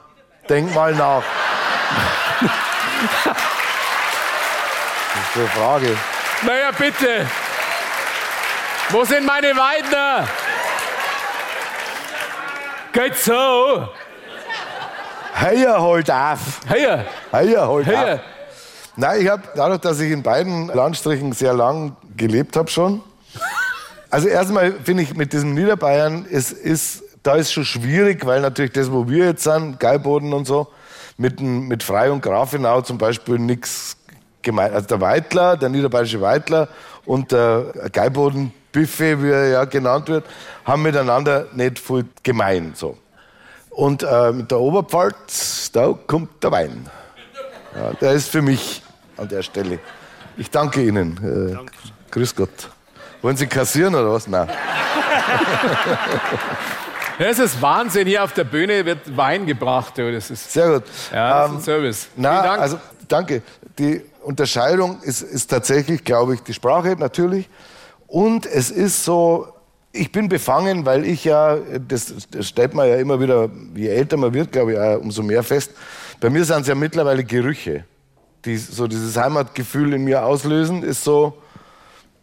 denk 0.49 0.75
mal 0.75 0.93
nach. 0.93 1.23
Das 5.13 5.23
ist 5.23 5.37
eine 5.37 5.47
Frage. 5.47 5.97
Naja, 6.45 6.71
bitte. 6.77 7.25
Wo 8.89 9.05
sind 9.05 9.25
meine 9.25 9.55
Weidner? 9.55 10.27
Geht 12.91 13.15
so. 13.17 13.87
Heia 15.39 15.81
halt 15.81 16.11
auf. 16.11 16.39
Hier, 16.67 17.05
Heia 17.31 17.67
halt 17.67 17.85
hier. 17.85 18.13
auf. 18.15 18.19
Nein, 18.97 19.21
ich 19.21 19.29
habe 19.29 19.43
dadurch, 19.55 19.79
dass 19.79 19.99
ich 20.01 20.11
in 20.11 20.23
beiden 20.23 20.67
Landstrichen 20.67 21.31
sehr 21.31 21.53
lang 21.53 21.95
gelebt 22.17 22.57
habe 22.57 22.69
schon. 22.69 23.01
Also 24.09 24.27
erstmal 24.27 24.73
finde 24.73 25.03
ich 25.03 25.15
mit 25.15 25.31
diesem 25.31 25.53
Niederbayern, 25.53 26.25
es 26.29 26.51
ist, 26.51 27.03
da 27.25 27.35
ist 27.35 27.51
schon 27.51 27.65
schwierig, 27.65 28.25
weil 28.25 28.39
natürlich 28.41 28.71
das, 28.73 28.91
wo 28.91 29.07
wir 29.07 29.25
jetzt 29.25 29.43
sind, 29.43 29.79
Geiboden 29.79 30.31
und 30.31 30.45
so, 30.45 30.67
mit, 31.17 31.41
mit 31.41 31.81
Frei 31.81 32.11
und 32.11 32.21
Grafenau 32.21 32.81
zum 32.81 32.99
Beispiel 32.99 33.39
nichts 33.39 33.97
gemeint. 34.43 34.75
Also 34.75 34.87
der 34.87 35.01
Weitler, 35.01 35.57
der 35.57 35.69
niederbayerische 35.69 36.21
Weitler 36.21 36.67
und 37.05 37.31
der 37.31 37.65
Geiboden 37.91 38.53
Buffet, 38.71 39.23
wie 39.23 39.29
er 39.29 39.47
ja 39.47 39.65
genannt 39.65 40.07
wird, 40.07 40.23
haben 40.65 40.83
miteinander 40.83 41.47
nicht 41.53 41.79
viel 41.79 42.05
gemein. 42.21 42.73
So. 42.75 42.95
Und 43.71 44.03
äh, 44.03 44.31
mit 44.31 44.51
der 44.51 44.59
Oberpfalz, 44.59 45.71
da 45.71 45.97
kommt 46.05 46.43
der 46.43 46.51
Wein. 46.51 46.87
Ja, 47.73 47.93
der 47.93 48.11
ist 48.11 48.29
für 48.29 48.43
mich 48.43 48.83
an 49.17 49.29
der 49.29 49.41
Stelle. 49.41 49.79
Ich 50.37 50.51
danke 50.51 50.83
Ihnen. 50.83 51.17
Äh, 51.23 51.57
Grüß 52.11 52.35
Gott. 52.35 52.69
Wollen 53.21 53.37
Sie 53.37 53.47
kassieren 53.47 53.95
oder 53.95 54.11
was? 54.11 54.27
Nein. 54.27 54.49
Das 57.19 57.39
ist 57.39 57.61
Wahnsinn. 57.61 58.07
Hier 58.07 58.23
auf 58.23 58.33
der 58.33 58.43
Bühne 58.43 58.85
wird 58.85 59.15
Wein 59.15 59.45
gebracht. 59.45 59.97
du. 59.97 60.11
Das 60.11 60.29
ist, 60.29 60.51
Sehr 60.51 60.73
gut. 60.73 60.83
ja, 61.13 61.43
das 61.43 61.45
ist 61.47 61.51
Ähm, 61.51 61.57
ein 61.57 61.63
Service. 61.63 62.07
Na, 62.15 62.31
Vielen 62.31 62.43
Dank. 62.43 62.61
also 62.61 62.79
danke. 63.07 63.41
Die 63.79 64.01
Unterscheidung 64.23 65.01
ist, 65.01 65.21
ist 65.21 65.47
tatsächlich, 65.49 66.03
glaube 66.03 66.33
ich, 66.35 66.41
die 66.41 66.53
Sprache 66.53 66.95
natürlich. 66.97 67.49
Und 68.07 68.45
es 68.45 68.69
ist 68.71 69.03
so, 69.03 69.47
ich 69.91 70.11
bin 70.11 70.27
befangen, 70.29 70.85
weil 70.85 71.05
ich 71.05 71.23
ja, 71.23 71.57
das, 71.87 72.13
das 72.31 72.47
stellt 72.47 72.73
man 72.73 72.87
ja 72.89 72.95
immer 72.97 73.19
wieder, 73.19 73.49
je 73.75 73.87
älter 73.87 74.17
man 74.17 74.33
wird, 74.33 74.51
glaube 74.51 74.73
ich, 74.73 74.79
auch 74.79 74.99
umso 74.99 75.23
mehr 75.23 75.43
fest. 75.43 75.71
Bei 76.19 76.29
mir 76.29 76.43
sind 76.43 76.61
es 76.61 76.67
ja 76.67 76.75
mittlerweile 76.75 77.23
Gerüche, 77.23 77.85
die 78.43 78.57
so 78.57 78.87
dieses 78.87 79.15
Heimatgefühl 79.17 79.93
in 79.93 80.03
mir 80.03 80.25
auslösen. 80.25 80.83
Ist 80.83 81.03
so, 81.03 81.41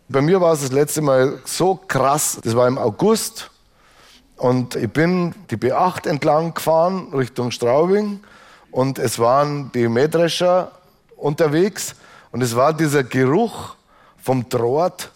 bei 0.08 0.20
mir 0.20 0.40
war 0.40 0.52
es 0.52 0.60
das 0.62 0.72
letzte 0.72 1.00
Mal 1.00 1.38
so 1.44 1.74
krass, 1.88 2.38
das 2.44 2.54
war 2.54 2.68
im 2.68 2.76
August. 2.78 3.50
Und 4.42 4.74
ich 4.74 4.90
bin 4.90 5.36
die 5.50 5.56
B8 5.56 6.08
entlang 6.08 6.52
gefahren 6.52 7.14
Richtung 7.14 7.52
Straubing. 7.52 8.18
Und 8.72 8.98
es 8.98 9.20
waren 9.20 9.70
die 9.70 9.86
Mähdrescher 9.86 10.72
unterwegs. 11.16 11.94
Und 12.32 12.42
es 12.42 12.56
war 12.56 12.72
dieser 12.72 13.04
Geruch 13.04 13.76
vom 14.20 14.48
Draht. 14.48 15.12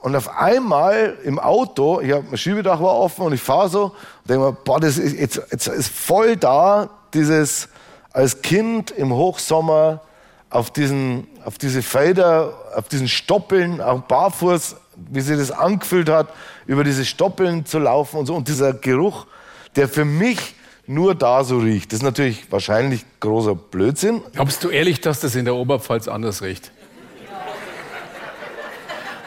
Und 0.00 0.16
auf 0.16 0.36
einmal 0.36 1.16
im 1.22 1.38
Auto, 1.38 2.00
ich 2.00 2.10
hab, 2.10 2.24
mein 2.24 2.38
Schiebedach 2.38 2.80
war 2.80 2.96
offen 2.96 3.26
und 3.26 3.34
ich 3.34 3.40
fahre 3.40 3.68
so 3.68 3.84
und 3.84 4.28
denke 4.28 4.46
mir, 4.46 4.52
boah, 4.52 4.80
das 4.80 4.98
ist, 4.98 5.16
jetzt, 5.16 5.40
jetzt 5.52 5.68
ist 5.68 5.88
voll 5.88 6.36
da, 6.36 6.90
dieses 7.14 7.68
als 8.12 8.42
Kind 8.42 8.90
im 8.90 9.12
Hochsommer 9.12 10.00
auf, 10.48 10.72
diesen, 10.72 11.28
auf 11.44 11.56
diese 11.56 11.82
Felder, 11.82 12.52
auf 12.74 12.88
diesen 12.88 13.06
Stoppeln, 13.06 13.80
auch 13.80 14.00
barfuß, 14.00 14.74
wie 14.96 15.20
sie 15.20 15.36
das 15.36 15.52
angefühlt 15.52 16.08
hat, 16.08 16.28
über 16.66 16.84
diese 16.84 17.04
Stoppeln 17.04 17.64
zu 17.66 17.78
laufen 17.78 18.16
und 18.18 18.26
so. 18.26 18.34
Und 18.34 18.48
dieser 18.48 18.72
Geruch, 18.72 19.26
der 19.76 19.88
für 19.88 20.04
mich 20.04 20.54
nur 20.86 21.14
da 21.14 21.44
so 21.44 21.58
riecht. 21.58 21.92
Das 21.92 21.98
ist 21.98 22.02
natürlich 22.02 22.50
wahrscheinlich 22.50 23.04
großer 23.20 23.54
Blödsinn. 23.54 24.22
Glaubst 24.32 24.64
du 24.64 24.70
ehrlich, 24.70 25.00
dass 25.00 25.20
das 25.20 25.34
in 25.36 25.44
der 25.44 25.54
Oberpfalz 25.54 26.08
anders 26.08 26.42
riecht? 26.42 26.72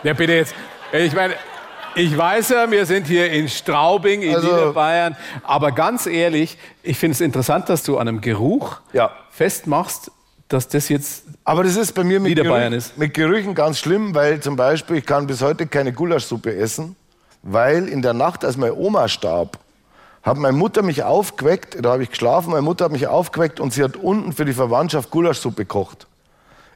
Ja, 0.04 0.14
bitte 0.14 0.34
jetzt. 0.34 0.54
Ich 0.92 1.14
meine, 1.14 1.36
ich 1.96 2.16
weiß 2.18 2.50
ja, 2.50 2.70
wir 2.70 2.86
sind 2.86 3.08
hier 3.08 3.32
in 3.32 3.48
Straubing, 3.48 4.22
in 4.22 4.36
Also- 4.36 4.48
Niederbayern. 4.48 5.16
Aber 5.44 5.72
ganz 5.72 6.06
ehrlich, 6.06 6.58
ich 6.82 6.98
finde 6.98 7.14
es 7.14 7.22
interessant, 7.22 7.70
dass 7.70 7.84
du 7.84 7.98
an 7.98 8.08
einem 8.08 8.22
Geruch 8.22 8.78
Ja. 8.92 9.12
festmachst, 9.32 10.12
dass 10.50 10.68
das 10.68 10.90
jetzt. 10.90 11.24
Aber 11.46 11.64
das 11.64 11.76
ist 11.78 11.94
bei 11.94 12.04
mir 12.04 12.20
mit, 12.20 12.36
Gerüchen, 12.36 12.74
ist. 12.74 12.98
mit 12.98 13.14
Gerüchen 13.14 13.56
ganz 13.56 13.80
schlimm, 13.80 14.14
weil 14.14 14.40
zum 14.42 14.56
Beispiel 14.56 14.98
ich 14.98 15.06
kann 15.06 15.28
bis 15.28 15.42
heute 15.42 15.66
keine 15.68 15.94
Gulaschsuppe 15.94 16.54
essen, 16.56 16.96
weil 17.44 17.88
in 17.88 18.02
der 18.02 18.14
Nacht, 18.14 18.44
als 18.44 18.58
meine 18.58 18.74
Oma 18.76 19.08
starb, 19.08 19.60
hat 20.24 20.38
meine 20.38 20.56
Mutter 20.58 20.82
mich 20.82 21.04
aufgeweckt, 21.04 21.78
da 21.84 21.92
habe 21.92 22.04
ich 22.04 22.10
geschlafen, 22.10 22.52
meine 22.52 22.62
Mutter 22.62 22.86
hat 22.86 22.92
mich 22.94 23.08
aufgeweckt 23.08 23.60
und 23.60 23.74
sie 23.74 23.84
hat 23.84 23.98
unten 23.98 24.32
für 24.32 24.46
die 24.46 24.54
Verwandtschaft 24.54 25.12
Gulaschsuppe 25.12 25.64
gekocht. 25.64 26.08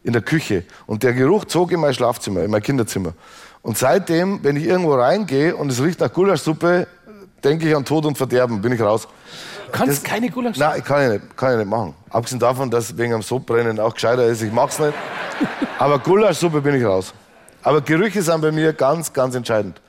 In 0.04 0.14
der 0.14 0.22
Küche. 0.22 0.64
Und 0.86 1.04
der 1.04 1.14
Geruch 1.14 1.46
zog 1.46 1.72
in 1.72 1.80
mein 1.80 1.94
Schlafzimmer, 1.94 2.44
in 2.44 2.52
mein 2.52 2.62
Kinderzimmer. 2.62 3.14
Und 3.62 3.78
seitdem, 3.78 4.44
wenn 4.44 4.56
ich 4.56 4.66
irgendwo 4.66 4.94
reingehe 4.96 5.56
und 5.56 5.72
es 5.72 5.82
riecht 5.82 6.00
nach 6.00 6.12
Gulaschsuppe, 6.12 6.88
denke 7.44 7.68
ich 7.68 7.76
an 7.76 7.84
Tod 7.86 8.06
und 8.06 8.18
Verderben, 8.18 8.62
bin 8.62 8.72
ich 8.74 8.82
raus. 8.82 9.08
Du 9.66 9.72
kannst 9.72 9.98
Das- 9.98 10.04
keine 10.04 10.30
Gulasch. 10.30 10.58
Nein, 10.58 10.84
kann 10.84 11.04
ich 11.04 11.10
nicht, 11.22 11.38
kann 11.38 11.52
ich 11.54 11.58
nicht 11.60 11.70
machen. 11.70 11.94
Abgesehen 12.10 12.40
davon, 12.40 12.70
dass 12.70 12.98
wegen 12.98 13.14
am 13.14 13.22
Sodbrennen 13.22 13.80
auch 13.80 13.94
gescheiter 13.94 14.26
ist, 14.26 14.42
ich 14.42 14.52
mach's 14.52 14.80
nicht. 14.80 14.94
Aber 15.80 16.00
Gulaschsuppe 16.00 16.62
bin 16.62 16.76
ich 16.76 16.86
raus. 16.86 17.14
Aber 17.64 17.82
Gerüche 17.82 18.22
sind 18.22 18.42
bei 18.42 18.52
mir 18.52 18.72
ganz, 18.74 19.12
ganz 19.12 19.36
entscheidend. 19.36 19.82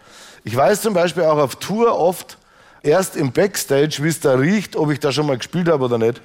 Ich 0.48 0.56
weiß 0.56 0.80
zum 0.80 0.94
Beispiel 0.94 1.24
auch 1.24 1.36
auf 1.36 1.56
Tour 1.56 1.98
oft 1.98 2.38
erst 2.82 3.16
im 3.16 3.32
Backstage, 3.32 3.98
wie 4.00 4.08
es 4.08 4.18
da 4.20 4.32
riecht, 4.32 4.76
ob 4.76 4.90
ich 4.90 4.98
da 4.98 5.12
schon 5.12 5.26
mal 5.26 5.36
gespielt 5.36 5.68
habe 5.68 5.84
oder 5.84 5.98
nicht. 5.98 6.22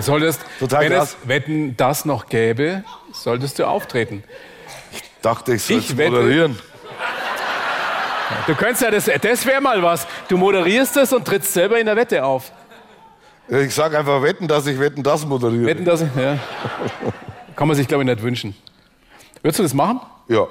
Solltest, 0.00 0.40
Total 0.58 0.80
wenn 0.82 0.92
krass. 0.94 1.16
es 1.22 1.28
Wetten 1.28 1.76
das 1.76 2.04
noch 2.04 2.26
gäbe, 2.26 2.82
solltest 3.12 3.60
du 3.60 3.66
auftreten. 3.68 4.24
Dachte 5.22 5.54
ich, 5.54 5.62
soll 5.62 5.78
Ich 5.78 5.94
moderieren. 5.94 6.58
Du 8.48 8.56
könntest 8.56 8.82
ja 8.82 8.90
das, 8.90 9.08
das 9.22 9.46
wäre 9.46 9.60
mal 9.60 9.80
was. 9.80 10.04
Du 10.26 10.36
moderierst 10.36 10.96
es 10.96 11.12
und 11.12 11.24
trittst 11.24 11.52
selber 11.54 11.78
in 11.78 11.86
der 11.86 11.94
Wette 11.94 12.24
auf. 12.24 12.50
Ich 13.46 13.72
sag 13.72 13.94
einfach 13.94 14.20
wetten, 14.22 14.48
dass 14.48 14.66
ich 14.66 14.80
wetten, 14.80 15.04
das 15.04 15.24
moderiere. 15.24 15.66
Wetten 15.66 15.84
das? 15.84 16.00
Ja. 16.00 16.36
Kann 17.54 17.68
man 17.68 17.76
sich, 17.76 17.86
glaube 17.86 18.02
ich, 18.02 18.10
nicht 18.10 18.22
wünschen. 18.22 18.56
Würdest 19.40 19.60
du 19.60 19.62
das 19.62 19.72
machen? 19.72 20.00
Ja, 20.26 20.48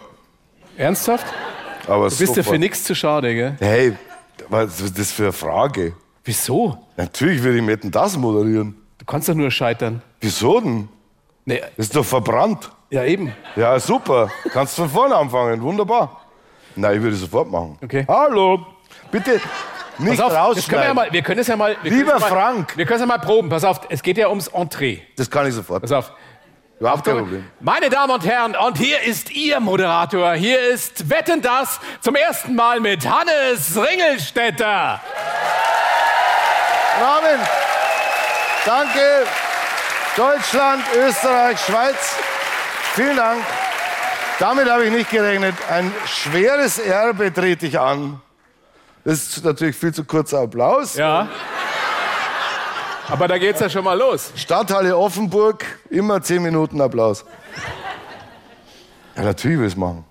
Ernsthaft? 0.77 1.25
Aber 1.87 2.09
Du 2.09 2.17
bist 2.17 2.35
dir 2.35 2.43
für 2.43 2.57
nichts 2.59 2.83
zu 2.83 2.95
schade, 2.95 3.33
gell? 3.33 3.55
Hey, 3.59 3.93
was 4.49 4.79
ist 4.81 4.97
das 4.97 5.11
für 5.11 5.23
eine 5.23 5.31
Frage? 5.31 5.93
Wieso? 6.23 6.77
Natürlich 6.97 7.41
würde 7.43 7.59
ich 7.59 7.67
wetten, 7.67 7.91
das 7.91 8.17
moderieren. 8.17 8.75
Du 8.97 9.05
kannst 9.05 9.27
doch 9.27 9.33
nur 9.35 9.51
scheitern. 9.51 10.01
Wieso 10.21 10.59
denn? 10.61 10.87
Nee, 11.45 11.59
Das 11.75 11.87
ist 11.87 11.95
doch 11.95 12.05
verbrannt. 12.05 12.71
ja, 12.89 13.03
eben. 13.03 13.33
Ja, 13.57 13.77
super. 13.79 14.29
Kannst 14.51 14.75
von 14.75 14.89
vorne 14.89 15.15
anfangen. 15.15 15.61
Wunderbar. 15.61 16.21
Nein, 16.75 16.95
ich 16.97 17.01
würde 17.03 17.15
sofort 17.17 17.51
machen. 17.51 17.77
Okay. 17.83 18.05
Hallo. 18.07 18.65
Bitte 19.11 19.41
nicht 19.99 20.17
Pass 20.19 20.33
auf, 20.33 20.55
das 20.55 20.67
können 20.67 20.81
wir, 20.81 20.85
ja 20.87 20.91
rausschneiden. 20.91 20.95
mal, 20.95 21.07
wir 21.11 21.21
können 21.21 21.39
es 21.41 21.47
ja 21.47 21.55
mal. 21.57 21.75
Lieber 21.83 22.17
mal, 22.19 22.29
Frank. 22.29 22.77
Wir 22.77 22.85
können 22.85 22.95
es 22.95 23.01
ja 23.01 23.05
mal 23.05 23.19
proben. 23.19 23.49
Pass 23.49 23.63
auf, 23.63 23.81
es 23.89 24.01
geht 24.01 24.17
ja 24.17 24.29
ums 24.29 24.47
Entree. 24.47 24.99
Das 25.17 25.29
kann 25.29 25.45
ich 25.47 25.53
sofort. 25.53 25.81
Pass 25.81 25.91
auf. 25.91 26.11
Überhaupt 26.79 27.05
kein 27.05 27.17
Problem. 27.17 27.45
Meine 27.59 27.89
Damen 27.89 28.11
und 28.11 28.25
Herren, 28.25 28.55
und 28.55 28.77
hier 28.77 29.01
ist 29.01 29.31
Ihr 29.31 29.59
Moderator. 29.59 30.33
Hier 30.33 30.59
ist 30.59 31.09
Wetten 31.09 31.41
das 31.41 31.79
zum 32.01 32.15
ersten 32.15 32.55
Mal 32.55 32.79
mit 32.79 33.07
Hannes 33.07 33.77
Ringelstetter. 33.77 34.99
Rahmen. 36.99 37.39
Danke. 38.65 39.25
Deutschland, 40.15 40.83
Österreich, 40.95 41.59
Schweiz. 41.59 42.15
Vielen 42.95 43.17
Dank. 43.17 43.41
Damit 44.39 44.69
habe 44.69 44.85
ich 44.85 44.91
nicht 44.91 45.09
gerechnet. 45.09 45.55
Ein 45.69 45.91
schweres 46.05 46.79
Erbe 46.79 47.33
trete 47.33 47.65
ich 47.65 47.79
an. 47.79 48.21
Das 49.05 49.15
ist 49.15 49.43
natürlich 49.43 49.75
viel 49.75 49.93
zu 49.93 50.03
kurzer 50.05 50.39
Applaus. 50.39 50.95
Ja. 50.95 51.27
Aber 53.09 53.27
da 53.27 53.37
geht's 53.37 53.59
ja 53.59 53.69
schon 53.69 53.83
mal 53.83 53.97
los. 53.97 54.31
Stadthalle 54.35 54.97
Offenburg, 54.97 55.65
immer 55.89 56.21
10 56.21 56.41
Minuten 56.41 56.79
Applaus. 56.81 57.25
Ja, 59.15 59.23
natürlich 59.23 59.59
will 59.59 59.67
ich 59.67 59.73
es 59.73 59.77
machen. 59.77 60.05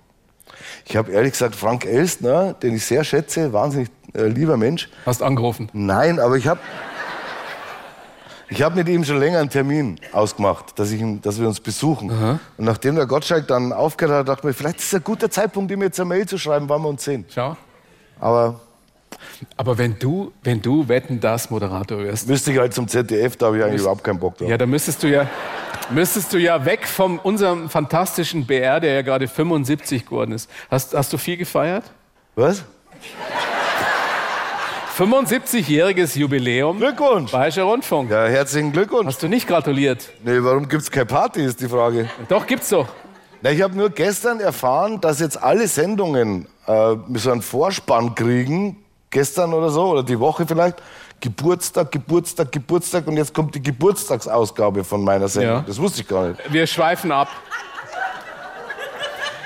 Ich 0.85 0.95
habe 0.95 1.11
ehrlich 1.11 1.31
gesagt 1.31 1.55
Frank 1.55 1.85
Elstner, 1.85 2.53
den 2.53 2.75
ich 2.75 2.85
sehr 2.85 3.03
schätze, 3.03 3.51
wahnsinnig 3.53 3.89
äh, 4.13 4.25
lieber 4.25 4.57
Mensch. 4.57 4.89
Hast 5.05 5.23
angerufen. 5.23 5.69
Nein, 5.73 6.19
aber 6.19 6.37
ich 6.37 6.47
habe 6.47 6.59
ich 8.49 8.61
hab 8.61 8.75
mit 8.75 8.87
ihm 8.87 9.03
schon 9.03 9.17
länger 9.17 9.39
einen 9.39 9.49
Termin 9.49 9.99
ausgemacht, 10.11 10.77
dass, 10.77 10.91
ich 10.91 11.01
ihn, 11.01 11.21
dass 11.21 11.39
wir 11.39 11.47
uns 11.47 11.59
besuchen. 11.59 12.11
Und 12.11 12.65
nachdem 12.65 12.95
der 12.95 13.07
Gottschalk 13.07 13.47
dann 13.47 13.73
aufgehört 13.73 14.19
hat, 14.19 14.27
dachte 14.27 14.41
ich 14.41 14.45
mir, 14.45 14.53
vielleicht 14.53 14.77
ist 14.77 14.87
es 14.87 14.93
ein 14.93 15.03
guter 15.03 15.31
Zeitpunkt, 15.31 15.71
ihm 15.71 15.81
jetzt 15.81 15.99
eine 15.99 16.09
Mail 16.09 16.27
zu 16.27 16.37
schreiben, 16.37 16.69
wann 16.69 16.83
wir 16.83 16.89
uns 16.89 17.03
sehen. 17.03 17.25
Schau. 17.33 17.57
Aber 18.19 18.59
Aber 19.57 19.77
wenn 19.77 19.97
du, 19.99 20.31
wenn 20.43 20.61
du 20.61 20.87
Wetten 20.87 21.19
das 21.19 21.49
Moderator 21.49 21.99
wirst, 21.99 22.27
müsste 22.27 22.51
ich 22.51 22.59
halt 22.59 22.73
zum 22.73 22.87
ZDF, 22.87 23.35
da 23.37 23.47
habe 23.47 23.57
ich 23.57 23.63
eigentlich 23.63 23.81
überhaupt 23.81 24.03
keinen 24.03 24.19
Bock 24.19 24.37
drauf. 24.37 24.49
ja, 24.49 24.57
dann 24.57 24.69
müsstest 24.69 25.03
du 25.03 25.07
ja, 25.07 25.29
müsstest 25.89 26.33
du 26.33 26.37
ja 26.37 26.65
weg 26.65 26.87
von 26.87 27.19
unserem 27.19 27.69
fantastischen 27.69 28.45
BR, 28.45 28.79
der 28.79 28.93
ja 28.93 29.01
gerade 29.01 29.27
75 29.27 30.05
geworden 30.05 30.31
ist. 30.31 30.49
Hast, 30.69 30.93
hast 30.93 31.11
du 31.13 31.17
viel 31.17 31.37
gefeiert? 31.37 31.83
Was? 32.35 32.63
75-jähriges 34.97 36.17
Jubiläum. 36.17 36.77
Glückwunsch! 36.77 37.31
Bayerischer 37.31 37.63
Rundfunk. 37.63 38.11
Ja, 38.11 38.25
herzlichen 38.25 38.71
Glückwunsch. 38.71 39.07
Hast 39.07 39.23
du 39.23 39.27
nicht 39.27 39.47
gratuliert? 39.47 40.09
Nee, 40.23 40.37
warum 40.41 40.69
gibt 40.69 40.83
es 40.83 40.91
keine 40.91 41.07
Party, 41.07 41.43
ist 41.43 41.59
die 41.61 41.67
Frage. 41.67 42.09
Doch, 42.29 42.45
gibt's 42.45 42.69
doch. 42.69 42.87
Na, 43.41 43.49
ich 43.51 43.61
habe 43.63 43.75
nur 43.75 43.89
gestern 43.89 44.39
erfahren, 44.39 45.01
dass 45.01 45.19
jetzt 45.19 45.41
alle 45.41 45.67
Sendungen 45.67 46.47
äh, 46.67 46.95
so 47.15 47.31
einen 47.31 47.41
Vorspann 47.41 48.13
kriegen, 48.13 48.82
gestern 49.13 49.53
oder 49.53 49.69
so, 49.69 49.91
oder 49.91 50.03
die 50.03 50.19
Woche 50.19 50.45
vielleicht. 50.45 50.81
Geburtstag, 51.21 51.89
Geburtstag, 51.89 52.51
Geburtstag 52.51 53.07
und 53.07 53.15
jetzt 53.15 53.33
kommt 53.33 53.55
die 53.55 53.63
Geburtstagsausgabe 53.63 54.83
von 54.83 55.01
meiner 55.05 55.29
Sendung. 55.29 55.57
Ja. 55.57 55.63
Das 55.65 55.79
wusste 55.79 56.01
ich 56.01 56.07
gar 56.07 56.27
nicht. 56.27 56.51
Wir 56.51 56.67
schweifen 56.67 57.13
ab. 57.13 57.29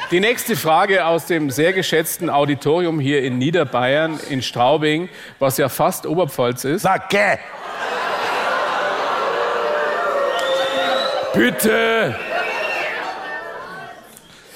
Die 0.10 0.20
nächste 0.20 0.56
Frage 0.56 1.06
aus 1.06 1.26
dem 1.26 1.52
sehr 1.52 1.74
geschätzten 1.74 2.30
Auditorium 2.30 3.00
hier 3.00 3.22
in 3.24 3.38
Niederbayern, 3.38 4.20
in 4.30 4.42
Straubing, 4.42 5.10
was 5.38 5.58
ja 5.58 5.70
fast 5.70 6.08
Oberpfalz 6.08 6.64
ist. 6.64 6.82
Sacke! 6.84 7.38
Bitte! 11.36 12.16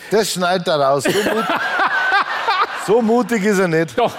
Das 0.10 0.32
schneidet 0.32 0.68
er 0.68 0.80
raus. 0.80 1.04
So, 1.04 1.12
mut 1.12 1.46
so 2.88 3.02
mutig 3.02 3.44
ist 3.46 3.60
er 3.60 3.68
nicht. 3.68 3.98
Doch. 3.98 4.14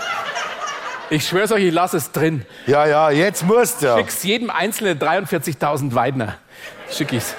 Ich 1.13 1.27
schwör's 1.29 1.53
euch, 1.53 1.65
ich 1.65 1.75
lasse 1.75 1.99
es 1.99 2.11
drin. 2.11 2.47
Ja, 2.67 2.87
ja, 2.87 3.11
jetzt 3.11 3.45
musst 3.47 3.83
du 3.83 3.87
ja. 3.87 3.99
Schick's 3.99 4.23
jedem 4.23 4.49
Einzelnen 4.49 4.99
43.000 4.99 5.95
Weidner. 5.95 6.37
Schick 6.91 7.13
ich's. 7.13 7.35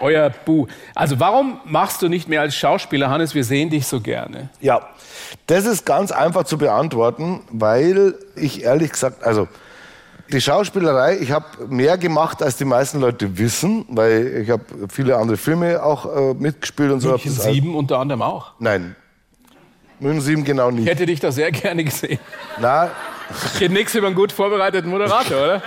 Euer 0.00 0.30
Bu. 0.30 0.66
Also 0.96 1.20
warum 1.20 1.60
machst 1.64 2.02
du 2.02 2.08
nicht 2.08 2.28
mehr 2.28 2.40
als 2.40 2.56
Schauspieler, 2.56 3.08
Hannes? 3.08 3.36
Wir 3.36 3.44
sehen 3.44 3.70
dich 3.70 3.86
so 3.86 4.00
gerne. 4.00 4.48
Ja, 4.60 4.80
das 5.46 5.64
ist 5.64 5.86
ganz 5.86 6.10
einfach 6.10 6.42
zu 6.42 6.58
beantworten, 6.58 7.42
weil 7.50 8.14
ich 8.34 8.64
ehrlich 8.64 8.90
gesagt, 8.90 9.22
also 9.22 9.46
die 10.32 10.40
Schauspielerei, 10.40 11.18
ich 11.18 11.30
habe 11.30 11.46
mehr 11.68 11.98
gemacht, 11.98 12.42
als 12.42 12.56
die 12.56 12.64
meisten 12.64 12.98
Leute 12.98 13.38
wissen, 13.38 13.86
weil 13.90 14.42
ich 14.42 14.50
habe 14.50 14.64
viele 14.88 15.16
andere 15.18 15.36
Filme 15.36 15.82
auch 15.84 16.04
äh, 16.16 16.34
mitgespielt 16.34 16.90
und 16.90 17.00
so. 17.00 17.10
München 17.10 17.34
das- 17.36 17.44
7 17.44 17.76
unter 17.76 17.98
anderem 18.00 18.22
auch. 18.22 18.52
Nein, 18.58 18.96
München 20.00 20.20
7 20.20 20.44
genau 20.44 20.68
Ich 20.70 20.74
nicht. 20.76 20.88
hätte 20.88 21.06
dich 21.06 21.20
da 21.20 21.32
sehr 21.32 21.50
gerne 21.52 21.84
gesehen. 21.84 22.18
Na, 22.60 22.90
Geht 23.58 23.72
nichts 23.72 23.94
über 23.94 24.06
einen 24.06 24.16
gut 24.16 24.32
vorbereiteten 24.32 24.88
Moderator, 24.90 25.36
oder? 25.36 25.62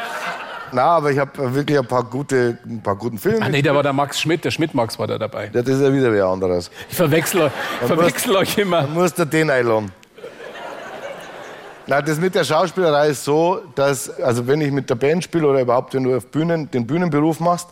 na, 0.72 0.84
aber 0.84 1.12
ich 1.12 1.20
habe 1.20 1.54
wirklich 1.54 1.78
ein 1.78 1.86
paar 1.86 2.04
gute, 2.04 2.58
ein 2.66 2.82
paar 2.82 2.96
guten 2.96 3.18
Filme. 3.20 3.46
Ah, 3.46 3.50
nee, 3.50 3.62
da 3.62 3.76
war 3.76 3.84
der 3.84 3.94
Max 3.94 4.20
Schmidt, 4.20 4.44
der 4.46 4.52
Schmidt-Max 4.52 4.98
war 4.98 5.06
da 5.06 5.18
dabei. 5.20 5.52
Ja, 5.54 5.62
das 5.62 5.76
ist 5.76 5.82
ja 5.82 5.94
wieder 5.94 6.12
wer 6.12 6.26
anderes. 6.26 6.72
Ich 6.90 6.96
verwechsel, 6.96 7.42
euch- 7.42 7.52
verwechsel 7.86 8.36
euch 8.36 8.58
immer. 8.58 8.82
Dann 8.84 8.94
musst 8.94 9.20
du 9.20 9.26
den 9.26 9.50
einladen. 9.52 9.92
Na, 11.88 12.02
das 12.02 12.20
mit 12.20 12.34
der 12.36 12.44
Schauspielerei 12.44 13.10
ist 13.10 13.24
so, 13.26 13.62
dass, 13.76 14.10
also 14.22 14.48
wenn 14.48 14.62
ich 14.62 14.72
mit 14.72 14.90
der 14.90 14.96
Band 14.96 15.24
spiele 15.24 15.46
oder 15.48 15.60
überhaupt, 15.62 15.94
wenn 15.94 16.04
du 16.04 16.16
auf 16.16 16.28
Bühnen, 16.28 16.70
den 16.72 16.88
Bühnenberuf 16.88 17.40
machst, 17.40 17.68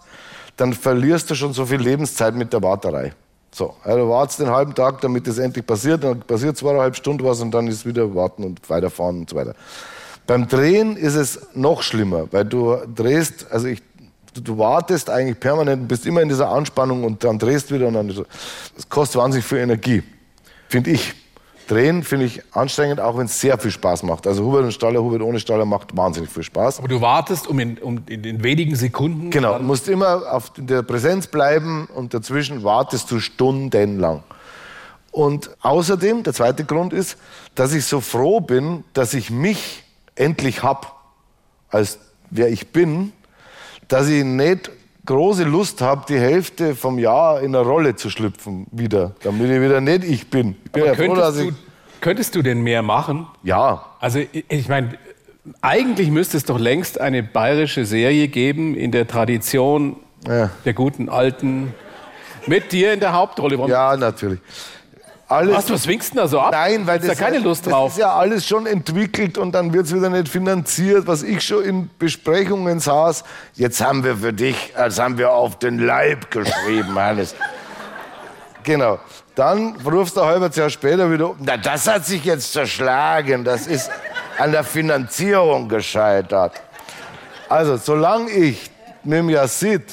dann 0.57 0.73
verlierst 0.73 1.29
du 1.31 1.35
schon 1.35 1.53
so 1.53 1.65
viel 1.65 1.79
Lebenszeit 1.79 2.35
mit 2.35 2.51
der 2.51 2.61
Warterei. 2.61 3.13
So, 3.51 3.75
also 3.83 3.99
du 3.99 4.09
wartest 4.09 4.39
den 4.39 4.49
halben 4.49 4.75
Tag, 4.75 5.01
damit 5.01 5.27
das 5.27 5.37
endlich 5.37 5.65
passiert, 5.65 6.03
dann 6.03 6.19
passiert 6.19 6.57
zweieinhalb 6.57 6.95
Stunden 6.95 7.23
was 7.23 7.41
und 7.41 7.51
dann 7.51 7.67
ist 7.67 7.85
wieder 7.85 8.13
warten 8.13 8.43
und 8.43 8.69
weiterfahren 8.69 9.21
und 9.21 9.29
so 9.29 9.35
weiter. 9.35 9.55
Beim 10.27 10.47
Drehen 10.47 10.95
ist 10.95 11.15
es 11.15 11.39
noch 11.55 11.81
schlimmer, 11.81 12.27
weil 12.31 12.45
du 12.45 12.77
drehst, 12.95 13.51
also 13.51 13.67
ich 13.67 13.81
Du, 14.33 14.41
du 14.41 14.57
wartest 14.57 15.09
eigentlich 15.09 15.39
permanent, 15.39 15.87
bist 15.87 16.05
immer 16.05 16.21
in 16.21 16.29
dieser 16.29 16.49
Anspannung 16.49 17.03
und 17.03 17.23
dann 17.23 17.39
drehst 17.39 17.71
wieder 17.71 17.87
und 17.87 17.95
dann. 17.95 18.07
Das 18.07 18.87
kostet 18.87 19.19
wahnsinnig 19.19 19.45
viel 19.45 19.57
Energie, 19.57 20.03
finde 20.67 20.91
ich. 20.91 21.15
Drehen 21.69 22.01
finde 22.01 22.25
ich 22.25 22.41
anstrengend, 22.51 22.99
auch 22.99 23.15
wenn 23.15 23.27
es 23.27 23.39
sehr 23.39 23.59
viel 23.59 23.69
Spaß 23.69 24.01
macht. 24.01 24.25
Also 24.25 24.43
Hubert 24.43 24.63
und 24.63 24.71
Staller, 24.71 25.03
Hubert 25.03 25.21
ohne 25.21 25.39
Staller 25.39 25.65
macht 25.65 25.95
wahnsinnig 25.95 26.31
viel 26.31 26.41
Spaß. 26.41 26.79
Aber 26.79 26.87
du 26.87 26.99
wartest 26.99 27.45
um 27.45 27.59
in, 27.59 27.77
um 27.77 28.01
in 28.07 28.23
den 28.23 28.43
wenigen 28.43 28.75
Sekunden. 28.75 29.29
Genau, 29.29 29.59
du 29.59 29.63
musst 29.63 29.87
immer 29.87 30.33
auf 30.33 30.51
der 30.57 30.81
Präsenz 30.81 31.27
bleiben 31.27 31.87
und 31.93 32.15
dazwischen 32.15 32.63
wartest 32.63 33.11
du 33.11 33.19
stundenlang. 33.19 34.23
Und 35.11 35.51
außerdem, 35.61 36.23
der 36.23 36.33
zweite 36.33 36.65
Grund 36.65 36.91
ist, 36.91 37.17
dass 37.53 37.71
ich 37.73 37.85
so 37.85 38.01
froh 38.01 38.39
bin, 38.39 38.83
dass 38.93 39.13
ich 39.13 39.29
mich 39.29 39.83
endlich 40.15 40.63
hab, 40.63 41.03
als 41.69 41.99
wer 42.31 42.49
ich 42.49 42.69
bin, 42.69 43.13
dass 43.87 44.07
ich 44.07 44.23
nicht 44.23 44.71
große 45.09 45.43
Lust 45.43 45.81
habe, 45.81 46.03
die 46.07 46.19
Hälfte 46.19 46.75
vom 46.75 46.99
Jahr 46.99 47.41
in 47.41 47.55
eine 47.55 47.65
Rolle 47.65 47.95
zu 47.95 48.09
schlüpfen 48.09 48.67
wieder, 48.71 49.15
damit 49.23 49.49
ich 49.49 49.61
wieder 49.61 49.81
nicht 49.81 50.03
ich 50.03 50.29
bin. 50.29 50.55
Ich 50.65 50.71
bin 50.71 50.85
ja 50.85 50.93
froh, 50.93 51.01
könntest, 51.07 51.21
dass 51.21 51.37
ich, 51.37 51.49
du, 51.49 51.55
könntest 52.01 52.35
du 52.35 52.41
denn 52.41 52.61
mehr 52.61 52.81
machen? 52.83 53.27
ja, 53.43 53.83
Also 53.99 54.19
ich- 54.19 54.45
ich 54.47 54.69
meine, 54.69 54.97
eigentlich 55.61 56.11
müsste 56.11 56.37
es 56.37 56.45
doch 56.45 56.59
längst 56.59 57.01
eine 57.01 57.23
bayerische 57.23 57.85
Serie 57.85 58.27
geben 58.27 58.75
in 58.75 58.91
der 58.91 59.07
Tradition 59.07 59.95
Ja. 60.27 60.51
der 60.65 60.73
guten 60.73 61.09
Alten 61.09 61.73
mit 62.45 62.71
dir 62.71 62.93
in 62.93 62.99
der 62.99 63.13
Hauptrolle. 63.13 63.57
Warum- 63.57 63.71
ja, 63.71 63.97
natürlich. 63.97 64.39
Alles, 65.29 65.55
Was, 65.55 65.69
was 65.69 65.87
winkst 65.87 66.13
du 66.13 66.17
da 66.17 66.27
so 66.27 66.39
ab? 66.41 66.51
Nein, 66.51 66.87
weil 66.87 66.97
das, 66.97 67.09
da 67.09 67.13
keine 67.15 67.37
Lust 67.37 67.65
das 67.67 67.71
drauf. 67.71 67.91
ist 67.91 67.99
ja 67.99 68.15
alles 68.15 68.47
schon 68.47 68.65
entwickelt 68.65 69.37
und 69.37 69.51
dann 69.51 69.71
wird 69.71 69.85
es 69.85 69.93
wieder 69.93 70.09
nicht 70.09 70.27
finanziert, 70.27 71.05
was 71.05 71.21
ich 71.21 71.41
schon 71.41 71.63
in 71.63 71.89
Besprechungen 71.99 72.79
saß. 72.79 73.23
Jetzt 73.53 73.79
haben 73.79 74.03
wir 74.03 74.17
für 74.17 74.33
dich, 74.33 74.73
das 74.75 74.97
haben 74.99 75.19
wir 75.19 75.31
auf 75.31 75.59
den 75.59 75.77
Leib 75.77 76.31
geschrieben, 76.31 76.95
Hannes. 76.99 77.35
genau. 78.63 78.97
Dann 79.35 79.75
rufst 79.85 80.17
du 80.17 80.21
ein 80.21 80.27
halbes 80.27 80.55
Jahr 80.57 80.69
später 80.71 81.09
wieder, 81.11 81.33
na 81.39 81.55
das 81.57 81.87
hat 81.87 82.05
sich 82.05 82.25
jetzt 82.25 82.51
zerschlagen, 82.51 83.43
das 83.45 83.67
ist 83.67 83.89
an 84.39 84.51
der 84.51 84.63
Finanzierung 84.63 85.69
gescheitert. 85.69 86.53
Also, 87.47 87.77
solange 87.77 88.29
ich 88.31 88.69
mit 89.03 89.19
dem 89.19 89.29
Yazid 89.29 89.83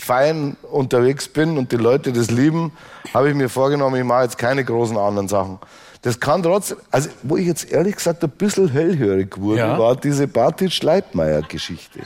fein 0.00 0.56
unterwegs 0.70 1.28
bin 1.28 1.56
und 1.58 1.70
die 1.72 1.76
Leute 1.76 2.12
das 2.12 2.30
lieben, 2.30 2.72
habe 3.14 3.28
ich 3.28 3.34
mir 3.34 3.48
vorgenommen, 3.48 3.96
ich 3.96 4.04
mache 4.04 4.22
jetzt 4.24 4.38
keine 4.38 4.64
großen 4.64 4.96
anderen 4.96 5.28
Sachen. 5.28 5.58
Das 6.02 6.18
kann 6.18 6.42
trotzdem, 6.42 6.78
also 6.90 7.10
wo 7.22 7.36
ich 7.36 7.46
jetzt 7.46 7.70
ehrlich 7.70 7.96
gesagt 7.96 8.24
ein 8.24 8.30
bisschen 8.30 8.68
hellhörig 8.70 9.38
wurde, 9.38 9.58
Ja. 9.60 9.78
war 9.78 9.94
diese 9.96 10.26
Bartitsch-Leitmeier-Geschichte. 10.26 12.00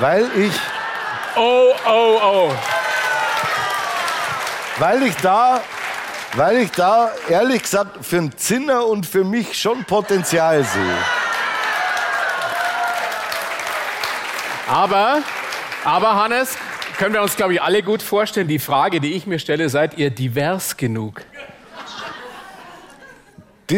Weil 0.00 0.26
ich, 0.36 0.52
Oh, 1.36 1.72
oh, 1.88 2.18
oh. 2.22 2.50
weil 4.78 5.02
ich 5.02 5.16
da, 5.16 5.60
weil 6.36 6.58
ich 6.58 6.70
da 6.72 7.10
ehrlich 7.28 7.62
gesagt 7.62 8.04
für 8.04 8.18
einen 8.18 8.36
Zinner 8.36 8.86
und 8.86 9.06
für 9.06 9.24
mich 9.24 9.58
schon 9.60 9.84
Potenzial 9.84 10.62
sehe. 10.62 10.98
Aber, 14.70 15.18
aber 15.84 16.14
Hannes, 16.14 16.56
können 16.98 17.14
wir 17.14 17.22
uns, 17.22 17.36
glaube 17.36 17.54
ich, 17.54 17.62
alle 17.62 17.82
gut 17.82 18.02
vorstellen, 18.02 18.48
die 18.48 18.58
Frage, 18.58 19.00
die 19.00 19.14
ich 19.14 19.26
mir 19.26 19.38
stelle, 19.38 19.68
seid 19.68 19.98
ihr 19.98 20.10
divers 20.10 20.76
genug? 20.76 21.22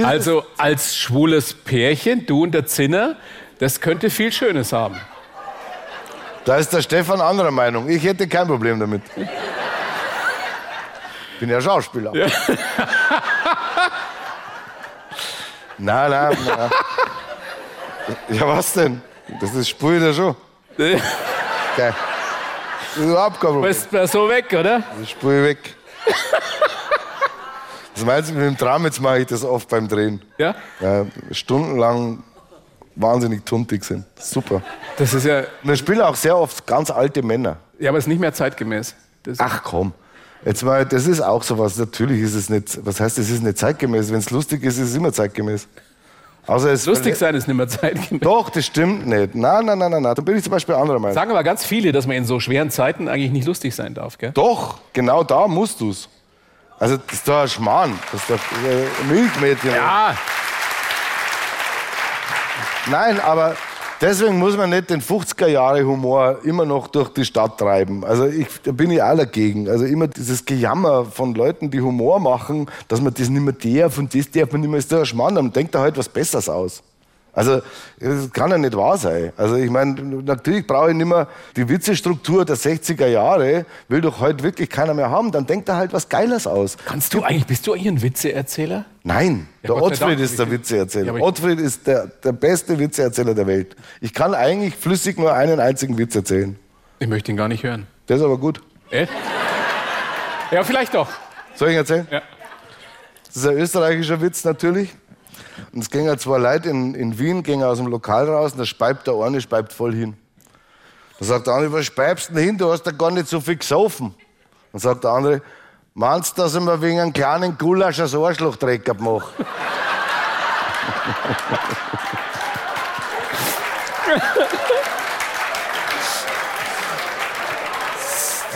Also 0.03 0.45
als 0.59 0.97
schwules 0.97 1.55
Pärchen, 1.55 2.27
du 2.27 2.43
und 2.43 2.53
der 2.53 2.67
Zinner, 2.67 3.17
das 3.59 3.81
könnte 3.81 4.11
viel 4.11 4.33
Schönes 4.33 4.73
haben. 4.73 5.01
Da 6.45 6.57
ist 6.57 6.73
der 6.73 6.83
Stefan 6.83 7.21
anderer 7.21 7.53
Meinung. 7.53 7.89
Ich 7.89 8.03
hätte 8.05 8.29
kein 8.29 8.47
Problem 8.47 8.79
damit. 8.81 9.03
Bin 11.41 11.49
ja 11.49 11.61
Schauspieler. 11.61 12.13
nein, 15.79 16.11
nein, 16.11 16.37
nein. 16.47 16.71
Ja, 18.29 18.47
was 18.47 18.73
denn? 18.75 19.01
Das 19.41 19.55
ist 19.55 19.71
spur 19.71 19.95
ich 19.95 20.03
ja 20.03 20.13
schon. 20.13 20.37
Geil. 21.77 21.95
Das 22.95 23.05
ist 23.05 23.11
überhaupt 23.11 23.41
kein 23.41 23.51
Problem. 23.51 23.63
Bist 23.63 23.89
du 23.93 24.07
so 24.07 24.29
weg, 24.29 24.47
oder? 24.53 24.83
Das 24.99 25.11
spur 25.11 25.33
ich 25.33 25.43
weg. 25.43 25.59
Was 27.95 28.05
meinst 28.05 28.31
du 28.31 28.35
mit 28.35 28.45
dem 28.45 28.57
Traum? 28.57 28.85
Jetzt 28.85 29.01
mache 29.01 29.21
ich 29.21 29.27
das 29.27 29.45
oft 29.45 29.69
beim 29.69 29.89
Drehen. 29.89 30.21
Ja? 30.39 30.55
Ja, 30.81 31.07
stundenlang 31.31 32.23
wahnsinnig 32.97 33.45
tuntig 33.45 33.85
sind. 33.85 34.05
Super. 34.19 34.63
Das 34.97 35.15
ist 35.15 35.25
ja, 35.27 35.45
Und 35.63 35.73
ich 35.73 35.79
spiele 35.79 36.07
auch 36.07 36.17
sehr 36.17 36.37
oft 36.37 36.67
ganz 36.67 36.91
alte 36.91 37.23
Männer. 37.23 37.57
ja, 37.79 37.91
aber 37.91 37.99
es 37.99 38.05
ist 38.05 38.09
nicht 38.09 38.21
mehr 38.21 38.33
zeitgemäß. 38.33 38.95
Das, 39.23 39.39
Ach 39.41 39.63
komm. 39.63 39.93
Jetzt 40.45 40.63
mal, 40.63 40.85
das 40.85 41.07
ist 41.07 41.21
auch 41.21 41.43
sowas. 41.43 41.77
Natürlich 41.79 42.21
ist 42.21 42.35
es 42.35 42.51
nicht, 42.51 42.85
was 42.85 43.01
heißt, 43.01 43.19
es 43.19 43.31
ist 43.31 43.43
nicht 43.43 43.59
zeitgemäß. 43.59 44.11
Wenn 44.11 44.19
es 44.19 44.31
lustig 44.31 44.63
ist, 44.63 44.77
ist 44.79 44.91
es 44.91 44.95
immer 44.95 45.13
zeitgemäß. 45.13 45.67
Außer 46.47 46.73
es 46.73 46.85
lustig 46.85 47.17
sein 47.17 47.35
ist 47.35 47.49
nicht 47.49 47.57
mehr 47.57 47.69
zeitgemäß. 47.69 48.21
Doch, 48.23 48.51
das 48.51 48.67
stimmt 48.67 49.07
nicht. 49.07 49.35
Nein, 49.35 49.65
nein, 49.65 49.79
nein, 49.79 49.91
nein, 49.91 50.03
nein. 50.03 50.15
Da 50.15 50.21
bin 50.23 50.37
ich 50.37 50.43
zum 50.45 50.51
Beispiel 50.51 50.75
anderer 50.75 50.99
Meinung. 50.99 51.15
Sagen 51.15 51.31
aber 51.31 51.43
ganz 51.43 51.65
viele, 51.65 51.91
dass 51.93 52.07
man 52.07 52.17
in 52.17 52.25
so 52.27 52.39
schweren 52.39 52.71
Zeiten 52.71 53.09
eigentlich 53.09 53.33
nicht 53.33 53.47
lustig 53.47 53.75
sein 53.75 53.95
darf, 53.95 54.19
gell? 54.19 54.33
Doch, 54.33 54.79
genau 54.93 55.25
da 55.25 55.49
musst 55.49 55.81
du's. 55.81 56.09
Also, 56.79 56.99
das 56.99 57.15
ist 57.15 57.29
doch 57.29 57.43
ein 57.43 57.49
Schmarrn. 57.49 57.99
Das 58.13 58.21
ist 58.21 58.31
doch 58.31 58.35
äh, 58.37 59.13
Milchmädchen. 59.13 59.71
Ja, 59.71 60.15
Nein, 62.87 63.19
aber 63.21 63.57
deswegen 64.05 64.39
muss 64.39 64.57
man 64.57 64.71
nicht 64.71 64.91
den 64.91 65.01
50er-Jahre-Humor 65.01 66.41
immer 66.45 66.65
noch 66.65 66.89
durch 66.89 67.09
die 67.09 67.25
Stadt 67.25 67.59
treiben. 67.59 68.05
Also 68.05 68.27
ich, 68.27 68.47
da 68.63 68.73
bin 68.73 68.91
ich 68.91 69.03
auch 69.03 69.17
dagegen. 69.17 69.69
Also 69.69 69.85
immer 69.85 70.09
dieses 70.09 70.45
Gejammer 70.45 71.07
von 71.07 71.35
Leuten, 71.35 71.71
die 71.71 71.81
Humor 71.81 72.21
machen, 72.21 72.67
dass 72.89 73.01
man 73.01 73.15
das 73.15 73.29
nicht 73.29 73.41
mehr 73.41 73.83
darf 73.83 73.99
und 73.99 74.15
das 74.15 74.31
darf 74.31 74.53
man 74.53 74.61
nicht 74.61 74.71
mehr, 74.71 74.79
ist 74.79 74.93
ein 74.93 75.07
Schmarrn. 75.07 75.35
Dann 75.35 75.53
denkt 75.53 75.75
er 75.75 75.81
halt 75.81 75.97
was 75.97 76.09
Besseres 76.09 76.49
aus. 76.49 76.83
Also 77.35 77.63
das 77.99 78.31
kann 78.33 78.51
ja 78.51 78.59
nicht 78.59 78.77
wahr 78.77 78.97
sein. 78.97 79.33
Also 79.37 79.57
ich 79.57 79.69
meine, 79.71 79.95
natürlich 80.01 80.67
brauche 80.67 80.91
ich 80.91 80.97
nicht 80.97 81.07
mehr 81.07 81.27
die 81.57 81.69
Witzestruktur 81.69 82.45
der 82.45 82.57
60er 82.57 83.07
Jahre, 83.07 83.67
will 83.89 84.01
doch 84.01 84.21
heute 84.21 84.45
wirklich 84.45 84.71
keiner 84.71 84.95
mehr 84.95 85.11
haben. 85.11 85.33
Dann 85.33 85.45
denkt 85.47 85.69
er 85.69 85.77
halt 85.77 85.93
was 85.93 86.09
Geiles 86.09 86.47
aus. 86.47 86.77
kannst 86.87 87.13
du 87.13 87.23
eigentlich, 87.23 87.47
bist 87.47 87.67
du 87.67 87.73
eigentlich 87.73 87.89
ein 87.89 88.03
Witzeerzähler? 88.03 88.85
Nein, 89.03 89.49
Ja, 89.63 89.75
der 89.75 89.83
Ottfried 89.83 90.21
ist 90.21 90.39
der 90.39 90.51
Witzeerzähler. 90.51 91.17
Ja, 91.17 91.23
Ottfried 91.23 91.59
ist 91.59 91.87
der, 91.87 92.07
der 92.07 92.33
beste 92.33 92.79
Witzeerzähler 92.79 93.35
der 93.35 93.47
Welt. 93.47 93.75
Ich 94.01 94.15
kann 94.15 94.35
eigentlich 94.35 94.77
flüssig 94.77 95.19
nur 95.19 95.33
einen 95.35 95.61
einzigen 95.61 95.99
Witz 95.99 96.15
erzählen. 96.15 96.57
Ich 97.01 97.09
möchte 97.09 97.33
ihn 97.33 97.37
gar 97.37 97.49
nicht 97.49 97.65
hören. 97.65 97.87
Der 98.09 98.17
ist 98.17 98.23
aber 98.23 98.39
gut. 98.39 98.63
Echt? 98.91 99.11
Ja, 100.51 100.63
vielleicht 100.63 100.95
doch. 100.95 101.09
Soll 101.57 101.69
ich 101.69 101.75
ihn 101.75 101.79
erzählen? 101.79 102.07
Ja. 102.11 102.23
Das 103.27 103.37
ist 103.37 103.47
ein 103.49 103.57
österreichischer 103.59 104.21
Witz 104.21 104.45
natürlich. 104.45 104.95
Und 105.73 105.81
es 105.81 105.91
gingen 105.91 106.19
zwei 106.19 106.39
Leute 106.39 106.69
in, 106.69 106.95
in 106.95 107.19
Wien, 107.19 107.43
gingen 107.43 107.65
aus 107.65 107.79
dem 107.79 107.87
Lokal 107.87 108.29
raus 108.29 108.53
und 108.53 108.59
da 108.59 108.65
speibt 108.65 109.07
der 109.07 109.15
eine, 109.15 109.41
speibt 109.41 109.73
voll 109.73 109.95
hin. 109.95 110.17
Dann 111.19 111.29
sagt 111.29 111.47
der 111.47 111.55
andere, 111.55 111.73
was 111.73 111.87
speibst 111.87 112.31
du 112.31 112.35
denn 112.35 112.45
hin? 112.45 112.59
Du 112.59 112.71
hast 112.71 112.85
ja 112.87 112.93
gar 112.93 113.11
nicht 113.11 113.29
so 113.29 113.41
viel 113.41 113.57
gesoffen. 113.57 114.15
Dann 114.73 114.81
sagt 114.81 115.05
der 115.05 115.11
andere, 115.11 115.43
meinst 115.95 116.37
du, 116.37 116.43
dass 116.43 116.55
ich 116.55 116.61
mir 116.61 116.81
wegen 116.81 117.01
einem 117.01 117.13
kleinen 117.13 117.57
Gulasch 117.57 118.01
ein 118.01 118.15
Arschlochdrecker 118.15 118.95
mache? 118.95 119.29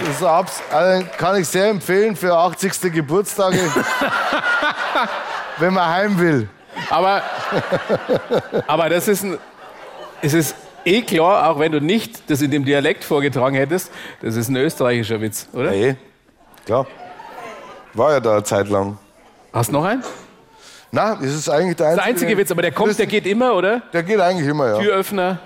Das 0.05 0.23
abs 0.23 0.63
also 0.71 1.07
kann 1.17 1.37
ich 1.41 1.49
sehr 1.49 1.69
empfehlen 1.69 2.17
für 2.17 2.35
80. 2.35 2.93
Geburtstage, 2.93 3.59
wenn 5.59 5.75
man 5.75 5.89
heim 5.89 6.19
will. 6.19 6.49
Aber, 6.91 7.23
aber 8.67 8.89
das 8.89 9.09
ist 9.09 9.25
ein, 9.25 9.39
es 10.23 10.35
ist 10.35 10.57
eh 10.85 11.03
klar, 11.03 11.51
auch 11.51 11.59
wenn 11.59 11.73
du 11.73 11.81
nicht 11.81 12.31
das 12.31 12.41
in 12.43 12.51
dem 12.51 12.65
Dialekt 12.65 13.05
vorgetragen 13.05 13.57
hättest, 13.57 13.91
das 14.23 14.37
ist 14.37 14.49
ein 14.49 14.57
österreichischer 14.57 15.21
Witz, 15.21 15.49
oder? 15.53 15.71
Nee, 15.71 15.97
klar. 16.65 16.87
War 17.95 18.13
ja 18.13 18.21
da 18.21 18.33
eine 18.35 18.45
Zeit 18.45 18.69
lang. 18.69 18.99
Hast 19.53 19.69
du 19.69 19.75
noch 19.75 19.85
einen? 19.85 20.03
Na, 20.91 21.15
das 21.17 21.35
ist 21.35 21.49
eigentlich 21.49 21.77
der 21.77 21.89
einzige. 21.89 22.03
Der 22.03 22.05
einzige 22.05 22.39
Witz, 22.39 22.51
aber 22.51 22.63
der 22.63 22.73
kommt, 22.73 22.99
der 22.99 23.07
geht 23.07 23.27
immer, 23.27 23.55
oder? 23.55 23.83
Der 23.93 24.03
geht 24.03 24.21
eigentlich 24.21 24.49
immer, 24.49 24.69
ja. 24.69 24.79
Türöffner. 24.79 25.39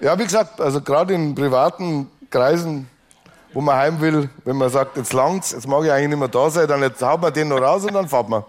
Ja, 0.00 0.18
wie 0.18 0.24
gesagt, 0.24 0.60
also 0.60 0.80
gerade 0.80 1.14
in 1.14 1.34
privaten 1.34 2.10
Kreisen, 2.30 2.88
wo 3.52 3.60
man 3.60 3.76
heim 3.76 4.00
will, 4.00 4.30
wenn 4.44 4.56
man 4.56 4.70
sagt, 4.70 4.96
jetzt 4.96 5.12
langt's, 5.12 5.52
jetzt 5.52 5.66
mag 5.66 5.84
ich 5.84 5.90
eigentlich 5.90 6.08
nicht 6.08 6.18
mehr 6.18 6.28
da 6.28 6.48
sein, 6.48 6.68
dann 6.68 6.82
jetzt 6.82 7.02
haut 7.02 7.20
man 7.20 7.32
den 7.32 7.48
noch 7.48 7.60
raus 7.60 7.84
und 7.84 7.94
dann 7.94 8.08
fahrt 8.08 8.28
man. 8.28 8.44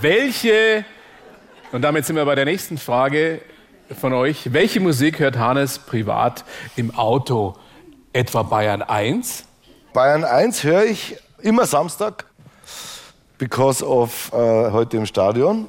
Welche, 0.00 0.86
und 1.72 1.82
damit 1.82 2.06
sind 2.06 2.16
wir 2.16 2.24
bei 2.24 2.34
der 2.34 2.46
nächsten 2.46 2.78
Frage 2.78 3.42
von 4.00 4.14
euch, 4.14 4.54
welche 4.54 4.80
Musik 4.80 5.18
hört 5.18 5.36
Hannes 5.36 5.78
privat 5.78 6.44
im 6.76 6.94
Auto? 6.94 7.54
Etwa 8.14 8.42
Bayern 8.42 8.80
1? 8.80 9.44
Bayern 9.92 10.24
1 10.24 10.64
höre 10.64 10.84
ich 10.84 11.18
immer 11.42 11.66
Samstag, 11.66 12.24
because 13.36 13.84
of 13.84 14.32
äh, 14.32 14.36
heute 14.70 14.96
im 14.96 15.04
Stadion. 15.04 15.68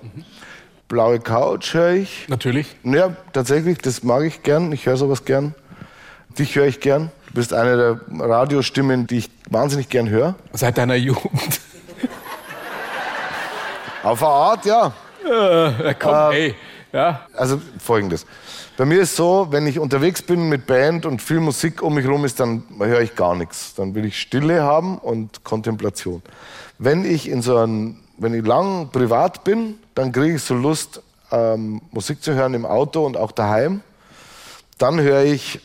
Blaue 0.87 1.19
Couch 1.19 1.73
höre 1.73 1.95
ich. 1.95 2.29
Natürlich. 2.29 2.77
Ja, 2.83 3.15
tatsächlich, 3.33 3.79
das 3.79 4.01
mag 4.01 4.23
ich 4.23 4.43
gern. 4.43 4.71
Ich 4.71 4.85
höre 4.85 4.95
sowas 4.95 5.25
gern. 5.25 5.55
Dich 6.39 6.55
höre 6.55 6.67
ich 6.67 6.79
gern. 6.79 7.11
Du 7.27 7.33
bist 7.33 7.53
eine 7.53 7.75
der 7.75 7.99
Radiostimmen, 8.27 9.07
die 9.07 9.17
ich 9.17 9.29
wahnsinnig 9.49 9.89
gern 9.89 10.07
höre. 10.09 10.35
Seit 10.53 10.77
deiner 10.77 10.95
Jugend. 10.95 11.59
Auf 14.03 14.23
eine 14.23 14.31
Art, 14.31 14.65
ja. 14.65 14.93
Äh, 15.23 15.93
komm, 15.99 16.31
ey. 16.31 16.55
Ja. 16.91 17.27
Also 17.35 17.61
folgendes. 17.79 18.25
Bei 18.75 18.85
mir 18.85 19.01
ist 19.01 19.15
so, 19.15 19.47
wenn 19.51 19.67
ich 19.67 19.77
unterwegs 19.77 20.21
bin 20.23 20.49
mit 20.49 20.65
Band 20.65 21.05
und 21.05 21.21
viel 21.21 21.39
Musik 21.39 21.83
um 21.83 21.93
mich 21.93 22.05
herum 22.05 22.25
ist, 22.25 22.39
dann 22.39 22.63
höre 22.79 23.01
ich 23.01 23.15
gar 23.15 23.35
nichts. 23.35 23.75
Dann 23.75 23.93
will 23.93 24.05
ich 24.05 24.19
Stille 24.19 24.63
haben 24.63 24.97
und 24.97 25.43
Kontemplation. 25.43 26.23
Wenn 26.79 27.05
ich 27.05 27.29
in 27.29 27.43
so 27.43 27.57
einem, 27.57 27.97
wenn 28.17 28.33
ich 28.33 28.45
lang 28.45 28.89
privat 28.89 29.43
bin, 29.43 29.77
dann 29.93 30.11
kriege 30.11 30.35
ich 30.35 30.43
so 30.43 30.55
Lust, 30.55 31.01
ähm, 31.31 31.81
Musik 31.91 32.23
zu 32.23 32.33
hören 32.33 32.55
im 32.55 32.65
Auto 32.65 33.05
und 33.05 33.17
auch 33.17 33.31
daheim. 33.31 33.81
Dann 34.79 34.99
höre 34.99 35.23
ich 35.23 35.59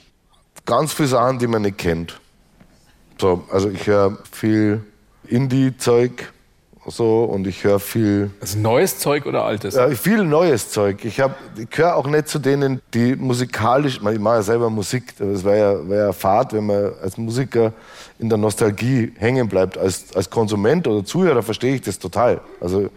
ganz 0.66 0.92
viele 0.92 1.08
Sachen, 1.08 1.38
die 1.38 1.46
man 1.46 1.62
nicht 1.62 1.78
kennt. 1.78 2.20
So, 3.18 3.44
also 3.50 3.70
ich 3.70 3.86
höre 3.86 4.18
viel 4.30 4.84
Indie-Zeug, 5.26 6.32
so 6.88 7.24
und 7.24 7.46
ich 7.46 7.64
höre 7.64 7.80
viel. 7.80 8.30
Also 8.40 8.58
neues 8.58 8.98
Zeug 8.98 9.26
oder 9.26 9.44
altes? 9.44 9.74
Ja, 9.74 9.88
viel 9.90 10.24
neues 10.24 10.70
Zeug. 10.70 11.04
Ich, 11.04 11.20
hab, 11.20 11.36
ich 11.56 11.68
gehöre 11.70 11.96
auch 11.96 12.06
nicht 12.06 12.28
zu 12.28 12.38
denen, 12.38 12.80
die 12.94 13.16
musikalisch, 13.16 13.96
ich 13.96 14.20
mache 14.20 14.36
ja 14.36 14.42
selber 14.42 14.70
Musik, 14.70 15.14
das 15.18 15.44
wäre 15.44 15.58
ja, 15.58 15.88
wär 15.88 16.04
ja 16.06 16.12
Fahrt, 16.12 16.52
wenn 16.52 16.66
man 16.66 16.92
als 17.02 17.18
Musiker 17.18 17.72
in 18.18 18.28
der 18.28 18.38
Nostalgie 18.38 19.12
hängen 19.16 19.48
bleibt. 19.48 19.76
Als, 19.76 20.14
als 20.14 20.30
Konsument 20.30 20.86
oder 20.86 21.04
Zuhörer 21.04 21.42
verstehe 21.42 21.74
ich 21.74 21.82
das 21.82 21.98
total. 21.98 22.40
Also 22.60 22.88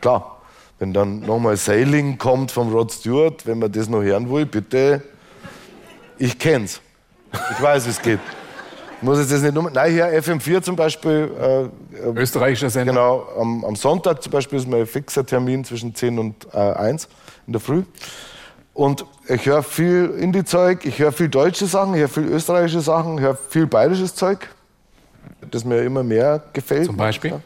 klar, 0.00 0.40
wenn 0.78 0.92
dann 0.92 1.20
nochmal 1.20 1.56
Sailing 1.56 2.18
kommt 2.18 2.50
vom 2.50 2.72
Rod 2.72 2.92
Stewart, 2.92 3.46
wenn 3.46 3.58
man 3.58 3.70
das 3.70 3.88
noch 3.88 4.02
hören 4.02 4.30
will, 4.30 4.46
bitte, 4.46 5.02
ich 6.18 6.38
kenn's. 6.38 6.80
Ich 7.52 7.62
weiß, 7.62 7.86
wie 7.86 7.90
es 7.90 8.00
geht. 8.00 8.20
Muss 9.04 9.18
jetzt 9.18 9.32
das 9.32 9.42
nicht 9.42 9.52
nur. 9.52 9.70
Nein, 9.70 9.92
hier 9.92 10.06
FM4 10.06 10.62
zum 10.62 10.76
Beispiel. 10.76 11.70
Äh, 11.94 12.08
Österreichischer 12.18 12.70
Sender. 12.70 12.92
Genau, 12.92 13.26
am, 13.38 13.62
am, 13.62 13.76
Sonntag 13.76 14.22
zum 14.22 14.32
Beispiel 14.32 14.58
ist 14.58 14.66
mein 14.66 14.86
fixer 14.86 15.26
Termin 15.26 15.62
zwischen 15.62 15.94
10 15.94 16.18
und 16.18 16.46
äh, 16.54 16.56
1 16.56 17.08
in 17.46 17.52
der 17.52 17.60
Früh. 17.60 17.82
Und 18.72 19.04
ich 19.28 19.44
höre 19.44 19.62
viel 19.62 20.06
Indie-Zeug, 20.18 20.86
ich 20.86 20.98
höre 20.98 21.12
viel 21.12 21.28
deutsche 21.28 21.66
Sachen, 21.66 21.92
ich 21.92 22.00
höre 22.00 22.08
viel 22.08 22.24
österreichische 22.24 22.80
Sachen, 22.80 23.18
ich 23.18 23.24
höre 23.24 23.36
viel 23.36 23.66
bayerisches 23.66 24.14
Zeug, 24.14 24.48
das 25.50 25.66
mir 25.66 25.82
immer 25.82 26.02
mehr 26.02 26.42
gefällt. 26.54 26.86
Zum 26.86 26.96
Beispiel? 26.96 27.42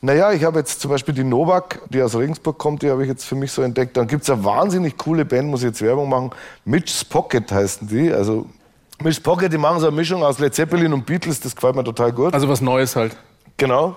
Naja, 0.00 0.32
ich 0.32 0.42
habe 0.42 0.58
jetzt 0.58 0.80
zum 0.80 0.90
Beispiel 0.90 1.14
die 1.14 1.24
Novak, 1.24 1.82
die 1.88 2.02
aus 2.02 2.16
Regensburg 2.16 2.58
kommt, 2.58 2.82
die 2.82 2.90
habe 2.90 3.04
ich 3.04 3.08
jetzt 3.08 3.24
für 3.24 3.36
mich 3.36 3.52
so 3.52 3.62
entdeckt. 3.62 3.96
Dann 3.96 4.08
gibt 4.08 4.24
es 4.24 4.30
eine 4.30 4.44
wahnsinnig 4.44 4.98
coole 4.98 5.24
Band, 5.24 5.48
muss 5.48 5.60
ich 5.60 5.68
jetzt 5.68 5.82
Werbung 5.82 6.08
machen. 6.08 6.30
Mitch's 6.64 7.04
Pocket 7.04 7.50
heißen 7.50 7.86
die. 7.86 8.12
Also 8.12 8.46
Miss 9.04 9.20
Pocket, 9.20 9.52
die 9.52 9.58
machen 9.58 9.80
so 9.80 9.86
eine 9.86 9.94
Mischung 9.94 10.22
aus 10.22 10.38
Led 10.38 10.54
Zeppelin 10.54 10.90
und 10.94 11.04
Beatles, 11.04 11.38
das 11.38 11.54
gefällt 11.54 11.76
mir 11.76 11.84
total 11.84 12.10
gut. 12.10 12.32
Also 12.32 12.48
was 12.48 12.62
Neues 12.62 12.96
halt. 12.96 13.14
Genau. 13.58 13.96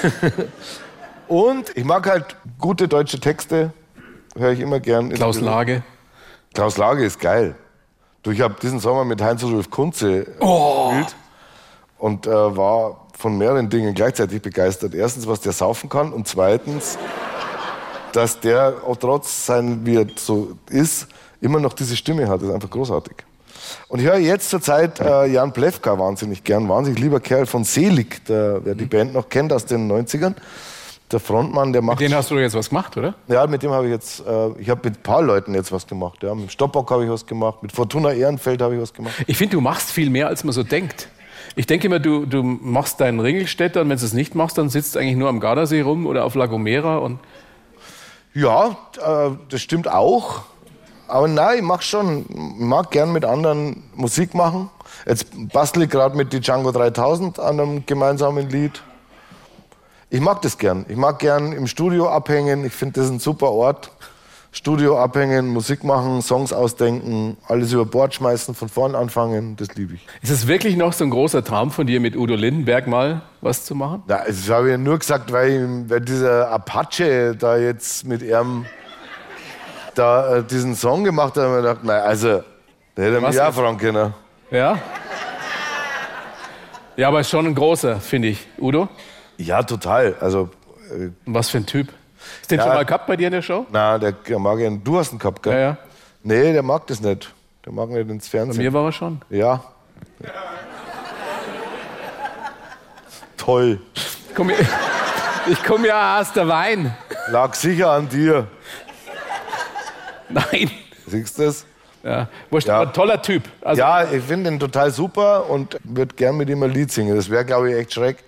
und 1.28 1.76
ich 1.76 1.84
mag 1.84 2.08
halt 2.08 2.34
gute 2.58 2.88
deutsche 2.88 3.20
Texte, 3.20 3.74
höre 4.34 4.52
ich 4.52 4.60
immer 4.60 4.80
gern. 4.80 5.10
Klaus 5.10 5.38
Lage. 5.38 5.82
Klaus 6.54 6.78
Lage 6.78 7.04
ist 7.04 7.20
geil. 7.20 7.56
Du, 8.22 8.30
ich 8.30 8.40
habe 8.40 8.54
diesen 8.62 8.80
Sommer 8.80 9.04
mit 9.04 9.20
Heinz-Rudolf 9.20 9.68
Kunze 9.68 10.26
oh. 10.40 10.88
gespielt 10.88 11.14
und 11.98 12.26
äh, 12.26 12.30
war 12.30 13.08
von 13.18 13.36
mehreren 13.36 13.68
Dingen 13.68 13.92
gleichzeitig 13.92 14.40
begeistert. 14.40 14.94
Erstens, 14.94 15.26
was 15.26 15.42
der 15.42 15.52
saufen 15.52 15.90
kann 15.90 16.10
und 16.10 16.26
zweitens, 16.26 16.96
dass 18.12 18.40
der 18.40 18.76
auch 18.86 18.96
trotz 18.96 19.44
sein, 19.44 19.84
wie 19.84 19.96
er 19.96 20.06
so 20.16 20.56
ist, 20.70 21.06
immer 21.42 21.60
noch 21.60 21.74
diese 21.74 21.98
Stimme 21.98 22.28
hat. 22.28 22.40
Das 22.40 22.48
ist 22.48 22.54
einfach 22.54 22.70
großartig. 22.70 23.26
Und 23.88 24.00
ich 24.00 24.06
höre 24.06 24.18
jetzt 24.18 24.50
zur 24.50 24.60
Zeit 24.60 25.00
äh, 25.00 25.26
Jan 25.26 25.52
Plewka 25.52 25.98
wahnsinnig 25.98 26.44
gern, 26.44 26.68
wahnsinnig 26.68 27.00
lieber 27.00 27.20
Kerl 27.20 27.46
von 27.46 27.64
Selig, 27.64 28.24
der, 28.26 28.64
wer 28.64 28.74
die 28.74 28.86
Band 28.86 29.14
noch 29.14 29.28
kennt 29.28 29.52
aus 29.52 29.66
den 29.66 29.90
90ern. 29.90 30.34
Der 31.10 31.20
Frontmann, 31.20 31.74
der 31.74 31.82
macht. 31.82 32.00
Mit 32.00 32.10
dem 32.10 32.16
hast 32.16 32.30
du 32.30 32.38
jetzt 32.38 32.54
was 32.54 32.70
gemacht, 32.70 32.96
oder? 32.96 33.14
Ja, 33.28 33.46
mit 33.46 33.62
dem 33.62 33.70
habe 33.70 33.84
ich 33.84 33.92
jetzt, 33.92 34.20
äh, 34.20 34.48
ich 34.58 34.70
habe 34.70 34.80
mit 34.84 34.98
ein 34.98 35.02
paar 35.02 35.20
Leuten 35.20 35.54
jetzt 35.54 35.70
was 35.70 35.86
gemacht. 35.86 36.22
Ja. 36.22 36.34
Mit 36.34 36.50
Stoppock 36.50 36.90
habe 36.90 37.04
ich 37.04 37.10
was 37.10 37.26
gemacht, 37.26 37.62
mit 37.62 37.70
Fortuna 37.72 38.12
Ehrenfeld 38.12 38.62
habe 38.62 38.76
ich 38.76 38.80
was 38.80 38.94
gemacht. 38.94 39.14
Ich 39.26 39.36
finde, 39.36 39.56
du 39.56 39.60
machst 39.60 39.90
viel 39.90 40.08
mehr, 40.08 40.28
als 40.28 40.42
man 40.42 40.52
so 40.52 40.62
denkt. 40.62 41.08
Ich 41.54 41.66
denke 41.66 41.86
immer, 41.86 41.98
du, 41.98 42.24
du 42.24 42.42
machst 42.42 43.00
deinen 43.00 43.20
Ringelstädter 43.20 43.82
und 43.82 43.90
wenn 43.90 43.98
du 43.98 44.04
es 44.04 44.14
nicht 44.14 44.34
machst, 44.34 44.56
dann 44.56 44.70
sitzt 44.70 44.94
du 44.94 45.00
eigentlich 45.00 45.16
nur 45.16 45.28
am 45.28 45.38
Gardasee 45.38 45.82
rum 45.82 46.06
oder 46.06 46.24
auf 46.24 46.34
La 46.34 46.46
Gomera 46.46 46.96
und. 46.96 47.18
Ja, 48.32 48.78
äh, 48.96 49.30
das 49.50 49.60
stimmt 49.60 49.88
auch. 49.88 50.44
Aber 51.12 51.28
nein, 51.28 51.58
ich 51.58 51.62
mach 51.62 51.82
schon, 51.82 52.24
ich 52.30 52.64
mag 52.64 52.90
gern 52.90 53.12
mit 53.12 53.26
anderen 53.26 53.82
Musik 53.94 54.32
machen. 54.32 54.70
Jetzt 55.04 55.26
bastle 55.52 55.84
ich 55.84 55.90
gerade 55.90 56.16
mit 56.16 56.32
die 56.32 56.40
Django 56.40 56.72
3000 56.72 57.38
an 57.38 57.60
einem 57.60 57.84
gemeinsamen 57.84 58.48
Lied. 58.48 58.82
Ich 60.08 60.22
mag 60.22 60.40
das 60.40 60.56
gern. 60.56 60.86
Ich 60.88 60.96
mag 60.96 61.18
gern 61.18 61.52
im 61.52 61.66
Studio 61.66 62.08
abhängen. 62.08 62.64
Ich 62.64 62.72
finde 62.72 62.98
das 62.98 63.10
ein 63.10 63.18
super 63.18 63.50
Ort. 63.50 63.90
Studio 64.52 64.98
abhängen, 64.98 65.48
Musik 65.48 65.84
machen, 65.84 66.22
Songs 66.22 66.52
ausdenken, 66.52 67.36
alles 67.46 67.72
über 67.72 67.86
Bord 67.86 68.14
schmeißen, 68.14 68.54
von 68.54 68.68
vorn 68.68 68.94
anfangen, 68.94 69.56
das 69.56 69.74
liebe 69.74 69.94
ich. 69.94 70.06
Ist 70.20 70.30
es 70.30 70.46
wirklich 70.46 70.76
noch 70.76 70.92
so 70.92 71.04
ein 71.04 71.10
großer 71.10 71.42
Traum 71.42 71.70
von 71.70 71.86
dir, 71.86 72.00
mit 72.00 72.16
Udo 72.16 72.34
Lindenberg 72.34 72.86
mal 72.86 73.22
was 73.40 73.64
zu 73.64 73.74
machen? 73.74 74.02
Ja, 74.08 74.24
das 74.26 74.50
habe 74.50 74.66
ich 74.66 74.70
ja 74.72 74.78
nur 74.78 74.98
gesagt, 74.98 75.32
weil, 75.32 75.84
weil 75.88 76.02
dieser 76.02 76.50
Apache 76.50 77.34
da 77.34 77.56
jetzt 77.56 78.06
mit 78.06 78.20
ihrem 78.20 78.66
da 79.94 80.36
äh, 80.36 80.44
diesen 80.44 80.74
Song 80.74 81.04
gemacht 81.04 81.36
hat, 81.36 81.44
habe 81.44 81.56
ich 81.56 81.62
gedacht, 81.62 81.84
nein, 81.84 82.02
also, 82.02 82.42
der 82.96 83.04
hätte 83.04 83.20
mich 83.20 83.40
auch 83.40 83.52
fragen 83.52 83.78
können. 83.78 84.14
Ja? 84.50 84.78
Ja, 86.96 87.08
aber 87.08 87.20
ist 87.20 87.30
schon 87.30 87.46
ein 87.46 87.54
großer, 87.54 88.00
finde 88.00 88.28
ich. 88.28 88.46
Udo? 88.58 88.88
Ja, 89.38 89.62
total. 89.62 90.14
Also, 90.20 90.50
äh, 90.90 91.08
Was 91.24 91.50
für 91.50 91.58
ein 91.58 91.66
Typ. 91.66 91.88
Ist 92.40 92.50
den 92.50 92.58
ja, 92.58 92.64
schon 92.64 92.74
mal 92.74 92.84
gehabt 92.84 93.06
bei 93.06 93.16
dir 93.16 93.28
in 93.28 93.32
der 93.32 93.42
Show? 93.42 93.66
Nein, 93.70 94.00
der, 94.00 94.12
der 94.12 94.38
mag 94.38 94.58
ihn. 94.58 94.84
Du 94.84 94.98
hast 94.98 95.10
einen 95.10 95.18
gehabt, 95.18 95.42
gell? 95.42 95.52
Ja, 95.52 95.58
ja. 95.58 95.76
Nee, 96.22 96.52
der 96.52 96.62
mag 96.62 96.86
das 96.86 97.00
nicht. 97.00 97.32
Der 97.64 97.72
mag 97.72 97.88
nicht 97.88 98.08
ins 98.08 98.28
Fernsehen. 98.28 98.58
Bei 98.58 98.62
mir 98.62 98.72
war 98.72 98.84
er 98.84 98.92
schon. 98.92 99.22
Ja. 99.30 99.62
Toll. 103.36 103.80
Ich 103.94 104.34
komme 104.34 104.54
komm 105.66 105.84
ja 105.84 106.20
aus 106.20 106.32
der 106.32 106.46
Wein. 106.46 106.94
Lag 107.28 107.54
sicher 107.54 107.90
an 107.90 108.08
dir. 108.08 108.46
Nein. 110.52 110.70
Siehst 111.06 111.38
du 111.38 111.42
das? 111.44 111.66
Ja, 112.02 112.28
Wurscht, 112.50 112.66
ja. 112.66 112.82
ein 112.82 112.92
toller 112.92 113.22
Typ. 113.22 113.44
Also 113.60 113.80
ja, 113.80 114.10
ich 114.10 114.24
finde 114.24 114.50
ihn 114.50 114.58
total 114.58 114.90
super 114.90 115.48
und 115.48 115.78
würde 115.84 116.14
gern 116.16 116.36
mit 116.36 116.48
ihm 116.48 116.62
ein 116.62 116.70
Lied 116.70 116.90
singen. 116.90 117.14
Das 117.14 117.30
wäre, 117.30 117.44
glaube 117.44 117.70
ich, 117.70 117.76
echt 117.76 117.92
schreck. 117.94 118.24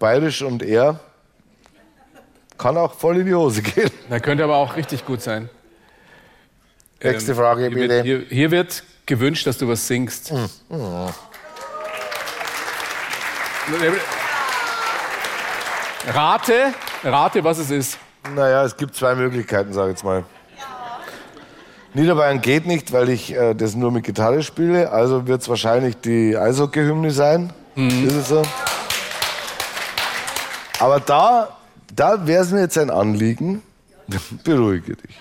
Bayerisch 0.00 0.42
und 0.42 0.64
er 0.64 0.98
kann 2.58 2.76
auch 2.76 2.94
voll 2.94 3.18
in 3.18 3.26
die 3.26 3.34
Hose 3.34 3.62
gehen. 3.62 3.90
Da 4.10 4.18
könnte 4.18 4.42
aber 4.42 4.56
auch 4.56 4.76
richtig 4.76 5.06
gut 5.06 5.22
sein. 5.22 5.48
Nächste 7.02 7.32
ähm, 7.32 7.38
Frage, 7.38 7.62
hier 7.62 7.70
bitte. 7.70 7.88
Wird, 7.88 8.04
hier, 8.04 8.20
hier, 8.28 8.50
wird 8.50 8.82
gewünscht, 9.06 9.46
dass 9.46 9.58
du 9.58 9.68
was 9.68 9.86
singst. 9.86 10.32
Mhm. 10.32 10.48
Rate, 16.08 16.74
rate, 17.04 17.44
was 17.44 17.58
es 17.58 17.70
ist. 17.70 17.98
Naja, 18.34 18.64
es 18.64 18.76
gibt 18.76 18.94
zwei 18.94 19.14
Möglichkeiten, 19.14 19.72
sage 19.72 19.90
ich 19.90 19.96
jetzt 19.96 20.04
mal. 20.04 20.24
Niederbayern 21.94 22.40
geht 22.40 22.66
nicht, 22.66 22.92
weil 22.92 23.10
ich 23.10 23.34
äh, 23.34 23.54
das 23.54 23.74
nur 23.74 23.90
mit 23.90 24.04
Gitarre 24.04 24.42
spiele. 24.42 24.90
Also 24.90 25.26
wird 25.26 25.42
es 25.42 25.48
wahrscheinlich 25.48 25.96
die 25.98 26.36
Eishockey-Hymne 26.36 27.10
sein. 27.10 27.52
Mhm. 27.74 28.06
Ist 28.06 28.14
es 28.14 28.28
so? 28.28 28.42
Aber 30.78 31.00
da, 31.00 31.48
da 31.94 32.26
wäre 32.26 32.42
es 32.42 32.50
mir 32.50 32.60
jetzt 32.60 32.78
ein 32.78 32.90
Anliegen. 32.90 33.62
Beruhige 34.44 34.96
dich. 34.96 35.16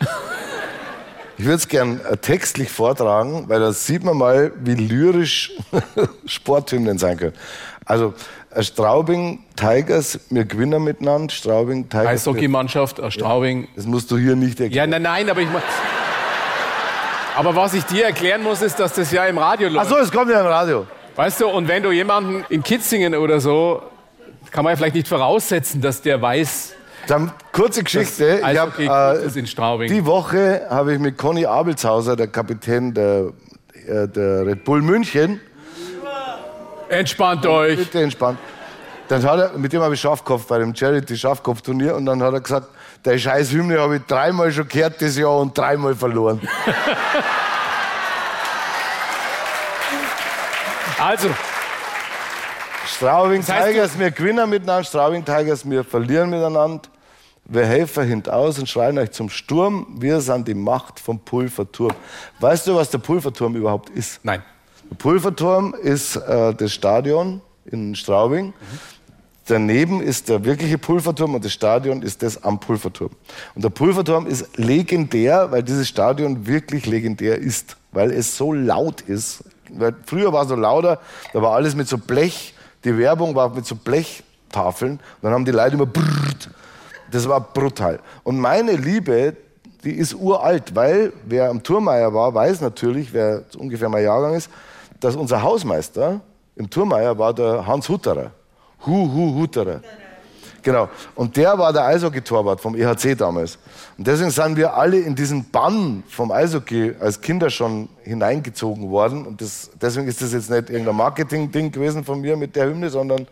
Ich 1.37 1.45
würde 1.45 1.57
es 1.57 1.67
gern 1.67 1.99
äh, 2.09 2.17
textlich 2.17 2.69
vortragen, 2.69 3.45
weil 3.47 3.59
da 3.59 3.73
sieht 3.73 4.03
man 4.03 4.17
mal, 4.17 4.51
wie 4.63 4.75
lyrisch 4.75 5.51
Sporthymnen 6.25 6.97
sein 6.97 7.17
können. 7.17 7.33
Also 7.83 8.13
äh, 8.51 8.63
Straubing 8.63 9.39
Tigers, 9.55 10.19
wir 10.29 10.45
gewinnen 10.45 10.83
miteinander. 10.83 11.33
Straubing 11.33 11.89
Tigers. 11.89 12.07
Eishockeymannschaft, 12.07 12.99
äh, 12.99 13.11
Straubing. 13.11 13.67
Das 13.75 13.85
musst 13.85 14.09
du 14.11 14.17
hier 14.17 14.35
nicht 14.35 14.59
erklären. 14.59 14.91
Ja, 14.91 14.99
nein, 14.99 15.01
nein, 15.01 15.29
aber 15.29 15.41
ich. 15.41 15.47
Aber 17.35 17.55
was 17.55 17.73
ich 17.73 17.83
dir 17.85 18.05
erklären 18.05 18.43
muss, 18.43 18.61
ist, 18.61 18.79
dass 18.79 18.93
das 18.93 19.11
ja 19.11 19.25
im 19.25 19.37
Radio 19.37 19.69
läuft. 19.69 19.85
Ach 19.85 19.89
so, 19.89 19.97
es 19.97 20.11
kommt 20.11 20.29
ja 20.31 20.41
im 20.41 20.47
Radio. 20.47 20.85
Weißt 21.15 21.41
du, 21.41 21.47
und 21.47 21.67
wenn 21.67 21.81
du 21.83 21.91
jemanden 21.91 22.45
in 22.49 22.61
Kitzingen 22.61 23.15
oder 23.15 23.39
so, 23.39 23.81
kann 24.51 24.63
man 24.63 24.71
ja 24.71 24.77
vielleicht 24.77 24.95
nicht 24.95 25.07
voraussetzen, 25.07 25.81
dass 25.81 26.01
der 26.01 26.21
weiß. 26.21 26.73
Dann 27.07 27.31
kurze 27.51 27.83
Geschichte. 27.83 28.41
Ich 28.41 28.57
hab, 28.57 28.77
äh, 28.77 29.39
in 29.39 29.47
Straubing. 29.47 29.91
Die 29.91 30.05
Woche 30.05 30.67
habe 30.69 30.93
ich 30.93 30.99
mit 30.99 31.17
Conny 31.17 31.45
Abelshauser, 31.45 32.15
der 32.15 32.27
Kapitän 32.27 32.93
der, 32.93 33.31
äh, 33.87 34.07
der 34.07 34.45
Red 34.45 34.63
Bull 34.63 34.81
München. 34.81 35.39
Entspannt 36.89 37.45
euch. 37.45 37.77
Bitte 37.77 38.01
entspannt. 38.01 38.37
Dann 39.07 39.23
hat 39.23 39.39
er, 39.39 39.57
mit 39.57 39.73
dem 39.73 39.81
habe 39.81 39.93
ich 39.93 40.01
Schafkopf 40.01 40.45
bei 40.47 40.59
dem 40.59 40.75
Charity 40.75 41.17
Schafkopf-Turnier 41.17 41.95
und 41.95 42.05
dann 42.05 42.21
hat 42.21 42.33
er 42.33 42.41
gesagt, 42.41 42.67
der 43.05 43.17
scheiß 43.17 43.51
Hymne 43.51 43.79
habe 43.79 43.97
ich 43.97 44.03
dreimal 44.03 44.51
schon 44.51 44.67
gehört 44.67 45.01
das 45.01 45.17
Jahr 45.17 45.37
und 45.37 45.57
dreimal 45.57 45.95
verloren. 45.95 46.39
Also, 50.99 51.29
Straubing 52.85 53.41
Das 53.41 53.49
heißt, 53.49 53.67
Tigers, 53.69 53.99
wir 53.99 54.11
gewinnen 54.11 54.47
miteinander, 54.47 54.83
Straubing 54.83 55.25
Tigers, 55.25 55.67
wir 55.67 55.83
verlieren 55.83 56.29
miteinander. 56.29 56.83
Wir 57.45 57.65
helfen 57.65 58.05
hintaus 58.05 58.59
und 58.59 58.69
schreien 58.69 58.99
euch 58.99 59.11
zum 59.11 59.27
Sturm. 59.29 59.87
Wir 59.97 60.21
sind 60.21 60.47
die 60.47 60.53
Macht 60.53 60.99
vom 60.99 61.19
Pulverturm. 61.19 61.95
Weißt 62.39 62.67
du, 62.67 62.75
was 62.75 62.91
der 62.91 62.99
Pulverturm 62.99 63.55
überhaupt 63.55 63.89
ist? 63.89 64.23
nein. 64.23 64.43
Der 64.91 64.95
Pulverturm 64.97 65.73
ist 65.73 66.17
äh, 66.17 66.53
das 66.53 66.71
Stadion 66.73 67.41
in 67.65 67.95
Straubing. 67.95 68.53
Daneben 69.51 70.01
ist 70.01 70.29
der 70.29 70.45
wirkliche 70.45 70.77
Pulverturm 70.77 71.35
und 71.35 71.43
das 71.43 71.51
Stadion 71.51 72.03
ist 72.03 72.23
das 72.23 72.41
am 72.41 72.57
Pulverturm. 72.57 73.11
Und 73.53 73.61
der 73.61 73.69
Pulverturm 73.69 74.25
ist 74.25 74.57
legendär, 74.57 75.51
weil 75.51 75.61
dieses 75.61 75.89
Stadion 75.89 76.47
wirklich 76.47 76.85
legendär 76.85 77.37
ist, 77.37 77.75
weil 77.91 78.11
es 78.11 78.37
so 78.37 78.53
laut 78.53 79.01
ist. 79.01 79.43
Weil 79.69 79.93
früher 80.05 80.31
war 80.31 80.43
es 80.43 80.47
so 80.47 80.55
lauter, 80.55 81.01
da 81.33 81.41
war 81.41 81.51
alles 81.51 81.75
mit 81.75 81.89
so 81.89 81.97
Blech, 81.97 82.53
die 82.85 82.97
Werbung 82.97 83.35
war 83.35 83.53
mit 83.53 83.65
so 83.65 83.75
Blechtafeln. 83.75 84.93
Und 84.93 85.01
dann 85.21 85.33
haben 85.33 85.43
die 85.43 85.51
Leute 85.51 85.75
immer 85.75 85.85
brrrt. 85.85 86.49
Das 87.11 87.27
war 87.27 87.41
brutal. 87.41 87.99
Und 88.23 88.39
meine 88.39 88.77
Liebe, 88.77 89.35
die 89.83 89.91
ist 89.91 90.13
uralt, 90.13 90.73
weil 90.77 91.11
wer 91.25 91.49
am 91.49 91.61
Turmeier 91.61 92.13
war, 92.13 92.33
weiß 92.33 92.61
natürlich, 92.61 93.11
wer 93.11 93.43
ungefähr 93.57 93.89
mein 93.89 94.05
Jahrgang 94.05 94.33
ist, 94.33 94.49
dass 95.01 95.17
unser 95.17 95.41
Hausmeister 95.41 96.21
im 96.55 96.69
Turmeier 96.69 97.17
war 97.17 97.33
der 97.33 97.67
Hans 97.67 97.89
Hutterer. 97.89 98.31
Hu, 98.85 99.11
Hu, 99.13 99.35
Hutterer. 99.41 99.81
Genau. 100.63 100.89
Und 101.15 101.35
der 101.37 101.57
war 101.57 101.73
der 101.73 101.85
Eishockey-Torwart 101.85 102.61
vom 102.61 102.75
EHC 102.75 103.15
damals. 103.17 103.57
Und 103.97 104.05
deswegen 104.05 104.29
sind 104.29 104.57
wir 104.57 104.75
alle 104.75 104.99
in 104.99 105.15
diesen 105.15 105.49
Bann 105.49 106.03
vom 106.07 106.31
Eishockey 106.31 106.93
als 106.99 107.19
Kinder 107.19 107.49
schon 107.49 107.89
hineingezogen 108.03 108.89
worden. 108.91 109.25
Und 109.25 109.41
das, 109.41 109.71
deswegen 109.81 110.07
ist 110.07 110.21
das 110.21 110.33
jetzt 110.33 110.51
nicht 110.51 110.69
irgendein 110.69 110.95
Marketing-Ding 110.97 111.71
gewesen 111.71 112.03
von 112.03 112.21
mir 112.21 112.37
mit 112.37 112.55
der 112.55 112.65
Hymne, 112.67 112.89
sondern 112.91 113.27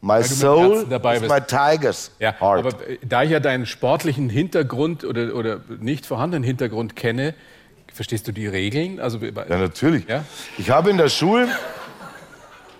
My 0.00 0.22
soul 0.24 0.86
dabei 0.88 1.14
is 1.16 1.20
bist. 1.20 1.32
my 1.32 1.40
Tigers 1.42 2.10
Ja, 2.18 2.34
heart. 2.40 2.58
aber 2.66 2.88
äh, 2.88 2.98
da 3.06 3.22
ich 3.22 3.30
ja 3.30 3.38
deinen 3.38 3.66
sportlichen 3.66 4.28
Hintergrund 4.30 5.04
oder, 5.04 5.34
oder 5.36 5.60
nicht 5.78 6.06
vorhandenen 6.06 6.42
Hintergrund 6.42 6.96
kenne, 6.96 7.34
verstehst 7.92 8.26
du 8.26 8.32
die 8.32 8.46
Regeln? 8.48 8.98
Also, 8.98 9.18
Ja, 9.18 9.58
natürlich. 9.58 10.08
Ja? 10.08 10.24
Ich 10.58 10.70
habe 10.70 10.90
in 10.90 10.96
der 10.96 11.08
Schule, 11.10 11.46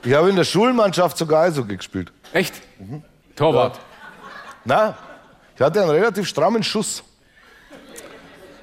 ich 0.05 0.15
habe 0.15 0.31
in 0.31 0.37
der 0.37 0.45
Schulmannschaft 0.45 1.17
sogar 1.17 1.45
Eishockey 1.45 1.77
gespielt. 1.77 2.13
Echt? 2.33 2.55
Torwart. 3.37 3.79
Na, 4.65 4.97
ich 5.55 5.61
hatte 5.61 5.81
einen 5.81 5.91
relativ 5.91 6.27
strammen 6.29 6.63
Schuss. 6.63 7.03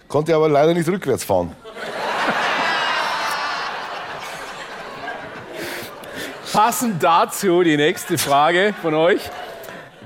Konnte 0.08 0.34
aber 0.36 0.50
leider 0.50 0.74
nicht 0.74 0.90
rückwärts 0.90 1.24
fahren. 1.24 1.56
Passend 6.52 7.04
dazu 7.04 7.62
die 7.64 7.78
nächste 7.78 8.18
Frage 8.18 8.74
von 8.82 8.96
euch. 8.96 9.22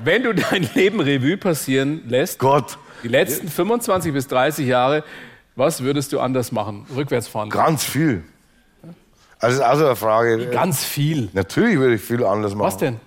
Wenn 0.04 0.24
du 0.24 0.34
dein 0.34 0.70
Leben 0.74 1.00
Revue 1.00 1.38
passieren 1.38 2.04
lässt, 2.10 2.40
Gott, 2.40 2.78
die 3.04 3.08
letzten 3.08 3.48
25 3.48 4.12
bis 4.12 4.28
30 4.28 4.68
Jahre, 4.68 5.04
was 5.56 5.82
würdest 5.84 6.12
du 6.12 6.20
anders 6.20 6.52
machen? 6.52 6.86
Rückwärts 6.94 7.28
fahren? 7.28 7.50
ganz 7.50 7.84
viel. 7.84 8.24
Also 9.44 9.62
ist 9.62 9.68
auch 9.68 9.76
so 9.76 9.86
eine 9.86 9.96
Frage. 9.98 10.50
Ganz 10.52 10.86
viel. 10.86 11.30
Natürlich 11.34 11.78
würde 11.78 11.96
ich 11.96 12.02
viel 12.02 12.24
anders 12.24 12.56
machen. 12.56 12.66
Was 12.66 12.78
denn? 12.78 13.00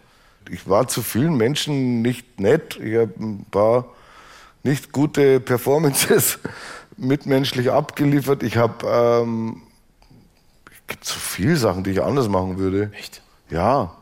Ich 0.51 0.69
war 0.69 0.87
zu 0.87 1.03
vielen 1.03 1.37
Menschen 1.37 2.03
nicht 2.03 2.39
nett. 2.39 2.79
Ich 2.81 2.97
habe 2.97 3.13
ein 3.19 3.47
paar 3.51 3.87
nicht 4.63 4.93
gute 4.93 5.41
Performances 5.41 6.39
mitmenschlich 6.99 7.71
abgeliefert. 7.71 8.43
Ich 8.43 8.59
habe 8.59 8.87
ähm, 8.87 9.63
es 10.71 10.87
gibt 10.87 11.05
so 11.07 11.19
viele 11.19 11.57
Sachen, 11.57 11.85
die 11.85 11.93
ich 11.93 12.03
anders 12.03 12.29
machen 12.29 12.59
würde. 12.59 12.91
Echt? 12.95 13.23
Ja. 13.49 13.97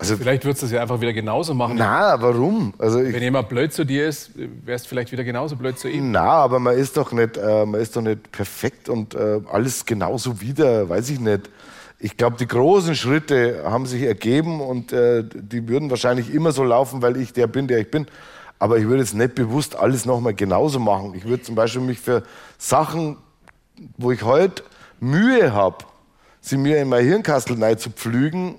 Also 0.00 0.16
Vielleicht 0.16 0.46
würdest 0.46 0.62
du 0.62 0.66
es 0.66 0.72
ja 0.72 0.80
einfach 0.80 0.98
wieder 1.02 1.12
genauso 1.12 1.52
machen. 1.52 1.76
na, 1.76 2.20
warum? 2.22 2.72
Also 2.78 3.02
ich, 3.02 3.12
Wenn 3.12 3.22
jemand 3.22 3.50
blöd 3.50 3.70
zu 3.70 3.84
dir 3.84 4.08
ist, 4.08 4.30
wärst 4.34 4.86
du 4.86 4.88
vielleicht 4.88 5.12
wieder 5.12 5.24
genauso 5.24 5.56
blöd 5.56 5.78
zu 5.78 5.90
ihm. 5.90 6.10
Na, 6.10 6.22
aber 6.22 6.58
man 6.58 6.74
ist 6.78 6.96
doch 6.96 7.12
nicht, 7.12 7.36
äh, 7.36 7.66
man 7.66 7.78
ist 7.78 7.94
doch 7.96 8.00
nicht 8.00 8.32
perfekt 8.32 8.88
und 8.88 9.14
äh, 9.14 9.40
alles 9.52 9.84
genauso 9.84 10.40
wieder, 10.40 10.88
weiß 10.88 11.10
ich 11.10 11.20
nicht. 11.20 11.50
Ich 11.98 12.16
glaube, 12.16 12.38
die 12.38 12.48
großen 12.48 12.94
Schritte 12.94 13.62
haben 13.64 13.84
sich 13.84 14.02
ergeben 14.02 14.62
und 14.62 14.90
äh, 14.90 15.22
die 15.22 15.68
würden 15.68 15.90
wahrscheinlich 15.90 16.32
immer 16.32 16.52
so 16.52 16.64
laufen, 16.64 17.02
weil 17.02 17.18
ich 17.18 17.34
der 17.34 17.46
bin, 17.46 17.68
der 17.68 17.80
ich 17.80 17.90
bin. 17.90 18.06
Aber 18.58 18.78
ich 18.78 18.86
würde 18.86 19.02
jetzt 19.02 19.14
nicht 19.14 19.34
bewusst 19.34 19.76
alles 19.76 20.06
nochmal 20.06 20.32
genauso 20.32 20.78
machen. 20.78 21.12
Ich 21.14 21.26
würde 21.26 21.42
zum 21.42 21.56
Beispiel 21.56 21.82
mich 21.82 22.00
für 22.00 22.22
Sachen, 22.56 23.18
wo 23.98 24.12
ich 24.12 24.22
heute 24.22 24.62
Mühe 24.98 25.52
habe, 25.52 25.76
sie 26.40 26.56
mir 26.56 26.78
in 26.78 26.88
mein 26.88 27.04
Hirnkastel 27.04 27.58
zu 27.76 27.90
pflügen, 27.90 28.54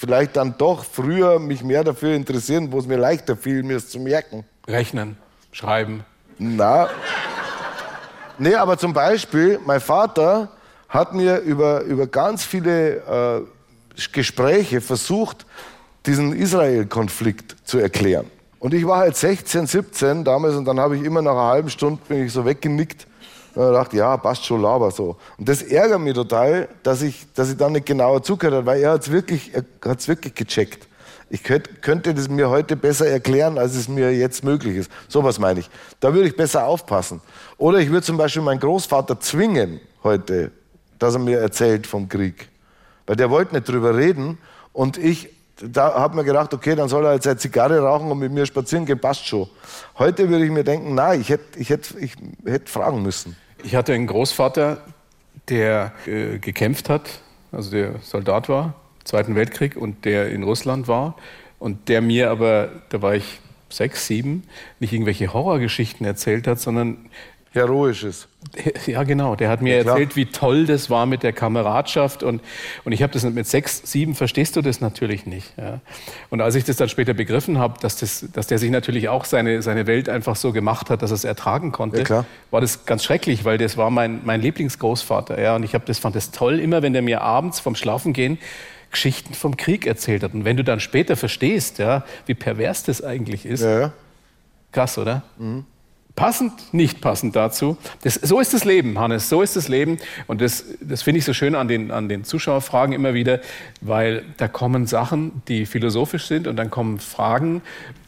vielleicht 0.00 0.36
dann 0.36 0.56
doch 0.56 0.82
früher 0.82 1.38
mich 1.38 1.62
mehr 1.62 1.84
dafür 1.84 2.14
interessieren, 2.14 2.72
wo 2.72 2.78
es 2.78 2.86
mir 2.86 2.96
leichter 2.96 3.36
fiel, 3.36 3.62
mir 3.62 3.76
es 3.76 3.90
zu 3.90 4.00
merken. 4.00 4.44
Rechnen, 4.66 5.18
schreiben. 5.52 6.04
Na. 6.38 6.88
Nee, 8.38 8.54
aber 8.54 8.78
zum 8.78 8.94
Beispiel, 8.94 9.60
mein 9.66 9.80
Vater 9.80 10.48
hat 10.88 11.12
mir 11.12 11.40
über, 11.40 11.82
über 11.82 12.06
ganz 12.06 12.44
viele 12.44 13.44
äh, 13.96 14.00
Gespräche 14.12 14.80
versucht, 14.80 15.44
diesen 16.06 16.34
Israel-Konflikt 16.34 17.56
zu 17.64 17.78
erklären. 17.78 18.24
Und 18.58 18.72
ich 18.72 18.86
war 18.86 19.00
halt 19.00 19.18
16, 19.18 19.66
17 19.66 20.24
damals 20.24 20.54
und 20.54 20.64
dann 20.64 20.80
habe 20.80 20.96
ich 20.96 21.04
immer 21.04 21.20
nach 21.20 21.32
einer 21.32 21.48
halben 21.48 21.68
Stunde 21.68 22.00
bin 22.08 22.24
ich 22.24 22.32
so 22.32 22.46
weggenickt 22.46 23.06
und 23.54 23.62
hab 23.62 23.70
gedacht, 23.70 23.92
ja, 23.94 24.16
passt 24.16 24.44
schon, 24.44 24.62
laber 24.62 24.90
so. 24.90 25.16
Und 25.38 25.48
das 25.48 25.62
ärgert 25.62 26.00
mich 26.00 26.14
total, 26.14 26.68
dass 26.82 27.02
ich, 27.02 27.26
dass 27.34 27.50
ich 27.50 27.56
dann 27.56 27.72
nicht 27.72 27.86
genauer 27.86 28.22
zugehört 28.22 28.54
habe, 28.54 28.66
weil 28.66 28.82
er 28.82 28.92
hat 28.92 29.02
es 29.02 29.10
wirklich, 29.10 29.52
wirklich 29.82 30.34
gecheckt. 30.34 30.86
Ich 31.32 31.44
könnt, 31.44 31.80
könnte 31.80 32.12
das 32.12 32.28
mir 32.28 32.50
heute 32.50 32.76
besser 32.76 33.06
erklären, 33.06 33.56
als 33.56 33.76
es 33.76 33.88
mir 33.88 34.12
jetzt 34.12 34.42
möglich 34.42 34.76
ist. 34.76 34.90
So 35.08 35.22
was 35.22 35.38
meine 35.38 35.60
ich. 35.60 35.70
Da 36.00 36.12
würde 36.12 36.28
ich 36.28 36.36
besser 36.36 36.66
aufpassen. 36.66 37.20
Oder 37.56 37.78
ich 37.78 37.90
würde 37.90 38.02
zum 38.02 38.16
Beispiel 38.16 38.42
meinen 38.42 38.58
Großvater 38.58 39.20
zwingen 39.20 39.80
heute, 40.02 40.50
dass 40.98 41.14
er 41.14 41.20
mir 41.20 41.38
erzählt 41.38 41.86
vom 41.86 42.08
Krieg. 42.08 42.48
Weil 43.06 43.16
der 43.16 43.30
wollte 43.30 43.54
nicht 43.54 43.68
drüber 43.68 43.96
reden. 43.96 44.38
Und 44.72 44.98
ich 44.98 45.30
da 45.62 45.94
habe 45.94 46.16
mir 46.16 46.24
gedacht, 46.24 46.52
okay, 46.54 46.74
dann 46.74 46.88
soll 46.88 47.04
er 47.04 47.10
halt 47.10 47.22
seine 47.22 47.36
Zigarre 47.36 47.78
rauchen 47.80 48.10
und 48.10 48.18
mit 48.18 48.32
mir 48.32 48.46
spazieren 48.46 48.86
gehen, 48.86 48.98
passt 48.98 49.26
schon. 49.26 49.48
Heute 49.98 50.28
würde 50.28 50.44
ich 50.44 50.50
mir 50.50 50.64
denken, 50.64 50.94
nein, 50.94 51.20
ich 51.20 51.28
hätte 51.28 51.58
ich 51.58 51.70
hätt, 51.70 51.94
ich 51.98 52.14
hätt 52.44 52.68
fragen 52.68 53.02
müssen. 53.02 53.36
Ich 53.62 53.74
hatte 53.74 53.92
einen 53.92 54.06
Großvater, 54.06 54.78
der 55.48 55.92
äh, 56.06 56.38
gekämpft 56.38 56.88
hat, 56.88 57.20
also 57.52 57.70
der 57.70 57.98
Soldat 58.02 58.48
war, 58.48 58.74
Zweiten 59.04 59.34
Weltkrieg, 59.34 59.76
und 59.76 60.04
der 60.04 60.30
in 60.30 60.42
Russland 60.42 60.88
war. 60.88 61.16
Und 61.58 61.88
der 61.88 62.00
mir 62.00 62.30
aber, 62.30 62.70
da 62.88 63.02
war 63.02 63.14
ich 63.14 63.40
sechs, 63.68 64.06
sieben, 64.06 64.44
nicht 64.78 64.92
irgendwelche 64.92 65.32
Horrorgeschichten 65.32 66.06
erzählt 66.06 66.46
hat, 66.46 66.58
sondern 66.58 67.10
Heroisches. 67.52 68.28
ja, 68.86 69.02
genau. 69.02 69.34
Der 69.34 69.48
hat 69.48 69.60
mir 69.60 69.82
Ja, 69.82 69.90
erzählt, 69.90 70.14
wie 70.14 70.26
toll 70.26 70.66
das 70.66 70.88
war 70.88 71.04
mit 71.04 71.24
der 71.24 71.32
Kameradschaft. 71.32 72.22
Und, 72.22 72.40
und 72.84 72.92
ich 72.92 73.02
habe 73.02 73.12
das 73.12 73.24
mit 73.24 73.46
sechs, 73.46 73.82
sieben, 73.84 74.14
verstehst 74.14 74.54
du 74.54 74.62
das 74.62 74.80
natürlich 74.80 75.26
nicht. 75.26 75.52
Ja. 75.58 75.80
Und 76.30 76.40
als 76.40 76.54
ich 76.54 76.64
das 76.64 76.76
dann 76.76 76.88
später 76.88 77.12
begriffen 77.12 77.58
habe, 77.58 77.74
dass, 77.80 77.96
das, 77.96 78.24
dass 78.32 78.46
der 78.46 78.58
sich 78.58 78.70
natürlich 78.70 79.08
auch 79.08 79.24
seine, 79.24 79.62
seine 79.62 79.88
Welt 79.88 80.08
einfach 80.08 80.36
so 80.36 80.52
gemacht 80.52 80.90
hat, 80.90 81.02
dass 81.02 81.10
er 81.10 81.16
es 81.16 81.24
ertragen 81.24 81.72
konnte, 81.72 82.04
Ja, 82.08 82.24
war 82.52 82.60
das 82.60 82.86
ganz 82.86 83.02
schrecklich, 83.02 83.44
weil 83.44 83.58
das 83.58 83.76
war 83.76 83.90
mein, 83.90 84.20
mein 84.24 84.40
Lieblingsgroßvater. 84.40 85.40
Ja. 85.40 85.56
Und 85.56 85.64
ich 85.64 85.74
hab 85.74 85.86
das, 85.86 85.98
fand 85.98 86.14
das 86.14 86.30
toll, 86.30 86.60
immer 86.60 86.82
wenn 86.82 86.92
der 86.92 87.02
mir 87.02 87.20
abends 87.22 87.58
vom 87.58 87.74
Schlafengehen 87.74 88.38
Geschichten 88.92 89.34
vom 89.34 89.56
Krieg 89.56 89.86
erzählt 89.86 90.22
hat. 90.22 90.34
Und 90.34 90.44
wenn 90.44 90.56
du 90.56 90.64
dann 90.64 90.80
später 90.80 91.16
verstehst, 91.16 91.78
ja, 91.78 92.04
wie 92.26 92.34
pervers 92.34 92.82
das 92.84 93.02
eigentlich 93.02 93.44
ist, 93.46 93.62
Ja. 93.62 93.92
Krass, 94.72 94.98
oder? 94.98 95.22
Passend, 96.16 96.74
nicht 96.74 97.00
passend 97.00 97.36
dazu. 97.36 97.76
Das, 98.02 98.14
so 98.14 98.40
ist 98.40 98.52
das 98.52 98.64
Leben, 98.64 98.98
Hannes, 98.98 99.28
so 99.28 99.42
ist 99.42 99.56
das 99.56 99.68
Leben. 99.68 99.98
Und 100.26 100.40
das, 100.40 100.64
das 100.80 101.02
finde 101.02 101.18
ich 101.18 101.24
so 101.24 101.32
schön 101.32 101.54
an 101.54 101.68
den, 101.68 101.90
an 101.90 102.08
den 102.08 102.24
Zuschauerfragen 102.24 102.92
immer 102.94 103.14
wieder, 103.14 103.40
weil 103.80 104.24
da 104.36 104.48
kommen 104.48 104.86
Sachen, 104.86 105.42
die 105.48 105.66
philosophisch 105.66 106.26
sind 106.26 106.46
und 106.46 106.56
dann 106.56 106.70
kommen 106.70 106.98
Fragen, 106.98 107.62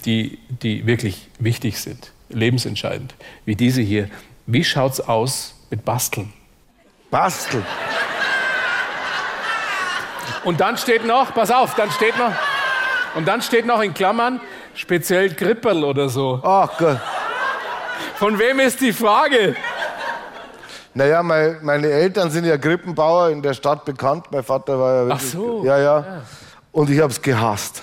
die, 0.04 0.38
die 0.62 0.86
wirklich 0.86 1.28
wichtig 1.38 1.80
sind, 1.80 2.12
lebensentscheidend, 2.28 3.14
wie 3.44 3.56
diese 3.56 3.82
hier. 3.82 4.08
Wie 4.46 4.64
schaut's 4.64 5.00
aus 5.00 5.54
mit 5.70 5.84
Basteln? 5.84 6.32
Basteln. 7.10 7.64
Und 10.44 10.60
dann 10.60 10.76
steht 10.76 11.06
noch, 11.06 11.32
pass 11.34 11.50
auf, 11.50 11.76
dann 11.76 11.90
steht 11.92 12.18
noch, 12.18 12.32
und 13.14 13.28
dann 13.28 13.42
steht 13.42 13.64
noch 13.64 13.80
in 13.80 13.94
Klammern, 13.94 14.40
speziell 14.74 15.30
Gripperl 15.30 15.84
oder 15.84 16.08
so. 16.08 16.40
Ach 16.42 16.76
Gott. 16.78 17.00
Von 18.16 18.38
wem 18.38 18.60
ist 18.60 18.80
die 18.80 18.92
Frage? 18.92 19.56
Naja, 20.94 21.22
mein, 21.22 21.58
meine 21.62 21.88
Eltern 21.88 22.30
sind 22.30 22.44
ja 22.44 22.58
Krippenbauer 22.58 23.30
in 23.30 23.42
der 23.42 23.54
Stadt 23.54 23.84
bekannt. 23.84 24.26
Mein 24.30 24.42
Vater 24.42 24.78
war 24.78 24.94
ja 24.94 25.06
wirklich. 25.06 25.30
so, 25.30 25.64
Ja, 25.64 25.78
ja. 25.78 26.22
Und 26.70 26.90
ich 26.90 27.00
habe 27.00 27.12
es 27.12 27.20
gehasst. 27.20 27.82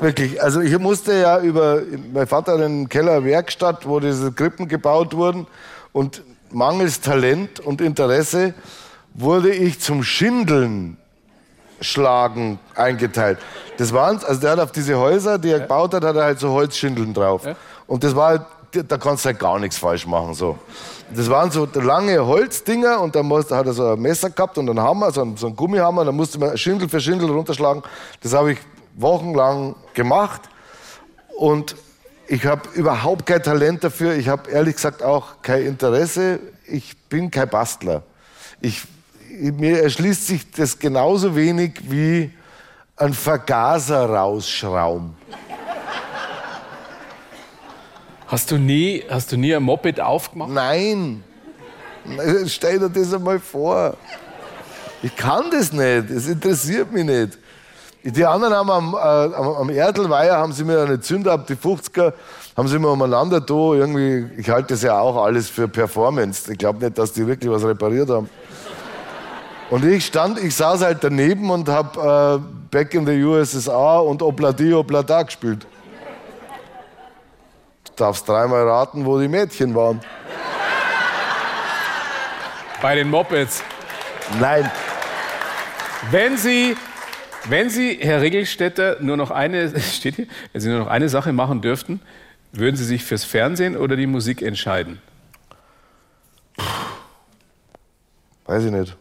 Wirklich, 0.00 0.40
also 0.40 0.60
ich 0.60 0.78
musste 0.78 1.12
ja 1.14 1.40
über, 1.40 1.82
mein 2.12 2.26
Vater 2.26 2.52
hat 2.52 2.60
einen 2.60 2.88
Keller 2.88 3.24
Werkstatt, 3.24 3.86
wo 3.86 3.98
diese 3.98 4.30
Krippen 4.30 4.68
gebaut 4.68 5.14
wurden 5.14 5.46
und 5.92 6.22
mangels 6.50 7.00
Talent 7.00 7.58
und 7.58 7.80
Interesse 7.80 8.54
wurde 9.14 9.50
ich 9.50 9.80
zum 9.80 10.04
Schindeln 10.04 10.96
schlagen 11.80 12.58
eingeteilt. 12.76 13.38
Das 13.76 13.92
waren, 13.92 14.22
also 14.24 14.40
der 14.40 14.52
hat 14.52 14.60
auf 14.60 14.72
diese 14.72 14.96
Häuser, 14.98 15.38
die 15.38 15.50
er 15.50 15.60
gebaut 15.60 15.94
hat, 15.94 16.04
hat 16.04 16.16
er 16.16 16.24
halt 16.24 16.38
so 16.38 16.50
Holzschindeln 16.50 17.14
drauf. 17.14 17.42
Und 17.86 18.04
das 18.04 18.14
war 18.14 18.28
halt, 18.28 18.42
da 18.72 18.98
kannst 18.98 19.24
du 19.24 19.28
halt 19.28 19.38
gar 19.38 19.58
nichts 19.58 19.78
falsch 19.78 20.06
machen, 20.06 20.34
so. 20.34 20.58
Das 21.14 21.30
waren 21.30 21.50
so 21.50 21.66
lange 21.74 22.26
Holzdinger 22.26 23.00
und 23.00 23.14
musste, 23.22 23.56
hat 23.56 23.66
er 23.66 23.72
so 23.72 23.92
ein 23.92 24.00
Messer 24.00 24.30
gehabt 24.30 24.58
und 24.58 24.68
einen 24.68 24.80
Hammer, 24.80 25.10
so 25.10 25.22
einen, 25.22 25.36
so 25.36 25.46
einen 25.46 25.56
Gummihammer, 25.56 26.04
da 26.04 26.12
musste 26.12 26.38
man 26.38 26.56
Schindel 26.58 26.88
für 26.88 27.00
Schindel 27.00 27.30
runterschlagen. 27.30 27.82
Das 28.22 28.34
habe 28.34 28.52
ich 28.52 28.58
wochenlang 28.94 29.74
gemacht 29.94 30.42
und 31.38 31.76
ich 32.26 32.44
habe 32.44 32.68
überhaupt 32.74 33.24
kein 33.24 33.42
Talent 33.42 33.84
dafür. 33.84 34.14
Ich 34.14 34.28
habe 34.28 34.50
ehrlich 34.50 34.74
gesagt 34.74 35.02
auch 35.02 35.40
kein 35.40 35.64
Interesse. 35.64 36.40
Ich 36.66 36.94
bin 37.08 37.30
kein 37.30 37.48
Bastler. 37.48 38.02
Ich, 38.60 38.82
mir 39.30 39.82
erschließt 39.82 40.26
sich 40.26 40.50
das 40.50 40.78
genauso 40.78 41.34
wenig 41.34 41.80
wie 41.84 42.30
ein 42.96 43.14
Vergaser 43.14 44.10
rausschrauben. 44.10 45.16
Hast 48.28 48.50
du 48.50 48.58
nie, 48.58 49.02
hast 49.08 49.32
du 49.32 49.38
nie 49.38 49.54
ein 49.54 49.62
Moped 49.62 50.00
aufgemacht? 50.00 50.50
Nein. 50.50 51.24
Stell 52.46 52.78
dir 52.78 52.90
das 52.90 53.14
einmal 53.14 53.40
vor. 53.40 53.96
Ich 55.02 55.16
kann 55.16 55.44
das 55.50 55.72
nicht. 55.72 56.10
Es 56.10 56.28
interessiert 56.28 56.92
mich 56.92 57.04
nicht. 57.04 57.38
Die 58.04 58.24
anderen 58.26 58.54
haben 58.54 58.70
am, 58.70 58.94
äh, 58.94 59.34
am 59.34 59.70
Erdelweiher 59.70 60.36
haben 60.36 60.52
sie 60.52 60.64
mir 60.64 60.82
eine 60.82 61.00
Zünder 61.00 61.32
ab, 61.32 61.46
die 61.46 61.54
50er, 61.54 62.12
haben 62.54 62.68
sie 62.68 62.78
mir 62.78 62.88
umeinander 62.88 63.40
da 63.40 63.74
irgendwie, 63.74 64.26
ich 64.36 64.48
halte 64.50 64.74
das 64.74 64.82
ja 64.82 64.98
auch 64.98 65.24
alles 65.24 65.48
für 65.48 65.66
Performance. 65.66 66.52
Ich 66.52 66.58
glaube 66.58 66.84
nicht, 66.84 66.98
dass 66.98 67.12
die 67.14 67.26
wirklich 67.26 67.50
was 67.50 67.64
repariert 67.64 68.10
haben. 68.10 68.28
Und 69.70 69.86
ich 69.86 70.04
stand, 70.04 70.38
ich 70.38 70.54
saß 70.54 70.82
halt 70.82 70.98
daneben 71.00 71.50
und 71.50 71.68
habe 71.68 72.40
äh, 72.40 72.48
Back 72.70 72.92
in 72.92 73.06
the 73.06 73.22
USSR 73.24 74.04
und 74.04 74.22
Obladi 74.22 74.74
Oblada 74.74 75.22
gespielt. 75.22 75.66
Darfst 77.98 78.28
dreimal 78.28 78.62
raten, 78.68 79.04
wo 79.04 79.20
die 79.20 79.28
Mädchen 79.28 79.74
waren. 79.74 80.00
Bei 82.80 82.94
den 82.94 83.10
Mopeds. 83.10 83.62
Nein. 84.40 84.70
Wenn 86.10 86.36
Sie, 86.36 86.76
wenn 87.48 87.70
Sie, 87.70 87.98
Herr 88.00 88.20
Regelstädter, 88.20 88.98
nur 89.00 89.16
noch 89.16 89.30
eine, 89.30 89.78
steht 89.92 90.16
hier, 90.16 90.26
wenn 90.52 90.60
Sie 90.60 90.68
nur 90.68 90.78
noch 90.78 90.86
eine 90.86 91.08
Sache 91.08 91.32
machen 91.32 91.60
dürften, 91.60 92.00
würden 92.52 92.76
Sie 92.76 92.84
sich 92.84 93.04
fürs 93.04 93.24
Fernsehen 93.24 93.76
oder 93.76 93.96
die 93.96 94.06
Musik 94.06 94.42
entscheiden? 94.42 95.00
Weiß 98.46 98.64
ich 98.64 98.70
nicht. 98.70 98.96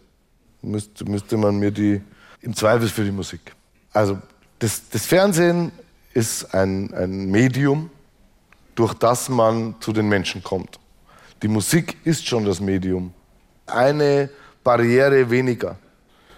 Müsste, 0.62 1.06
müsste 1.06 1.38
man 1.38 1.58
mir 1.58 1.72
die, 1.72 2.02
im 2.42 2.56
Zweifel 2.56 2.90
für 2.90 3.04
die 3.04 3.12
Musik. 3.12 3.54
Also 3.94 4.20
das, 4.60 4.90
das 4.90 5.06
Fernsehen 5.06 5.72
ist 6.14 6.54
ein, 6.54 6.94
ein 6.94 7.30
Medium, 7.30 7.90
durch 8.78 8.94
das 8.94 9.28
man 9.28 9.76
zu 9.80 9.92
den 9.92 10.08
Menschen 10.08 10.44
kommt. 10.44 10.80
Die 11.42 11.48
Musik 11.48 11.98
ist 12.06 12.28
schon 12.28 12.46
das 12.46 12.62
Medium. 12.62 13.12
Eine 13.66 14.30
Barriere 14.64 15.30
weniger. 15.30 15.78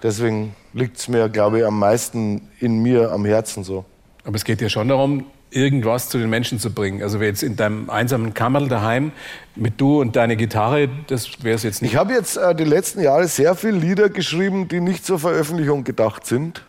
Deswegen 0.02 0.56
liegt 0.74 0.98
es 0.98 1.10
mir, 1.10 1.28
glaube 1.28 1.60
ich, 1.60 1.66
am 1.66 1.78
meisten 1.78 2.50
in 2.60 2.82
mir, 2.82 3.12
am 3.12 3.26
Herzen 3.26 3.64
so. 3.64 3.84
Aber 4.24 4.36
es 4.38 4.46
geht 4.46 4.62
ja 4.62 4.70
schon 4.70 4.88
darum, 4.88 5.26
irgendwas 5.52 6.08
zu 6.08 6.18
den 6.18 6.30
Menschen 6.30 6.60
zu 6.60 6.72
bringen. 6.72 7.04
Also 7.04 7.20
jetzt 7.20 7.44
in 7.44 7.58
deinem 7.58 7.90
einsamen 7.90 8.34
Kammerl 8.34 8.70
daheim 8.70 9.12
mit 9.56 9.82
du 9.82 10.00
und 10.00 10.16
deine 10.16 10.38
Gitarre, 10.38 10.90
das 11.08 11.44
wäre 11.44 11.56
es 11.56 11.64
jetzt 11.64 11.82
nicht. 11.82 11.94
Ich 11.94 11.98
habe 11.98 12.14
jetzt 12.14 12.38
äh, 12.38 12.56
die 12.56 12.64
letzten 12.64 13.02
Jahre 13.02 13.28
sehr 13.28 13.56
viele 13.56 13.78
Lieder 13.78 14.10
geschrieben, 14.10 14.70
die 14.70 14.80
nicht 14.80 15.06
zur 15.06 15.20
Veröffentlichung 15.20 15.84
gedacht 15.84 16.26
sind, 16.26 16.64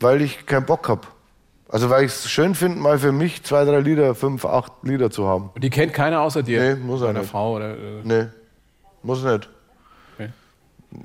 weil 0.00 0.22
ich 0.22 0.46
keinen 0.46 0.64
Bock 0.64 0.88
habe. 0.88 1.06
Also 1.74 1.90
weil 1.90 2.04
ich 2.04 2.12
es 2.12 2.30
schön 2.30 2.54
finde, 2.54 2.78
mal 2.78 3.00
für 3.00 3.10
mich 3.10 3.42
zwei, 3.42 3.64
drei 3.64 3.80
Lieder, 3.80 4.14
fünf, 4.14 4.44
acht 4.44 4.70
Lieder 4.82 5.10
zu 5.10 5.26
haben. 5.26 5.50
Und 5.56 5.64
die 5.64 5.70
kennt 5.70 5.92
keiner 5.92 6.20
außer 6.20 6.44
dir? 6.44 6.60
Nee, 6.62 6.74
muss 6.80 7.00
er 7.00 7.08
Deiner 7.08 7.18
nicht. 7.22 7.30
Frau 7.32 7.54
oder... 7.56 7.70
Äh, 7.72 7.76
Nee, 8.04 8.26
muss 9.02 9.24
nicht. 9.24 9.48
Okay. 10.16 10.28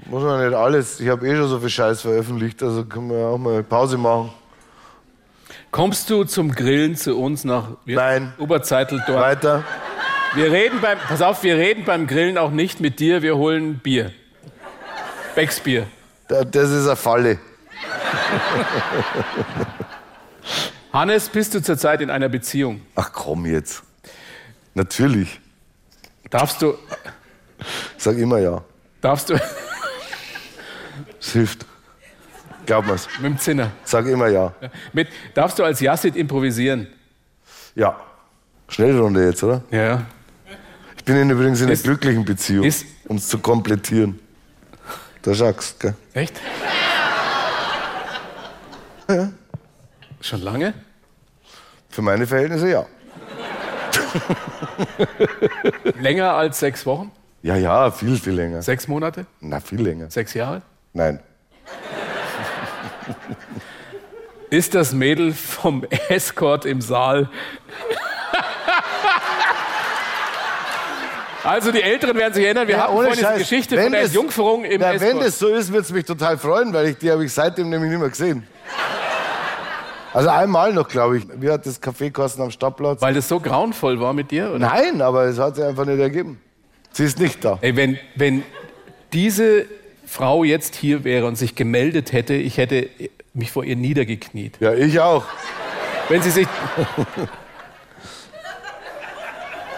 Muss 0.06 0.22
man 0.22 0.46
nicht 0.48 0.56
alles. 0.56 1.00
Ich 1.00 1.10
habe 1.10 1.28
eh 1.28 1.36
schon 1.36 1.48
so 1.48 1.60
viel 1.60 1.72
Scheiß 1.72 2.02
veröffentlicht, 2.02 2.62
also 2.62 2.86
können 2.86 3.10
wir 3.10 3.18
auch 3.30 3.40
mal 3.40 3.64
Pause 3.64 3.98
machen. 3.98 4.32
Kommst 5.72 6.08
du 6.12 6.24
zum 6.24 6.52
Grillen 6.52 6.96
zu 6.96 7.18
uns 7.18 7.44
nach 7.46 7.70
Nein. 7.86 8.34
Oberzeitel 8.38 9.02
dort? 9.08 9.20
Weiter. 9.20 9.64
Wir 10.36 10.52
reden 10.52 10.82
beim, 10.84 11.00
pass 11.00 11.24
auf, 11.24 11.42
wir 11.42 11.56
reden 11.58 11.84
beim 11.84 12.06
Grillen 12.06 12.38
auch 12.38 12.52
nicht 12.52 12.80
mit 12.80 13.00
dir, 13.00 13.24
wir 13.24 13.38
holen 13.38 13.80
Bier. 13.80 14.12
Becksbier. 15.34 15.88
Da- 16.28 16.44
Das 16.44 16.70
ist 16.70 16.86
eine 16.86 16.96
Falle. 16.96 17.40
Hannes, 20.94 21.30
bist 21.30 21.54
du 21.54 21.62
zurzeit 21.62 22.02
in 22.02 22.10
einer 22.10 22.30
Beziehung? 22.30 22.82
Ach 22.96 23.12
komm 23.14 23.46
jetzt. 23.46 23.84
Natürlich. 24.74 25.40
Darfst 26.30 26.62
du, 26.62 26.76
sag 27.98 28.18
immer 28.18 28.40
ja. 28.40 28.64
darfst 29.02 29.30
du, 29.30 29.36
Es 31.20 31.32
hilft. 31.34 31.66
Glaub 32.66 32.86
mir's. 32.86 33.08
mit 33.20 33.32
dem 33.32 33.40
Zinner, 33.40 33.72
Sag 33.84 34.06
immer 34.06 34.28
ja. 34.28 34.54
mit, 34.94 35.08
darfst 35.34 35.58
du 35.58 35.64
als 35.64 35.80
Yassid 35.80 36.16
improvisieren? 36.16 36.88
Ja. 37.74 38.00
Schnellrunde 38.68 39.26
jetzt, 39.26 39.44
oder? 39.44 39.64
Ja, 39.72 39.82
ja. 39.84 40.06
Ich 40.98 41.04
bin 41.04 41.16
in 41.16 41.30
übrigens 41.32 41.60
in 41.62 41.66
einer 41.66 41.74
Ist- 41.74 41.84
glücklichen 41.84 42.26
Beziehung, 42.26 42.70
um 43.08 43.18
es 43.18 43.28
zu 43.28 43.40
komplettieren. 43.40 44.20
Da 45.24 45.34
schaust, 45.34 45.80
gell? 45.80 45.96
Echt? 46.14 46.40
Schon 50.22 50.42
lange? 50.42 50.74
Für 51.90 52.02
meine 52.02 52.28
Verhältnisse 52.28 52.70
ja. 52.70 52.86
Länger 56.00 56.34
als 56.34 56.60
sechs 56.60 56.86
Wochen? 56.86 57.12
Ja, 57.42 57.56
ja, 57.56 57.90
viel, 57.92 58.18
viel 58.18 58.34
länger. 58.34 58.62
Sechs 58.62 58.88
Monate? 58.88 59.26
Na, 59.40 59.60
viel 59.60 59.82
länger. 59.82 60.10
Sechs 60.12 60.34
Jahre? 60.34 60.62
Nein. 60.94 61.20
Ist 64.50 64.74
das 64.76 64.94
Mädel 64.94 65.34
vom 65.34 65.86
Escort 66.10 66.66
im 66.66 66.82
Saal? 66.82 67.30
Also 71.42 71.72
die 71.72 71.82
Älteren 71.82 72.18
werden 72.18 72.34
sich 72.34 72.44
erinnern, 72.44 72.68
wir 72.68 72.78
hatten 72.78 72.92
vorhin 72.94 73.14
diese 73.14 73.34
Geschichte 73.38 73.82
von 73.82 73.92
der 73.94 74.02
das- 74.04 74.14
Jungferung 74.14 74.66
im 74.66 74.82
na, 74.82 74.94
Escort. 74.94 75.14
Wenn 75.14 75.20
das 75.22 75.40
so 75.40 75.48
ist, 75.48 75.70
würde 75.70 75.84
es 75.84 75.92
mich 75.92 76.04
total 76.06 76.38
freuen, 76.38 76.74
weil 76.74 76.88
ich 76.90 76.98
die 76.98 77.10
habe 77.10 77.24
ich 77.24 77.34
seitdem 77.34 77.70
nämlich 77.70 77.90
nicht 77.92 78.00
mehr 78.00 78.10
gesehen. 78.10 78.46
Also 80.14 80.30
einmal 80.30 80.74
noch, 80.74 80.88
glaube 80.88 81.18
ich. 81.18 81.28
Wie 81.40 81.50
hat 81.50 81.66
das 81.66 81.80
Kaffeekosten 81.80 82.44
am 82.44 82.52
Stadtplatz? 82.52 83.02
Weil 83.02 83.14
das 83.14 83.28
so 83.28 83.40
grauenvoll 83.40 84.00
war 84.00 84.14
mit 84.14 84.32
dir? 84.32 84.50
Oder? 84.50 84.60
Nein, 84.60 85.02
aber 85.02 85.26
es 85.26 85.38
hat 85.40 85.56
sich 85.56 85.66
einfach 85.66 85.86
nicht 85.86 86.00
ergeben. 86.00 86.40
Sie 86.92 87.04
ist 87.06 87.20
nicht 87.20 87.44
da. 87.46 87.60
Ey, 87.62 87.76
wenn, 87.76 88.00
wenn 88.16 88.44
diese 89.14 89.66
Frau 90.06 90.44
jetzt 90.44 90.76
hier 90.76 91.04
wäre 91.04 91.28
und 91.28 91.38
sich 91.38 91.56
gemeldet 91.56 92.12
hätte, 92.14 92.34
ich 92.34 92.58
hätte 92.58 92.90
mich 93.34 93.52
vor 93.52 93.64
ihr 93.64 93.76
niedergekniet. 93.76 94.58
Ja, 94.60 94.74
ich 94.74 95.00
auch. 95.00 95.26
Wenn 96.10 96.22
sie 96.24 96.32
sich. 96.32 96.48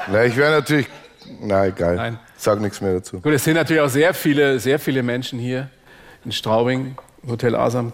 Na, 0.08 0.24
ich 0.24 0.38
wäre 0.38 0.52
natürlich. 0.52 0.88
Na, 1.42 1.66
egal. 1.66 1.96
Nein. 1.96 2.20
Sag 2.38 2.60
nichts 2.60 2.82
mehr 2.82 2.94
dazu. 2.94 3.20
Gut, 3.20 3.34
es 3.34 3.44
sind 3.44 3.56
natürlich 3.56 3.82
auch 3.82 3.90
sehr 3.90 4.14
viele, 4.14 4.60
sehr 4.60 4.80
viele 4.80 5.04
Menschen 5.04 5.38
hier 5.38 5.70
in 6.26 6.32
Straubing, 6.32 6.96
Hotel 7.28 7.56
Asam. 7.56 7.94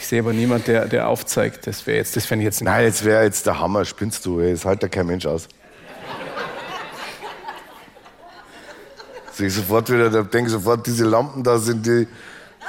Ich 0.00 0.06
sehe 0.06 0.20
aber 0.20 0.32
niemand, 0.32 0.66
der, 0.66 0.86
der 0.86 1.08
aufzeigt. 1.08 1.66
Das 1.66 1.86
wäre 1.86 1.98
jetzt, 1.98 2.16
das 2.16 2.24
fände 2.24 2.42
ich 2.42 2.46
jetzt 2.46 2.62
Nein, 2.62 2.84
jetzt 2.84 3.04
wäre 3.04 3.22
jetzt 3.22 3.44
der 3.44 3.60
Hammer. 3.60 3.84
Spinnst 3.84 4.24
du, 4.24 4.40
ey. 4.40 4.52
Das 4.52 4.64
hält 4.64 4.82
ja 4.82 4.88
kein 4.88 5.06
Mensch 5.06 5.26
aus. 5.26 5.46
Sehe 9.32 9.48
ich 9.48 9.54
sofort 9.54 9.92
wieder, 9.92 10.24
denke 10.24 10.48
sofort, 10.48 10.86
diese 10.86 11.04
Lampen 11.04 11.42
da 11.42 11.58
sind 11.58 11.84
die, 11.84 12.08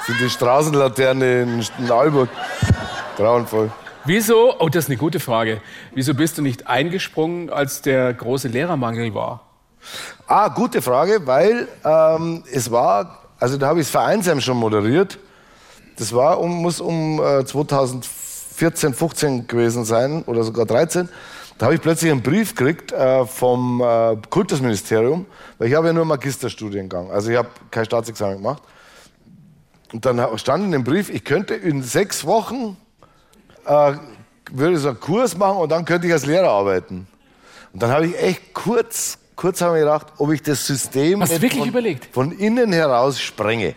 sind 0.06 0.20
die 0.20 0.28
Straßenlaterne 0.28 1.42
in, 1.42 1.64
in 1.78 1.90
Aalburg. 1.90 2.28
Grauenvoll. 3.16 3.70
Wieso, 4.04 4.54
oh, 4.58 4.68
das 4.68 4.84
ist 4.84 4.90
eine 4.90 4.98
gute 4.98 5.18
Frage. 5.18 5.62
Wieso 5.94 6.12
bist 6.12 6.36
du 6.36 6.42
nicht 6.42 6.66
eingesprungen, 6.66 7.48
als 7.48 7.80
der 7.80 8.12
große 8.12 8.48
Lehrermangel 8.48 9.14
war? 9.14 9.48
Ah, 10.26 10.48
gute 10.48 10.82
Frage, 10.82 11.26
weil 11.26 11.66
ähm, 11.82 12.44
es 12.52 12.70
war, 12.70 13.22
also 13.40 13.56
da 13.56 13.68
habe 13.68 13.80
ich 13.80 13.86
das 13.86 13.90
Vereinsheim 13.90 14.42
schon 14.42 14.58
moderiert. 14.58 15.18
Das 16.02 16.12
war 16.12 16.40
um, 16.40 16.62
muss 16.62 16.80
um 16.80 17.22
äh, 17.22 17.44
2014, 17.44 18.92
15 18.92 19.46
gewesen 19.46 19.84
sein 19.84 20.24
oder 20.24 20.42
sogar 20.42 20.66
13. 20.66 21.08
Da 21.58 21.66
habe 21.66 21.76
ich 21.76 21.80
plötzlich 21.80 22.10
einen 22.10 22.22
Brief 22.22 22.56
gekriegt 22.56 22.90
äh, 22.90 23.24
vom 23.24 23.80
äh, 23.80 24.16
Kultusministerium, 24.28 25.26
weil 25.58 25.68
ich 25.68 25.74
habe 25.76 25.86
ja 25.86 25.92
nur 25.92 26.04
Magisterstudiengang, 26.04 27.12
also 27.12 27.30
ich 27.30 27.36
habe 27.36 27.50
kein 27.70 27.84
Staatsexamen 27.84 28.38
gemacht. 28.38 28.64
Und 29.92 30.04
dann 30.04 30.36
stand 30.40 30.64
in 30.64 30.72
dem 30.72 30.82
Brief, 30.82 31.08
ich 31.08 31.22
könnte 31.22 31.54
in 31.54 31.84
sechs 31.84 32.26
Wochen 32.26 32.76
äh, 33.64 33.92
würde 34.50 34.78
so 34.78 34.88
einen 34.88 34.98
Kurs 34.98 35.36
machen 35.36 35.58
und 35.58 35.70
dann 35.70 35.84
könnte 35.84 36.08
ich 36.08 36.12
als 36.12 36.26
Lehrer 36.26 36.50
arbeiten. 36.50 37.06
Und 37.72 37.80
dann 37.80 37.92
habe 37.92 38.06
ich 38.06 38.20
echt 38.20 38.54
kurz, 38.54 39.18
kurz 39.36 39.60
habe 39.60 39.76
ich 39.76 39.82
gedacht, 39.82 40.08
ob 40.18 40.32
ich 40.32 40.42
das 40.42 40.66
System 40.66 41.20
von, 41.24 42.00
von 42.10 42.32
innen 42.32 42.72
heraus 42.72 43.20
sprenge. 43.20 43.76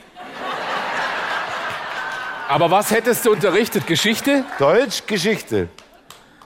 Aber 2.48 2.70
was 2.70 2.92
hättest 2.92 3.26
du 3.26 3.32
unterrichtet? 3.32 3.88
Geschichte? 3.88 4.44
Deutsch, 4.60 5.04
Geschichte. 5.08 5.68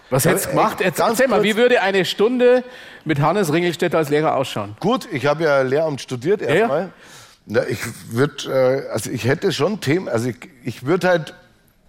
Was 0.09 0.25
hättest 0.25 0.45
du 0.45 0.49
gemacht? 0.51 0.79
ey, 0.79 0.87
Erzähl, 0.87 1.05
erzähl 1.07 1.27
mal, 1.27 1.43
wie 1.43 1.55
würde 1.55 1.81
eine 1.81 2.05
Stunde 2.05 2.63
mit 3.05 3.19
Hannes 3.19 3.51
Ringelstetter 3.51 3.97
als 3.97 4.09
Lehrer 4.09 4.35
ausschauen? 4.35 4.75
Gut, 4.79 5.07
ich 5.11 5.25
habe 5.25 5.43
ja 5.43 5.61
Lehramt 5.61 6.01
studiert 6.01 6.41
ja. 6.41 6.47
erstmal. 6.47 6.89
Na, 7.45 7.67
ich 7.67 7.79
würde, 8.11 8.85
äh, 8.87 8.91
also 8.91 9.09
ich 9.09 9.25
hätte 9.25 9.51
schon 9.51 9.81
Themen, 9.81 10.07
also 10.07 10.29
ich, 10.29 10.37
ich 10.63 10.85
würde 10.85 11.07
halt, 11.07 11.33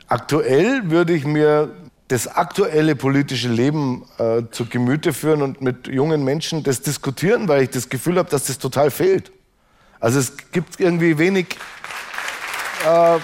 aktuell 0.09 0.91
würde 0.91 1.12
ich 1.12 1.24
mir 1.24 1.70
das 2.09 2.27
aktuelle 2.27 2.97
politische 2.97 3.49
Leben 3.49 4.05
äh, 4.19 4.43
zu 4.51 4.66
Gemüte 4.66 5.12
führen 5.12 5.43
und 5.43 5.61
mit 5.61 5.87
jungen 5.87 6.24
Menschen 6.24 6.65
das 6.65 6.82
diskutieren, 6.82 7.47
weil 7.47 7.62
ich 7.62 7.70
das 7.70 7.89
Gefühl 7.89 8.19
habe, 8.19 8.28
dass 8.28 8.45
das 8.45 8.59
total 8.59 8.91
fehlt. 8.91 9.31
Also 10.01 10.19
es 10.19 10.32
gibt 10.51 10.81
irgendwie 10.81 11.19
wenig, 11.19 11.57
äh, 12.85 13.19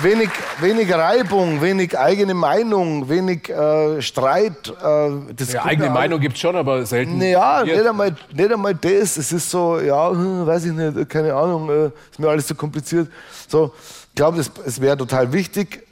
wenig, 0.00 0.30
wenig 0.60 0.92
Reibung, 0.92 1.60
wenig 1.60 1.98
eigene 1.98 2.34
Meinung, 2.34 3.08
wenig 3.08 3.48
äh, 3.48 4.00
Streit. 4.00 4.68
Äh, 4.68 5.10
das 5.36 5.52
Ja, 5.52 5.64
eigene 5.64 5.88
mir 5.88 5.94
Meinung 5.94 6.20
gibt 6.20 6.34
es 6.36 6.40
schon, 6.40 6.56
aber 6.56 6.84
selten. 6.86 7.18
naja, 7.18 7.62
nicht 7.64 7.86
einmal, 7.86 8.14
nicht 8.32 8.52
einmal 8.52 8.74
das. 8.74 9.16
Es 9.16 9.32
ist 9.32 9.50
so, 9.50 9.80
ja, 9.80 10.10
hm, 10.10 10.46
weiß 10.46 10.64
ich 10.66 10.72
nicht, 10.72 11.08
keine 11.10 11.34
Ahnung, 11.34 11.68
äh, 11.68 11.86
ist 12.10 12.18
mir 12.18 12.28
alles 12.28 12.46
zu 12.46 12.54
kompliziert. 12.54 13.08
So, 13.48 13.72
ich 14.08 14.14
glaube, 14.14 14.38
es 14.40 14.80
wäre 14.80 14.96
total 14.96 15.32
wichtig, 15.32 15.82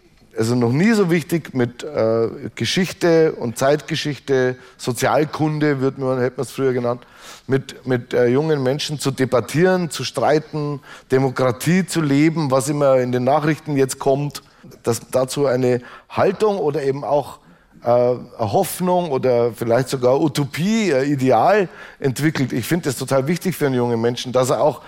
also 0.40 0.54
noch 0.54 0.72
nie 0.72 0.92
so 0.92 1.10
wichtig 1.10 1.52
mit 1.52 1.84
äh, 1.84 2.28
Geschichte 2.54 3.32
und 3.32 3.58
Zeitgeschichte, 3.58 4.56
Sozialkunde, 4.78 5.82
wird 5.82 5.98
man, 5.98 6.18
hätte 6.18 6.38
man 6.38 6.46
es 6.46 6.50
früher 6.50 6.72
genannt, 6.72 7.06
mit, 7.46 7.86
mit 7.86 8.14
äh, 8.14 8.26
jungen 8.28 8.62
Menschen 8.62 8.98
zu 8.98 9.10
debattieren, 9.10 9.90
zu 9.90 10.02
streiten, 10.02 10.80
Demokratie 11.12 11.84
zu 11.84 12.00
leben, 12.00 12.50
was 12.50 12.70
immer 12.70 12.96
in 13.00 13.12
den 13.12 13.22
Nachrichten 13.22 13.76
jetzt 13.76 13.98
kommt, 13.98 14.42
dass 14.82 15.10
dazu 15.10 15.44
eine 15.44 15.82
Haltung 16.08 16.56
oder 16.56 16.84
eben 16.84 17.04
auch 17.04 17.40
äh, 17.84 18.14
Hoffnung 18.38 19.10
oder 19.10 19.52
vielleicht 19.52 19.90
sogar 19.90 20.22
Utopie, 20.22 20.90
Ideal 20.90 21.68
entwickelt. 21.98 22.54
Ich 22.54 22.64
finde 22.64 22.86
das 22.86 22.96
total 22.96 23.26
wichtig 23.26 23.56
für 23.56 23.66
einen 23.66 23.74
jungen 23.74 24.00
Menschen, 24.00 24.32
dass 24.32 24.48
er 24.48 24.62
auch 24.62 24.80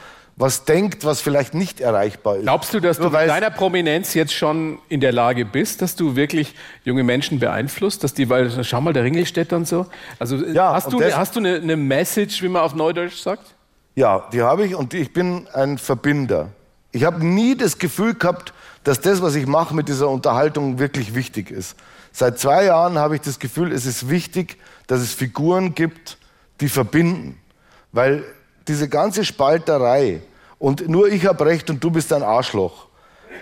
was 0.42 0.64
denkt, 0.64 1.04
was 1.04 1.20
vielleicht 1.20 1.54
nicht 1.54 1.80
erreichbar 1.80 2.36
ist. 2.36 2.42
Glaubst 2.42 2.74
du, 2.74 2.80
dass 2.80 2.98
du 2.98 3.04
mit 3.04 3.14
deiner 3.14 3.50
Prominenz 3.50 4.12
jetzt 4.12 4.34
schon 4.34 4.80
in 4.88 5.00
der 5.00 5.12
Lage 5.12 5.44
bist, 5.44 5.80
dass 5.80 5.94
du 5.94 6.16
wirklich 6.16 6.54
junge 6.84 7.04
Menschen 7.04 7.38
beeinflusst, 7.38 8.02
dass 8.02 8.12
die, 8.12 8.28
weil 8.28 8.64
schau 8.64 8.80
mal, 8.80 8.92
der 8.92 9.04
Ringelstädter 9.04 9.56
und 9.56 9.68
so. 9.68 9.86
Also 10.18 10.36
Ja, 10.36 10.72
hast 10.74 10.92
du, 10.92 10.98
das- 10.98 11.16
hast 11.16 11.36
du 11.36 11.40
eine, 11.40 11.54
eine 11.54 11.76
Message, 11.76 12.42
wie 12.42 12.48
man 12.48 12.62
auf 12.62 12.74
Neudeutsch 12.74 13.16
sagt? 13.22 13.54
Ja, 13.94 14.28
die 14.32 14.42
habe 14.42 14.66
ich 14.66 14.74
und 14.74 14.92
ich 14.94 15.12
bin 15.12 15.46
ein 15.54 15.78
Verbinder. 15.78 16.48
Ich 16.90 17.04
habe 17.04 17.24
nie 17.24 17.56
das 17.56 17.78
Gefühl 17.78 18.14
gehabt, 18.14 18.52
dass 18.82 19.00
das, 19.00 19.22
was 19.22 19.36
ich 19.36 19.46
mache 19.46 19.74
mit 19.76 19.88
dieser 19.88 20.08
Unterhaltung, 20.08 20.80
wirklich 20.80 21.14
wichtig 21.14 21.52
ist. 21.52 21.76
Seit 22.10 22.40
zwei 22.40 22.64
Jahren 22.64 22.98
habe 22.98 23.14
ich 23.14 23.20
das 23.20 23.38
Gefühl, 23.38 23.70
es 23.72 23.86
ist 23.86 24.10
wichtig, 24.10 24.56
dass 24.88 25.00
es 25.02 25.14
Figuren 25.14 25.74
gibt, 25.76 26.18
die 26.60 26.68
verbinden. 26.68 27.38
Weil 27.92 28.24
diese 28.66 28.88
ganze 28.88 29.24
Spalterei 29.24 30.20
und 30.62 30.88
nur 30.88 31.08
ich 31.08 31.26
habe 31.26 31.44
recht 31.44 31.70
und 31.70 31.82
du 31.82 31.90
bist 31.90 32.12
ein 32.12 32.22
Arschloch, 32.22 32.86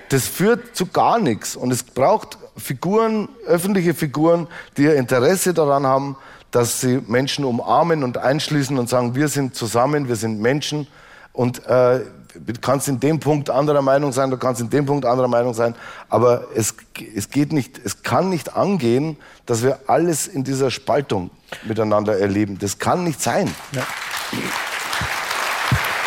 das 0.08 0.26
führt 0.26 0.74
zu 0.74 0.86
gar 0.86 1.18
nichts. 1.18 1.54
Und 1.54 1.70
es 1.70 1.82
braucht 1.82 2.38
Figuren, 2.56 3.28
öffentliche 3.44 3.92
Figuren, 3.92 4.46
die 4.78 4.84
ihr 4.84 4.94
Interesse 4.94 5.52
daran 5.52 5.86
haben, 5.86 6.16
dass 6.50 6.80
sie 6.80 7.02
Menschen 7.06 7.44
umarmen 7.44 8.04
und 8.04 8.16
einschließen 8.16 8.78
und 8.78 8.88
sagen, 8.88 9.14
wir 9.14 9.28
sind 9.28 9.54
zusammen, 9.54 10.08
wir 10.08 10.16
sind 10.16 10.40
Menschen. 10.40 10.86
Und 11.34 11.66
äh, 11.66 12.00
du 12.34 12.52
kannst 12.62 12.88
in 12.88 13.00
dem 13.00 13.20
Punkt 13.20 13.50
anderer 13.50 13.82
Meinung 13.82 14.12
sein, 14.12 14.30
du 14.30 14.38
kannst 14.38 14.62
in 14.62 14.70
dem 14.70 14.86
Punkt 14.86 15.04
anderer 15.04 15.28
Meinung 15.28 15.52
sein. 15.52 15.74
Aber 16.08 16.44
es, 16.54 16.74
es 17.14 17.28
geht 17.28 17.52
nicht, 17.52 17.78
es 17.84 18.02
kann 18.02 18.30
nicht 18.30 18.56
angehen, 18.56 19.18
dass 19.44 19.62
wir 19.62 19.80
alles 19.88 20.26
in 20.26 20.42
dieser 20.42 20.70
Spaltung 20.70 21.28
miteinander 21.64 22.18
erleben. 22.18 22.58
Das 22.58 22.78
kann 22.78 23.04
nicht 23.04 23.20
sein. 23.20 23.54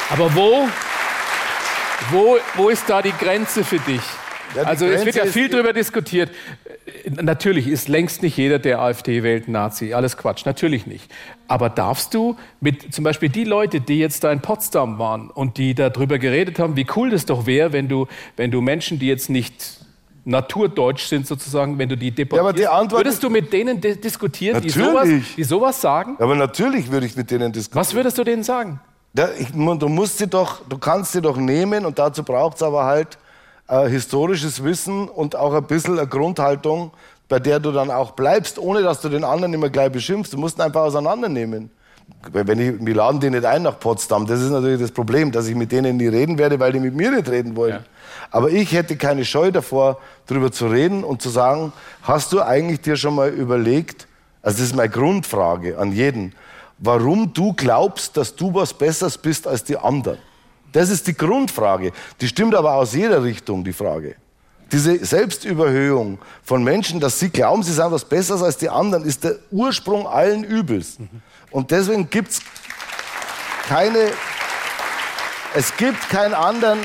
Aber 0.10 0.34
wo, 0.34 0.68
wo, 2.12 2.38
wo 2.56 2.70
ist 2.70 2.90
da 2.90 3.02
die 3.02 3.12
Grenze 3.12 3.64
für 3.64 3.80
dich? 3.80 4.02
Ja, 4.56 4.64
also 4.64 4.86
es 4.86 5.04
wird 5.06 5.16
Grenze 5.16 5.28
ja 5.28 5.34
viel 5.34 5.50
darüber 5.50 5.74
diskutiert. 5.74 6.30
Äh, 6.86 7.10
Natürlich 7.22 7.68
ist 7.68 7.88
längst 7.88 8.22
nicht 8.22 8.38
jeder, 8.38 8.60
der 8.60 8.80
AfD 8.80 9.24
wählt, 9.24 9.48
Nazi. 9.48 9.94
Alles 9.94 10.16
Quatsch, 10.16 10.46
natürlich 10.46 10.86
nicht. 10.86 11.12
Aber 11.48 11.70
darfst 11.70 12.14
du 12.14 12.36
mit 12.62 12.94
zum 12.94 13.04
Beispiel 13.04 13.30
die 13.30 13.46
Leute, 13.46 13.82
die 13.82 13.98
jetzt 14.00 14.24
da 14.24 14.32
in 14.32 14.42
Potsdam 14.42 15.00
waren 15.00 15.30
und 15.32 15.58
die 15.58 15.74
darüber 15.74 16.20
geredet 16.20 16.60
haben, 16.60 16.76
wie 16.76 16.86
cool 16.96 17.10
das 17.10 17.26
doch 17.26 17.46
wäre, 17.48 17.74
wenn 17.74 17.88
du, 17.88 18.08
wenn 18.38 18.52
du 18.52 18.62
Menschen, 18.62 19.00
die 19.00 19.08
jetzt 19.08 19.30
nicht 19.30 19.80
naturdeutsch 20.26 21.08
sind 21.08 21.28
sozusagen, 21.28 21.78
wenn 21.80 21.90
du 21.90 21.98
die 21.98 22.12
deportierst, 22.12 22.48
aber 22.50 22.54
die 22.58 22.68
Antwort 22.68 23.02
würdest 23.02 23.24
du 23.24 23.30
mit 23.30 23.52
denen 23.52 23.82
di- 23.82 24.00
diskutieren, 24.00 24.62
die 24.62 24.70
sowas, 24.70 25.10
die 25.36 25.44
sowas 25.44 25.82
sagen? 25.82 26.16
Aber 26.20 26.36
natürlich 26.36 26.90
würde 26.92 27.06
ich 27.08 27.16
mit 27.18 27.30
denen 27.32 27.52
diskutieren. 27.52 27.80
Was 27.82 27.94
würdest 27.94 28.18
du 28.18 28.24
denen 28.24 28.44
sagen? 28.44 28.80
Ich, 29.16 29.52
du 29.52 29.90
musst 29.90 30.18
sie 30.18 30.28
doch, 30.28 30.62
du 30.68 30.78
kannst 30.78 31.12
sie 31.12 31.22
doch 31.22 31.38
nehmen 31.38 31.86
und 31.86 32.00
dazu 32.00 32.24
braucht 32.24 32.58
es 32.58 32.64
aber 32.64 32.86
halt 32.86 33.20
äh, 33.68 33.88
historisches 33.88 34.64
Wissen 34.64 35.08
und 35.08 35.36
auch 35.36 35.54
ein 35.54 35.66
bisschen 35.66 36.00
eine 36.00 36.08
Grundhaltung, 36.08 36.92
bei 37.30 37.40
der 37.40 37.60
du 37.60 37.72
dann 37.72 37.92
auch 37.92 38.12
bleibst, 38.12 38.58
ohne 38.58 38.82
dass 38.82 39.02
du 39.02 39.10
den 39.10 39.24
anderen 39.24 39.54
immer 39.54 39.70
gleich 39.70 39.92
beschimpfst. 39.92 40.34
Du 40.34 40.38
musst 40.38 40.58
ihn 40.58 40.62
einfach 40.62 40.82
auseinandernehmen. 40.82 41.70
Wenn 42.32 42.60
ich, 42.60 42.86
wir 42.86 42.96
laden 42.96 43.20
die 43.20 43.30
nicht 43.30 43.46
ein 43.46 43.64
nach 43.64 43.80
Potsdam, 43.80 44.26
das 44.26 44.42
ist 44.42 44.50
natürlich 44.50 44.82
das 44.82 44.92
Problem, 44.92 45.32
dass 45.32 45.48
ich 45.48 45.56
mit 45.56 45.72
denen 45.72 45.98
nie 45.98 46.08
reden 46.08 46.38
werde, 46.38 46.60
weil 46.60 46.74
die 46.74 46.80
mit 46.80 46.96
mir 46.96 47.12
nicht 47.12 47.30
reden 47.30 47.56
wollen. 47.56 47.76
Ja. 47.76 47.84
Aber 48.32 48.50
ich 48.50 48.74
hätte 48.74 48.98
keine 48.98 49.26
Scheu 49.26 49.52
davor, 49.52 50.00
darüber 50.26 50.52
zu 50.52 50.68
reden 50.68 51.04
und 51.04 51.22
zu 51.22 51.30
sagen, 51.30 51.72
hast 52.02 52.34
du 52.34 52.42
eigentlich 52.42 52.82
dir 52.82 52.98
schon 52.98 53.16
mal 53.16 53.30
überlegt, 53.30 54.08
also 54.42 54.58
das 54.58 54.68
ist 54.68 54.76
meine 54.76 54.90
Grundfrage 54.90 55.78
an 55.78 55.92
jeden, 55.94 56.34
warum 56.84 57.34
du 57.34 57.54
glaubst, 57.54 58.18
dass 58.18 58.36
du 58.36 58.54
was 58.54 58.74
Besseres 58.74 59.18
bist 59.18 59.48
als 59.48 59.64
die 59.64 59.78
anderen. 59.78 60.18
Das 60.74 60.90
ist 60.90 61.08
die 61.08 61.16
Grundfrage. 61.16 61.94
Die 62.20 62.28
stimmt 62.28 62.56
aber 62.56 62.74
aus 62.74 62.94
jeder 62.94 63.24
Richtung, 63.24 63.64
die 63.64 63.74
Frage. 63.74 64.16
Diese 64.72 65.04
Selbstüberhöhung 65.06 66.20
von 66.44 66.64
Menschen, 66.64 67.00
dass 67.00 67.20
sie 67.20 67.30
glauben, 67.30 67.64
sie 67.64 67.72
sind 67.72 67.92
was 67.92 68.06
Besseres 68.06 68.42
als 68.42 68.58
die 68.58 68.70
anderen, 68.70 69.06
ist 69.06 69.24
der 69.24 69.36
Ursprung 69.52 70.08
allen 70.08 70.44
Übels. 70.44 70.98
Und 71.52 71.72
deswegen 71.72 72.10
gibt 72.10 72.32
es 72.32 72.42
keine, 73.68 74.12
es 75.56 75.78
gibt 75.78 76.10
keinen 76.10 76.34
anderen, 76.34 76.80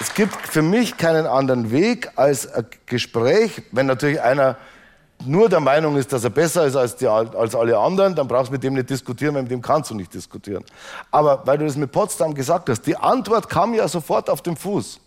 es 0.00 0.14
gibt 0.14 0.36
für 0.46 0.62
mich 0.62 0.96
keinen 0.98 1.26
anderen 1.26 1.72
Weg 1.72 2.10
als 2.16 2.52
ein 2.52 2.66
Gespräch, 2.86 3.62
wenn 3.72 3.86
natürlich 3.86 4.20
einer 4.20 4.56
nur 5.26 5.48
der 5.48 5.60
Meinung 5.60 5.96
ist, 5.96 6.12
dass 6.12 6.24
er 6.24 6.30
besser 6.30 6.66
ist 6.66 6.76
als, 6.76 6.96
die, 6.96 7.06
als 7.06 7.54
alle 7.54 7.78
anderen, 7.78 8.14
dann 8.14 8.28
brauchst 8.28 8.48
du 8.48 8.52
mit 8.52 8.62
dem 8.62 8.74
nicht 8.74 8.90
diskutieren, 8.90 9.34
weil 9.34 9.42
mit 9.42 9.52
dem 9.52 9.62
kannst 9.62 9.90
du 9.90 9.94
nicht 9.94 10.12
diskutieren. 10.12 10.64
Aber 11.10 11.42
weil 11.44 11.58
du 11.58 11.64
das 11.64 11.76
mit 11.76 11.92
Potsdam 11.92 12.34
gesagt 12.34 12.68
hast, 12.68 12.82
die 12.82 12.96
Antwort 12.96 13.48
kam 13.48 13.74
ja 13.74 13.86
sofort 13.88 14.28
auf 14.28 14.42
den 14.42 14.56
Fuß. 14.56 15.00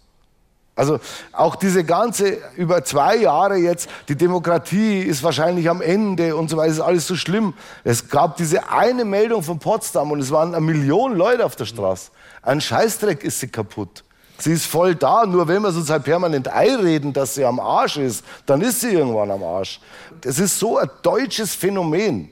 Also 0.75 0.99
auch 1.31 1.55
diese 1.55 1.85
ganze, 1.85 2.37
über 2.57 2.83
zwei 2.83 3.15
Jahre 3.15 3.55
jetzt, 3.55 3.89
die 4.09 4.15
Demokratie 4.15 4.99
ist 4.99 5.23
wahrscheinlich 5.23 5.69
am 5.69 5.81
Ende 5.81 6.35
und 6.35 6.49
so 6.49 6.57
weiter, 6.57 6.71
ist 6.71 6.79
alles 6.81 7.07
so 7.07 7.15
schlimm. 7.15 7.53
Es 7.83 8.09
gab 8.09 8.35
diese 8.35 8.69
eine 8.69 9.05
Meldung 9.05 9.41
von 9.41 9.59
Potsdam 9.59 10.11
und 10.11 10.19
es 10.19 10.31
waren 10.31 10.53
eine 10.53 10.65
Million 10.65 11.15
Leute 11.15 11.45
auf 11.45 11.55
der 11.55 11.65
Straße. 11.65 12.11
Ein 12.41 12.59
Scheißdreck 12.59 13.23
ist 13.23 13.39
sie 13.39 13.47
kaputt. 13.47 14.04
Sie 14.37 14.51
ist 14.51 14.65
voll 14.65 14.95
da, 14.95 15.25
nur 15.25 15.47
wenn 15.47 15.61
wir 15.61 15.69
uns 15.69 15.89
halt 15.89 16.03
permanent 16.03 16.47
einreden, 16.47 17.13
dass 17.13 17.35
sie 17.35 17.45
am 17.45 17.59
Arsch 17.59 17.97
ist, 17.97 18.23
dann 18.45 18.61
ist 18.61 18.81
sie 18.81 18.93
irgendwann 18.93 19.31
am 19.31 19.43
Arsch. 19.43 19.79
Das 20.21 20.39
ist 20.39 20.59
so 20.59 20.77
ein 20.77 20.89
deutsches 21.01 21.55
Phänomen 21.55 22.31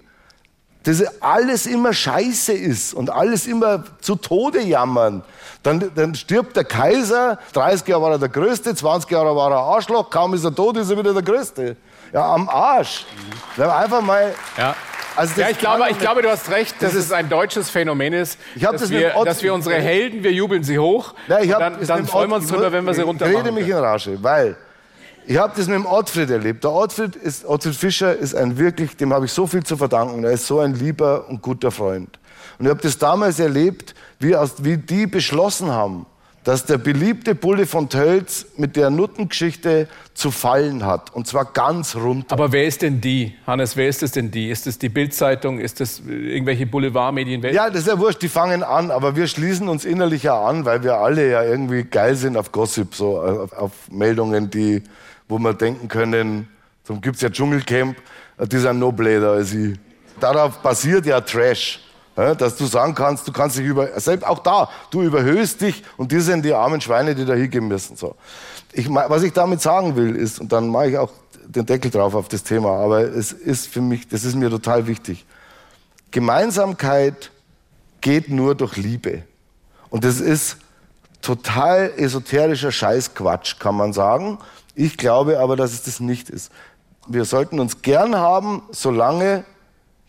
dass 0.84 1.02
alles 1.22 1.66
immer 1.66 1.94
scheiße 1.94 2.52
ist 2.52 2.94
und 2.94 3.10
alles 3.10 3.48
immer 3.48 3.84
zu 4.02 4.16
Tode 4.16 4.62
jammern. 4.62 5.24
Dann, 5.64 5.92
dann 5.96 6.14
stirbt 6.14 6.58
der 6.58 6.66
Kaiser, 6.66 7.40
30 7.54 7.88
Jahre 7.88 8.02
war 8.02 8.12
er 8.12 8.20
der 8.20 8.30
Größte, 8.30 8.76
20 8.76 9.10
Jahre 9.10 9.34
war 9.36 9.50
er 9.52 9.60
Arschloch, 9.60 10.10
kaum 10.10 10.34
ist 10.34 10.44
er 10.44 10.54
tot, 10.54 10.76
ist 10.76 10.92
er 10.92 10.98
wieder 10.98 11.14
der 11.14 11.24
Größte. 11.24 11.78
Ja, 12.12 12.34
am 12.34 12.50
Arsch. 12.50 13.06
Man 13.56 13.70
einfach 13.70 14.02
mal... 14.02 14.36
Ja. 14.58 14.76
Also 15.16 15.40
ja, 15.40 15.50
ich 15.50 15.58
glaube, 15.58 15.84
ich 15.90 16.00
glaube, 16.00 16.22
du 16.22 16.30
hast 16.30 16.50
recht, 16.50 16.82
dass 16.82 16.94
Das 16.94 17.06
es 17.06 17.12
ein 17.12 17.30
deutsches 17.30 17.70
Phänomen 17.70 18.14
ist, 18.14 18.40
Ich 18.56 18.64
dass, 18.64 18.82
das 18.82 18.90
mit 18.90 19.00
wir, 19.00 19.14
dass 19.26 19.44
wir 19.44 19.54
unsere 19.54 19.76
Helden, 19.76 20.24
wir 20.24 20.32
jubeln 20.32 20.64
sie 20.64 20.80
hoch, 20.80 21.14
Ja, 21.28 21.40
ich 21.40 21.52
hab 21.52 21.60
dann, 21.60 21.86
dann 21.86 22.08
freuen 22.08 22.30
wir 22.30 22.38
uns 22.38 22.48
drüber, 22.48 22.72
wenn 22.72 22.86
wir 22.86 22.94
sie 22.94 23.02
runter 23.02 23.30
Ich 23.30 23.38
rede 23.38 23.52
mich 23.52 23.68
in 23.68 23.76
Rage, 23.76 24.18
weil 24.22 24.56
ich 25.26 25.38
habe 25.38 25.54
das 25.56 25.68
mit 25.68 25.76
dem 25.76 25.86
Ottfried 25.86 26.30
erlebt. 26.30 26.64
Der 26.64 26.72
Ottfried, 26.72 27.16
ist, 27.16 27.46
Ottfried 27.46 27.76
Fischer 27.76 28.16
ist 28.16 28.36
ein 28.36 28.58
wirklich, 28.58 28.98
dem 28.98 29.14
habe 29.14 29.26
ich 29.26 29.32
so 29.32 29.48
viel 29.48 29.64
zu 29.64 29.78
verdanken. 29.78 30.24
Er 30.24 30.32
ist 30.32 30.48
so 30.48 30.60
ein 30.60 30.74
lieber 30.74 31.30
und 31.30 31.42
guter 31.42 31.72
Freund. 31.72 32.20
Und 32.60 32.66
ich 32.66 32.70
habe 32.70 32.82
das 32.82 32.98
damals 32.98 33.40
erlebt, 33.40 33.96
wie, 34.20 34.36
aus, 34.36 34.56
wie 34.64 34.78
die 34.78 35.08
beschlossen 35.08 35.72
haben, 35.72 36.06
dass 36.44 36.66
der 36.66 36.78
beliebte 36.78 37.36
Bulle 37.36 37.66
von 37.66 37.90
Tölz 37.90 38.46
mit 38.58 38.76
der 38.76 38.90
Nuttengeschichte 38.90 39.88
zu 40.14 40.30
fallen 40.30 40.86
hat. 40.86 41.16
Und 41.16 41.26
zwar 41.26 41.46
ganz 41.46 41.96
runter. 41.96 42.34
Aber 42.34 42.52
wer 42.52 42.66
ist 42.66 42.82
denn 42.82 43.00
die? 43.00 43.34
Hannes, 43.48 43.78
wer 43.78 43.88
ist 43.88 44.04
es 44.04 44.12
denn 44.12 44.30
die? 44.30 44.50
Ist 44.50 44.68
es 44.68 44.78
die 44.78 44.90
Bildzeitung? 44.90 45.60
Ist 45.60 45.80
es 45.80 46.02
irgendwelche 46.06 46.66
Boulevardmedien? 46.66 47.42
Ja, 47.54 47.70
das 47.70 47.82
ist 47.82 47.88
ja 47.88 47.98
wurscht, 47.98 48.22
die 48.22 48.30
fangen 48.30 48.64
an, 48.64 48.92
aber 48.92 49.16
wir 49.16 49.28
schließen 49.28 49.70
uns 49.70 49.86
innerlich 49.86 50.24
ja 50.24 50.42
an, 50.46 50.66
weil 50.66 50.84
wir 50.84 50.96
alle 50.96 51.30
ja 51.30 51.44
irgendwie 51.44 51.84
geil 51.84 52.16
sind 52.16 52.36
auf 52.36 52.52
Gossip, 52.52 52.94
so 52.94 53.20
auf, 53.22 53.54
auf 53.54 53.72
Meldungen, 53.90 54.50
die, 54.50 54.84
wo 55.30 55.40
wir 55.40 55.54
denken 55.54 55.88
können, 55.88 56.50
darum 56.86 57.02
gibt 57.02 57.16
es 57.16 57.22
ja 57.22 57.30
Dschungelcamp, 57.30 57.96
die 58.52 58.58
sind 58.58 58.80
noch 58.80 58.92
bläder 58.92 59.32
als 59.32 59.54
ich. 59.54 59.78
Darauf 60.20 60.60
basiert 60.60 61.06
ja 61.06 61.22
Trash. 61.22 61.80
Ja, 62.16 62.36
dass 62.36 62.56
du 62.56 62.66
sagen 62.66 62.94
kannst, 62.94 63.28
du 63.28 63.32
kannst 63.32 63.58
dich 63.58 63.66
über, 63.66 64.00
selbst 64.00 64.26
auch 64.26 64.40
da, 64.40 64.70
du 64.92 65.02
überhöhst 65.02 65.62
dich 65.62 65.84
und 65.98 66.12
die 66.12 66.20
sind 66.20 66.46
die 66.46 66.54
armen 66.54 66.80
Schweine, 66.80 67.16
die 67.16 67.26
da 67.26 67.34
hingehen 67.34 67.68
müssen. 67.68 67.96
So. 67.96 68.16
Ich, 68.72 68.88
was 68.90 69.24
ich 69.24 69.34
damit 69.34 69.62
sagen 69.62 69.96
will, 69.96 70.16
ist, 70.16 70.40
und 70.40 70.52
dann 70.52 70.70
mache 70.70 70.90
ich 70.90 70.98
auch 70.98 71.10
den 71.46 71.66
Deckel 71.66 71.90
drauf 71.90 72.14
auf 72.14 72.28
das 72.28 72.44
Thema, 72.44 72.70
aber 72.78 73.02
es 73.02 73.32
ist 73.32 73.68
für 73.68 73.82
mich, 73.82 74.08
das 74.08 74.24
ist 74.26 74.36
mir 74.36 74.50
total 74.50 74.86
wichtig. 74.86 75.26
Gemeinsamkeit 76.12 77.32
geht 78.02 78.30
nur 78.30 78.54
durch 78.54 78.78
Liebe. 78.78 79.24
Und 79.90 80.04
das 80.04 80.20
ist 80.20 80.58
total 81.22 81.92
esoterischer 81.98 82.72
Scheißquatsch, 82.72 83.60
kann 83.60 83.76
man 83.76 83.94
sagen. 83.94 84.38
Ich 84.76 84.98
glaube 84.98 85.40
aber, 85.40 85.56
dass 85.56 85.74
es 85.74 85.84
das 85.84 86.00
nicht 86.00 86.30
ist. 86.30 86.52
Wir 87.08 87.26
sollten 87.26 87.60
uns 87.60 87.82
gern 87.82 88.16
haben, 88.16 88.64
solange 88.72 89.46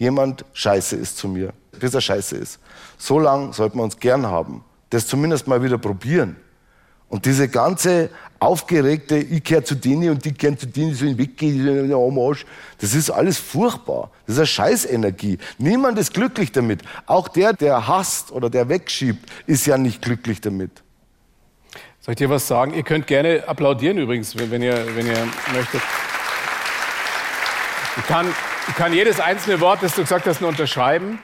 jemand 0.05 0.45
scheiße 0.53 0.97
ist 0.97 1.19
zu 1.19 1.29
mir 1.29 1.53
bis 1.79 1.95
er 1.95 2.01
scheiße 2.01 2.37
ist. 2.37 2.59
So 2.99 3.19
lange 3.19 3.53
sollten 3.53 3.79
wir 3.79 3.85
uns 3.85 3.99
gern 3.99 4.27
haben. 4.27 4.65
Das 4.91 5.07
zumindest 5.07 5.47
mal 5.47 5.63
wieder 5.63 5.79
probieren. 5.79 6.37
Und 7.09 7.27
diese 7.27 7.49
ganze 7.49 8.11
aufgeregte, 8.41 9.17
ich 9.17 9.45
kehre 9.45 9.63
zu 9.63 9.75
denen 9.75 10.11
und 10.11 10.25
die 10.25 10.33
kehren 10.33 10.59
zu 10.59 10.67
denen, 10.67 10.95
so 10.95 11.07
weggehen, 11.07 11.93
am 11.93 12.19
Arsch, 12.19 12.45
das 12.79 12.95
ist 12.95 13.11
alles 13.11 13.39
furchtbar. 13.39 14.11
Das 14.27 14.35
ist 14.35 14.39
eine 14.41 14.47
Scheißenergie. 14.47 15.39
Niemand 15.59 15.99
ist 15.99 16.13
glücklich 16.13 16.51
damit. 16.53 16.83
Auch 17.07 17.29
der, 17.29 17.53
der 17.53 17.87
hasst 17.87 18.33
oder 18.33 18.51
der 18.51 18.69
wegschiebt, 18.69 19.31
ist 19.47 19.67
ja 19.67 19.79
nicht 19.79 20.03
glücklich 20.03 20.41
damit. 20.41 20.83
Soll 22.01 22.13
ich 22.13 22.19
dir 22.19 22.31
was 22.31 22.47
sagen? 22.47 22.75
Ihr 22.75 22.83
könnt 22.83 23.07
gerne 23.07 23.45
applaudieren 23.47 23.99
übrigens, 23.99 24.37
wenn 24.37 24.63
ihr, 24.63 24.85
wenn 24.97 25.07
ihr 25.07 25.29
möchtet. 25.55 25.81
Ich 27.97 28.07
kann, 28.07 28.27
ich 28.69 28.75
kann 28.75 28.93
jedes 28.93 29.21
einzelne 29.21 29.61
Wort, 29.61 29.83
das 29.83 29.95
du 29.95 30.03
gesagt 30.03 30.27
hast, 30.27 30.41
nur 30.41 30.51
unterschreiben. 30.51 31.19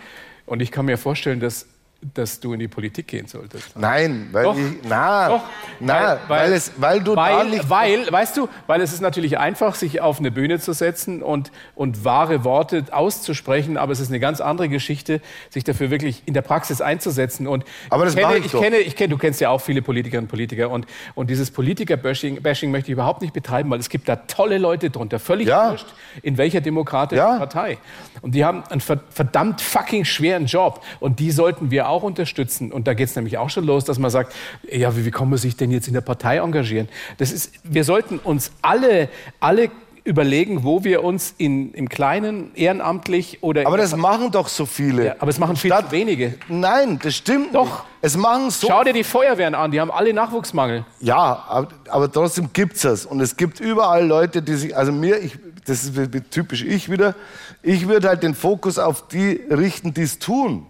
Und 0.46 0.60
ich 0.60 0.70
kann 0.70 0.86
mir 0.86 0.98
vorstellen, 0.98 1.40
dass 1.40 1.66
dass 2.14 2.40
du 2.40 2.54
in 2.54 2.60
die 2.60 2.68
Politik 2.68 3.08
gehen 3.08 3.26
solltest. 3.26 3.76
Nein, 3.76 4.30
weil 4.32 4.44
Doch. 4.44 4.56
ich, 4.56 4.64
na, 4.88 5.28
Doch. 5.28 5.42
na, 5.80 6.18
weil, 6.28 6.40
weil, 6.40 6.52
es, 6.54 6.72
weil 6.76 7.00
du 7.02 7.14
weil, 7.14 7.36
da 7.36 7.44
nicht 7.44 7.68
weil, 7.68 8.10
weißt 8.10 8.38
du, 8.38 8.48
weil 8.66 8.80
es 8.80 8.94
ist 8.94 9.02
natürlich 9.02 9.38
einfach, 9.38 9.74
sich 9.74 10.00
auf 10.00 10.18
eine 10.18 10.30
Bühne 10.30 10.58
zu 10.60 10.72
setzen 10.72 11.22
und 11.22 11.52
und 11.74 12.04
wahre 12.04 12.42
Worte 12.42 12.84
auszusprechen, 12.90 13.76
aber 13.76 13.92
es 13.92 14.00
ist 14.00 14.08
eine 14.08 14.18
ganz 14.18 14.40
andere 14.40 14.70
Geschichte, 14.70 15.20
sich 15.50 15.62
dafür 15.62 15.90
wirklich 15.90 16.22
in 16.24 16.32
der 16.32 16.40
Praxis 16.40 16.80
einzusetzen. 16.80 17.46
Und 17.46 17.64
aber 17.90 18.06
das 18.06 18.14
ich 18.14 18.20
kenne, 18.20 18.38
ich, 18.38 18.46
ich 18.46 18.52
kenne, 18.52 18.76
ich 18.78 18.96
kenne, 18.96 19.10
du 19.10 19.18
kennst 19.18 19.40
ja 19.42 19.50
auch 19.50 19.60
viele 19.60 19.82
Politikerinnen 19.82 20.24
und 20.24 20.30
Politiker 20.30 20.70
und 20.70 20.86
und 21.14 21.28
dieses 21.28 21.50
Politiker-Bashing 21.50 22.40
Bashing 22.40 22.70
möchte 22.70 22.90
ich 22.90 22.94
überhaupt 22.94 23.20
nicht 23.20 23.34
betreiben, 23.34 23.68
weil 23.68 23.80
es 23.80 23.90
gibt 23.90 24.08
da 24.08 24.16
tolle 24.16 24.56
Leute 24.56 24.88
drunter, 24.88 25.18
völlig 25.18 25.48
ja. 25.48 25.72
wurscht, 25.72 25.86
in 26.22 26.38
welcher 26.38 26.62
demokratischen 26.62 27.18
ja. 27.22 27.36
Partei. 27.36 27.76
Und 28.22 28.34
die 28.34 28.44
haben 28.44 28.64
einen 28.64 28.80
verdammt 28.80 29.60
fucking 29.60 30.06
schweren 30.06 30.46
Job 30.46 30.82
und 30.98 31.18
die 31.18 31.30
sollten 31.30 31.70
wir 31.70 31.89
auch 31.90 32.02
unterstützen. 32.02 32.72
Und 32.72 32.86
da 32.86 32.94
geht 32.94 33.08
es 33.08 33.16
nämlich 33.16 33.38
auch 33.38 33.50
schon 33.50 33.64
los, 33.64 33.84
dass 33.84 33.98
man 33.98 34.10
sagt, 34.10 34.34
ja, 34.70 34.96
wie, 34.96 35.04
wie 35.04 35.10
kann 35.10 35.28
man 35.28 35.38
sich 35.38 35.56
denn 35.56 35.70
jetzt 35.70 35.88
in 35.88 35.94
der 35.94 36.00
Partei 36.00 36.38
engagieren? 36.38 36.88
Das 37.18 37.32
ist, 37.32 37.52
wir 37.64 37.84
sollten 37.84 38.18
uns 38.18 38.52
alle, 38.62 39.08
alle 39.40 39.70
überlegen, 40.04 40.64
wo 40.64 40.84
wir 40.84 41.04
uns 41.04 41.34
in, 41.38 41.72
im 41.72 41.88
Kleinen, 41.88 42.50
ehrenamtlich 42.54 43.42
oder... 43.42 43.66
Aber 43.66 43.76
das 43.76 43.96
machen 43.96 44.30
doch 44.30 44.48
so 44.48 44.66
viele. 44.66 45.06
Ja, 45.06 45.14
aber 45.18 45.30
es 45.30 45.38
machen 45.38 45.56
viel 45.56 45.70
Statt, 45.70 45.86
zu 45.86 45.92
wenige. 45.92 46.34
Nein, 46.48 46.98
das 47.02 47.14
stimmt 47.14 47.54
Doch. 47.54 47.64
Nicht. 47.64 47.84
Es 48.02 48.16
machen 48.16 48.50
so... 48.50 48.66
Schau 48.68 48.82
dir 48.82 48.92
die 48.92 49.04
Feuerwehren 49.04 49.54
an, 49.54 49.70
die 49.70 49.80
haben 49.80 49.90
alle 49.90 50.12
Nachwuchsmangel. 50.12 50.84
Ja, 51.00 51.44
aber, 51.48 51.68
aber 51.88 52.10
trotzdem 52.10 52.50
gibt 52.52 52.82
es 52.82 53.04
Und 53.04 53.20
es 53.20 53.36
gibt 53.36 53.60
überall 53.60 54.06
Leute, 54.06 54.42
die 54.42 54.54
sich... 54.54 54.76
Also 54.76 54.92
mir, 54.92 55.18
ich, 55.18 55.38
das 55.66 55.84
ist 55.84 55.94
typisch 56.30 56.64
ich 56.64 56.90
wieder, 56.90 57.14
ich 57.62 57.88
würde 57.88 58.08
halt 58.08 58.22
den 58.22 58.34
Fokus 58.34 58.78
auf 58.78 59.08
die 59.08 59.40
richten, 59.50 59.92
die 59.92 60.02
es 60.02 60.18
tun. 60.18 60.66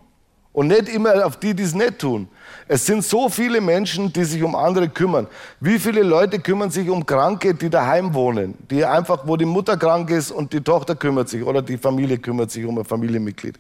Und 0.53 0.67
nicht 0.67 0.89
immer 0.89 1.25
auf 1.25 1.37
die, 1.37 1.55
die 1.55 1.63
es 1.63 1.75
nicht 1.75 2.01
tun. 2.01 2.29
Es 2.67 2.85
sind 2.85 3.05
so 3.05 3.29
viele 3.29 3.61
Menschen, 3.61 4.13
die 4.13 4.25
sich 4.25 4.43
um 4.43 4.57
andere 4.57 4.89
kümmern. 4.89 5.29
Wie 5.61 5.79
viele 5.79 6.03
Leute 6.03 6.41
kümmern 6.41 6.71
sich 6.71 6.89
um 6.89 7.07
Kranke, 7.07 7.55
die 7.55 7.71
daheim 7.71 8.13
wohnen? 8.15 8.55
Die 8.71 8.85
einfach, 8.85 9.27
wo 9.27 9.37
die 9.37 9.45
Mutter 9.45 9.77
krank 9.77 10.11
ist 10.11 10.33
und 10.33 10.53
die 10.53 10.61
Tochter 10.61 10.97
kümmert 10.97 11.29
sich 11.29 11.45
oder 11.45 11.63
die 11.63 11.79
Familie 11.79 12.19
kümmert 12.19 12.51
sich 12.51 12.65
um 12.65 12.79
ein 12.79 12.85
Familienmitglied. 12.85 13.59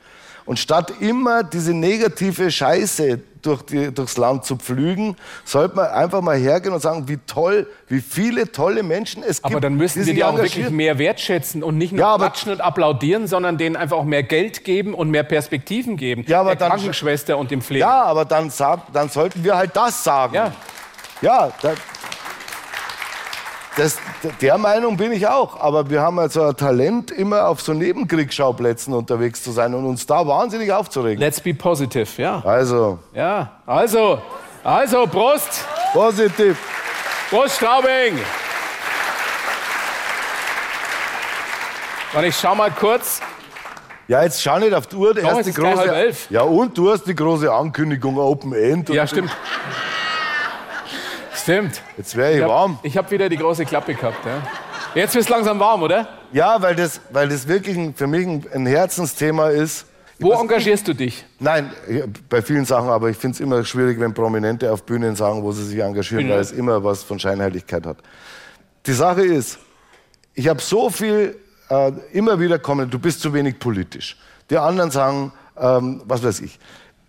Und 0.51 0.59
statt 0.59 0.95
immer 0.99 1.45
diese 1.45 1.73
negative 1.73 2.51
Scheiße 2.51 3.21
durch 3.41 3.63
die, 3.63 3.95
durchs 3.95 4.17
Land 4.17 4.45
zu 4.45 4.57
pflügen, 4.57 5.15
sollte 5.45 5.77
man 5.77 5.87
einfach 5.87 6.23
mal 6.23 6.37
hergehen 6.37 6.75
und 6.75 6.81
sagen, 6.81 7.07
wie 7.07 7.19
toll, 7.25 7.69
wie 7.87 8.01
viele 8.01 8.51
tolle 8.51 8.83
Menschen 8.83 9.23
es 9.23 9.37
gibt. 9.37 9.47
Aber 9.47 9.61
dann 9.61 9.77
müssen 9.77 10.05
wir 10.05 10.13
die 10.13 10.25
auch 10.25 10.37
wirklich 10.37 10.69
mehr 10.71 10.99
wertschätzen 10.99 11.63
und 11.63 11.79
nicht 11.79 11.93
nur 11.93 12.01
ja, 12.01 12.17
klatschen 12.17 12.51
und 12.51 12.61
applaudieren, 12.63 13.29
sondern 13.29 13.59
denen 13.59 13.77
einfach 13.77 13.97
auch 13.97 14.05
mehr 14.05 14.25
Geld 14.25 14.65
geben 14.65 14.93
und 14.93 15.13
mehr 15.13 15.23
Perspektiven 15.23 15.97
geben. 15.97 16.25
Ja, 16.27 16.41
aber 16.41 16.57
der 16.57 16.69
dann, 16.69 16.71
Krankenschwester 16.71 17.39
und 17.39 17.53
dem 17.53 17.63
Pfleger. 17.63 17.87
Ja, 17.87 18.03
aber 18.03 18.25
dann, 18.25 18.51
dann 18.93 19.09
sollten 19.09 19.45
wir 19.45 19.57
halt 19.57 19.77
das 19.77 20.03
sagen. 20.03 20.35
Ja, 20.35 20.53
ja 21.23 21.53
da, 21.63 21.75
das, 23.77 23.99
der 24.41 24.59
Meinung 24.59 24.97
bin 24.97 25.13
ich 25.13 25.27
auch. 25.27 25.61
Aber 25.61 25.89
wir 25.91 26.01
haben 26.01 26.19
also 26.19 26.43
ein 26.43 26.57
Talent, 26.57 27.11
immer 27.11 27.47
auf 27.49 27.61
so 27.61 27.73
Nebenkriegsschauplätzen 27.73 28.93
unterwegs 28.95 29.43
zu 29.43 29.53
sein 29.53 29.75
und 29.75 29.85
uns 29.85 30.07
da 30.07 30.27
wahnsinnig 30.27 30.73
aufzuregen. 30.73 31.21
Let's 31.21 31.41
be 31.41 31.55
positive, 31.55 32.09
ja. 32.21 32.43
Also. 32.45 32.99
Ja, 33.15 33.61
also, 33.67 34.21
also, 34.65 35.07
Prost. 35.07 35.65
Positiv. 35.93 36.59
Prost, 37.31 37.57
Straubing. 37.57 38.19
Und 42.13 42.25
ich 42.25 42.37
schau 42.37 42.55
mal 42.55 42.71
kurz. 42.73 43.21
Ja, 44.09 44.25
jetzt 44.25 44.43
schau 44.43 44.59
nicht 44.59 44.75
auf 44.75 44.89
die 44.89 44.97
Uhr. 44.97 45.15
Schau, 45.15 45.37
erst 45.37 45.49
die 45.49 45.53
große, 45.53 46.13
ja, 46.31 46.43
und 46.43 46.77
du 46.77 46.91
hast 46.91 47.05
die 47.05 47.15
große 47.15 47.53
Ankündigung 47.53 48.19
Open 48.19 48.53
End. 48.53 48.89
Ja, 48.89 49.07
stimmt. 49.07 49.31
Stimmt. 51.43 51.83
Jetzt 51.97 52.17
wäre 52.17 52.31
ich, 52.31 52.37
ich 52.37 52.43
hab, 52.43 52.51
warm. 52.51 52.79
Ich 52.83 52.97
habe 52.97 53.11
wieder 53.11 53.29
die 53.29 53.37
große 53.37 53.65
Klappe 53.65 53.95
gehabt. 53.95 54.25
Ja. 54.27 54.43
Jetzt 54.95 55.15
wird 55.15 55.25
es 55.25 55.31
langsam 55.31 55.59
warm, 55.59 55.83
oder? 55.83 56.09
Ja, 56.33 56.61
weil 56.61 56.75
das, 56.75 57.01
weil 57.11 57.29
das 57.29 57.47
wirklich 57.49 57.97
für 57.97 58.07
mich 58.07 58.27
ein, 58.27 58.45
ein 58.53 58.67
Herzensthema 58.67 59.49
ist. 59.49 59.87
Wo 60.19 60.31
was, 60.31 60.43
engagierst 60.43 60.87
du 60.87 60.95
dich? 60.95 61.25
Nein, 61.39 61.73
bei 62.29 62.43
vielen 62.43 62.65
Sachen, 62.67 62.91
aber 62.91 63.09
ich 63.09 63.17
finde 63.17 63.37
es 63.37 63.41
immer 63.41 63.65
schwierig, 63.65 63.99
wenn 63.99 64.13
Prominente 64.13 64.71
auf 64.71 64.83
Bühnen 64.83 65.17
sagen, 65.17 65.43
wo 65.43 65.51
sie 65.53 65.65
sich 65.65 65.79
engagieren, 65.79 66.25
Bühne. 66.25 66.35
weil 66.35 66.41
es 66.41 66.53
immer 66.53 66.85
was 66.85 67.03
von 67.03 67.19
Scheinheiligkeit 67.19 67.87
hat. 67.87 67.99
Die 68.85 68.93
Sache 68.93 69.23
ist, 69.23 69.59
ich 70.35 70.47
habe 70.47 70.61
so 70.61 70.91
viel 70.91 71.39
äh, 71.71 71.93
immer 72.13 72.39
wieder 72.39 72.59
kommen, 72.59 72.91
du 72.91 72.99
bist 72.99 73.21
zu 73.21 73.33
wenig 73.33 73.59
politisch. 73.59 74.19
Die 74.51 74.59
anderen 74.59 74.91
sagen, 74.91 75.33
ähm, 75.57 76.03
was 76.05 76.23
weiß 76.23 76.41
ich. 76.41 76.59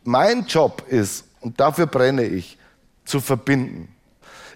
Mein 0.04 0.46
Job 0.46 0.84
ist, 0.88 1.26
und 1.42 1.60
dafür 1.60 1.88
brenne 1.88 2.24
ich, 2.24 2.58
zu 3.04 3.20
verbinden. 3.20 3.90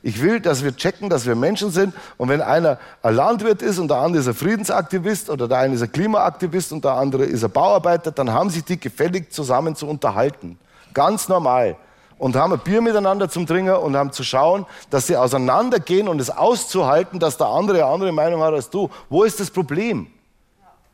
Ich 0.06 0.22
will, 0.22 0.40
dass 0.40 0.64
wir 0.64 0.76
checken, 0.76 1.10
dass 1.10 1.26
wir 1.26 1.34
Menschen 1.34 1.72
sind. 1.72 1.92
Und 2.18 2.30
wenn 2.30 2.40
einer 2.40 2.78
ein 3.02 3.16
Landwirt 3.16 3.64
ist 3.64 3.80
und 3.80 3.88
der 3.88 3.98
andere 3.98 4.22
ist 4.22 4.28
ein 4.28 4.36
Friedensaktivist 4.36 5.32
oder 5.32 5.48
der 5.48 5.58
eine 5.58 5.74
ist 5.74 5.82
ein 5.82 5.92
Klimaaktivist 5.92 6.74
und 6.74 6.86
der 6.86 6.92
andere 6.92 7.26
ist 7.26 7.44
ein 7.44 7.50
Bauarbeiter, 7.50 8.12
dann 8.12 8.32
haben 8.32 8.52
sich 8.52 8.64
die 8.64 8.80
gefällig 8.80 9.34
zusammen 9.34 9.76
zu 9.76 9.88
unterhalten. 9.88 10.60
Ganz 10.94 11.28
normal. 11.28 11.76
Und 12.20 12.36
haben 12.36 12.54
ein 12.54 12.60
Bier 12.60 12.82
miteinander 12.82 13.30
zum 13.30 13.48
Trinken 13.48 13.74
und 13.74 13.98
haben 13.98 14.12
zu 14.12 14.24
schauen, 14.24 14.68
dass 14.92 15.08
sie 15.08 15.18
auseinandergehen 15.18 16.08
und 16.08 16.22
es 16.22 16.30
auszuhalten, 16.30 17.20
dass 17.20 17.38
der 17.38 17.48
andere 17.48 17.78
eine 17.78 17.92
andere 17.92 18.12
Meinung 18.12 18.44
hat 18.44 18.54
als 18.54 18.70
du. 18.70 18.92
Wo 19.10 19.24
ist 19.24 19.40
das 19.40 19.50
Problem? 19.50 20.06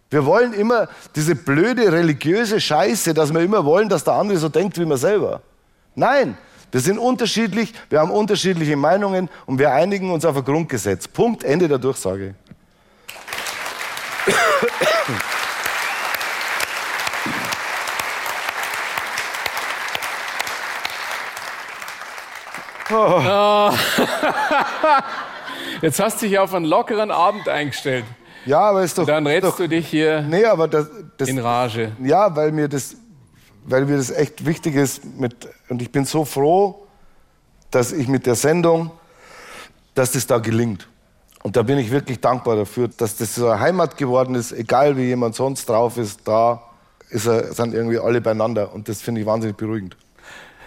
Wir 0.09 0.25
wollen 0.25 0.53
immer 0.53 0.87
diese 1.17 1.35
blöde 1.35 1.91
religiöse 1.91 2.61
Scheiße, 2.61 3.13
dass 3.13 3.33
wir 3.33 3.41
immer 3.41 3.65
wollen, 3.65 3.89
dass 3.89 4.05
der 4.05 4.13
andere 4.13 4.37
so 4.37 4.47
denkt 4.47 4.79
wie 4.79 4.85
wir 4.85 4.95
selber. 4.95 5.41
Nein, 5.95 6.37
wir 6.71 6.81
sind 6.81 6.97
unterschiedlich, 6.97 7.73
wir 7.89 7.99
haben 7.99 8.11
unterschiedliche 8.11 8.75
Meinungen 8.75 9.29
und 9.45 9.59
wir 9.59 9.71
einigen 9.71 10.11
uns 10.11 10.25
auf 10.25 10.37
ein 10.37 10.43
Grundgesetz. 10.43 11.07
Punkt, 11.07 11.43
Ende 11.43 11.67
der 11.67 11.77
Durchsage. 11.77 12.35
Oh. 22.93 23.71
Jetzt 25.81 25.99
hast 25.99 26.21
du 26.21 26.27
dich 26.27 26.37
auf 26.37 26.53
einen 26.53 26.65
lockeren 26.65 27.09
Abend 27.09 27.47
eingestellt. 27.47 28.03
Ja, 28.45 28.59
aber 28.59 28.83
ist 28.83 28.97
doch. 28.97 29.05
Dann 29.05 29.25
rätst 29.27 29.49
doch, 29.49 29.57
du 29.57 29.69
dich 29.69 29.87
hier 29.87 30.21
nee, 30.21 30.45
aber 30.45 30.67
das, 30.67 30.87
das, 31.17 31.29
in 31.29 31.39
Rage. 31.39 31.91
Ja, 32.03 32.35
weil 32.35 32.51
mir 32.51 32.67
das 32.67 32.95
weil 33.65 33.85
mir 33.85 33.97
das 33.97 34.09
echt 34.11 34.45
wichtig 34.45 34.75
ist. 34.75 35.03
Mit, 35.17 35.47
und 35.69 35.81
ich 35.81 35.91
bin 35.91 36.05
so 36.05 36.25
froh, 36.25 36.87
dass 37.69 37.91
ich 37.91 38.07
mit 38.07 38.25
der 38.25 38.35
Sendung, 38.35 38.91
dass 39.95 40.11
das 40.11 40.27
da 40.27 40.39
gelingt. 40.39 40.87
Und 41.43 41.55
da 41.55 41.63
bin 41.63 41.77
ich 41.79 41.89
wirklich 41.91 42.19
dankbar 42.19 42.55
dafür, 42.55 42.87
dass 42.87 43.17
das 43.17 43.35
so 43.35 43.49
eine 43.49 43.59
Heimat 43.59 43.97
geworden 43.97 44.35
ist, 44.35 44.51
egal 44.51 44.95
wie 44.97 45.05
jemand 45.05 45.35
sonst 45.35 45.67
drauf 45.67 45.97
ist, 45.97 46.27
da 46.27 46.61
ist 47.09 47.25
er, 47.25 47.53
sind 47.53 47.73
irgendwie 47.73 47.97
alle 47.97 48.21
beieinander. 48.21 48.73
Und 48.73 48.87
das 48.87 49.01
finde 49.01 49.21
ich 49.21 49.27
wahnsinnig 49.27 49.57
beruhigend 49.57 49.97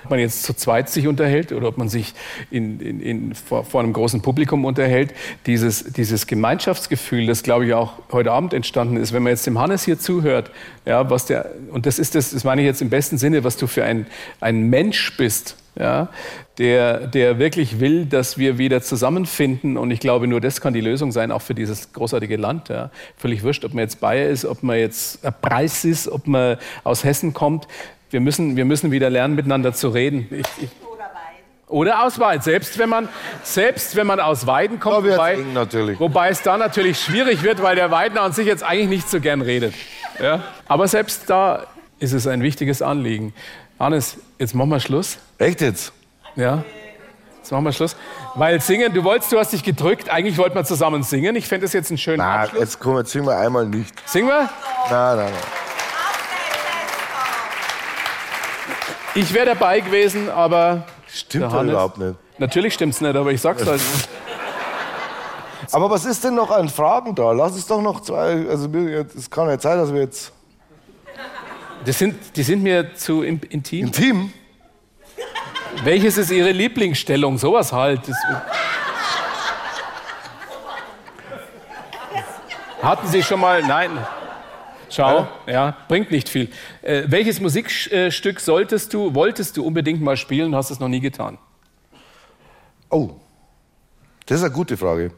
ob 0.04 0.10
man 0.10 0.20
jetzt 0.20 0.44
zu 0.44 0.54
zweit 0.54 0.90
sich 0.90 1.06
unterhält 1.06 1.52
oder 1.52 1.68
ob 1.68 1.78
man 1.78 1.88
sich 1.88 2.14
in, 2.50 2.80
in, 2.80 3.00
in, 3.00 3.34
vor, 3.34 3.64
vor, 3.64 3.82
einem 3.82 3.92
großen 3.92 4.22
Publikum 4.22 4.64
unterhält, 4.64 5.14
dieses, 5.46 5.84
dieses 5.84 6.26
Gemeinschaftsgefühl, 6.26 7.26
das 7.26 7.42
glaube 7.42 7.66
ich 7.66 7.74
auch 7.74 7.94
heute 8.12 8.32
Abend 8.32 8.54
entstanden 8.54 8.96
ist, 8.96 9.12
wenn 9.12 9.22
man 9.22 9.30
jetzt 9.30 9.46
dem 9.46 9.58
Hannes 9.58 9.84
hier 9.84 9.98
zuhört, 9.98 10.50
ja, 10.84 11.08
was 11.10 11.26
der, 11.26 11.50
und 11.70 11.86
das 11.86 11.98
ist 11.98 12.14
das, 12.14 12.30
das 12.30 12.44
meine 12.44 12.60
ich 12.60 12.66
jetzt 12.66 12.82
im 12.82 12.90
besten 12.90 13.18
Sinne, 13.18 13.44
was 13.44 13.56
du 13.56 13.66
für 13.66 13.84
ein, 13.84 14.06
ein 14.40 14.68
Mensch 14.68 15.16
bist, 15.16 15.56
ja, 15.76 16.08
der, 16.58 17.08
der 17.08 17.38
wirklich 17.38 17.80
will, 17.80 18.06
dass 18.06 18.38
wir 18.38 18.58
wieder 18.58 18.80
zusammenfinden. 18.80 19.76
Und 19.76 19.90
ich 19.90 19.98
glaube, 19.98 20.28
nur 20.28 20.40
das 20.40 20.60
kann 20.60 20.72
die 20.72 20.80
Lösung 20.80 21.10
sein, 21.10 21.32
auch 21.32 21.42
für 21.42 21.54
dieses 21.54 21.92
großartige 21.92 22.36
Land. 22.36 22.68
Ja. 22.68 22.90
Völlig 23.16 23.42
wurscht, 23.42 23.64
ob 23.64 23.74
man 23.74 23.82
jetzt 23.82 24.00
Bayer 24.00 24.28
ist, 24.28 24.44
ob 24.44 24.62
man 24.62 24.78
jetzt 24.78 25.20
Preis 25.40 25.84
ist, 25.84 26.08
ob 26.08 26.28
man 26.28 26.58
aus 26.84 27.02
Hessen 27.02 27.34
kommt. 27.34 27.66
Wir 28.14 28.20
müssen, 28.20 28.54
wir 28.54 28.64
müssen 28.64 28.92
wieder 28.92 29.10
lernen, 29.10 29.34
miteinander 29.34 29.72
zu 29.72 29.88
reden. 29.88 30.28
Ich, 30.30 30.46
ich, 30.62 30.68
oder 31.66 32.04
aus 32.04 32.20
Weiden. 32.20 32.42
Selbst 32.42 32.78
wenn 32.78 32.88
man, 32.88 33.08
selbst 33.42 33.96
wenn 33.96 34.06
man 34.06 34.20
aus 34.20 34.46
Weiden 34.46 34.78
kommt, 34.78 35.04
wobei, 35.04 35.38
wobei, 35.98 36.28
es 36.28 36.40
da 36.40 36.56
natürlich 36.56 37.00
schwierig 37.00 37.42
wird, 37.42 37.60
weil 37.60 37.74
der 37.74 37.90
Weidner 37.90 38.20
an 38.20 38.30
sich 38.30 38.46
jetzt 38.46 38.62
eigentlich 38.62 38.88
nicht 38.88 39.10
so 39.10 39.18
gern 39.18 39.40
redet. 39.40 39.74
Ja? 40.22 40.44
Aber 40.68 40.86
selbst 40.86 41.28
da 41.28 41.66
ist 41.98 42.12
es 42.12 42.28
ein 42.28 42.40
wichtiges 42.40 42.82
Anliegen. 42.82 43.34
Hannes, 43.80 44.18
jetzt 44.38 44.54
machen 44.54 44.70
wir 44.70 44.78
Schluss. 44.78 45.18
Echt 45.38 45.60
jetzt? 45.60 45.92
Ja. 46.36 46.62
Jetzt 47.38 47.50
machen 47.50 47.64
wir 47.64 47.72
Schluss. 47.72 47.96
Weil 48.36 48.60
singen, 48.60 48.94
du 48.94 49.02
wolltest, 49.02 49.32
du 49.32 49.40
hast 49.40 49.52
dich 49.52 49.64
gedrückt. 49.64 50.08
Eigentlich 50.08 50.38
wollten 50.38 50.54
wir 50.54 50.62
zusammen 50.62 51.02
singen. 51.02 51.34
Ich 51.34 51.48
fände 51.48 51.66
das 51.66 51.72
jetzt 51.72 51.90
einen 51.90 51.98
schönen 51.98 52.18
Na, 52.18 52.42
Abschluss. 52.42 52.60
jetzt 52.60 52.78
kommen 52.78 52.98
wir, 52.98 53.04
singen 53.06 53.26
wir 53.26 53.36
einmal 53.36 53.66
nicht. 53.66 53.92
Singen 54.08 54.28
wir? 54.28 54.48
Nein, 54.88 55.16
nein, 55.16 55.16
nein. 55.16 55.63
Ich 59.14 59.32
wäre 59.32 59.46
dabei 59.46 59.80
gewesen, 59.80 60.28
aber. 60.28 60.84
Stimmt 61.06 61.52
Hannes, 61.52 61.72
überhaupt 61.72 61.98
nicht. 61.98 62.14
Natürlich 62.38 62.74
stimmt's 62.74 63.00
nicht, 63.00 63.14
aber 63.14 63.30
ich 63.30 63.40
sag's 63.40 63.64
halt. 63.64 63.80
aber 65.72 65.90
was 65.90 66.04
ist 66.04 66.24
denn 66.24 66.34
noch 66.34 66.50
an 66.50 66.68
Fragen 66.68 67.14
da? 67.14 67.30
Lass 67.30 67.56
es 67.56 67.66
doch 67.66 67.80
noch 67.80 68.00
zwei. 68.00 68.48
Also, 68.48 68.68
es 69.16 69.30
kann 69.30 69.48
ja 69.48 69.58
Zeit, 69.58 69.78
dass 69.78 69.92
wir 69.92 70.00
jetzt. 70.00 70.32
Das 71.84 71.98
sind, 71.98 72.16
die 72.34 72.42
sind 72.42 72.62
mir 72.62 72.94
zu 72.94 73.22
intim. 73.22 73.86
Intim? 73.86 74.32
Welches 75.84 76.18
ist 76.18 76.30
Ihre 76.30 76.50
Lieblingsstellung? 76.50 77.38
Sowas 77.38 77.72
halt. 77.72 78.00
Das 78.08 78.16
Hatten 82.82 83.06
Sie 83.08 83.22
schon 83.22 83.40
mal. 83.40 83.62
Nein. 83.62 83.90
Schau, 84.94 85.26
ja, 85.46 85.52
ja 85.52 85.76
bringt 85.88 86.12
nicht 86.12 86.28
viel. 86.28 86.48
Äh, 86.82 87.04
welches 87.06 87.40
Musikstück 87.40 88.38
solltest 88.38 88.94
du, 88.94 89.12
wolltest 89.14 89.56
du 89.56 89.64
unbedingt 89.64 90.00
mal 90.00 90.16
spielen, 90.16 90.54
hast 90.54 90.70
es 90.70 90.78
noch 90.78 90.88
nie 90.88 91.00
getan? 91.00 91.36
Oh, 92.90 93.10
das 94.26 94.38
ist 94.38 94.44
eine 94.44 94.54
gute 94.54 94.76
Frage. 94.76 95.10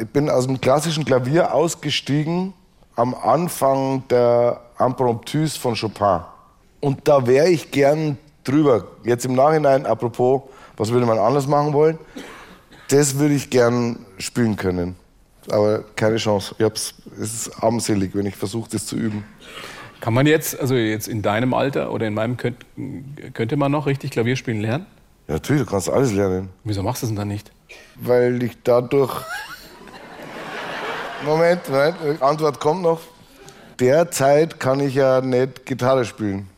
Ich 0.00 0.08
bin 0.08 0.30
aus 0.30 0.46
dem 0.46 0.58
klassischen 0.58 1.04
Klavier 1.04 1.52
ausgestiegen 1.52 2.54
am 2.96 3.14
Anfang 3.14 4.08
der 4.08 4.62
Impromptus 4.78 5.56
von 5.56 5.74
Chopin. 5.76 6.20
Und 6.80 7.06
da 7.06 7.26
wäre 7.26 7.50
ich 7.50 7.70
gern 7.70 8.16
drüber. 8.42 8.86
Jetzt 9.04 9.26
im 9.26 9.34
Nachhinein, 9.34 9.84
apropos, 9.84 10.42
was 10.78 10.90
würde 10.90 11.04
man 11.04 11.18
anders 11.18 11.46
machen 11.46 11.74
wollen? 11.74 11.98
Das 12.88 13.18
würde 13.18 13.34
ich 13.34 13.50
gern 13.50 13.98
spielen 14.18 14.56
können 14.56 14.96
aber 15.50 15.84
keine 15.96 16.16
Chance. 16.16 16.54
Ich 16.58 16.64
hab's, 16.64 16.94
es 17.20 17.34
ist 17.34 17.62
armselig, 17.62 18.14
wenn 18.14 18.26
ich 18.26 18.36
versuche, 18.36 18.70
das 18.70 18.86
zu 18.86 18.96
üben. 18.96 19.24
Kann 20.00 20.14
man 20.14 20.26
jetzt, 20.26 20.58
also 20.58 20.74
jetzt 20.74 21.06
in 21.06 21.22
deinem 21.22 21.54
Alter 21.54 21.92
oder 21.92 22.06
in 22.06 22.14
meinem, 22.14 22.36
könnte, 22.36 22.66
könnte 23.32 23.56
man 23.56 23.70
noch 23.70 23.86
richtig 23.86 24.10
Klavier 24.10 24.36
spielen 24.36 24.60
lernen? 24.60 24.86
Ja, 25.28 25.34
natürlich, 25.34 25.62
du 25.62 25.70
kannst 25.70 25.88
alles 25.88 26.12
lernen. 26.12 26.48
Wieso 26.64 26.82
machst 26.82 27.02
du 27.02 27.06
es 27.06 27.10
denn 27.10 27.16
dann 27.16 27.28
nicht? 27.28 27.52
Weil 27.96 28.42
ich 28.42 28.58
dadurch. 28.64 29.14
Moment, 31.24 31.68
Moment, 31.68 32.20
Antwort 32.20 32.58
kommt 32.58 32.82
noch. 32.82 33.00
Derzeit 33.78 34.58
kann 34.58 34.80
ich 34.80 34.94
ja 34.94 35.20
nicht 35.20 35.64
Gitarre 35.66 36.04
spielen. 36.04 36.48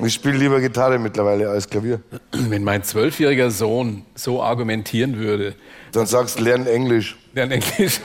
Ich 0.00 0.14
spiele 0.14 0.36
lieber 0.36 0.60
Gitarre 0.60 0.98
mittlerweile 0.98 1.48
als 1.48 1.68
Klavier. 1.68 2.00
Wenn 2.32 2.64
mein 2.64 2.82
zwölfjähriger 2.82 3.52
Sohn 3.52 4.04
so 4.16 4.42
argumentieren 4.42 5.16
würde. 5.18 5.54
Dann 5.92 6.06
sagst 6.06 6.40
du, 6.40 6.44
lern 6.44 6.66
Englisch. 6.66 7.16
Lern 7.34 7.50
Englisch. 7.50 8.00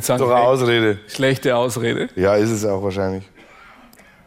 Sagen, 0.00 0.20
Doch 0.20 0.30
eine 0.30 0.40
Ausrede. 0.44 0.98
Schlechte 1.08 1.56
Ausrede. 1.56 2.08
Ja, 2.14 2.34
ist 2.34 2.50
es 2.50 2.64
auch 2.66 2.82
wahrscheinlich. 2.82 3.24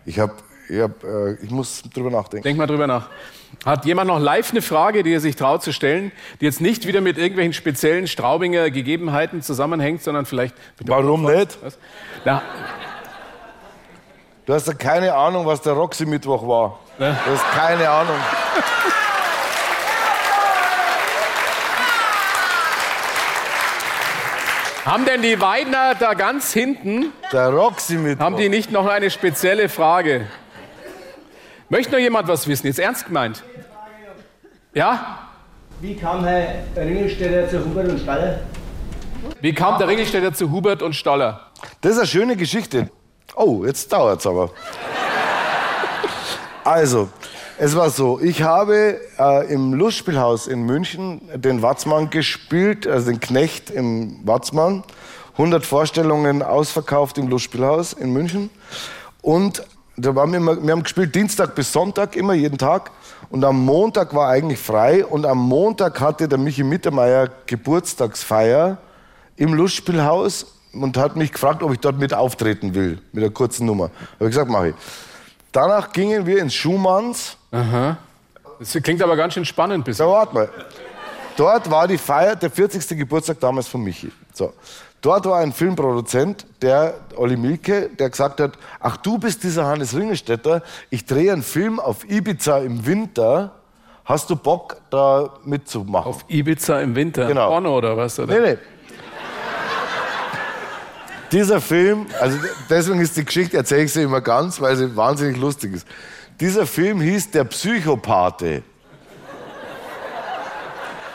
Ich, 0.06 0.18
hab, 0.18 0.42
ich, 0.68 0.80
hab, 0.80 1.04
äh, 1.04 1.34
ich 1.36 1.52
muss 1.52 1.84
drüber 1.94 2.10
nachdenken. 2.10 2.44
Denk 2.44 2.58
mal 2.58 2.66
drüber 2.66 2.88
nach. 2.88 3.10
Hat 3.64 3.86
jemand 3.86 4.08
noch 4.08 4.18
live 4.20 4.50
eine 4.52 4.64
Frage, 4.64 5.04
die 5.04 5.14
er 5.14 5.20
sich 5.20 5.36
traut 5.36 5.62
zu 5.62 5.72
stellen, 5.72 6.12
die 6.40 6.46
jetzt 6.46 6.62
nicht 6.62 6.88
wieder 6.88 7.00
mit 7.00 7.20
irgendwelchen 7.20 7.54
speziellen 7.54 8.08
Straubinger 8.08 8.72
Gegebenheiten 8.72 9.44
zusammenhängt, 9.44 10.02
sondern 10.02 10.26
vielleicht. 10.26 10.56
Warum 10.84 11.26
nicht? 11.26 11.60
Na, 12.26 12.42
Du 14.48 14.56
hast 14.56 14.68
ja 14.68 14.74
keine 14.74 15.14
Ahnung, 15.14 15.46
was 15.46 15.62
der 15.62 15.74
Roxy-Mittwoch 15.74 16.48
war. 16.48 16.80
Ne? 16.98 17.16
Du 17.26 17.32
hast 17.32 17.46
keine 17.52 17.88
Ahnung. 17.90 18.18
Haben 24.86 25.06
denn 25.06 25.22
die 25.22 25.40
Weidner 25.40 25.94
da 25.94 26.16
ganz 26.16 26.54
hinten, 26.54 27.14
der 27.32 27.50
Roxy-Mittwoch, 27.50 28.26
haben 28.26 28.38
die 28.38 28.50
nicht 28.50 28.72
noch 28.72 28.88
eine 28.88 29.12
spezielle 29.12 29.70
Frage? 29.70 30.28
Möchte 31.70 31.92
noch 31.92 32.00
jemand 32.00 32.28
was 32.28 32.48
wissen? 32.48 32.66
Jetzt 32.66 32.80
ernst 32.80 33.06
gemeint. 33.06 33.44
Ja? 34.74 35.20
Wie 35.82 35.96
kam 35.96 36.24
Herr 36.24 36.64
Ringelstädter 36.76 37.48
zu 37.48 37.64
Hubert 37.64 37.90
und 37.90 38.00
Staller? 38.00 38.40
Wie 39.40 39.54
kam 39.54 39.78
der 39.78 39.88
Ringelstädter 39.88 40.34
zu 40.34 40.50
Hubert 40.50 40.82
und 40.82 40.96
Staller? 40.96 41.52
Das 41.82 41.94
ist 41.94 41.98
eine 42.00 42.08
schöne 42.08 42.36
Geschichte. 42.36 42.90
Oh, 43.36 43.64
jetzt 43.66 43.94
dauert 43.94 44.20
es 44.20 44.28
aber. 44.28 44.50
Also, 46.64 47.10
es 47.64 47.76
war 47.76 47.92
so, 47.92 48.20
ich 48.20 48.42
habe 48.42 49.00
äh, 49.20 49.54
im 49.54 49.76
Lustspielhaus 49.76 50.48
in 50.48 50.64
München 50.64 51.22
den 51.36 51.62
Watzmann 51.62 52.10
gespielt, 52.10 52.88
also 52.88 53.12
den 53.12 53.20
Knecht 53.20 53.70
im 53.70 54.20
Watzmann. 54.24 54.84
100 55.34 55.64
Vorstellungen 55.64 56.42
ausverkauft 56.42 57.20
im 57.20 57.28
Lustspielhaus 57.28 57.94
in 57.94 58.14
München. 58.14 58.50
Und 59.22 59.64
da 59.96 60.16
waren 60.16 60.32
wir, 60.32 60.40
wir 60.40 60.72
haben 60.72 60.82
gespielt 60.82 61.14
Dienstag 61.14 61.54
bis 61.54 61.72
Sonntag, 61.72 62.16
immer 62.16 62.34
jeden 62.34 62.58
Tag. 62.58 62.90
Und 63.30 63.46
am 63.46 63.64
Montag 63.64 64.16
war 64.16 64.30
eigentlich 64.30 64.58
frei. 64.58 65.06
Und 65.06 65.28
am 65.28 65.38
Montag 65.38 66.02
hatte 66.02 66.28
der 66.28 66.40
Michi 66.40 66.64
Mittermeier 66.64 67.30
Geburtstagsfeier 67.46 68.80
im 69.36 69.54
Lustspielhaus 69.54 70.48
und 70.74 70.98
hat 70.98 71.16
mich 71.16 71.32
gefragt, 71.32 71.62
ob 71.62 71.72
ich 71.74 71.80
dort 71.80 72.00
mit 72.00 72.12
auftreten 72.12 72.74
will, 72.74 72.98
mit 73.12 73.24
einer 73.24 73.32
kurzen 73.32 73.68
Nummer. 73.68 73.92
Habe 74.16 74.30
ich 74.30 74.32
gesagt, 74.32 74.50
mache 74.50 74.70
ich. 74.70 74.76
Danach 75.52 75.92
gingen 75.92 76.26
wir 76.26 76.40
ins 76.40 76.54
Schumanns. 76.54 77.38
Aha. 77.52 77.98
Das 78.60 78.74
klingt 78.84 79.02
aber 79.02 79.16
ganz 79.16 79.34
schön 79.34 79.46
spannend 79.46 79.84
bisher. 79.84 80.06
So, 80.06 80.12
warte 80.12 80.34
mal. 80.34 80.50
Dort 81.36 81.70
war 81.72 81.88
die 81.88 81.98
Feier, 81.98 82.36
der 82.36 82.52
40. 82.52 82.98
Geburtstag 82.98 83.40
damals 83.40 83.68
von 83.68 83.82
Michi. 83.82 84.12
So. 84.34 84.54
Dort 85.02 85.26
war 85.26 85.40
ein 85.40 85.52
Filmproduzent, 85.52 86.46
der 86.62 86.94
Olli 87.16 87.36
Milke, 87.36 87.90
der 87.90 88.12
gesagt 88.12 88.40
hat, 88.40 88.54
ach 88.80 88.98
du 88.98 89.18
bist 89.18 89.44
dieser 89.44 89.66
Hannes 89.66 89.96
Ringelstetter, 89.96 90.62
ich 90.92 91.06
drehe 91.06 91.34
einen 91.34 91.42
Film 91.42 91.80
auf 91.80 92.08
Ibiza 92.08 92.60
im 92.60 92.86
Winter, 92.86 93.52
hast 94.06 94.30
du 94.30 94.36
Bock 94.36 94.78
da 94.92 95.32
mitzumachen? 95.44 96.08
Auf 96.08 96.26
Ibiza 96.28 96.80
im 96.82 96.96
Winter? 96.96 97.26
Genau. 97.26 97.50
Porno 97.50 97.76
oder 97.76 97.98
was? 97.98 98.20
Oder? 98.20 98.40
Nee, 98.40 98.52
nee. 98.52 98.58
Dieser 101.32 101.62
Film, 101.62 102.08
also 102.20 102.38
deswegen 102.70 103.00
ist 103.00 103.16
die 103.16 103.24
Geschichte, 103.24 103.56
erzähle 103.56 103.84
ich 103.84 103.94
sie 103.94 104.02
immer 104.02 104.20
ganz, 104.20 104.60
weil 104.60 104.76
sie 104.76 104.94
wahnsinnig 104.96 105.38
lustig 105.38 105.76
ist. 105.76 105.88
Dieser 106.42 106.66
Film 106.66 107.00
hieß 107.00 107.32
Der 107.32 107.46
Psychopathe. 107.46 108.64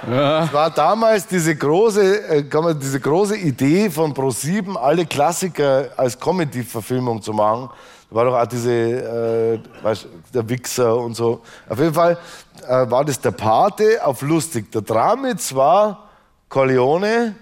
Ja. 0.09 0.45
Es 0.45 0.53
war 0.53 0.71
damals 0.71 1.27
diese 1.27 1.55
große, 1.55 2.29
äh, 2.29 2.45
diese 2.81 3.01
große 3.01 3.37
Idee 3.37 3.91
von 3.91 4.15
Pro7, 4.15 4.77
alle 4.77 5.05
Klassiker 5.05 5.89
als 5.97 6.19
Comedy-Verfilmung 6.19 7.21
zu 7.21 7.33
machen. 7.33 7.69
Da 8.09 8.17
war 8.17 8.25
doch 8.25 8.37
auch 8.37 8.47
diese, 8.47 8.71
äh, 8.71 9.59
weißt, 9.83 10.07
der 10.33 10.49
Wichser 10.49 10.97
und 10.97 11.15
so. 11.15 11.43
Auf 11.69 11.79
jeden 11.79 11.93
Fall 11.93 12.17
äh, 12.69 12.89
war 12.89 13.05
das 13.05 13.21
der 13.21 13.33
Pate 13.33 13.99
auf 14.05 14.23
lustig. 14.23 14.71
Der 14.71 14.83
Dramitz 14.83 15.55
war 15.55 16.09
Corleone. 16.49 17.35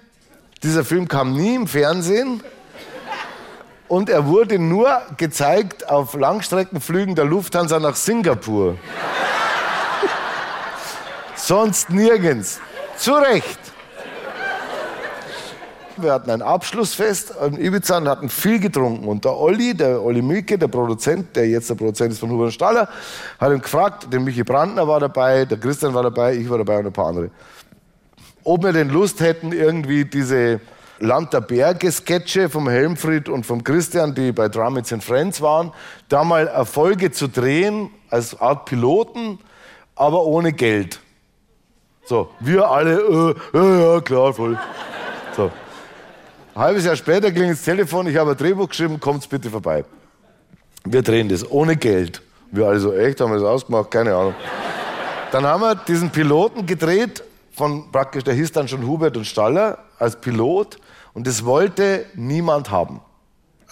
Dieser 0.63 0.85
Film 0.85 1.07
kam 1.07 1.35
nie 1.35 1.57
im 1.57 1.67
Fernsehen 1.67 2.43
und 3.95 4.11
er 4.11 4.27
wurde 4.27 4.59
nur 4.59 5.03
gezeigt 5.19 5.89
auf 5.89 6.15
Langstreckenflügen 6.15 7.15
der 7.15 7.27
Lufthansa 7.27 7.79
nach 7.79 7.95
Singapur. 7.95 8.75
Sonst 11.37 11.91
nirgends. 11.91 12.59
Zu 12.97 13.13
Recht. 13.13 13.61
Wir 15.97 16.13
hatten 16.13 16.29
ein 16.31 16.43
Abschlussfest 16.43 17.35
in 17.47 17.65
Ibiza 17.65 17.99
und 17.99 18.09
hatten 18.09 18.29
viel 18.29 18.59
getrunken. 18.59 19.07
Und 19.07 19.25
der 19.25 19.37
Olli, 19.37 19.75
der 19.75 20.03
Olli 20.03 20.23
Milke, 20.23 20.59
der 20.59 20.67
Produzent, 20.67 21.37
der 21.37 21.47
jetzt 21.47 21.71
der 21.71 21.77
Produzent 21.77 22.15
ist 22.15 22.19
von 22.19 22.31
Hubert 22.31 22.53
Staller, 22.53 22.89
hat 23.39 23.53
ihn 23.53 23.63
gefragt, 23.63 24.13
der 24.13 24.19
Michi 24.19 24.43
Brandner 24.43 24.89
war 24.89 24.99
dabei, 24.99 25.45
der 25.45 25.59
Christian 25.59 25.95
war 25.95 26.03
dabei, 26.03 26.35
ich 26.35 26.51
war 26.51 26.59
dabei 26.59 26.81
und 26.81 26.87
ein 26.87 26.93
paar 26.93 27.11
andere. 27.11 27.31
Ob 28.43 28.65
wir 28.65 28.73
denn 28.73 28.89
Lust 28.89 29.21
hätten, 29.21 29.53
irgendwie 29.53 30.05
diese 30.05 30.61
Land 31.01 31.33
der 31.33 31.41
Berge-Sketche 31.41 32.49
vom 32.49 32.69
Helmfried 32.69 33.29
und 33.29 33.45
vom 33.45 33.65
Christian, 33.65 34.15
die 34.15 34.33
bei 34.33 34.49
Drummets 34.49 34.93
and 34.93 35.03
Friends 35.03 35.41
waren, 35.41 35.73
da 36.09 36.25
mal 36.25 36.47
Erfolge 36.47 37.11
zu 37.11 37.29
drehen 37.29 37.91
als 38.11 38.41
Art 38.41 38.65
Piloten, 38.67 39.39
aber 39.97 40.25
ohne 40.25 40.53
Geld. 40.53 41.01
So, 42.05 42.31
wir 42.41 42.71
alle, 42.71 43.01
äh, 43.01 43.35
ja, 43.55 43.95
ja, 43.95 44.01
klar, 44.01 44.33
voll. 44.33 44.59
So. 45.37 45.51
Ein 46.55 46.63
halbes 46.63 46.85
Jahr 46.85 46.97
später 46.97 47.33
klingelt 47.33 47.59
das 47.59 47.65
Telefon, 47.65 48.07
ich 48.07 48.17
habe 48.17 48.33
ein 48.33 48.37
Drehbuch 48.37 48.69
geschrieben, 48.69 49.01
kommt's 49.01 49.27
bitte 49.27 49.51
vorbei. 49.51 49.85
Wir 50.85 51.03
drehen 51.03 51.29
das 51.29 51.51
ohne 51.51 51.77
Geld. 51.77 52.23
Wir 52.53 52.67
alle 52.67 52.79
so, 52.79 52.93
echt, 52.93 53.21
haben 53.21 53.33
wir 53.33 53.41
das 53.41 53.49
ausgemacht? 53.49 53.91
Keine 53.91 54.15
Ahnung. 54.15 54.35
Dann 55.33 55.45
haben 55.45 55.63
wir 55.63 55.75
diesen 55.75 56.11
Piloten 56.11 56.67
gedreht, 56.67 57.25
von 57.53 57.91
praktisch, 57.91 58.23
der 58.23 58.35
hieß 58.35 58.53
dann 58.53 58.69
schon 58.69 58.87
Hubert 58.87 59.17
und 59.17 59.25
Staller 59.25 59.79
als 59.99 60.17
Pilot 60.21 60.77
und 61.15 61.27
das 61.27 61.45
wollte 61.45 62.05
niemand 62.15 62.71
haben. 62.71 63.01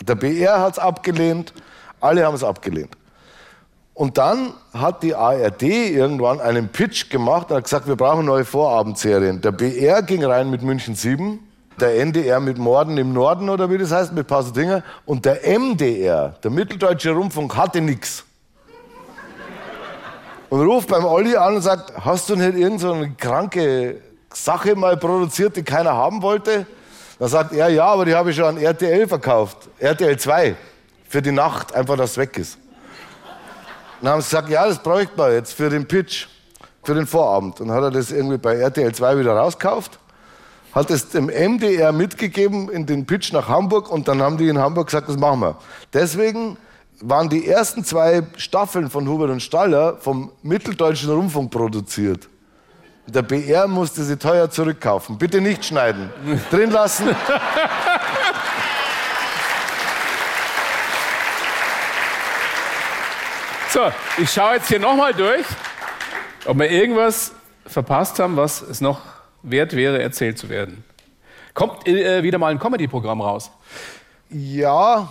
Der 0.02 0.14
BR 0.14 0.60
hat 0.60 0.74
es 0.74 0.78
abgelehnt, 0.78 1.52
alle 2.00 2.24
haben 2.24 2.34
es 2.34 2.44
abgelehnt. 2.44 2.96
Und 3.94 4.16
dann 4.16 4.54
hat 4.72 5.02
die 5.02 5.14
ARD 5.14 5.62
irgendwann 5.62 6.40
einen 6.40 6.68
Pitch 6.68 7.10
gemacht 7.10 7.50
und 7.50 7.58
hat 7.58 7.64
gesagt, 7.64 7.86
wir 7.86 7.96
brauchen 7.96 8.24
neue 8.24 8.44
Vorabendserien. 8.44 9.42
Der 9.42 9.52
BR 9.52 10.02
ging 10.02 10.24
rein 10.24 10.50
mit 10.50 10.62
München 10.62 10.94
7, 10.94 11.38
der 11.78 12.00
NDR 12.00 12.40
mit 12.40 12.56
Morden 12.56 12.96
im 12.96 13.12
Norden 13.12 13.50
oder 13.50 13.70
wie 13.70 13.76
das 13.76 13.92
heißt, 13.92 14.12
mit 14.14 14.26
Pasadena. 14.26 14.82
Und 15.04 15.26
der 15.26 15.40
MDR, 15.46 16.36
der 16.42 16.50
Mitteldeutsche 16.50 17.10
Rundfunk, 17.10 17.54
hatte 17.54 17.80
nichts. 17.80 18.24
Und 20.48 20.60
ruft 20.66 20.88
beim 20.88 21.04
Olli 21.04 21.36
an 21.36 21.56
und 21.56 21.62
sagt, 21.62 21.92
hast 22.04 22.28
du 22.28 22.36
nicht 22.36 22.54
irgend 22.56 22.80
so 22.80 23.06
kranke 23.18 24.00
Sache 24.32 24.74
mal 24.74 24.96
produziert, 24.96 25.56
die 25.56 25.62
keiner 25.62 25.92
haben 25.92 26.22
wollte? 26.22 26.66
Dann 27.22 27.30
sagt 27.30 27.52
er, 27.52 27.68
ja, 27.68 27.84
aber 27.84 28.04
die 28.04 28.16
habe 28.16 28.30
ich 28.30 28.36
schon 28.36 28.46
an 28.46 28.56
RTL 28.56 29.06
verkauft. 29.06 29.68
RTL 29.78 30.18
2. 30.18 30.56
Für 31.08 31.22
die 31.22 31.30
Nacht, 31.30 31.72
einfach, 31.72 31.96
dass 31.96 32.10
es 32.10 32.16
weg 32.16 32.36
ist. 32.36 32.58
Dann 34.00 34.14
haben 34.14 34.22
sie 34.22 34.26
gesagt, 34.26 34.48
ja, 34.48 34.66
das 34.66 34.82
bräuchte 34.82 35.16
man 35.16 35.30
jetzt 35.30 35.52
für 35.52 35.70
den 35.70 35.86
Pitch, 35.86 36.26
für 36.82 36.94
den 36.94 37.06
Vorabend. 37.06 37.60
Und 37.60 37.70
hat 37.70 37.80
er 37.80 37.92
das 37.92 38.10
irgendwie 38.10 38.38
bei 38.38 38.56
RTL 38.56 38.92
2 38.92 39.20
wieder 39.20 39.36
rausgekauft 39.36 40.00
hat 40.72 40.90
es 40.90 41.10
dem 41.10 41.26
MDR 41.26 41.92
mitgegeben 41.92 42.68
in 42.70 42.86
den 42.86 43.06
Pitch 43.06 43.32
nach 43.32 43.46
Hamburg 43.46 43.90
und 43.90 44.08
dann 44.08 44.20
haben 44.20 44.38
die 44.38 44.48
in 44.48 44.58
Hamburg 44.58 44.86
gesagt, 44.86 45.08
das 45.08 45.18
machen 45.18 45.40
wir. 45.40 45.58
Deswegen 45.92 46.56
waren 47.02 47.28
die 47.28 47.46
ersten 47.46 47.84
zwei 47.84 48.22
Staffeln 48.36 48.90
von 48.90 49.06
Hubert 49.06 49.30
und 49.30 49.42
Staller 49.42 49.98
vom 49.98 50.32
Mitteldeutschen 50.42 51.10
Rundfunk 51.10 51.52
produziert. 51.52 52.26
Der 53.12 53.20
BR 53.20 53.68
musste 53.68 54.04
sie 54.04 54.16
teuer 54.16 54.48
zurückkaufen. 54.48 55.18
Bitte 55.18 55.42
nicht 55.42 55.66
schneiden. 55.66 56.10
Drin 56.50 56.70
lassen. 56.70 57.14
So, 63.68 63.80
ich 64.18 64.30
schaue 64.30 64.56
jetzt 64.56 64.68
hier 64.68 64.78
nochmal 64.78 65.14
durch, 65.14 65.46
ob 66.44 66.58
wir 66.58 66.70
irgendwas 66.70 67.32
verpasst 67.64 68.18
haben, 68.18 68.36
was 68.36 68.60
es 68.60 68.82
noch 68.82 69.00
wert 69.42 69.74
wäre, 69.74 70.02
erzählt 70.02 70.36
zu 70.36 70.50
werden. 70.50 70.84
Kommt 71.54 71.88
äh, 71.88 72.22
wieder 72.22 72.36
mal 72.36 72.48
ein 72.48 72.58
Comedy-Programm 72.58 73.22
raus? 73.22 73.50
Ja, 74.28 75.08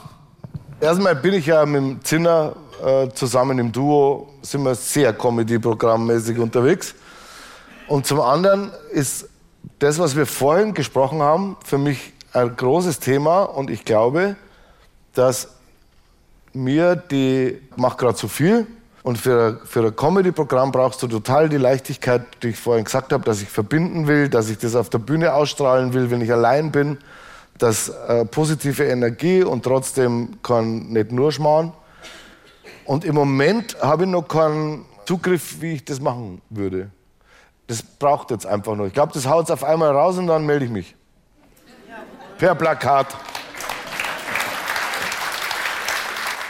erstmal 0.79 1.15
bin 1.15 1.33
ich 1.33 1.47
ja 1.47 1.65
mit 1.65 1.81
dem 1.81 2.03
Zinner 2.03 2.55
äh, 2.85 3.09
zusammen 3.15 3.57
im 3.57 3.71
Duo, 3.71 4.31
sind 4.43 4.61
wir 4.61 4.75
sehr 4.75 5.11
Comedy-Programmmäßig 5.11 6.37
unterwegs. 6.37 6.93
Und 7.91 8.05
zum 8.05 8.21
anderen 8.21 8.71
ist 8.93 9.27
das, 9.79 9.99
was 9.99 10.15
wir 10.15 10.25
vorhin 10.25 10.73
gesprochen 10.73 11.21
haben, 11.21 11.57
für 11.65 11.77
mich 11.77 12.13
ein 12.31 12.55
großes 12.55 13.01
Thema 13.01 13.41
und 13.41 13.69
ich 13.69 13.83
glaube, 13.83 14.37
dass 15.13 15.49
mir 16.53 16.95
die 16.95 17.59
macht 17.75 17.97
gerade 17.97 18.15
zu 18.15 18.29
viel 18.29 18.65
und 19.03 19.17
für, 19.17 19.59
für 19.65 19.87
ein 19.87 19.93
Comedy-Programm 19.93 20.71
brauchst 20.71 21.03
du 21.03 21.07
total 21.09 21.49
die 21.49 21.57
Leichtigkeit, 21.57 22.21
die 22.41 22.51
ich 22.51 22.57
vorhin 22.57 22.85
gesagt 22.85 23.11
habe, 23.11 23.25
dass 23.25 23.41
ich 23.41 23.49
verbinden 23.49 24.07
will, 24.07 24.29
dass 24.29 24.49
ich 24.49 24.57
das 24.57 24.73
auf 24.77 24.89
der 24.89 24.99
Bühne 24.99 25.33
ausstrahlen 25.33 25.93
will, 25.93 26.09
wenn 26.11 26.21
ich 26.21 26.31
allein 26.31 26.71
bin. 26.71 26.97
Das 27.57 27.89
äh, 27.89 28.23
positive 28.23 28.85
Energie 28.85 29.43
und 29.43 29.63
trotzdem 29.63 30.41
kann 30.43 30.93
nicht 30.93 31.11
nur 31.11 31.33
schmarrn. 31.33 31.73
Und 32.85 33.03
im 33.03 33.15
Moment 33.15 33.75
habe 33.81 34.05
ich 34.05 34.09
noch 34.09 34.29
keinen 34.29 34.85
Zugriff, 35.05 35.59
wie 35.59 35.73
ich 35.73 35.83
das 35.83 35.99
machen 35.99 36.41
würde. 36.49 36.89
Das 37.71 37.81
braucht 37.81 38.31
jetzt 38.31 38.45
einfach 38.45 38.75
noch. 38.75 38.85
Ich 38.85 38.91
glaube, 38.91 39.13
das 39.13 39.25
haut 39.25 39.49
auf 39.49 39.63
einmal 39.63 39.91
raus 39.91 40.17
und 40.17 40.27
dann 40.27 40.45
melde 40.45 40.65
ich 40.65 40.71
mich. 40.71 40.93
Per 42.37 42.53
Plakat. 42.53 43.07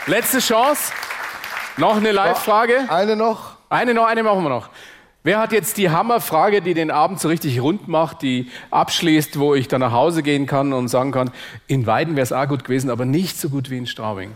Letzte 0.08 0.40
Chance. 0.40 0.92
Noch 1.76 1.96
eine 1.96 2.10
Live-Frage? 2.10 2.86
Eine 2.88 3.14
noch? 3.14 3.54
Eine 3.68 3.94
noch, 3.94 4.04
eine 4.04 4.24
machen 4.24 4.42
wir 4.42 4.48
noch. 4.48 4.68
Wer 5.22 5.38
hat 5.38 5.52
jetzt 5.52 5.76
die 5.76 5.90
Hammerfrage, 5.90 6.60
die 6.60 6.74
den 6.74 6.90
Abend 6.90 7.20
so 7.20 7.28
richtig 7.28 7.60
rund 7.62 7.86
macht, 7.86 8.22
die 8.22 8.50
abschließt, 8.72 9.38
wo 9.38 9.54
ich 9.54 9.68
dann 9.68 9.80
nach 9.80 9.92
Hause 9.92 10.24
gehen 10.24 10.46
kann 10.46 10.72
und 10.72 10.88
sagen 10.88 11.12
kann, 11.12 11.30
in 11.68 11.86
Weiden 11.86 12.16
wäre 12.16 12.24
es 12.24 12.32
auch 12.32 12.48
gut 12.48 12.64
gewesen, 12.64 12.90
aber 12.90 13.04
nicht 13.04 13.38
so 13.38 13.48
gut 13.48 13.70
wie 13.70 13.78
in 13.78 13.86
Straubing. 13.86 14.34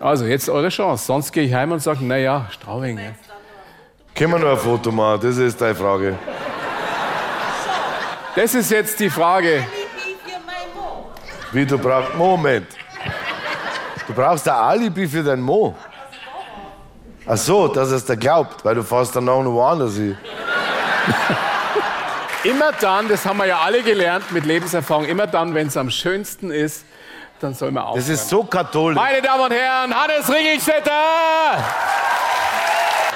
Also 0.00 0.24
jetzt 0.24 0.48
eure 0.48 0.70
Chance. 0.70 1.04
Sonst 1.04 1.32
gehe 1.32 1.44
ich 1.44 1.52
heim 1.52 1.70
und 1.70 1.80
sage, 1.80 2.02
naja, 2.02 2.46
Straubing. 2.50 2.96
Ja. 2.96 3.12
Können 4.16 4.32
wir 4.32 4.38
noch 4.38 4.52
ein 4.52 4.56
Foto 4.56 4.90
machen? 4.90 5.20
Das 5.20 5.36
ist 5.36 5.60
deine 5.60 5.74
Frage. 5.74 6.18
Das 8.34 8.54
ist 8.54 8.70
jetzt 8.70 8.98
die 8.98 9.10
Frage. 9.10 9.66
Wie 11.52 11.66
du 11.66 11.76
brauchst. 11.76 12.14
Moment. 12.14 12.66
Du 14.06 14.14
brauchst 14.14 14.48
ein 14.48 14.54
Alibi 14.54 15.06
für 15.06 15.22
dein 15.22 15.40
Mo. 15.40 15.76
Ach 17.26 17.36
so, 17.36 17.68
dass 17.68 17.90
es 17.90 18.06
der 18.06 18.16
glaubt, 18.16 18.64
weil 18.64 18.74
du 18.74 18.82
fährst 18.82 19.14
dann 19.16 19.28
auch 19.28 19.42
noch 19.42 19.52
woanders 19.52 19.96
hin. 19.96 20.16
immer 22.44 22.72
dann, 22.72 23.08
das 23.08 23.26
haben 23.26 23.36
wir 23.36 23.46
ja 23.46 23.58
alle 23.58 23.82
gelernt 23.82 24.32
mit 24.32 24.46
Lebenserfahrung, 24.46 25.04
immer 25.04 25.26
dann, 25.26 25.52
wenn 25.54 25.66
es 25.66 25.76
am 25.76 25.90
schönsten 25.90 26.50
ist, 26.50 26.86
dann 27.40 27.52
soll 27.52 27.70
man 27.70 27.82
aufhören. 27.82 28.00
Das 28.00 28.08
ist 28.08 28.28
so 28.30 28.44
katholisch. 28.44 28.96
Meine 28.96 29.20
Damen 29.20 29.44
und 29.44 29.52
Herren, 29.52 29.94
Hannes 29.94 30.32
Ringelstetter! 30.32 30.92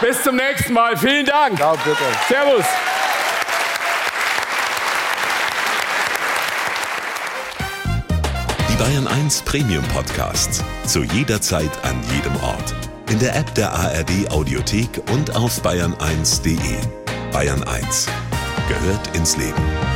Bis 0.00 0.22
zum 0.22 0.36
nächsten 0.36 0.72
Mal. 0.72 0.96
Vielen 0.96 1.26
Dank. 1.26 1.58
Ja, 1.58 1.72
bitte. 1.72 1.96
Servus. 2.28 2.64
Die 8.70 8.76
Bayern 8.76 9.06
1 9.06 9.42
Premium 9.42 9.84
Podcasts. 9.88 10.64
Zu 10.86 11.02
jeder 11.02 11.40
Zeit, 11.40 11.70
an 11.82 12.00
jedem 12.12 12.36
Ort 12.42 12.74
in 13.10 13.18
der 13.18 13.34
App 13.34 13.52
der 13.56 13.72
ARD 13.72 14.30
Audiothek 14.30 15.02
und 15.12 15.34
auf 15.34 15.60
bayern1.de. 15.62 16.78
Bayern 17.32 17.62
1 17.64 18.06
gehört 18.68 19.16
ins 19.16 19.36
Leben. 19.36 19.89